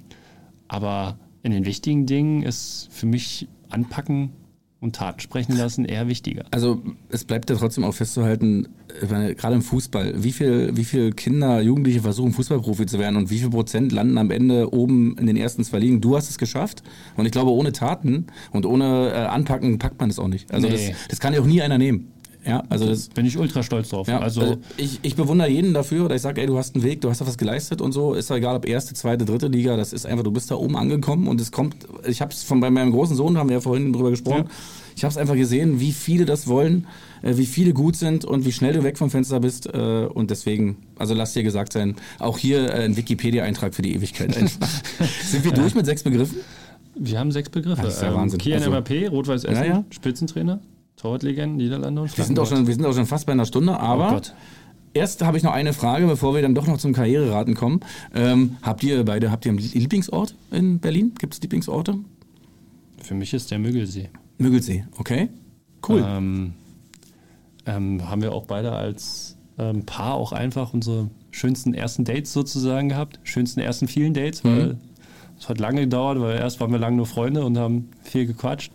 aber 0.67 1.19
in 1.43 1.51
den 1.51 1.65
wichtigen 1.65 2.05
Dingen 2.05 2.43
ist 2.43 2.89
für 2.91 3.05
mich 3.05 3.47
Anpacken 3.69 4.31
und 4.79 4.95
Taten 4.95 5.19
sprechen 5.19 5.57
lassen 5.57 5.85
eher 5.85 6.07
wichtiger. 6.07 6.45
Also 6.51 6.81
es 7.09 7.25
bleibt 7.25 7.49
ja 7.49 7.55
trotzdem 7.55 7.83
auch 7.83 7.93
festzuhalten, 7.93 8.67
meine, 9.09 9.33
gerade 9.35 9.55
im 9.55 9.61
Fußball, 9.61 10.23
wie 10.23 10.31
viel, 10.31 10.75
wie 10.75 10.83
viel 10.83 11.11
Kinder, 11.11 11.61
Jugendliche 11.61 12.01
versuchen 12.01 12.33
Fußballprofi 12.33 12.85
zu 12.85 12.99
werden 12.99 13.15
und 13.15 13.29
wie 13.29 13.39
viel 13.39 13.49
Prozent 13.49 13.91
landen 13.91 14.17
am 14.17 14.29
Ende 14.29 14.73
oben 14.73 15.17
in 15.17 15.25
den 15.25 15.35
ersten 15.35 15.63
zwei 15.63 15.79
Ligen. 15.79 16.01
Du 16.01 16.15
hast 16.15 16.29
es 16.29 16.37
geschafft 16.37 16.83
und 17.15 17.25
ich 17.25 17.31
glaube, 17.31 17.51
ohne 17.51 17.71
Taten 17.71 18.27
und 18.51 18.65
ohne 18.65 19.11
äh, 19.13 19.17
Anpacken 19.25 19.79
packt 19.79 19.99
man 19.99 20.09
es 20.09 20.19
auch 20.19 20.27
nicht. 20.27 20.51
Also 20.51 20.67
nee. 20.67 20.89
das, 20.89 21.07
das 21.09 21.19
kann 21.19 21.33
ja 21.33 21.41
auch 21.41 21.45
nie 21.45 21.61
einer 21.61 21.77
nehmen. 21.77 22.11
Ja, 22.47 22.63
also 22.69 22.87
das, 22.87 23.09
bin 23.09 23.25
ich 23.25 23.37
ultra 23.37 23.61
stolz 23.61 23.89
drauf. 23.89 24.07
Ja, 24.07 24.19
also, 24.19 24.41
also 24.41 24.57
ich, 24.77 24.99
ich 25.01 25.15
bewundere 25.15 25.49
jeden 25.49 25.73
dafür, 25.73 26.05
oder 26.05 26.15
ich 26.15 26.21
sage, 26.21 26.39
ey, 26.39 26.47
du 26.47 26.57
hast 26.57 26.75
einen 26.75 26.83
Weg, 26.83 27.01
du 27.01 27.09
hast 27.09 27.19
da 27.19 27.27
was 27.27 27.37
geleistet 27.37 27.81
und 27.81 27.91
so. 27.91 28.13
Ist 28.13 28.29
ja 28.29 28.37
egal, 28.37 28.55
ob 28.55 28.67
erste, 28.67 28.93
zweite, 28.93 29.25
dritte 29.25 29.47
Liga, 29.47 29.75
das 29.75 29.91
ist 29.91 30.05
einfach, 30.05 30.23
du 30.23 30.31
bist 30.31 30.49
da 30.49 30.55
oben 30.55 30.77
angekommen 30.77 31.27
und 31.27 31.41
es 31.41 31.51
kommt, 31.51 31.75
ich 32.07 32.21
habe 32.21 32.31
es 32.31 32.43
von 32.43 32.61
bei 32.61 32.69
meinem 32.69 32.91
großen 32.91 33.17
Sohn, 33.17 33.37
haben 33.37 33.49
wir 33.49 33.57
ja 33.57 33.61
vorhin 33.61 33.91
drüber 33.91 34.11
gesprochen, 34.11 34.45
ja. 34.45 34.51
ich 34.95 35.03
habe 35.03 35.11
es 35.11 35.17
einfach 35.17 35.35
gesehen, 35.35 35.81
wie 35.81 35.91
viele 35.91 36.23
das 36.23 36.47
wollen, 36.47 36.87
äh, 37.21 37.35
wie 37.35 37.45
viele 37.45 37.73
gut 37.73 37.97
sind 37.97 38.23
und 38.23 38.45
wie 38.45 38.53
schnell 38.53 38.73
du 38.73 38.83
weg 38.83 38.97
vom 38.97 39.09
Fenster 39.09 39.41
bist 39.41 39.67
äh, 39.67 40.05
und 40.05 40.31
deswegen, 40.31 40.77
also 40.97 41.13
lass 41.13 41.33
dir 41.33 41.43
gesagt 41.43 41.73
sein, 41.73 41.95
auch 42.17 42.37
hier 42.37 42.69
äh, 42.69 42.85
ein 42.85 42.95
Wikipedia-Eintrag 42.95 43.75
für 43.75 43.81
die 43.81 43.93
Ewigkeit. 43.93 44.33
Sind 45.23 45.43
wir 45.43 45.51
durch 45.51 45.75
mit 45.75 45.85
sechs 45.85 46.03
Begriffen? 46.03 46.37
Wir 46.99 47.19
haben 47.19 47.31
sechs 47.31 47.49
Begriffe. 47.49 47.81
Das 47.81 47.95
ist 47.95 48.01
ja 48.01 48.09
ähm, 48.09 48.15
Wahnsinn. 48.15 48.39
Kian 48.39 48.57
also, 48.59 48.71
Mbappé, 48.71 49.09
Rot-Weiß 49.09 49.43
Essen, 49.43 49.63
ja, 49.63 49.65
ja. 49.65 49.85
Spitzentrainer. 49.91 50.59
Torwartlegenden, 50.97 51.57
Niederlande 51.57 52.01
und 52.01 52.17
wir 52.17 52.23
sind, 52.23 52.39
auch 52.39 52.47
schon, 52.47 52.67
wir 52.67 52.73
sind 52.73 52.85
auch 52.85 52.93
schon 52.93 53.05
fast 53.05 53.27
bei 53.27 53.31
einer 53.31 53.45
Stunde, 53.45 53.79
aber 53.79 54.17
oh 54.17 54.31
erst 54.93 55.23
habe 55.23 55.37
ich 55.37 55.43
noch 55.43 55.53
eine 55.53 55.73
Frage, 55.73 56.07
bevor 56.07 56.33
wir 56.33 56.41
dann 56.41 56.55
doch 56.55 56.67
noch 56.67 56.79
zum 56.79 56.93
Karriereraten 56.93 57.53
kommen. 57.53 57.81
Ähm, 58.15 58.57
habt 58.63 58.83
ihr 58.83 59.05
beide, 59.05 59.31
habt 59.31 59.45
ihr 59.45 59.51
einen 59.51 59.59
Lieblingsort 59.59 60.35
in 60.51 60.79
Berlin? 60.79 61.13
Gibt 61.19 61.35
es 61.35 61.41
Lieblingsorte? 61.41 61.99
Für 63.01 63.13
mich 63.13 63.33
ist 63.33 63.51
der 63.51 63.59
Müggelsee. 63.59 64.09
Müggelsee, 64.39 64.85
okay. 64.97 65.29
Cool. 65.87 66.03
Ähm, 66.05 66.53
ähm, 67.67 68.09
haben 68.09 68.21
wir 68.23 68.33
auch 68.33 68.45
beide 68.45 68.71
als 68.71 69.37
ähm, 69.59 69.85
Paar 69.85 70.15
auch 70.15 70.31
einfach 70.31 70.73
unsere 70.73 71.11
schönsten 71.29 71.75
ersten 71.75 72.05
Dates 72.05 72.33
sozusagen 72.33 72.89
gehabt. 72.89 73.19
Schönsten 73.23 73.59
ersten 73.59 73.87
vielen 73.87 74.15
Dates, 74.15 74.43
weil 74.43 74.73
mhm. 74.73 74.77
es 75.39 75.47
hat 75.47 75.59
lange 75.59 75.81
gedauert, 75.81 76.19
weil 76.19 76.37
erst 76.37 76.59
waren 76.59 76.71
wir 76.71 76.79
lange 76.79 76.97
nur 76.97 77.05
Freunde 77.05 77.45
und 77.45 77.57
haben 77.57 77.89
viel 78.01 78.25
gequatscht. 78.25 78.71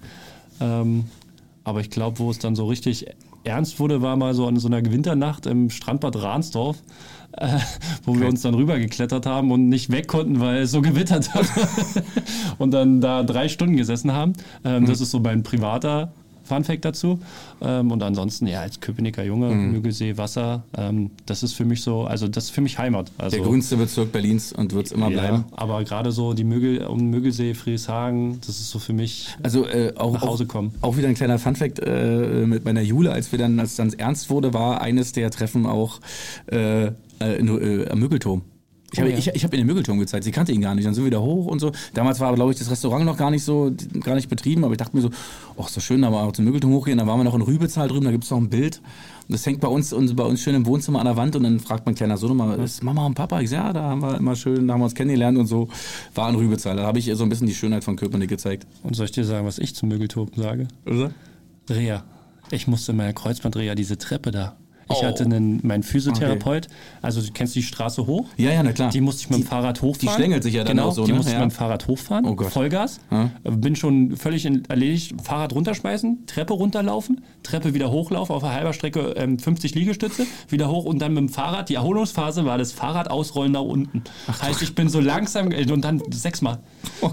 Ähm, 0.61 1.07
aber 1.65 1.81
ich 1.81 1.91
glaube, 1.91 2.19
wo 2.19 2.31
es 2.31 2.39
dann 2.39 2.55
so 2.55 2.67
richtig 2.67 3.07
ernst 3.45 3.81
wurde, 3.81 4.03
war 4.03 4.17
mal 4.17 4.35
so 4.35 4.47
an 4.47 4.57
so 4.57 4.69
einer 4.69 4.85
Winternacht 4.85 5.47
im 5.47 5.71
Strandbad 5.71 6.17
Rahnsdorf, 6.17 6.83
äh, 7.33 7.59
wo 8.05 8.13
okay. 8.13 8.21
wir 8.21 8.29
uns 8.29 8.43
dann 8.43 8.55
rübergeklettert 8.55 9.27
haben 9.27 9.51
und 9.51 9.69
nicht 9.69 9.91
weg 9.91 10.09
konnten, 10.09 10.41
weil 10.41 10.63
es 10.63 10.71
so 10.71 10.83
gewittert 10.83 11.35
hat. 11.35 11.47
und 12.59 12.73
dann 12.73 13.01
da 13.01 13.23
drei 13.23 13.49
Stunden 13.49 13.77
gesessen 13.77 14.13
haben. 14.13 14.35
Ähm, 14.65 14.83
mhm. 14.83 14.87
Das 14.87 15.01
ist 15.01 15.11
so 15.11 15.21
mein 15.21 15.43
privater 15.43 16.13
Fun 16.45 16.65
Fact 16.65 16.85
dazu. 16.85 17.19
Ähm, 17.61 17.91
und 17.91 18.03
ansonsten, 18.03 18.47
ja, 18.47 18.61
als 18.61 18.81
Köpenicker 18.81 19.25
Junge, 19.25 19.55
mhm. 19.55 19.73
Müggelsee, 19.73 20.17
Wasser, 20.17 20.65
ähm, 20.77 21.11
das 21.27 21.43
ist 21.43 21.55
für 21.55 21.65
mich 21.65 21.83
so, 21.83 22.05
also 22.05 22.29
das 22.29 22.45
ist 22.45 22.51
für 22.51 22.61
mich 22.61 22.79
Heimat. 22.79 23.13
Also, 23.19 23.37
Der 23.37 23.47
grünste 23.47 23.77
Bezirk 23.77 24.13
Berlins 24.13 24.53
und 24.53 24.73
wird 24.73 24.87
es 24.87 24.93
immer 24.93 25.11
ja, 25.11 25.21
bleiben. 25.21 25.45
Aber 25.53 25.83
gerade 25.85 26.13
so 26.13 26.35
die 26.35 26.45
Müggel 26.45 26.87
um 26.87 27.11
Müggelsee, 27.11 27.55
Frieshagen, 27.55 28.41
das 28.41 28.61
ist 28.61 28.71
so 28.71 28.79
für 28.79 28.93
mich 28.93 29.29
also, 29.43 29.67
äh, 29.67 29.93
auch, 29.97 30.13
nach 30.13 30.23
Hause 30.23 30.47
kommen. 30.47 30.73
Auch, 30.81 30.91
auch 30.91 30.97
wieder 30.97 31.09
ein 31.09 31.15
kleiner 31.15 31.39
Fun 31.39 31.57
Fact 31.57 31.81
äh, 31.81 32.47
mit 32.47 32.65
meiner 32.65 32.83
Jule, 32.83 33.13
als 33.13 33.33
wir 33.33 33.39
dann, 33.39 33.59
als 33.59 33.71
es 33.71 33.77
dann 33.77 33.93
ernst 33.93 34.31
wurde, 34.31 34.53
war 34.53 34.81
eines 34.81 35.13
der 35.13 35.31
Treffen 35.31 35.67
auch 35.67 36.01
äh, 36.51 36.87
äh 36.87 36.93
in, 37.39 37.49
äh, 37.49 37.89
am 37.89 37.99
Müggelturm. 37.99 38.43
Ich 38.93 39.01
habe 39.01 39.09
oh, 39.09 39.13
ja. 39.13 39.19
ich, 39.19 39.29
ich 39.29 39.45
hab 39.45 39.53
in 39.55 39.59
den 39.59 39.67
Müggelturm 39.67 39.99
gezeigt. 39.99 40.25
Sie 40.25 40.33
kannte 40.33 40.53
ihn 40.53 40.61
gar 40.61 40.75
nicht. 40.75 40.87
Dann 40.87 40.93
sind 40.93 41.05
wir 41.05 41.07
wieder 41.07 41.23
hoch 41.23 41.47
und 41.47 41.61
so. 41.61 41.73
Damals 41.95 42.21
war, 42.21 42.35
glaube 42.35 42.53
ich, 42.53 42.59
das 42.59 42.71
Restaurant 42.71 43.07
noch 43.07 43.17
gar 43.17 43.31
nicht 43.31 43.43
so, 43.43 43.73
gar 44.01 44.15
nicht 44.15 44.29
betrieben. 44.29 44.65
Aber 44.65 44.73
ich 44.73 44.79
dachte 44.79 44.95
mir 44.95 45.03
so, 45.03 45.11
ach, 45.59 45.69
so 45.69 45.81
schön, 45.81 46.03
da 46.03 46.11
mal 46.11 46.31
zum 46.33 46.45
Müggelturm 46.45 46.73
hochgehen. 46.75 46.99
Da 46.99 47.07
waren 47.07 47.19
wir 47.19 47.25
noch 47.25 47.35
in 47.35 47.41
Rübezahl 47.41 47.89
drüben. 47.89 48.05
Da 48.05 48.11
gibt 48.11 48.25
es 48.25 48.31
noch 48.31 48.39
ein 48.39 48.51
Bild. 48.51 48.83
Und 49.29 49.33
das 49.33 49.47
hängt 49.47 49.61
bei 49.61 49.69
uns, 49.69 49.95
und 49.95 50.15
bei 50.15 50.25
uns 50.25 50.43
schön 50.43 50.55
im 50.55 50.67
Wohnzimmer 50.67 50.99
an 50.99 51.07
der 51.07 51.17
Wand. 51.17 51.35
Und 51.37 51.45
dann 51.45 51.59
fragt 51.59 51.87
mein 51.87 51.95
kleiner 51.95 52.19
Sohn 52.19 52.33
immer, 52.33 52.59
ist 52.59 52.83
Mama 52.83 53.07
und 53.07 53.15
Papa? 53.15 53.41
Ich 53.41 53.49
sage, 53.49 53.69
ja, 53.69 53.73
da 53.73 53.83
haben 53.85 54.03
wir 54.03 54.17
immer 54.19 54.37
schön, 54.37 54.69
da 54.69 54.75
haben 54.75 54.81
wir 54.81 54.85
uns 54.85 54.95
kennengelernt 54.95 55.39
und 55.39 55.47
so. 55.47 55.69
War 56.15 56.29
in 56.29 56.37
Rübezahl. 56.37 56.77
Da 56.77 56.85
habe 56.85 56.99
ich 56.99 57.09
ihr 57.09 57.17
so 57.17 57.23
ein 57.23 57.31
bisschen 57.31 57.47
die 57.47 57.55
Schönheit 57.55 57.85
von 57.85 57.97
Köpenick 57.97 58.29
gezeigt. 58.29 58.67
Und 58.83 58.95
soll 58.95 59.07
ich 59.07 59.13
dir 59.13 59.25
sagen, 59.25 59.47
was 59.47 59.59
ich 59.59 59.75
zum 59.75 59.89
Müggelturm 59.89 60.29
sage? 60.37 60.69
Oder? 60.87 61.13
Rea. 61.71 62.05
Ich 62.51 62.67
musste 62.67 62.93
in 62.93 62.99
meiner 62.99 63.15
Kreuzbandreha 63.15 63.75
diese 63.75 63.97
Treppe 63.97 64.31
da 64.31 64.57
Ich 64.93 64.99
Oh. 65.03 65.07
hatte 65.07 65.25
einen, 65.25 65.61
meinen 65.67 65.83
Physiotherapeut, 65.83 66.69
also 67.01 67.21
du 67.21 67.33
kennst 67.33 67.55
die 67.55 67.63
Straße 67.63 68.07
hoch? 68.07 68.27
Ja, 68.37 68.51
ja, 68.53 68.63
na 68.63 68.73
klar. 68.73 68.91
Die 68.91 69.01
musste 69.01 69.23
ich 69.23 69.31
mit 69.31 69.41
dem 69.41 69.47
Fahrrad 69.47 69.83
hochfahren. 69.83 70.15
schlängelt 70.17 70.43
sich 70.43 70.55
ja 70.55 70.65
dann 70.65 70.77
genau, 70.77 70.89
auch 70.89 70.95
so, 70.95 71.05
Die 71.05 71.11
ne? 71.13 71.17
musste 71.17 71.33
ich 71.33 71.39
Ja. 71.39 71.45
mit 71.45 71.51
dem 71.53 71.55
Fahrrad 71.57 71.87
hochfahren. 71.89 72.25
Oh. 72.27 72.37
Vollgas. 72.49 73.01
Ja. 73.11 73.31
Bin 73.45 73.75
schon 73.77 74.17
völlig 74.17 74.45
erledigt. 74.69 75.15
Fahrrad 75.23 75.55
runterschmeißen, 75.55 76.27
Treppe 76.27 76.53
runterlaufen, 76.55 77.21
Treppe 77.43 77.75
wieder 77.75 77.91
hochlaufen, 77.91 78.35
auf 78.35 78.45
einer 78.45 78.55
halber 78.55 78.73
Strecke 78.73 79.15
ähm, 79.17 79.39
50 79.39 79.75
Liegestütze, 79.75 80.27
wieder 80.49 80.69
hoch 80.71 80.85
und 80.85 80.99
dann 81.01 81.15
mit 81.15 81.21
dem 81.21 81.29
Fahrrad. 81.29 81.69
Die 81.69 81.75
Erholungsphase 81.75 82.45
war 82.45 82.59
das 82.59 82.73
Fahrrad 82.73 83.11
ausrollen 83.11 83.53
nach 83.53 83.61
unten. 83.63 84.03
heißt, 84.43 84.63
ich 84.63 84.75
bin 84.75 84.89
so 84.89 85.01
langsam 85.01 85.51
äh, 85.53 85.71
und 85.73 85.83
dann 85.85 86.03
sechsmal. 86.13 86.59
Oh. 87.01 87.11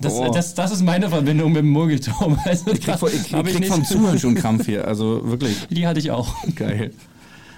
Das, 0.00 0.20
das, 0.32 0.54
das 0.54 0.72
ist 0.72 0.82
meine 0.82 1.08
Verbindung 1.08 1.52
mit 1.52 1.62
dem 1.62 1.70
Murgelturm. 1.70 2.38
Also, 2.44 2.72
ich 2.72 2.80
krieg, 2.80 2.96
vor- 2.98 3.08
ich, 3.10 3.32
ich 3.32 3.44
krieg 3.56 3.66
vom 3.66 3.84
Zuhören 3.90 4.18
schon 4.18 4.34
Krampf 4.34 4.66
hier. 4.66 4.86
Also 4.88 5.20
wirklich 5.24 5.56
Die 5.70 5.86
hatte 5.86 6.00
ich 6.00 6.10
auch. 6.10 6.34
geil. 6.56 6.92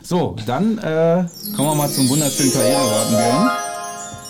So, 0.03 0.37
dann 0.47 0.79
äh, 0.79 1.25
kommen 1.57 1.69
wir 1.69 1.75
mal 1.75 1.89
zum 1.89 2.09
wunderschönen 2.09 2.53
Karriereraten, 2.53 3.17
Björn. 3.17 3.51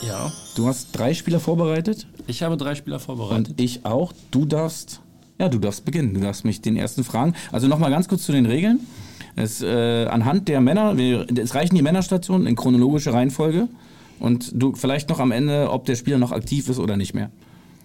Ja. 0.07 0.33
Du 0.55 0.67
hast 0.67 0.89
drei 0.93 1.15
Spieler 1.15 1.41
vorbereitet 1.41 2.07
Ich 2.27 2.43
habe 2.43 2.57
drei 2.59 2.75
Spieler 2.75 3.01
vorbereitet. 3.01 3.49
und 3.49 3.61
ich 3.61 3.87
auch. 3.87 4.13
Du 4.31 4.45
darfst, 4.45 5.01
ja, 5.39 5.49
du 5.49 5.59
darfst 5.59 5.85
beginnen. 5.87 6.13
Du 6.13 6.21
darfst 6.21 6.45
mich 6.45 6.61
den 6.61 6.77
ersten 6.77 7.05
fragen. 7.05 7.35
Also 7.53 7.69
nochmal 7.69 7.91
ganz 7.91 8.07
kurz 8.09 8.25
zu 8.25 8.33
den 8.33 8.45
Regeln. 8.45 8.81
Es, 9.35 9.63
äh, 9.63 10.05
anhand 10.07 10.49
der 10.49 10.61
Männer, 10.61 10.99
wir, 10.99 11.27
es 11.39 11.55
reichen 11.55 11.75
die 11.75 11.81
Männerstationen 11.83 12.47
in 12.47 12.55
chronologischer 12.55 13.15
Reihenfolge 13.15 13.69
und 14.21 14.51
du 14.55 14.75
vielleicht 14.75 15.09
noch 15.09 15.21
am 15.21 15.33
Ende, 15.33 15.71
ob 15.71 15.87
der 15.87 15.97
Spieler 15.97 16.19
noch 16.19 16.33
aktiv 16.33 16.69
ist 16.69 16.79
oder 16.79 16.99
nicht 16.99 17.15
mehr. 17.15 17.31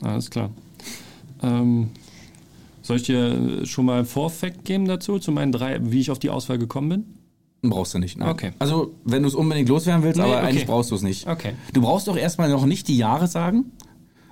Alles 0.01 0.29
klar. 0.29 0.49
Ähm, 1.41 1.91
soll 2.81 2.97
ich 2.97 3.03
dir 3.03 3.65
schon 3.65 3.85
mal 3.85 4.03
Vorfact 4.03 4.65
geben 4.65 4.87
dazu, 4.89 5.19
zu 5.19 5.31
meinen 5.31 5.53
drei, 5.53 5.79
wie 5.81 6.01
ich 6.01 6.11
auf 6.11 6.19
die 6.19 6.29
Auswahl 6.29 6.57
gekommen 6.57 6.89
bin? 6.89 7.16
Brauchst 7.69 7.93
du 7.93 7.99
nicht. 7.99 8.17
Nein. 8.17 8.29
Okay. 8.29 8.51
Also, 8.59 8.93
wenn 9.05 9.23
du 9.23 9.27
es 9.29 9.35
unbedingt 9.35 9.69
loswerden 9.69 10.03
willst, 10.03 10.17
Nee, 10.17 10.23
aber 10.25 10.37
okay. 10.37 10.45
eigentlich 10.47 10.65
brauchst 10.65 10.91
du 10.91 10.95
es 10.95 11.01
nicht. 11.03 11.27
Okay. 11.27 11.53
Du 11.73 11.81
brauchst 11.81 12.07
doch 12.07 12.17
erstmal 12.17 12.49
noch 12.49 12.65
nicht 12.65 12.87
die 12.87 12.97
Jahre 12.97 13.27
sagen. 13.27 13.71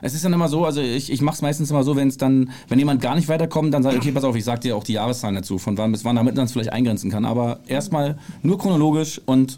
Es 0.02 0.14
ist 0.14 0.24
dann 0.24 0.34
immer 0.34 0.50
so, 0.50 0.66
also 0.66 0.82
ich, 0.82 1.12
ich 1.12 1.22
mache 1.22 1.36
es 1.36 1.42
meistens 1.42 1.72
immer 1.72 1.84
so, 1.84 1.96
wenn 1.96 2.10
es 2.10 2.18
dann, 2.18 2.52
wenn 2.68 2.78
jemand 2.78 3.02
gar 3.02 3.16
nicht 3.16 3.28
weiterkommt, 3.28 3.74
dann 3.74 3.82
sage 3.82 3.96
ich, 3.96 4.02
okay, 4.02 4.12
pass 4.12 4.24
auf, 4.24 4.36
ich 4.36 4.44
sag 4.44 4.62
dir 4.62 4.76
auch 4.76 4.84
die 4.84 4.94
Jahreszahlen 4.94 5.36
dazu, 5.36 5.58
von 5.58 5.78
wann 5.78 5.92
bis 5.92 6.04
wann, 6.06 6.16
damit 6.16 6.36
man 6.36 6.46
es 6.46 6.52
vielleicht 6.52 6.74
eingrenzen 6.74 7.10
kann. 7.10 7.26
Aber 7.26 7.60
erstmal 7.68 8.20
nur 8.44 8.60
chronologisch 8.60 9.20
und 9.26 9.58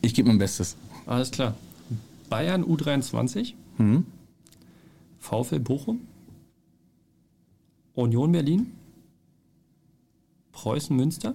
ich 0.00 0.14
gebe 0.14 0.28
mein 0.28 0.38
Bestes. 0.38 0.76
Alles 1.06 1.30
klar. 1.30 1.54
Bayern 2.30 2.64
U23, 2.64 3.54
Mhm. 3.78 4.06
VfL 5.18 5.58
Bochum, 5.60 6.00
Union 7.94 8.30
Berlin, 8.32 8.66
Preußen 10.52 10.94
Münster, 10.96 11.32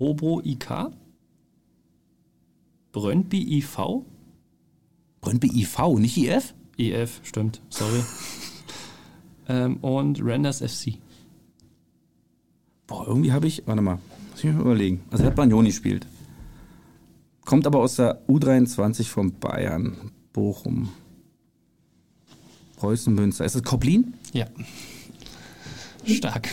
Hobro 0.00 0.40
IK, 0.42 0.90
Brøndby 2.92 3.58
IV, 3.58 4.02
Brøndby 5.20 5.48
IV, 5.48 5.98
nicht 5.98 6.16
IF? 6.16 6.54
EF, 6.78 7.20
stimmt, 7.22 7.60
sorry. 7.68 8.00
ähm, 9.48 9.76
und 9.76 10.24
Renders 10.24 10.60
FC. 10.60 10.94
Boah, 12.86 13.06
irgendwie 13.06 13.30
habe 13.30 13.46
ich, 13.46 13.62
warte 13.66 13.82
mal, 13.82 13.98
muss 14.30 14.42
ich 14.42 14.44
mir 14.44 14.58
überlegen. 14.58 15.00
Also 15.10 15.22
er 15.24 15.28
hat 15.28 15.36
Bagnoni 15.36 15.68
gespielt. 15.68 16.06
Kommt 17.44 17.66
aber 17.66 17.80
aus 17.80 17.96
der 17.96 18.26
U23 18.26 19.04
von 19.04 19.38
Bayern, 19.38 20.10
Bochum. 20.32 20.88
Preußen 22.76 23.14
Münster. 23.14 23.44
Ist 23.44 23.56
es 23.56 23.62
Koblin? 23.62 24.14
Ja. 24.32 24.46
Stark. 26.06 26.48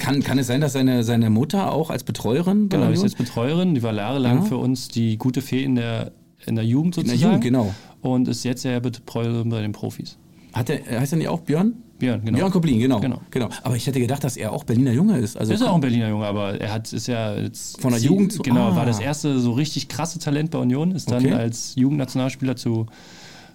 Kann, 0.00 0.22
kann 0.22 0.38
es 0.38 0.46
sein, 0.46 0.60
dass 0.60 0.72
seine, 0.72 1.04
seine 1.04 1.30
Mutter 1.30 1.72
auch 1.72 1.90
als 1.90 2.04
Betreuerin 2.04 2.68
bei 2.68 2.76
Genau, 2.76 2.90
ist 2.90 2.98
Union- 3.00 3.08
jetzt 3.08 3.18
Betreuerin, 3.18 3.74
die 3.74 3.82
war 3.82 3.94
jahrelang 3.94 4.38
Ja. 4.38 4.42
für 4.44 4.56
uns 4.56 4.88
die 4.88 5.16
gute 5.18 5.42
Fee 5.42 5.62
in 5.64 5.74
der, 5.76 6.12
in 6.46 6.54
der 6.56 6.64
Jugend 6.64 6.96
in 6.98 7.04
der 7.04 7.10
sozusagen. 7.14 7.32
Jugend, 7.42 7.44
genau. 7.44 7.74
Und 8.00 8.28
ist 8.28 8.44
jetzt 8.44 8.64
ja 8.64 8.78
Betreuerin 8.80 9.48
bei 9.50 9.60
den 9.60 9.72
Profis. 9.72 10.16
Hat 10.52 10.70
er, 10.70 11.00
heißt 11.00 11.12
er 11.12 11.18
nicht 11.18 11.28
auch 11.28 11.40
Björn? 11.40 11.74
Björn, 11.98 12.24
genau. 12.24 12.36
Björn 12.38 12.52
Koblin, 12.52 12.78
genau, 12.78 13.00
Genau. 13.00 13.20
genau. 13.30 13.48
Aber 13.64 13.74
ich 13.76 13.86
hätte 13.86 13.98
gedacht, 14.00 14.22
dass 14.22 14.36
er 14.36 14.52
auch 14.52 14.62
Berliner 14.64 14.92
Junge 14.92 15.18
ist. 15.18 15.36
Also 15.36 15.52
Ist 15.52 15.60
ja 15.60 15.68
auch 15.70 15.74
ein 15.74 15.80
Berliner 15.80 16.08
Junge, 16.08 16.26
aber 16.26 16.60
er 16.60 16.72
hat 16.72 16.92
ist 16.92 17.08
ja 17.08 17.34
jetzt 17.34 17.80
Von 17.80 17.90
der 17.92 18.00
Jugend 18.00 18.32
zu- 18.32 18.42
genau 18.42 18.68
ah. 18.68 18.76
war 18.76 18.86
das 18.86 19.00
erste 19.00 19.38
so 19.40 19.52
richtig 19.52 19.88
krasse 19.88 20.20
Talent 20.20 20.52
bei 20.52 20.58
Union, 20.58 20.92
ist 20.92 21.10
dann 21.10 21.24
Okay. 21.24 21.34
als 21.34 21.74
Jugendnationalspieler 21.74 22.54
zu 22.54 22.86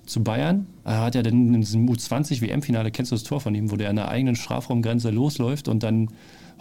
zu 0.06 0.24
Bayern. 0.24 0.68
Er 0.84 1.02
hat 1.02 1.16
ja 1.16 1.22
dann 1.24 1.54
in 1.54 1.62
diesem 1.62 1.88
U20 1.90 2.42
WM-Finale, 2.42 2.92
kennst 2.92 3.12
du 3.12 3.16
das 3.16 3.24
Tor 3.24 3.40
von 3.40 3.56
ihm, 3.56 3.72
wo 3.72 3.76
der 3.78 3.90
an 3.90 3.96
der 3.96 4.10
eigenen 4.10 4.36
Strafraumgrenze 4.36 5.10
losläuft 5.12 5.68
und 5.68 5.84
dann 5.84 6.10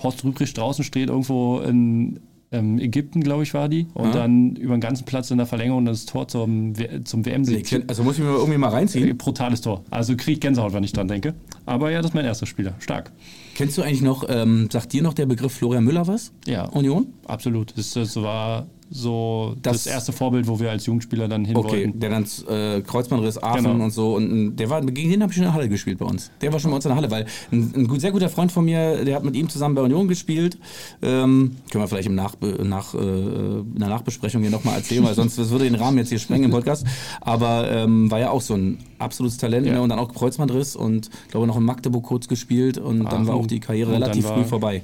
Horst 0.03 0.25
Rübrich 0.25 0.55
draußen 0.55 0.85
steht, 0.85 1.09
irgendwo 1.09 1.61
in 1.61 2.21
ähm, 2.51 2.79
Ägypten, 2.79 3.23
glaube 3.23 3.45
ich, 3.45 3.55
war 3.55 3.69
die, 3.69 3.87
und 3.95 4.09
Ja. 4.09 4.13
dann 4.13 4.57
über 4.57 4.75
den 4.77 4.81
ganzen 4.81 5.05
Platz 5.07 5.31
in 5.31 5.39
der 5.39 5.47
Verlängerung 5.47 5.87
das 5.87 6.05
Tor 6.05 6.29
zum, 6.29 6.75
zum 7.05 7.25
WM-Sieg. 7.25 7.85
Also 7.89 8.03
muss 8.03 8.19
ich 8.19 8.25
mir 8.25 8.31
irgendwie 8.31 8.59
mal 8.59 8.69
reinziehen. 8.69 9.17
Brutales 9.17 9.63
Tor. 9.63 9.83
Also 9.91 10.17
krieg 10.17 10.41
Gänsehaut, 10.41 10.73
wenn 10.75 10.85
ich 10.85 10.93
dran 10.93 11.09
denke. 11.09 11.35
Aber 11.65 11.91
ja, 11.91 11.99
das 12.03 12.11
ist 12.11 12.15
mein 12.15 12.27
erster 12.27 12.45
Spieler. 12.47 12.75
Stark. 12.79 13.11
Kennst 13.55 13.79
du 13.79 13.83
eigentlich 13.83 14.03
noch, 14.03 14.27
ähm, 14.29 14.69
sagt 14.71 14.93
dir 14.93 15.03
noch 15.03 15.15
der 15.15 15.25
Begriff 15.27 15.53
Florian 15.55 15.85
Müller 15.85 16.07
was? 16.07 16.33
Ja. 16.47 16.65
Union? 16.67 17.07
Absolut. 17.27 17.73
Das, 17.77 17.93
das 17.95 18.17
war 18.17 18.67
so 18.95 19.57
das, 19.63 19.85
Das- 19.85 19.87
erste 19.87 20.13
Vorbild, 20.13 20.47
wo 20.47 20.61
wir 20.61 20.71
als 20.71 20.85
Jugendspieler 20.87 21.27
dann 21.27 21.45
hin 21.47 21.57
Okay, 21.57 21.85
wollten. 21.87 22.01
der 22.01 22.11
dann 22.11 22.27
äh, 22.49 22.83
Kreuzbandriss 22.83 23.43
Aachen 23.43 23.65
Genau. 23.65 23.85
und 23.85 23.91
so. 23.91 24.15
Und 24.17 24.57
der 24.57 24.69
war, 24.71 24.83
gegen 24.83 25.11
den 25.11 25.23
habe 25.23 25.33
ich 25.33 25.37
schon 25.37 25.45
in 25.45 25.49
der 25.51 25.55
Halle 25.55 25.69
gespielt 25.69 25.99
bei 25.99 26.05
uns. 26.07 26.31
Der 26.43 26.53
war 26.53 26.61
schon 26.61 26.71
bei 26.71 26.77
uns 26.77 26.85
in 26.85 26.91
der 26.91 26.97
Halle, 26.97 27.11
weil 27.11 27.27
ein, 27.51 27.73
ein 27.75 27.87
gut, 27.89 28.01
sehr 28.03 28.13
guter 28.13 28.29
Freund 28.29 28.53
von 28.53 28.65
mir, 28.67 29.05
der 29.05 29.17
hat 29.17 29.25
mit 29.25 29.35
ihm 29.35 29.49
zusammen 29.49 29.75
bei 29.75 29.83
Union 29.83 30.09
gespielt. 30.09 30.59
Ähm, 31.01 31.57
können 31.71 31.83
wir 31.85 31.89
vielleicht 31.89 32.09
im 32.09 32.15
nach, 32.15 32.35
nach, 32.63 32.95
äh, 32.95 32.99
in 32.99 33.79
der 33.79 33.89
Nachbesprechung 33.89 34.43
hier 34.43 34.51
nochmal 34.51 34.77
erzählen, 34.77 35.03
weil 35.05 35.15
sonst 35.15 35.39
würde 35.51 35.65
den 35.65 35.75
Rahmen 35.75 35.97
jetzt 35.99 36.11
hier 36.11 36.19
sprengen 36.19 36.45
im 36.45 36.51
Podcast. 36.51 36.87
Aber 37.23 37.71
ähm, 37.71 38.11
war 38.11 38.21
ja 38.21 38.31
auch 38.31 38.43
so 38.43 38.55
ein 38.55 38.79
absolutes 38.99 39.39
Talent 39.39 39.67
Ja. 39.67 39.73
ne? 39.75 39.83
und 39.83 39.89
dann 39.89 39.99
auch 39.99 40.13
Kreuzbandriss 40.13 40.77
und 40.77 41.09
glaube 41.31 41.47
noch 41.47 41.57
in 41.57 41.65
Magdeburg 41.65 42.05
kurz 42.05 42.29
gespielt 42.29 42.79
und 42.79 42.99
dann 43.01 43.07
Aachen. 43.07 43.27
war 43.29 43.35
auch 43.37 43.47
die 43.47 43.61
Karriere 43.61 43.89
Und 43.93 44.01
dann 44.01 44.03
relativ 44.11 44.27
früh 44.27 44.45
vorbei. 44.45 44.83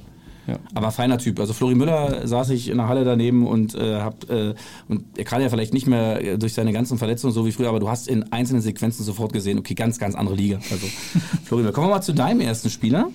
Ja. 0.49 0.59
Aber 0.75 0.91
feiner 0.91 1.19
Typ. 1.19 1.39
Also 1.39 1.53
Flori 1.53 1.75
Müller 1.75 2.27
saß 2.27 2.51
ich 2.51 2.69
in 2.69 2.79
der 2.79 2.89
Halle 2.89 3.05
daneben 3.05 3.47
und 3.47 3.75
äh, 3.75 4.01
hab 4.01 4.29
äh, 4.31 4.55
und 4.89 5.05
er 5.19 5.25
kann 5.25 5.43
ja 5.43 5.51
vielleicht 5.51 5.75
nicht 5.75 5.87
mehr 5.87 6.25
äh, 6.25 6.39
durch 6.39 6.55
seine 6.55 6.73
ganzen 6.73 6.97
Verletzungen 6.97 7.35
so 7.35 7.45
wie 7.45 7.53
früher, 7.53 7.69
aber 7.69 7.81
du 7.81 7.91
hast 7.91 8.09
in 8.09 8.33
einzelnen 8.33 8.63
Sequenzen 8.63 9.05
sofort 9.05 9.35
gesehen, 9.35 9.59
okay, 9.59 9.75
ganz, 9.75 9.99
ganz 9.99 10.15
andere 10.15 10.37
Liga. 10.37 10.57
Also 10.71 10.87
Flori 11.45 11.63
Müller. 11.63 11.75
Kommen 11.75 11.89
wir 11.89 11.97
mal 11.97 12.03
zu 12.03 12.15
deinem 12.15 12.41
ersten 12.41 12.71
Spieler. 12.71 13.11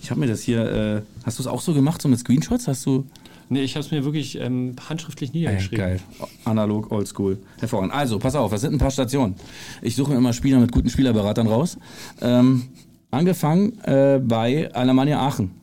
Ich 0.00 0.10
habe 0.10 0.20
mir 0.20 0.28
das 0.28 0.42
hier, 0.42 0.60
äh, 0.60 1.02
hast 1.24 1.38
du 1.38 1.42
es 1.42 1.46
auch 1.48 1.60
so 1.60 1.74
gemacht, 1.74 2.00
so 2.00 2.08
mit 2.08 2.20
Screenshots? 2.20 2.68
Hast 2.68 2.86
du? 2.86 3.04
Nee, 3.48 3.62
ich 3.62 3.74
habe 3.74 3.84
es 3.84 3.90
mir 3.90 4.04
wirklich 4.04 4.38
ähm, 4.40 4.76
handschriftlich 4.88 5.32
niedergeschrieben. 5.32 5.78
geil. 5.78 6.00
Analog, 6.44 6.92
oldschool. 6.92 7.38
Hervorragend. 7.58 7.92
Also, 7.92 8.20
pass 8.20 8.36
auf, 8.36 8.52
das 8.52 8.60
sind 8.60 8.72
ein 8.72 8.78
paar 8.78 8.92
Stationen. 8.92 9.34
Ich 9.82 9.96
suche 9.96 10.12
mir 10.12 10.18
immer 10.18 10.32
Spieler 10.32 10.60
mit 10.60 10.70
guten 10.70 10.88
Spielerberatern 10.88 11.48
raus. 11.48 11.76
Ähm, 12.20 12.68
angefangen 13.10 13.76
äh, 13.80 14.20
bei 14.24 14.72
Alemannia 14.72 15.18
Aachen. 15.18 15.59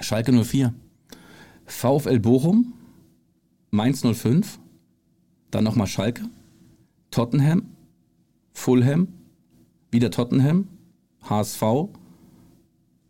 Schalke 0.00 0.32
04. 0.32 0.74
VfL 1.66 2.20
Bochum. 2.20 2.74
Mainz 3.70 4.02
05. 4.02 4.58
Dann 5.50 5.64
nochmal 5.64 5.86
Schalke. 5.86 6.22
Tottenham. 7.10 7.70
Fulham. 8.52 9.08
Wieder 9.90 10.10
Tottenham. 10.10 10.68
HSV. 11.22 11.88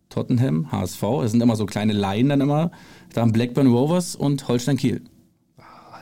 Tottenham, 0.08 0.72
HSV. 0.72 1.02
Es 1.24 1.32
sind 1.32 1.42
immer 1.42 1.56
so 1.56 1.66
kleine 1.66 1.92
Laien 1.92 2.28
dann 2.28 2.40
immer. 2.40 2.70
Dann 3.12 3.32
Blackburn 3.32 3.66
Rovers 3.66 4.16
und 4.16 4.48
Holstein 4.48 4.76
Kiel. 4.76 5.02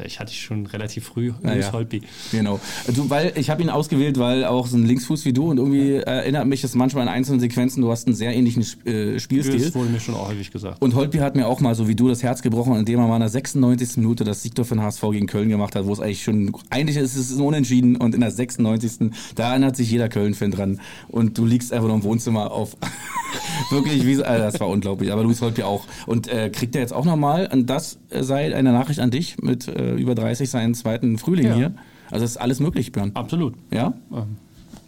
Ich 0.05 0.21
hatte 0.21 0.33
schon 0.33 0.67
relativ 0.67 1.05
früh, 1.05 1.33
Ja, 1.43 1.53
Louis 1.53 1.67
ja. 1.67 1.73
Holtby. 1.73 2.03
Genau. 2.33 2.61
Du, 2.95 3.11
weil 3.11 3.33
ich 3.37 3.51
habe 3.51 3.63
ihn 3.63 3.71
ausgewählt, 3.71 4.19
weil 4.19 4.45
auch 4.45 4.67
so 4.67 4.77
ein 4.77 4.85
Linksfuß 4.87 5.25
wie 5.25 5.33
du 5.33 5.51
und 5.51 5.59
irgendwie 5.59 5.95
erinnert 5.97 6.47
mich 6.47 6.63
das 6.63 6.75
manchmal 6.75 7.05
in 7.05 7.09
einzelnen 7.09 7.41
Sequenzen, 7.41 7.83
du 7.83 7.91
hast 7.91 8.07
einen 8.07 8.17
sehr 8.17 8.35
ähnlichen 8.35 8.63
äh, 8.87 9.19
Spielstil. 9.19 9.59
Das 9.61 9.75
wurde 9.75 9.91
mir 9.91 10.01
schon 10.01 10.15
auch 10.15 10.29
häufig 10.29 10.51
gesagt. 10.51 10.81
Und 10.83 10.95
Holtby 10.95 11.19
hat 11.19 11.37
mir 11.37 11.47
auch 11.47 11.61
mal 11.61 11.75
so 11.75 11.89
wie 11.89 11.95
du 11.95 12.09
das 12.09 12.23
Herz 12.23 12.43
gebrochen, 12.43 12.77
indem 12.77 13.01
er 13.01 13.07
mal 13.07 13.17
in 13.17 13.21
der 13.21 13.29
96. 13.29 13.99
Minute 13.99 14.25
das 14.25 14.43
Siegtor 14.43 14.65
für 14.65 14.75
den 14.75 14.83
HSV 14.83 15.03
gegen 15.13 15.27
Köln 15.27 15.49
gemacht 15.49 15.75
hat, 15.75 15.87
wo 15.87 15.93
es 15.93 16.01
eigentlich 16.01 16.23
schon, 16.23 16.53
eigentlich 16.71 16.97
ist 16.97 17.17
es 17.17 17.33
Unentschieden 17.33 17.97
und 17.97 18.15
in 18.15 18.21
der 18.21 18.31
96. 18.31 19.11
da 19.35 19.51
erinnert 19.51 19.77
sich 19.77 19.91
jeder 19.91 20.09
Köln-Fan 20.09 20.51
dran 20.51 20.81
und 21.09 21.39
du 21.39 21.45
liegst 21.45 21.73
einfach 21.73 21.89
nur 21.89 21.97
im 21.97 22.03
Wohnzimmer 22.03 22.51
auf, 22.53 22.77
wirklich, 23.71 24.07
wie, 24.07 24.15
äh, 24.15 24.39
das 24.39 24.61
war 24.61 24.69
unglaublich, 24.69 25.13
aber 25.13 25.23
Luis 25.23 25.41
Holtby 25.41 25.63
auch. 25.63 25.85
Und 26.07 26.29
äh, 26.29 26.51
kriegt 26.51 26.75
er 26.75 26.81
jetzt 26.81 26.93
auch 26.93 27.05
nochmal, 27.05 27.49
und 27.53 27.69
das 27.69 27.99
sei 28.11 28.55
eine 28.55 28.73
Nachricht 28.73 29.01
an 29.01 29.11
dich, 29.11 29.37
mit 29.43 29.69
äh, 29.69 29.84
über 29.93 30.15
30 30.15 30.49
seinen 30.51 30.75
zweiten 30.75 31.19
Frühling 31.19 31.47
Ja. 31.47 31.55
hier. 31.55 31.75
Also 32.11 32.25
ist 32.25 32.37
alles 32.37 32.61
möglich, 32.61 32.93
Björn. 32.93 33.11
Absolut. 33.15 33.55
Ja? 33.71 33.95
Ähm, 34.13 34.37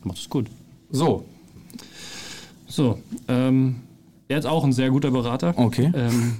macht 0.04 0.18
es 0.18 0.28
gut. 0.28 0.46
So, 0.90 1.24
So, 2.68 2.98
ähm, 3.28 3.76
er 4.28 4.38
ist 4.38 4.44
auch 4.46 4.64
ein 4.64 4.72
sehr 4.72 4.90
guter 4.90 5.10
Berater. 5.10 5.54
okay. 5.56 5.90
Ähm, 5.94 6.36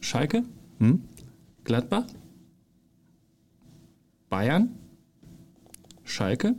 Schalke, 0.00 0.42
Hm? 0.78 1.02
Gladbach, 1.64 2.04
Bayern, 4.28 4.70
Schalke, 6.04 6.54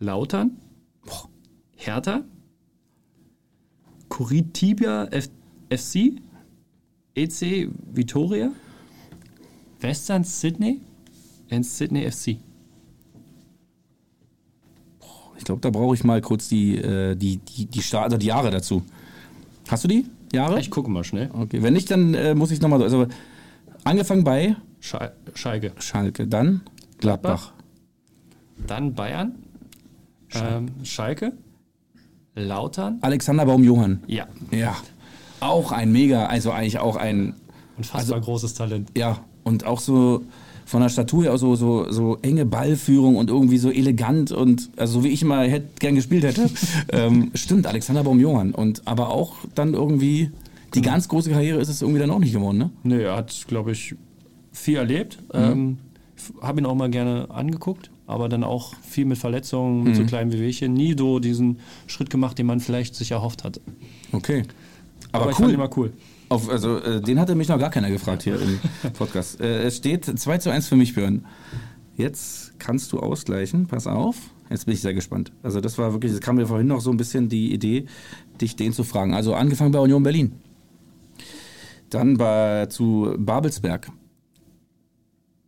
Lautern, 0.00 0.52
Hertha, 1.76 2.22
Curitiba 4.08 5.08
F 5.10 5.28
FC, 5.70 6.12
EC 7.14 7.68
Vitoria, 7.92 8.50
Western 9.80 10.24
Sydney 10.24 10.80
und 11.50 11.64
Sydney 11.64 12.10
FC. 12.10 12.36
Ich 15.36 15.44
glaube, 15.44 15.60
da 15.60 15.70
brauche 15.70 15.94
ich 15.94 16.04
mal 16.04 16.20
kurz 16.20 16.48
die, 16.48 16.76
äh, 16.76 17.14
die, 17.14 17.38
die, 17.38 17.66
die, 17.66 17.82
Sta 17.82 18.02
also 18.02 18.16
die 18.16 18.26
Jahre 18.26 18.50
dazu. 18.50 18.82
Hast 19.68 19.84
du 19.84 19.88
die 19.88 20.06
Jahre? 20.32 20.58
Ich 20.60 20.70
gucke 20.70 20.90
mal 20.90 21.04
schnell. 21.04 21.30
Okay, 21.32 21.62
wenn 21.62 21.74
nicht, 21.74 21.90
dann 21.90 22.14
äh, 22.14 22.34
muss 22.34 22.50
ich 22.50 22.60
nochmal. 22.60 22.82
Also 22.82 23.06
angefangen 23.84 24.24
bei 24.24 24.56
Schal 24.80 25.14
Schalke. 25.34 25.72
Schalke, 25.78 26.26
dann 26.26 26.62
Gladbach. 26.98 27.52
Dann 28.66 28.94
Bayern. 28.94 29.36
Ähm, 30.34 30.70
Schalke. 30.82 31.32
Lautern. 32.34 32.98
Alexander 33.00 33.46
Baum-Johann. 33.46 34.02
Ja. 34.06 34.26
Ja. 34.50 34.76
Auch 35.40 35.72
ein 35.72 35.92
mega, 35.92 36.26
also 36.26 36.50
eigentlich 36.50 36.78
auch 36.78 36.96
ein, 36.96 37.34
Unfassbar 37.76 38.20
großes 38.20 38.54
Talent. 38.54 38.90
ja, 38.96 39.24
und 39.48 39.66
auch 39.66 39.80
so 39.80 40.22
von 40.68 40.82
der 40.82 40.90
Statur 40.90 41.24
her 41.24 41.32
auch 41.32 41.38
so, 41.38 41.56
so, 41.56 41.90
so 41.90 42.18
enge 42.20 42.44
Ballführung 42.44 43.16
und 43.16 43.30
irgendwie 43.30 43.56
so 43.56 43.70
elegant 43.70 44.32
und 44.32 44.70
also 44.76 45.00
so 45.00 45.04
wie 45.04 45.08
ich 45.08 45.22
immer 45.22 45.42
hätt, 45.42 45.80
gern 45.80 45.94
gespielt 45.94 46.24
hätte. 46.24 46.50
ähm, 46.92 47.30
stimmt, 47.34 47.66
Alexander 47.66 48.04
Baum-Johann. 48.04 48.52
Und 48.52 48.82
aber 48.86 49.08
auch 49.08 49.36
dann 49.54 49.72
irgendwie, 49.72 50.30
die 50.74 50.82
ganz 50.82 51.08
große 51.08 51.30
Karriere 51.30 51.58
ist 51.58 51.70
es 51.70 51.80
irgendwie 51.80 52.00
dann 52.00 52.10
auch 52.10 52.18
nicht 52.18 52.34
geworden, 52.34 52.58
ne? 52.58 52.70
Nö, 52.82 53.02
er 53.02 53.16
hat, 53.16 53.46
glaube 53.48 53.72
ich, 53.72 53.94
viel 54.52 54.76
erlebt. 54.76 55.18
Ähm, 55.32 55.78
habe 56.42 56.60
ihn 56.60 56.66
auch 56.66 56.74
mal 56.74 56.90
gerne 56.90 57.30
angeguckt, 57.30 57.90
aber 58.06 58.28
dann 58.28 58.44
auch 58.44 58.74
viel 58.82 59.06
mit 59.06 59.16
Verletzungen, 59.16 59.84
mit 59.84 59.96
so 59.96 60.04
kleinen 60.04 60.32
Wehwehchen. 60.32 60.74
Nie 60.74 60.94
so 60.98 61.18
diesen 61.18 61.60
Schritt 61.86 62.10
gemacht, 62.10 62.38
den 62.38 62.44
man 62.44 62.60
vielleicht 62.60 62.94
sich 62.94 63.12
erhofft 63.12 63.42
hat. 63.42 63.58
Okay. 64.12 64.42
Aber, 65.12 65.22
Aber, 65.22 65.30
ich 65.30 65.36
fand 65.38 65.48
cool. 65.48 65.54
ihn 65.54 65.60
mal 65.60 65.70
cool. 65.76 65.92
Auf, 66.28 66.50
also, 66.50 66.78
äh, 66.78 67.00
den 67.00 67.18
hatte 67.18 67.34
mich 67.34 67.48
noch 67.48 67.58
gar 67.58 67.70
keiner 67.70 67.90
gefragt 67.90 68.22
hier 68.22 68.38
im 68.40 68.60
Podcast. 68.92 69.40
Äh, 69.40 69.62
es 69.62 69.76
steht 69.78 70.04
2 70.04 70.38
zu 70.38 70.50
1 70.50 70.68
für 70.68 70.76
mich, 70.76 70.94
Björn. 70.94 71.24
Jetzt 71.96 72.58
kannst 72.58 72.92
du 72.92 73.00
ausgleichen. 73.00 73.66
Pass 73.66 73.86
auf. 73.86 74.16
Jetzt 74.50 74.66
bin 74.66 74.74
ich 74.74 74.80
sehr 74.80 74.94
gespannt. 74.94 75.32
Also, 75.42 75.60
das 75.60 75.78
war 75.78 75.92
wirklich, 75.92 76.12
es 76.12 76.20
kam 76.20 76.36
mir 76.36 76.46
vorhin 76.46 76.66
noch 76.66 76.80
so 76.80 76.90
ein 76.90 76.96
bisschen 76.98 77.28
die 77.28 77.52
Idee, 77.52 77.86
dich 78.40 78.56
den 78.56 78.72
zu 78.72 78.84
fragen. 78.84 79.14
Also, 79.14 79.34
angefangen 79.34 79.72
bei 79.72 79.78
Union 79.78 80.02
Berlin. 80.02 80.32
Dann 81.88 82.18
bei, 82.18 82.66
zu 82.66 83.14
Babelsberg. 83.18 83.90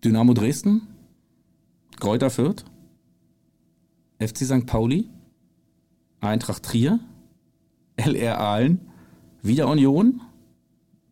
Dynamo 0.02 0.32
Dresden. 0.32 0.82
Kräuter 1.98 2.30
Fürth. 2.30 2.64
FC 4.18 4.38
St. 4.38 4.66
Pauli. 4.66 5.10
Eintracht 6.20 6.62
Trier. 6.62 7.00
LR 7.96 8.40
Aalen. 8.40 8.80
Wieder 9.42 9.68
Union. 9.68 10.22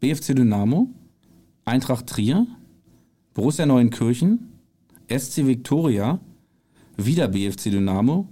BFC 0.01 0.34
Dynamo, 0.34 0.88
Eintracht 1.64 2.07
Trier, 2.07 2.46
Borussia 3.34 3.66
Neuenkirchen, 3.66 4.53
SC 5.09 5.46
Viktoria, 5.46 6.20
wieder 6.96 7.28
BFC 7.28 7.70
Dynamo 7.70 8.28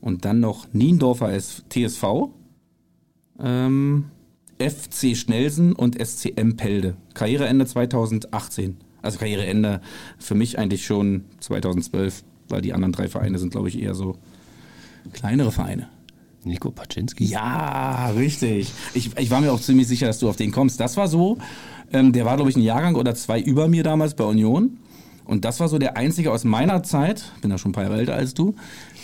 und 0.00 0.24
dann 0.24 0.40
noch 0.40 0.72
Niendorfer 0.72 1.36
TSV, 1.38 2.04
ähm, 3.38 4.06
FC 4.58 5.16
Schnelsen 5.16 5.72
und 5.74 5.98
SCM 6.00 6.56
Pelde. 6.56 6.96
Karriereende 7.14 7.66
2018. 7.66 8.76
Also 9.02 9.18
Karriereende 9.18 9.80
für 10.18 10.34
mich 10.34 10.58
eigentlich 10.58 10.86
schon 10.86 11.24
2012, 11.40 12.24
weil 12.48 12.62
die 12.62 12.72
anderen 12.72 12.92
drei 12.92 13.08
Vereine 13.08 13.38
sind, 13.38 13.50
glaube 13.50 13.68
ich, 13.68 13.80
eher 13.80 13.94
so 13.94 14.16
kleinere 15.12 15.52
Vereine. 15.52 15.88
Nico 16.46 16.70
Paczynski. 16.70 17.24
Ja, 17.24 18.10
richtig. 18.10 18.72
Ich, 18.94 19.10
ich 19.16 19.30
war 19.30 19.40
mir 19.40 19.52
auch 19.52 19.60
ziemlich 19.60 19.88
sicher, 19.88 20.06
dass 20.06 20.18
du 20.18 20.28
auf 20.28 20.36
den 20.36 20.52
kommst. 20.52 20.80
Das 20.80 20.96
war 20.96 21.08
so, 21.08 21.38
ähm, 21.92 22.12
der 22.12 22.24
war, 22.24 22.36
glaube 22.36 22.50
ich, 22.50 22.56
ein 22.56 22.62
Jahrgang 22.62 22.94
oder 22.94 23.14
zwei 23.14 23.40
über 23.40 23.68
mir 23.68 23.82
damals 23.82 24.14
bei 24.14 24.24
Union. 24.24 24.78
Und 25.24 25.44
das 25.44 25.58
war 25.58 25.68
so 25.68 25.78
der 25.78 25.96
einzige 25.96 26.30
aus 26.30 26.44
meiner 26.44 26.82
Zeit, 26.84 27.32
bin 27.42 27.50
ja 27.50 27.58
schon 27.58 27.70
ein 27.70 27.74
paar 27.74 27.82
Jahre 27.82 27.98
älter 27.98 28.14
als 28.14 28.32
du, 28.32 28.54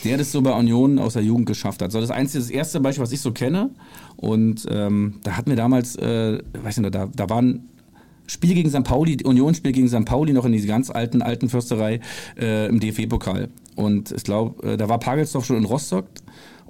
der 0.05 0.18
das 0.18 0.30
so 0.30 0.40
bei 0.40 0.53
Union 0.53 1.01
aus 1.01 1.14
der 1.14 1.22
Jugend 1.22 1.47
geschafft 1.47 1.82
hat. 1.82 1.90
So 1.90 2.01
das 2.01 2.11
einzige, 2.11 2.38
das 2.38 2.51
erste 2.51 2.80
Beispiel, 2.80 3.03
was 3.03 3.12
ich 3.12 3.20
so 3.20 3.32
kenne. 3.32 3.70
Und 4.16 4.66
ähm, 4.70 5.14
da 5.24 5.36
hatten 5.36 5.51
wir 5.51 5.57
damals, 5.57 5.97
äh, 5.97 6.38
weiß 6.62 6.78
nicht, 6.78 6.95
da, 6.95 7.09
da 7.12 7.28
waren 7.28 7.68
Spiel 8.28 8.55
gegen 8.55 8.70
St. 8.70 8.84
Pauli, 8.84 9.18
Unionsspiel 9.24 9.72
gegen 9.72 9.88
St. 9.88 10.05
Pauli 10.05 10.32
noch 10.32 10.45
in 10.45 10.53
diese 10.53 10.68
ganz 10.68 10.90
alten, 10.90 11.22
alten 11.22 11.49
Fürsterei 11.49 12.01
äh, 12.38 12.68
im 12.68 12.78
DFB-Pokal. 12.78 13.49
Und 13.74 14.12
ich 14.12 14.22
glaube, 14.22 14.72
äh, 14.72 14.76
da 14.76 14.88
war 14.88 14.99
Pagelsdorf 14.99 15.45
schon 15.45 15.57
in 15.57 15.64
Rostock. 15.64 16.07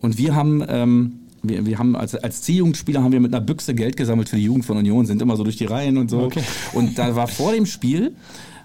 Und 0.03 0.19
wir 0.19 0.35
haben, 0.35 0.63
ähm, 0.69 1.21
wir, 1.43 1.65
wir 1.65 1.79
haben 1.79 1.97
als, 1.97 2.15
als 2.15 2.43
C-Jugendspieler 2.43 3.03
haben 3.03 3.13
wir 3.13 3.21
mit 3.21 3.35
einer 3.35 3.43
Büchse 3.43 3.75
Geld 3.75 3.97
gesammelt 3.97 4.29
für 4.29 4.37
die 4.37 4.45
Jugend 4.45 4.67
von 4.67 4.77
Union, 4.77 5.07
sind 5.07 5.23
immer 5.23 5.37
so 5.37 5.45
durch 5.45 5.57
die 5.57 5.65
Reihen 5.65 5.97
und 5.97 6.11
so. 6.11 6.21
Okay. 6.25 6.43
Und 6.75 6.99
da 6.99 7.17
war 7.17 7.29
vor 7.29 7.53
dem 7.53 7.65
Spiel, 7.65 8.15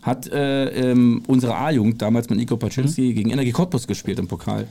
hat 0.07 0.31
äh, 0.31 0.69
ähm, 0.91 1.21
unsere 1.27 1.57
A-Jugend 1.57 2.01
damals 2.01 2.29
mit 2.29 2.39
Nico 2.39 2.55
Paczynski 2.55 3.13
gegen 3.13 3.29
Energie 3.29 3.51
Cottbus 3.51 3.87
gespielt 3.87 4.19
im 4.19 4.27
Pokal. 4.27 4.65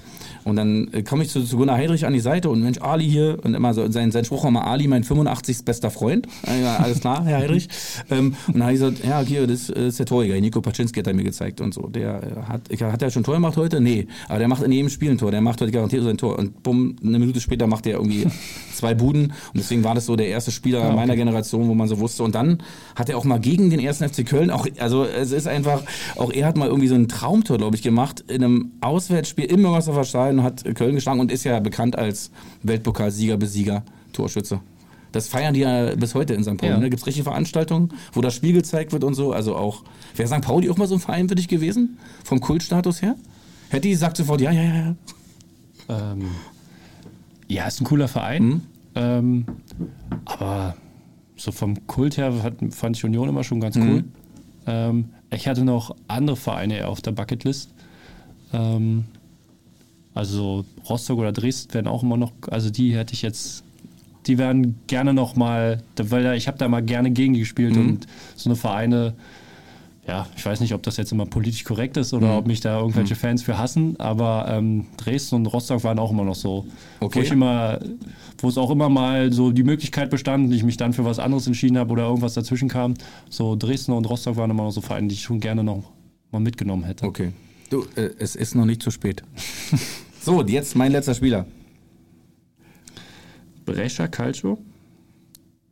Und 0.44 0.56
dann 0.56 0.88
äh, 0.92 1.02
komme 1.02 1.24
ich 1.24 1.28
zu, 1.28 1.42
zu 1.42 1.58
Gunnar 1.58 1.76
Heydrich 1.76 2.06
an 2.06 2.14
die 2.14 2.20
Seite 2.20 2.48
und 2.48 2.62
Mensch, 2.62 2.80
Ali 2.80 3.04
hier 3.04 3.38
und 3.44 3.52
immer 3.52 3.74
so, 3.74 3.90
sein, 3.92 4.10
sein 4.12 4.24
Spruch 4.24 4.44
war 4.44 4.50
mal 4.50 4.62
Ali, 4.62 4.88
mein 4.88 5.04
85. 5.04 5.64
bester 5.64 5.90
Freund. 5.90 6.26
Äh, 6.46 6.62
Ja, 6.62 6.76
alles 6.76 7.00
klar, 7.00 7.22
Herr 7.26 7.40
Heydrich. 7.40 7.68
ähm, 8.10 8.34
und 8.46 8.54
dann 8.54 8.62
habe 8.62 8.72
ich 8.72 8.80
gesagt, 8.80 9.04
ja, 9.04 9.20
hier, 9.20 9.46
das 9.46 9.68
äh, 9.68 9.88
ist 9.88 9.98
der 9.98 10.06
Torjäger, 10.06 10.40
Nico 10.40 10.62
Paczynski 10.62 11.00
hat 11.00 11.06
er 11.06 11.14
mir 11.14 11.24
gezeigt 11.24 11.60
und 11.60 11.74
so. 11.74 11.88
Der 11.88 12.22
äh, 12.22 12.42
hat, 12.48 12.92
hat 12.92 13.02
er 13.02 13.10
schon 13.10 13.22
Tor 13.22 13.34
gemacht 13.34 13.58
heute? 13.58 13.82
Nee, 13.82 14.06
aber 14.28 14.38
der 14.38 14.48
macht 14.48 14.62
in 14.62 14.72
jedem 14.72 14.88
Spiel 14.88 15.10
ein 15.10 15.18
Tor, 15.18 15.30
der 15.30 15.42
macht 15.42 15.60
heute 15.60 15.70
garantiert 15.70 16.02
sein 16.02 16.16
Tor. 16.16 16.38
Und 16.38 16.62
bumm, 16.62 16.96
eine 17.04 17.18
Minute 17.18 17.42
später 17.42 17.66
macht 17.66 17.86
er 17.86 17.96
irgendwie 17.98 18.26
zwei 18.74 18.94
Buden 18.94 19.24
und 19.24 19.56
deswegen 19.56 19.84
war 19.84 19.94
das 19.94 20.06
so 20.06 20.16
der 20.16 20.28
erste 20.28 20.50
Spieler 20.50 20.92
meiner 20.92 21.14
Generation, 21.14 21.68
wo 21.68 21.74
man 21.74 21.88
so 21.88 21.98
wusste. 21.98 22.22
Und 22.22 22.34
dann 22.34 22.62
hat 22.94 23.10
er 23.10 23.18
auch 23.18 23.24
mal 23.24 23.38
gegen 23.38 23.68
den 23.68 23.80
ersten 23.80 24.08
FC 24.08 24.24
Köln, 24.24 24.50
auch, 24.50 24.66
also 24.78 25.04
es 25.26 25.32
ist 25.32 25.46
einfach, 25.46 25.82
auch 26.16 26.32
er 26.32 26.46
hat 26.46 26.56
mal 26.56 26.68
irgendwie 26.68 26.88
so 26.88 26.94
ein 26.94 27.08
Traumtor, 27.08 27.58
glaube 27.58 27.76
ich, 27.76 27.82
gemacht 27.82 28.24
in 28.28 28.42
einem 28.44 28.72
Auswärtsspiel 28.80 29.44
im 29.46 29.62
Müngersdorfer 29.62 30.04
Stadion 30.04 30.38
und 30.38 30.44
hat 30.44 30.64
Köln 30.74 30.94
geschlagen 30.94 31.20
und 31.20 31.30
ist 31.32 31.44
ja 31.44 31.60
bekannt 31.60 31.96
als 31.96 32.30
Weltpokalsieger, 32.62 33.36
Besieger, 33.36 33.82
Torschütze. 34.12 34.60
Das 35.12 35.28
feiern 35.28 35.54
die 35.54 35.60
ja 35.60 35.94
bis 35.94 36.14
heute 36.14 36.34
in 36.34 36.42
St. 36.44 36.58
Pauli. 36.58 36.72
Ja. 36.72 36.78
Ne? 36.78 36.90
Gibt 36.90 37.00
es 37.00 37.06
richtige 37.06 37.24
Veranstaltungen, 37.24 37.90
wo 38.12 38.20
das 38.20 38.34
Spiel 38.34 38.52
gezeigt 38.52 38.92
wird 38.92 39.02
und 39.04 39.14
so? 39.14 39.32
Also 39.32 39.56
auch, 39.56 39.82
wäre 40.14 40.28
St. 40.28 40.42
Pauli 40.42 40.68
auch 40.68 40.76
mal 40.76 40.86
so 40.88 40.94
ein 40.94 41.00
Verein 41.00 41.28
für 41.28 41.34
dich 41.34 41.48
gewesen? 41.48 41.98
Vom 42.24 42.40
Kultstatus 42.40 43.00
her? 43.02 43.16
Hätte 43.70 43.88
die 43.88 43.94
sagt 43.94 44.16
sofort, 44.18 44.40
ja, 44.40 44.50
ja, 44.50 44.62
ja, 44.62 44.74
ja. 44.76 44.94
Ähm, 45.88 46.26
ja, 47.48 47.66
ist 47.66 47.80
ein 47.80 47.84
cooler 47.84 48.08
Verein. 48.08 48.44
Mhm. 48.44 48.60
Ähm, 48.94 49.44
aber 50.24 50.76
so 51.36 51.52
vom 51.52 51.86
Kult 51.86 52.16
her 52.16 52.32
fand 52.70 52.96
ich 52.96 53.04
Union 53.04 53.28
immer 53.28 53.44
schon 53.44 53.58
Mhm. 53.58 53.62
ganz 53.62 53.76
cool. 53.76 54.04
Ähm, 54.66 55.10
ich 55.30 55.48
hatte 55.48 55.64
noch 55.64 55.94
andere 56.08 56.36
Vereine 56.36 56.86
auf 56.88 57.00
der 57.02 57.12
Bucketlist. 57.12 57.70
Ähm, 58.52 59.04
also 60.14 60.64
Rostock 60.88 61.18
oder 61.18 61.32
Dresden 61.32 61.74
werden 61.74 61.88
auch 61.88 62.02
immer 62.02 62.16
noch, 62.16 62.32
also 62.50 62.70
die 62.70 62.94
hätte 62.96 63.12
ich 63.12 63.22
jetzt, 63.22 63.64
die 64.26 64.38
wären 64.38 64.76
gerne 64.86 65.12
noch 65.12 65.36
mal, 65.36 65.82
weil 65.96 66.36
ich 66.36 66.48
habe 66.48 66.58
da 66.58 66.68
mal 66.68 66.82
gerne 66.82 67.10
gegen 67.10 67.34
gespielt 67.34 67.76
Mhm. 67.76 67.88
und 67.88 68.06
so 68.34 68.48
eine 68.48 68.56
Vereine, 68.56 69.14
ja, 70.08 70.26
ich 70.36 70.46
weiß 70.46 70.60
nicht, 70.60 70.72
ob 70.72 70.82
das 70.84 70.96
jetzt 70.98 71.10
immer 71.12 71.26
politisch 71.26 71.64
korrekt 71.64 71.96
ist 71.96 72.12
Mhm. 72.12 72.18
oder 72.18 72.38
ob 72.38 72.46
mich 72.46 72.60
da 72.60 72.78
irgendwelche 72.78 73.16
Fans 73.16 73.42
für 73.42 73.58
hassen, 73.58 73.98
aber 73.98 74.46
ähm, 74.48 74.86
Dresden 74.96 75.34
und 75.36 75.46
Rostock 75.46 75.82
waren 75.84 75.98
auch 75.98 76.10
immer 76.12 76.24
noch 76.24 76.34
so, 76.36 76.66
Okay. 77.00 77.18
wo 77.18 77.22
ich 77.22 77.30
immer, 77.32 77.80
wo 78.38 78.48
es 78.48 78.56
auch 78.56 78.70
immer 78.70 78.88
mal 78.88 79.32
so 79.32 79.50
die 79.50 79.64
Möglichkeit 79.64 80.10
bestand 80.10 80.46
und 80.46 80.52
ich 80.52 80.62
mich 80.62 80.76
dann 80.76 80.92
für 80.92 81.04
was 81.04 81.18
anderes 81.18 81.46
entschieden 81.48 81.76
habe 81.76 81.92
oder 81.92 82.04
irgendwas 82.04 82.34
dazwischen 82.34 82.68
kam. 82.68 82.94
So 83.30 83.56
Dresden 83.56 83.92
und 83.92 84.08
Rostock 84.08 84.36
waren 84.36 84.50
immer 84.50 84.62
noch 84.64 84.70
so 84.70 84.80
Vereine, 84.80 85.08
die 85.08 85.14
ich 85.14 85.22
schon 85.22 85.40
gerne 85.40 85.64
noch 85.64 85.90
mal 86.30 86.38
mitgenommen 86.40 86.84
hätte. 86.84 87.04
Okay. 87.06 87.32
Du, 87.70 87.84
äh, 87.96 88.10
es 88.20 88.36
ist 88.36 88.54
noch 88.54 88.64
nicht 88.64 88.82
zu 88.82 88.92
spät. 88.92 89.24
so, 90.20 90.40
jetzt 90.44 90.76
mein 90.76 90.92
letzter 90.92 91.14
Spieler. 91.14 91.46
Brescia 93.64 94.06
Calcio, 94.06 94.58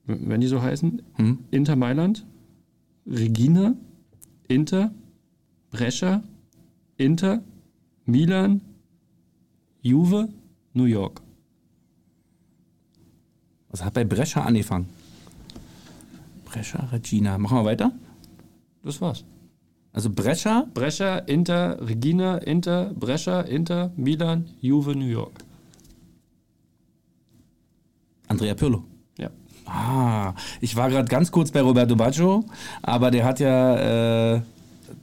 wenn 0.07 0.41
die 0.41 0.49
so 0.49 0.61
heißen, 0.61 1.03
Hm? 1.17 1.39
Inter 1.53 1.77
Mailand, 1.77 2.27
Regina, 3.07 3.75
Inter, 4.49 4.91
Brescia, 5.71 6.23
Inter, 6.97 7.43
Milan, 8.07 8.61
Juve, 9.83 10.29
New 10.73 10.85
York. 10.85 11.21
Was 13.71 13.85
hat 13.85 13.95
bei 13.95 14.05
Brescia 14.05 14.43
angefangen? 14.43 14.87
Brescia, 16.45 16.81
Regina. 16.93 17.37
Machen 17.39 17.59
wir 17.59 17.65
weiter? 17.65 17.93
Das 18.85 19.01
war's. 19.01 19.25
Also 19.93 20.11
Brescia, 20.11 20.67
Brescia, 20.75 21.19
Inter, 21.19 21.79
Regina, 21.81 22.39
Inter, 22.39 22.93
Brescia, 22.95 23.41
Inter, 23.43 23.93
Milan, 23.97 24.49
Juve, 24.61 24.95
New 24.95 25.07
York. 25.07 25.45
Andrea 28.29 28.55
Pirlo. 28.55 28.85
Ah, 29.67 30.35
ich 30.61 30.77
war 30.77 30.91
gerade 30.91 31.09
ganz 31.09 31.31
kurz 31.31 31.51
bei 31.51 31.61
Roberto 31.61 31.97
Baggio, 31.97 32.45
aber 32.83 33.11
der 33.11 33.25
hat 33.25 33.41
ja, 33.41 34.35
äh, 34.35 34.41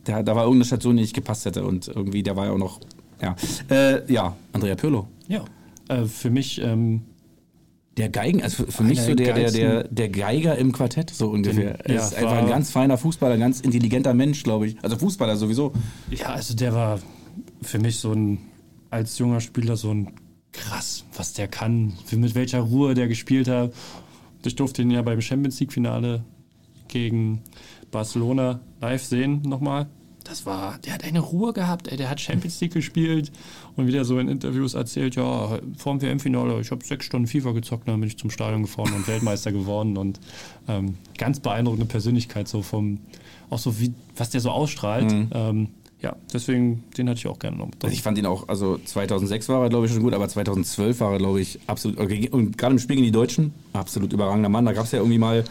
der, 0.05 0.23
da 0.23 0.35
war 0.35 0.43
irgendeine 0.43 0.65
Station, 0.65 0.95
die 0.95 1.01
nicht 1.01 1.15
gepasst 1.15 1.45
hätte 1.45 1.63
und 1.65 1.87
irgendwie, 1.87 2.23
der 2.23 2.35
war 2.35 2.45
ja 2.45 2.51
auch 2.51 2.57
noch, 2.57 2.79
ja. 3.21 3.35
Äh, 3.69 4.11
ja, 4.11 4.35
Andrea 4.53 4.75
Pirlo. 4.75 5.07
Ja. 5.27 5.43
Äh, 5.89 6.05
für 6.05 6.29
mich 6.29 6.61
ähm, 6.61 7.01
Der 7.97 8.09
Geigen, 8.09 8.41
also 8.41 8.63
für, 8.63 8.71
für 8.71 8.83
mich 8.83 9.01
so 9.01 9.13
der, 9.15 9.33
der, 9.33 9.51
der, 9.51 9.83
der 9.83 10.09
Geiger 10.09 10.57
im 10.57 10.71
Quartett, 10.71 11.09
so 11.09 11.29
ungefähr. 11.29 11.77
Den, 11.79 11.95
ja, 11.95 12.05
ist 12.05 12.15
einfach 12.15 12.37
ein 12.37 12.47
ganz 12.47 12.71
feiner 12.71 12.97
Fußballer, 12.97 13.37
ganz 13.37 13.59
intelligenter 13.61 14.13
Mensch, 14.13 14.43
glaube 14.43 14.67
ich. 14.67 14.77
Also 14.83 14.97
Fußballer 14.97 15.35
sowieso. 15.35 15.73
Ja, 16.09 16.27
also 16.27 16.55
der 16.55 16.73
war 16.73 16.99
für 17.61 17.79
mich 17.79 17.97
so 17.97 18.13
ein, 18.13 18.39
als 18.89 19.17
junger 19.17 19.41
Spieler 19.41 19.75
so 19.75 19.91
ein 19.93 20.11
krass, 20.53 21.05
was 21.15 21.33
der 21.33 21.47
kann, 21.47 21.93
mit 22.11 22.35
welcher 22.35 22.59
Ruhe 22.59 22.93
der 22.93 23.07
gespielt 23.07 23.47
hat. 23.47 23.71
Ich 24.45 24.55
durfte 24.55 24.81
ihn 24.81 24.91
ja 24.91 25.01
beim 25.01 25.21
Champions 25.21 25.59
League-Finale 25.59 26.23
gegen 26.87 27.41
Barcelona 27.91 28.59
live 28.79 29.03
sehen 29.03 29.41
nochmal 29.43 29.87
das 30.23 30.45
war, 30.45 30.77
der 30.79 30.93
hat 30.93 31.03
eine 31.03 31.19
Ruhe 31.19 31.53
gehabt, 31.53 31.87
ey, 31.87 31.97
der 31.97 32.09
hat 32.09 32.19
Champions 32.19 32.59
League 32.61 32.73
gespielt 32.73 33.31
und 33.75 33.87
wieder 33.87 34.05
so 34.05 34.19
in 34.19 34.27
Interviews 34.27 34.73
erzählt, 34.73 35.15
ja, 35.15 35.59
vor 35.77 35.93
dem 35.93 36.01
WM-Finale, 36.01 36.59
ich 36.61 36.71
habe 36.71 36.85
sechs 36.85 37.05
Stunden 37.05 37.27
FIFA 37.27 37.51
gezockt, 37.51 37.87
dann 37.87 37.99
bin 37.99 38.07
ich 38.07 38.17
zum 38.17 38.29
Stadion 38.29 38.61
gefahren 38.61 38.93
und 38.93 39.07
Weltmeister 39.07 39.51
geworden 39.51 39.97
und 39.97 40.19
ähm, 40.67 40.97
ganz 41.17 41.39
beeindruckende 41.39 41.85
Persönlichkeit, 41.85 42.47
so 42.47 42.61
vom, 42.61 42.99
auch 43.49 43.59
so 43.59 43.79
wie, 43.79 43.93
was 44.15 44.29
der 44.29 44.41
so 44.41 44.51
ausstrahlt. 44.51 45.11
Mhm. 45.11 45.29
Ähm, 45.33 45.67
ja, 46.01 46.15
deswegen, 46.33 46.83
den 46.97 47.09
hatte 47.09 47.19
ich 47.19 47.27
auch 47.27 47.37
gerne 47.37 47.57
noch. 47.57 47.69
Also 47.83 47.93
ich 47.93 48.01
fand 48.01 48.17
ihn 48.17 48.25
auch, 48.25 48.47
also 48.49 48.79
2006 48.83 49.49
war 49.49 49.63
er, 49.63 49.69
glaube 49.69 49.85
ich, 49.85 49.91
schon 49.91 50.01
gut, 50.01 50.13
aber 50.13 50.27
2012 50.27 50.99
war 50.99 51.13
er, 51.13 51.17
glaube 51.19 51.41
ich, 51.41 51.59
absolut, 51.67 51.99
und 52.31 52.57
gerade 52.57 52.73
im 52.73 52.79
Spiel 52.79 52.95
gegen 52.95 53.05
die 53.05 53.11
Deutschen, 53.11 53.53
absolut 53.73 54.11
überragender 54.11 54.49
Mann. 54.49 54.65
Da 54.65 54.73
gab 54.73 54.85
es 54.85 54.91
ja 54.91 54.99
irgendwie 54.99 55.19
mal 55.19 55.43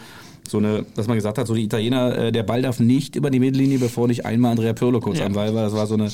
so 0.47 0.57
eine, 0.57 0.85
dass 0.95 1.07
man 1.07 1.15
gesagt 1.15 1.37
hat, 1.37 1.47
so 1.47 1.55
die 1.55 1.63
Italiener, 1.63 2.17
äh, 2.17 2.31
der 2.31 2.43
Ball 2.43 2.61
darf 2.61 2.79
nicht 2.81 3.15
über 3.15 3.29
die 3.29 3.39
Mittellinie, 3.39 3.79
bevor 3.79 4.07
nicht 4.07 4.25
einmal 4.25 4.51
Andrea 4.51 4.73
Pirlo 4.73 4.99
kurz 4.99 5.19
ja. 5.19 5.25
anweilt, 5.25 5.55
weil 5.55 5.63
das 5.63 5.73
war 5.73 5.87
so 5.87 5.93
eine, 5.93 6.11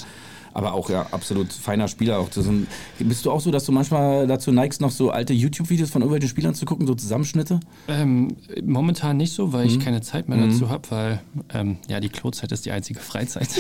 aber 0.57 0.73
auch 0.73 0.89
ja 0.89 1.05
absolut 1.11 1.53
feiner 1.53 1.87
Spieler. 1.87 2.17
Auch 2.17 2.29
ein, 2.35 2.65
bist 2.97 3.23
du 3.23 3.31
auch 3.31 3.41
so, 3.41 3.51
dass 3.51 3.65
du 3.65 3.71
manchmal 3.71 4.25
dazu 4.25 4.51
neigst, 4.51 4.81
noch 4.81 4.89
so 4.89 5.11
alte 5.11 5.31
YouTube-Videos 5.31 5.91
von 5.91 6.01
irgendwelchen 6.01 6.29
Spielern 6.29 6.55
zu 6.55 6.65
gucken, 6.65 6.87
so 6.87 6.95
Zusammenschnitte? 6.95 7.59
Ähm, 7.87 8.35
momentan 8.65 9.17
nicht 9.17 9.33
so, 9.33 9.53
weil 9.53 9.65
mhm. 9.65 9.71
ich 9.71 9.79
keine 9.79 10.01
Zeit 10.01 10.27
mehr 10.27 10.39
dazu 10.39 10.65
mhm. 10.65 10.69
habe, 10.69 10.89
weil 10.89 11.21
ähm, 11.53 11.77
ja 11.87 11.99
die 11.99 12.09
Klozeit 12.09 12.51
ist 12.51 12.65
die 12.65 12.71
einzige 12.71 12.99
Freizeit. 12.99 13.49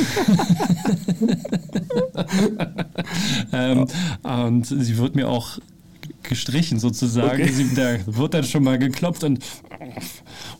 ähm, 3.53 3.85
und 4.23 4.65
sie 4.65 4.97
wird 4.97 5.15
mir 5.15 5.29
auch 5.29 5.59
gestrichen 6.23 6.79
sozusagen. 6.79 7.43
Okay. 7.43 7.51
Sie, 7.51 7.75
da 7.75 7.97
wird 8.07 8.33
dann 8.33 8.43
schon 8.43 8.63
mal 8.63 8.79
geklopft 8.79 9.23
und 9.23 9.45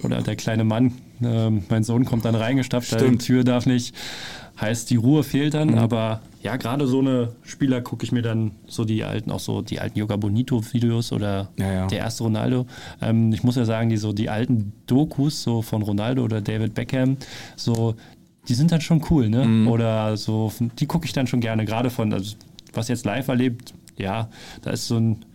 oder 0.04 0.22
der 0.22 0.36
kleine 0.36 0.66
Mann, 0.66 0.94
äh, 1.24 1.50
mein 1.50 1.84
Sohn 1.84 2.06
kommt 2.06 2.26
dann 2.26 2.36
reingestapft, 2.36 2.96
die 3.02 3.18
Tür 3.18 3.44
darf 3.44 3.66
nicht. 3.66 3.96
Heißt, 4.60 4.90
die 4.90 4.96
Ruhe 4.96 5.24
fehlt 5.24 5.54
dann, 5.54 5.70
mhm. 5.70 5.78
aber 5.78 6.22
ja, 6.42 6.56
gerade 6.56 6.88
so 6.88 7.00
eine 7.00 7.34
Spieler 7.44 7.82
gucke 7.82 8.06
ich 8.06 8.12
mir 8.12 8.22
dann 8.22 8.52
so 8.68 8.86
die 8.86 9.04
alten, 9.04 9.32
auch 9.32 9.40
so 9.40 9.62
die 9.62 9.80
alten 9.80 10.00
Yoga 10.00 10.16
Bonito-Videos 10.16 11.12
oder 11.12 11.50
ja, 11.60 11.72
ja. 11.72 11.88
der 11.88 12.00
erste 12.00 12.24
Ronaldo. 12.24 12.66
Ähm, 13.02 13.34
ich 13.34 13.44
muss 13.44 13.56
ja 13.56 13.66
sagen, 13.66 13.90
die 13.90 13.98
so 13.98 14.14
die 14.14 14.30
alten 14.30 14.74
Dokus 14.88 15.44
so 15.44 15.62
von 15.62 15.82
Ronaldo 15.82 16.24
oder 16.24 16.42
David 16.42 16.74
Beckham, 16.74 17.18
so 17.56 17.96
die 18.48 18.54
sind 18.54 18.72
dann 18.72 18.82
schon 18.82 19.04
cool, 19.10 19.30
ne? 19.30 19.46
Mhm. 19.46 19.68
Oder 19.68 20.16
so, 20.16 20.52
die 20.80 20.86
gucke 20.86 21.06
ich 21.06 21.14
dann 21.14 21.28
schon 21.28 21.42
gerne, 21.42 21.66
gerade 21.66 21.90
von, 21.90 22.14
also, 22.14 22.36
was 22.74 22.88
jetzt 22.88 23.06
live 23.06 23.28
erlebt, 23.28 23.74
ja, 23.98 24.30
da 24.62 24.72
ist 24.72 24.88
so 24.88 24.98
ein 24.98 25.26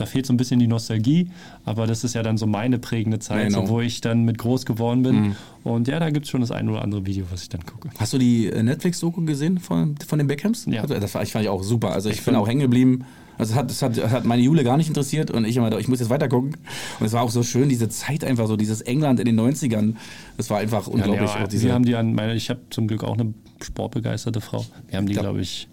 da 0.00 0.06
fehlt 0.06 0.26
so 0.26 0.32
ein 0.32 0.36
bisschen 0.36 0.60
die 0.60 0.66
Nostalgie, 0.66 1.30
aber 1.64 1.86
das 1.86 2.04
ist 2.04 2.14
ja 2.14 2.22
dann 2.22 2.38
so 2.38 2.46
meine 2.46 2.78
prägende 2.78 3.18
Zeit, 3.18 3.48
genau. 3.48 3.66
so, 3.66 3.68
wo 3.68 3.80
ich 3.80 4.00
dann 4.00 4.24
mit 4.24 4.38
groß 4.38 4.66
geworden 4.66 5.02
bin. 5.02 5.20
Mhm. 5.20 5.36
Und 5.64 5.88
ja, 5.88 5.98
da 5.98 6.10
gibt 6.10 6.26
es 6.26 6.30
schon 6.30 6.40
das 6.40 6.50
ein 6.50 6.68
oder 6.68 6.82
andere 6.82 7.04
Video, 7.06 7.26
was 7.30 7.42
ich 7.42 7.48
dann 7.48 7.64
gucke. 7.64 7.90
Hast 7.98 8.12
du 8.12 8.18
die 8.18 8.46
äh, 8.46 8.62
Netflix-Doku 8.62 9.24
gesehen 9.24 9.58
von, 9.58 9.96
von 10.06 10.18
den 10.18 10.26
Beckhams? 10.26 10.66
Ja. 10.66 10.82
Also, 10.82 10.94
das 10.94 11.10
fand 11.12 11.26
ich 11.26 11.48
auch 11.48 11.62
super. 11.62 11.92
Also 11.92 12.08
ich, 12.08 12.18
ich 12.18 12.24
bin 12.24 12.34
auch 12.34 12.48
hängen 12.48 12.60
geblieben. 12.60 13.04
Also 13.38 13.54
das 13.54 13.58
hat, 13.58 13.70
das 13.70 13.82
hat, 13.82 14.10
hat 14.10 14.24
meine 14.24 14.42
Jule 14.42 14.64
gar 14.64 14.76
nicht 14.76 14.88
interessiert 14.88 15.30
und 15.30 15.44
ich 15.44 15.56
immer, 15.56 15.76
ich 15.78 15.86
muss 15.86 16.00
jetzt 16.00 16.10
weiter 16.10 16.28
gucken. 16.28 16.56
Und 16.98 17.06
es 17.06 17.12
war 17.12 17.22
auch 17.22 17.30
so 17.30 17.44
schön, 17.44 17.68
diese 17.68 17.88
Zeit 17.88 18.24
einfach 18.24 18.48
so, 18.48 18.56
dieses 18.56 18.80
England 18.80 19.20
in 19.20 19.26
den 19.26 19.38
90ern. 19.38 19.94
Das 20.36 20.50
war 20.50 20.58
einfach 20.58 20.88
unglaublich. 20.88 21.30
Ja, 21.30 21.46
ja, 21.48 21.62
wir 21.62 21.72
haben 21.72 21.84
die 21.84 21.94
an 21.94 22.14
meine, 22.14 22.34
ich 22.34 22.50
habe 22.50 22.60
zum 22.70 22.88
Glück 22.88 23.04
auch 23.04 23.16
eine 23.16 23.32
sportbegeisterte 23.62 24.40
Frau. 24.40 24.66
Wir 24.88 24.98
haben 24.98 25.06
die, 25.06 25.14
glaube 25.14 25.40
ich, 25.40 25.68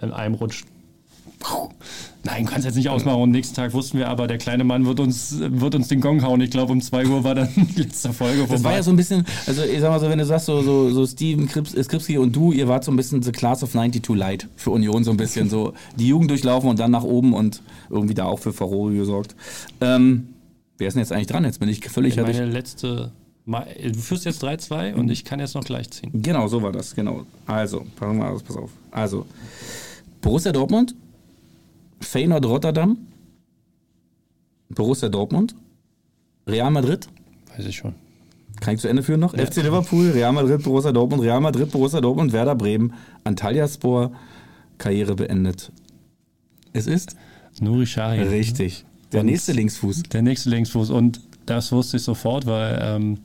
in 0.00 0.10
einem 0.10 0.34
Rutsch 0.34 0.64
Nein, 2.24 2.46
kannst 2.46 2.64
jetzt 2.64 2.76
nicht 2.76 2.88
ausmachen. 2.88 3.20
Und 3.20 3.30
nächsten 3.32 3.56
Tag 3.56 3.72
wussten 3.72 3.98
wir 3.98 4.08
aber, 4.08 4.28
der 4.28 4.38
kleine 4.38 4.62
Mann 4.62 4.86
wird 4.86 5.00
uns, 5.00 5.36
wird 5.40 5.74
uns 5.74 5.88
den 5.88 6.00
Gong 6.00 6.22
hauen. 6.22 6.40
Ich 6.40 6.50
glaube, 6.50 6.72
um 6.72 6.80
2 6.80 7.06
Uhr 7.06 7.24
war 7.24 7.34
dann 7.34 7.48
die 7.56 7.82
letzte 7.82 8.12
Folge 8.12 8.40
vorbei. 8.40 8.54
Das 8.54 8.64
war 8.64 8.72
ja 8.74 8.82
so 8.82 8.90
ein 8.90 8.96
bisschen, 8.96 9.26
also 9.46 9.62
ich 9.64 9.80
sag 9.80 9.90
mal 9.90 9.98
so, 9.98 10.08
wenn 10.08 10.18
du 10.18 10.24
sagst, 10.24 10.46
so, 10.46 10.62
so, 10.62 10.90
so 10.90 11.04
Steven 11.04 11.48
Skripski 11.48 12.18
und 12.18 12.34
du, 12.34 12.52
ihr 12.52 12.68
wart 12.68 12.84
so 12.84 12.92
ein 12.92 12.96
bisschen 12.96 13.22
The 13.22 13.32
Class 13.32 13.64
of 13.64 13.72
92 13.72 14.16
Light 14.16 14.48
für 14.54 14.70
Union, 14.70 15.02
so 15.02 15.10
ein 15.10 15.16
bisschen 15.16 15.50
so 15.50 15.72
die 15.96 16.06
Jugend 16.06 16.30
durchlaufen 16.30 16.70
und 16.70 16.78
dann 16.78 16.92
nach 16.92 17.02
oben 17.02 17.34
und 17.34 17.60
irgendwie 17.90 18.14
da 18.14 18.26
auch 18.26 18.38
für 18.38 18.52
Furore 18.52 18.94
gesorgt. 18.94 19.34
Ähm, 19.80 20.28
wer 20.78 20.88
ist 20.88 20.94
denn 20.94 21.00
jetzt 21.02 21.12
eigentlich 21.12 21.26
dran? 21.26 21.44
Jetzt 21.44 21.58
bin 21.58 21.68
ich 21.68 21.84
völlig... 21.88 22.16
Meine 22.16 22.30
ich, 22.30 22.52
letzte... 22.52 23.10
Du 23.44 23.98
führst 23.98 24.24
jetzt 24.24 24.44
3-2 24.44 24.94
und 24.94 25.10
ich 25.10 25.24
kann 25.24 25.40
jetzt 25.40 25.56
noch 25.56 25.64
gleich 25.64 25.90
ziehen. 25.90 26.10
Genau, 26.14 26.46
so 26.46 26.62
war 26.62 26.70
das, 26.70 26.94
genau. 26.94 27.26
Also, 27.44 27.84
pass 27.96 28.14
mal 28.14 28.38
pass 28.46 28.56
auf. 28.56 28.70
Also, 28.92 29.26
Borussia 30.20 30.52
Dortmund 30.52 30.94
Feyenoord 32.02 32.46
Rotterdam, 32.46 32.98
Borussia 34.68 35.08
Dortmund, 35.08 35.54
Real 36.46 36.70
Madrid. 36.70 37.08
Weiß 37.56 37.66
ich 37.66 37.76
schon. 37.76 37.94
Kann 38.60 38.74
ich 38.74 38.80
zu 38.80 38.88
Ende 38.88 39.02
führen 39.02 39.20
noch? 39.20 39.36
Ja. 39.36 39.44
FC 39.46 39.56
Liverpool, 39.56 40.10
Real 40.10 40.32
Madrid, 40.32 40.62
Borussia 40.62 40.92
Dortmund, 40.92 41.22
Real 41.22 41.40
Madrid, 41.40 41.70
Borussia 41.70 42.00
Dortmund, 42.00 42.32
Werder 42.32 42.54
Bremen, 42.54 42.94
Antalyaspor, 43.24 44.12
Karriere 44.78 45.14
beendet. 45.14 45.72
Es 46.72 46.86
ist? 46.86 47.16
Nuri 47.60 47.86
Sahin. 47.86 48.28
Richtig. 48.28 48.84
Der 49.12 49.20
und 49.20 49.26
nächste 49.26 49.52
Linksfuß. 49.52 50.04
Der 50.04 50.22
nächste 50.22 50.50
Linksfuß. 50.50 50.90
Und 50.90 51.20
das 51.46 51.72
wusste 51.72 51.98
ich 51.98 52.02
sofort, 52.02 52.46
weil 52.46 52.80
ähm, 52.82 53.18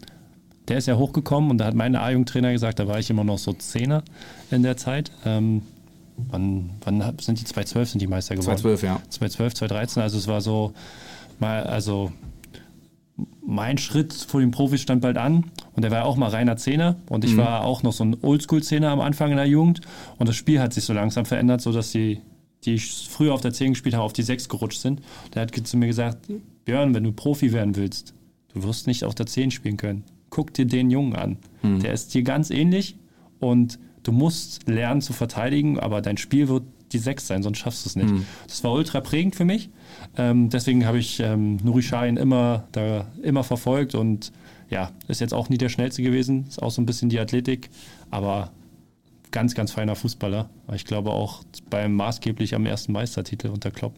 der 0.68 0.80
ist 0.80 0.88
ja 0.88 0.98
hochgekommen 0.98 1.52
und 1.52 1.60
da 1.60 1.66
hat 1.66 1.76
mein 1.76 1.96
A-Jugendtrainer 1.96 2.52
gesagt, 2.52 2.80
da 2.80 2.88
war 2.88 3.00
ich 3.00 3.10
immer 3.10 3.24
noch 3.24 3.38
so 3.38 3.54
Zehner 3.54 4.04
in 4.52 4.64
der 4.64 4.76
Zeit. 4.76 5.12
Ähm, 5.26 5.62
wann, 6.18 6.72
wann 6.84 7.02
sind 7.20 7.40
die 7.40 7.46
2012 7.46 7.90
sind 7.90 8.02
die 8.02 8.08
Meister 8.08 8.36
geworden? 8.36 8.58
2012, 8.58 8.84
ja. 8.84 9.02
2012, 9.10 9.54
2013, 9.54 10.04
also 10.04 10.18
es 10.18 10.28
war 10.28 10.42
so 10.42 10.74
mal, 11.40 11.64
also 11.64 12.12
mein 13.46 13.78
Schritt 13.78 14.14
vor 14.14 14.42
den 14.42 14.52
Profis 14.52 14.82
stand 14.82 15.02
bald 15.02 15.18
an 15.18 15.46
und 15.74 15.84
der 15.84 15.92
war 15.92 16.06
auch 16.06 16.18
mal 16.18 16.30
reiner 16.30 16.58
Zehner 16.58 16.98
und 17.10 17.24
ich 17.24 17.34
mhm. 17.34 17.38
war 17.38 17.64
auch 17.64 17.82
noch 17.84 17.94
so 17.94 18.04
ein 18.04 18.18
Oldschool-Zehner 18.22 18.90
am 18.90 19.00
Anfang 19.00 19.32
in 19.32 19.38
der 19.38 19.48
Jugend 19.48 19.82
und 20.18 20.28
das 20.28 20.36
Spiel 20.36 20.60
hat 20.60 20.74
sich 20.74 20.84
so 20.84 20.94
langsam 20.94 21.26
verändert, 21.26 21.62
sodass 21.62 21.92
die, 21.92 22.20
die 22.66 22.78
früher 22.78 23.34
auf 23.34 23.42
der 23.42 23.54
10 23.54 23.74
gespielt 23.74 23.96
haben, 23.96 24.02
auf 24.02 24.14
die 24.14 24.24
6 24.24 24.50
gerutscht 24.50 24.82
sind. 24.82 25.02
Der 25.34 25.44
hat 25.44 25.56
zu 25.56 25.78
mir 25.78 25.88
gesagt, 25.88 26.28
Björn, 26.66 26.94
wenn 26.94 27.04
du 27.04 27.12
Profi 27.14 27.54
werden 27.54 27.76
willst, 27.76 28.14
du 28.54 28.64
wirst 28.64 28.88
nicht 28.88 29.04
auf 29.04 29.16
der 29.16 29.26
10 29.26 29.52
spielen 29.52 29.78
können. 29.78 30.04
Guck 30.30 30.54
dir 30.54 30.66
den 30.66 30.92
Jungen 30.92 31.16
an. 31.16 31.38
Mhm. 31.64 31.80
Der 31.80 31.94
ist 31.94 32.14
dir 32.14 32.24
ganz 32.24 32.50
ähnlich 32.50 32.98
und 33.40 33.80
du 34.08 34.14
musst 34.14 34.68
lernen 34.68 35.02
zu 35.02 35.12
verteidigen, 35.12 35.80
aber 35.80 36.02
dein 36.02 36.18
Spiel 36.18 36.48
wird 36.48 36.64
die 36.94 36.98
Sechs 36.98 37.28
sein, 37.28 37.44
sonst 37.44 37.58
schaffst 37.58 37.86
du 37.86 37.90
es 37.90 37.96
nicht. 37.98 38.10
Mhm. 38.10 38.26
Das 38.48 38.64
war 38.64 38.72
ultra 38.72 39.02
prägend 39.02 39.36
für 39.36 39.44
mich. 39.44 39.70
Ähm, 40.16 40.50
deswegen 40.50 40.86
habe 40.86 40.98
ich 40.98 41.20
ähm, 41.20 41.58
Nuri 41.58 41.82
Sahin 41.82 42.16
immer, 42.16 42.64
da, 42.72 43.06
immer 43.22 43.44
verfolgt 43.44 43.94
und 43.94 44.32
ja, 44.70 44.92
ist 45.10 45.20
jetzt 45.20 45.34
auch 45.34 45.50
nie 45.50 45.58
der 45.58 45.70
schnellste 45.70 46.02
gewesen, 46.02 46.46
ist 46.48 46.62
auch 46.62 46.72
so 46.72 46.82
ein 46.82 46.86
bisschen 46.86 47.10
die 47.10 47.20
Athletik, 47.20 47.70
aber 48.10 48.52
ganz, 49.32 49.54
ganz 49.56 49.72
feiner 49.72 49.96
Fußballer. 49.96 50.50
Ich 50.74 50.86
glaube 50.86 51.12
auch 51.12 51.44
beim 51.70 51.94
maßgeblich 51.94 52.56
am 52.56 52.66
ersten 52.66 52.94
Meistertitel 52.94 53.50
unter 53.50 53.72
Klopp 53.72 53.94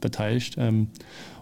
beteiligt 0.00 0.56
ähm, 0.58 0.88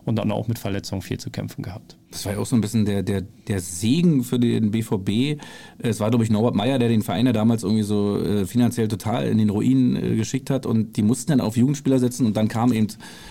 und 0.04 0.16
dann 0.16 0.30
auch 0.32 0.48
mit 0.48 0.58
Verletzungen 0.58 1.02
viel 1.02 1.18
zu 1.18 1.30
kämpfen 1.30 1.62
gehabt. 1.62 1.96
Das 2.10 2.26
war 2.26 2.32
ja 2.32 2.38
auch 2.40 2.46
so 2.46 2.56
ein 2.56 2.60
bisschen 2.60 2.84
der, 2.84 3.04
der, 3.04 3.22
der 3.22 3.60
Segen 3.60 4.24
für 4.24 4.40
den 4.40 4.72
BVB. 4.72 5.40
Es 5.78 6.00
war, 6.00 6.10
glaube 6.10 6.24
ich, 6.24 6.30
Norbert 6.30 6.56
Meyer, 6.56 6.80
der 6.80 6.88
den 6.88 7.02
Verein 7.02 7.26
ja 7.26 7.32
damals 7.32 7.62
irgendwie 7.62 7.84
so 7.84 8.18
äh, 8.18 8.46
finanziell 8.46 8.88
total 8.88 9.28
in 9.28 9.38
den 9.38 9.48
Ruin 9.48 9.94
äh, 9.94 10.16
geschickt 10.16 10.50
hat 10.50 10.66
und 10.66 10.96
die 10.96 11.02
mussten 11.02 11.30
dann 11.30 11.40
auf 11.40 11.56
Jugendspieler 11.56 12.00
setzen 12.00 12.26
und 12.26 12.36
dann 12.36 12.48
kam 12.48 12.72
eben 12.72 12.88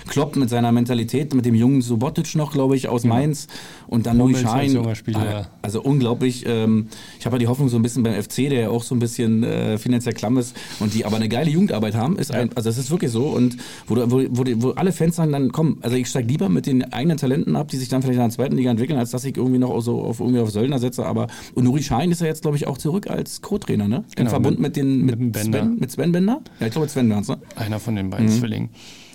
Klopp 0.07 0.37
mit 0.37 0.49
seiner 0.49 0.71
Mentalität, 0.71 1.33
mit 1.33 1.45
dem 1.45 1.55
jungen 1.55 1.81
Subotic 1.81 2.35
noch, 2.35 2.53
glaube 2.53 2.77
ich, 2.77 2.87
aus 2.87 3.03
Mainz 3.03 3.47
und 3.87 4.05
dann 4.05 4.17
Louis 4.17 4.39
Schein. 4.39 4.77
Ah, 5.13 5.47
also 5.61 5.81
unglaublich. 5.81 6.45
Ähm, 6.47 6.87
ich 7.19 7.25
habe 7.25 7.35
ja 7.35 7.39
die 7.39 7.47
Hoffnung 7.47 7.67
so 7.67 7.77
ein 7.77 7.81
bisschen 7.81 8.03
beim 8.03 8.21
FC, 8.21 8.49
der 8.49 8.61
ja 8.61 8.69
auch 8.69 8.83
so 8.83 8.95
ein 8.95 8.99
bisschen 8.99 9.43
äh, 9.43 9.77
finanziell 9.77 10.13
klamm 10.13 10.37
ist 10.37 10.55
und 10.79 10.93
die 10.93 11.03
aber 11.03 11.17
eine 11.17 11.27
geile 11.27 11.49
Jugendarbeit 11.49 11.95
haben. 11.95 12.17
Ist 12.17 12.33
ja. 12.33 12.39
ein, 12.39 12.49
also 12.55 12.69
das 12.69 12.77
ist 12.77 12.91
wirklich 12.91 13.11
so 13.11 13.27
und 13.27 13.57
wo, 13.87 13.95
wo, 14.09 14.23
wo, 14.29 14.43
wo 14.61 14.69
alle 14.71 14.93
Fans 14.93 15.17
sagen 15.17 15.33
dann, 15.33 15.51
komm, 15.51 15.79
also 15.81 15.97
ich 15.97 16.07
steige 16.07 16.29
lieber 16.29 16.47
mit 16.47 16.65
den 16.69 16.93
eigenen 16.93 17.17
Talenten 17.17 17.55
ab, 17.55 17.67
die 17.69 17.77
sich 17.77 17.89
dann 17.89 18.01
vielleicht 18.01 18.17
in 18.17 18.23
der 18.23 18.29
zweiten 18.29 18.55
Liga 18.55 18.71
entwickeln, 18.71 18.99
als 18.99 19.11
dass 19.11 19.23
ich 19.25 19.37
irgendwie 19.37 19.59
noch 19.59 19.79
so 19.81 20.01
auf, 20.01 20.19
irgendwie 20.19 20.39
auf 20.39 20.51
Söldner 20.51 20.79
setze. 20.79 21.05
Aber 21.05 21.27
und 21.55 21.63
Nuri 21.63 21.83
Schein 21.83 22.11
ist 22.11 22.21
ja 22.21 22.27
jetzt, 22.27 22.41
glaube 22.41 22.57
ich, 22.57 22.67
auch 22.67 22.77
zurück 22.77 23.09
als 23.09 23.41
Co-Trainer, 23.41 23.87
ne? 23.87 23.97
Im 23.97 24.03
genau, 24.15 24.29
Verbund 24.29 24.59
mit, 24.59 24.69
mit 24.69 24.75
den 24.75 25.05
mit, 25.05 25.19
mit 25.19 25.37
Sven, 25.37 25.77
mit 25.79 25.91
Sven 25.91 26.11
Bender? 26.11 26.41
Ja, 26.59 26.67
ich 26.67 26.71
glaube 26.71 26.87
Sven 26.87 27.09
Bender, 27.09 27.35
ne? 27.35 27.41
Einer 27.55 27.79
von 27.79 27.95
den 27.95 28.09
beiden 28.09 28.27
mhm. 28.27 28.31
Zwillingen. 28.31 28.69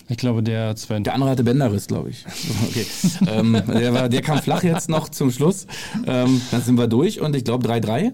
Ich 0.08 0.18
glaube, 0.18 0.42
der 0.42 0.76
Sven. 0.76 1.02
Der 1.02 1.14
andere 1.14 1.30
hatte 1.30 1.44
Bänderriss, 1.44 1.86
glaube 1.86 2.10
ich. 2.10 2.24
Okay. 2.68 2.86
ähm, 3.26 3.62
der, 3.68 3.94
war, 3.94 4.08
der 4.08 4.22
kam 4.22 4.38
flach 4.38 4.62
jetzt 4.62 4.88
noch 4.88 5.08
zum 5.08 5.30
Schluss. 5.30 5.66
Ähm, 6.06 6.40
dann 6.50 6.62
sind 6.62 6.76
wir 6.76 6.88
durch 6.88 7.20
und 7.20 7.34
ich 7.36 7.44
glaube 7.44 7.66
3-3. 7.68 8.12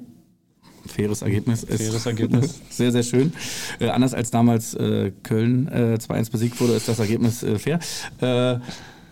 Faires 0.87 1.23
Ergebnis. 1.23 1.65
Faires 1.65 2.07
Ergebnis. 2.07 2.61
sehr, 2.71 2.93
sehr 2.93 3.03
schön. 3.03 3.33
Äh, 3.81 3.89
anders 3.89 4.15
als 4.15 4.31
damals 4.31 4.75
äh, 4.75 5.13
Köln 5.23 5.69
äh, 5.69 5.99
2-1 6.01 6.31
besiegt 6.31 6.61
wurde, 6.61 6.75
ist 6.75 6.89
das 6.89 6.99
Ergebnis 6.99 7.43
äh, 7.43 7.59
fair. 7.59 7.81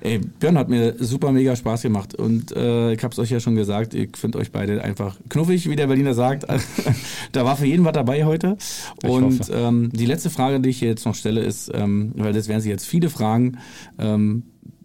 Ey, 0.01 0.19
Björn 0.19 0.57
hat 0.57 0.69
mir 0.69 0.95
super 0.99 1.33
mega 1.33 1.57
Spaß 1.57 1.83
gemacht 1.83 2.15
und 2.15 2.53
äh, 2.53 2.93
ich 2.93 3.03
habe 3.03 3.13
es 3.13 3.19
euch 3.19 3.31
ja 3.31 3.41
schon 3.41 3.57
gesagt, 3.57 3.95
ich 3.95 4.17
finde 4.17 4.39
euch 4.39 4.53
beide 4.53 4.83
einfach 4.85 5.17
knuffig, 5.29 5.69
wie 5.69 5.77
der 5.77 5.89
Berliner 5.89 6.15
sagt. 6.15 6.47
da 7.33 7.45
war 7.45 7.57
für 7.57 7.67
jeden 7.67 7.85
was 7.85 7.93
dabei 7.93 8.25
heute. 8.25 8.57
Ich 9.03 9.09
und 9.09 9.51
ähm, 9.53 9.91
die 9.93 10.07
letzte 10.07 10.31
Frage, 10.31 10.61
die 10.61 10.69
ich 10.69 10.81
jetzt 10.81 11.05
noch 11.05 11.17
stelle, 11.17 11.41
ist, 11.41 11.71
ähm, 11.75 12.13
weil 12.17 12.33
das 12.33 12.47
werden 12.49 12.61
sich 12.61 12.71
jetzt 12.71 12.87
viele 12.87 13.11
Fragen, 13.11 13.59
ähm, 13.99 14.45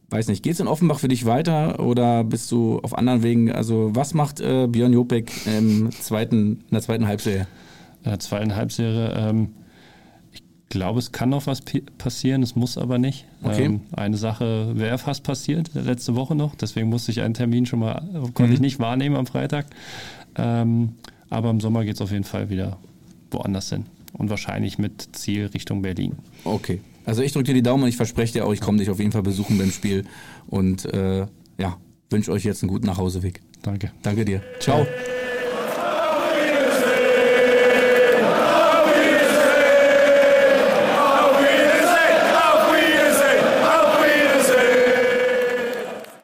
weiß 0.09 0.27
nicht, 0.27 0.43
geht 0.43 0.53
es 0.53 0.59
in 0.59 0.67
Offenbach 0.67 0.99
für 0.99 1.07
dich 1.07 1.25
weiter 1.25 1.79
oder 1.79 2.23
bist 2.23 2.51
du 2.51 2.79
auf 2.79 2.97
anderen 2.97 3.23
Wegen? 3.23 3.51
Also 3.51 3.91
was 3.93 4.13
macht 4.13 4.39
äh, 4.41 4.67
Björn 4.67 4.93
Jopek 4.93 5.31
im 5.45 5.91
zweiten, 5.91 6.63
in 6.69 6.71
der 6.71 6.81
zweiten 6.81 7.07
Halbserie? 7.07 7.47
In 8.03 8.11
der 8.11 8.19
zweiten 8.19 8.55
Halbserie, 8.55 9.13
ähm, 9.15 9.49
glaube, 10.73 10.99
es 10.99 11.11
kann 11.11 11.29
noch 11.29 11.47
was 11.47 11.61
passieren, 11.97 12.43
es 12.43 12.55
muss 12.55 12.77
aber 12.77 12.97
nicht. 12.97 13.25
Okay. 13.41 13.65
Ähm, 13.65 13.81
eine 13.95 14.17
Sache 14.17 14.71
wäre 14.75 14.97
fast 14.97 15.23
passiert, 15.23 15.71
letzte 15.73 16.15
Woche 16.15 16.35
noch, 16.35 16.55
deswegen 16.55 16.89
musste 16.89 17.11
ich 17.11 17.21
einen 17.21 17.33
Termin 17.33 17.65
schon 17.65 17.79
mal, 17.79 18.01
konnte 18.33 18.47
mhm. 18.47 18.53
ich 18.53 18.59
nicht 18.59 18.79
wahrnehmen 18.79 19.15
am 19.15 19.25
Freitag. 19.25 19.67
Ähm, 20.35 20.95
aber 21.29 21.49
im 21.49 21.59
Sommer 21.59 21.85
geht 21.85 21.95
es 21.95 22.01
auf 22.01 22.11
jeden 22.11 22.23
Fall 22.23 22.49
wieder 22.49 22.77
woanders 23.31 23.69
hin 23.69 23.85
und 24.13 24.29
wahrscheinlich 24.29 24.77
mit 24.77 25.15
Ziel 25.15 25.47
Richtung 25.47 25.81
Berlin. 25.81 26.17
Okay. 26.43 26.81
Also 27.05 27.21
ich 27.21 27.33
drücke 27.33 27.45
dir 27.45 27.53
die 27.53 27.63
Daumen 27.63 27.83
und 27.83 27.89
ich 27.89 27.97
verspreche 27.97 28.33
dir 28.33 28.45
auch, 28.45 28.53
ich 28.53 28.61
komme 28.61 28.77
dich 28.77 28.89
auf 28.89 28.99
jeden 28.99 29.11
Fall 29.11 29.23
besuchen 29.23 29.57
beim 29.57 29.71
Spiel 29.71 30.05
und 30.47 30.85
äh, 30.93 31.25
ja, 31.57 31.77
wünsche 32.09 32.31
euch 32.31 32.43
jetzt 32.43 32.63
einen 32.63 32.69
guten 32.69 32.85
Nachhauseweg. 32.85 33.41
Danke. 33.61 33.91
Danke 34.01 34.25
dir. 34.25 34.41
Ciao. 34.59 34.79
Ja. 34.79 34.87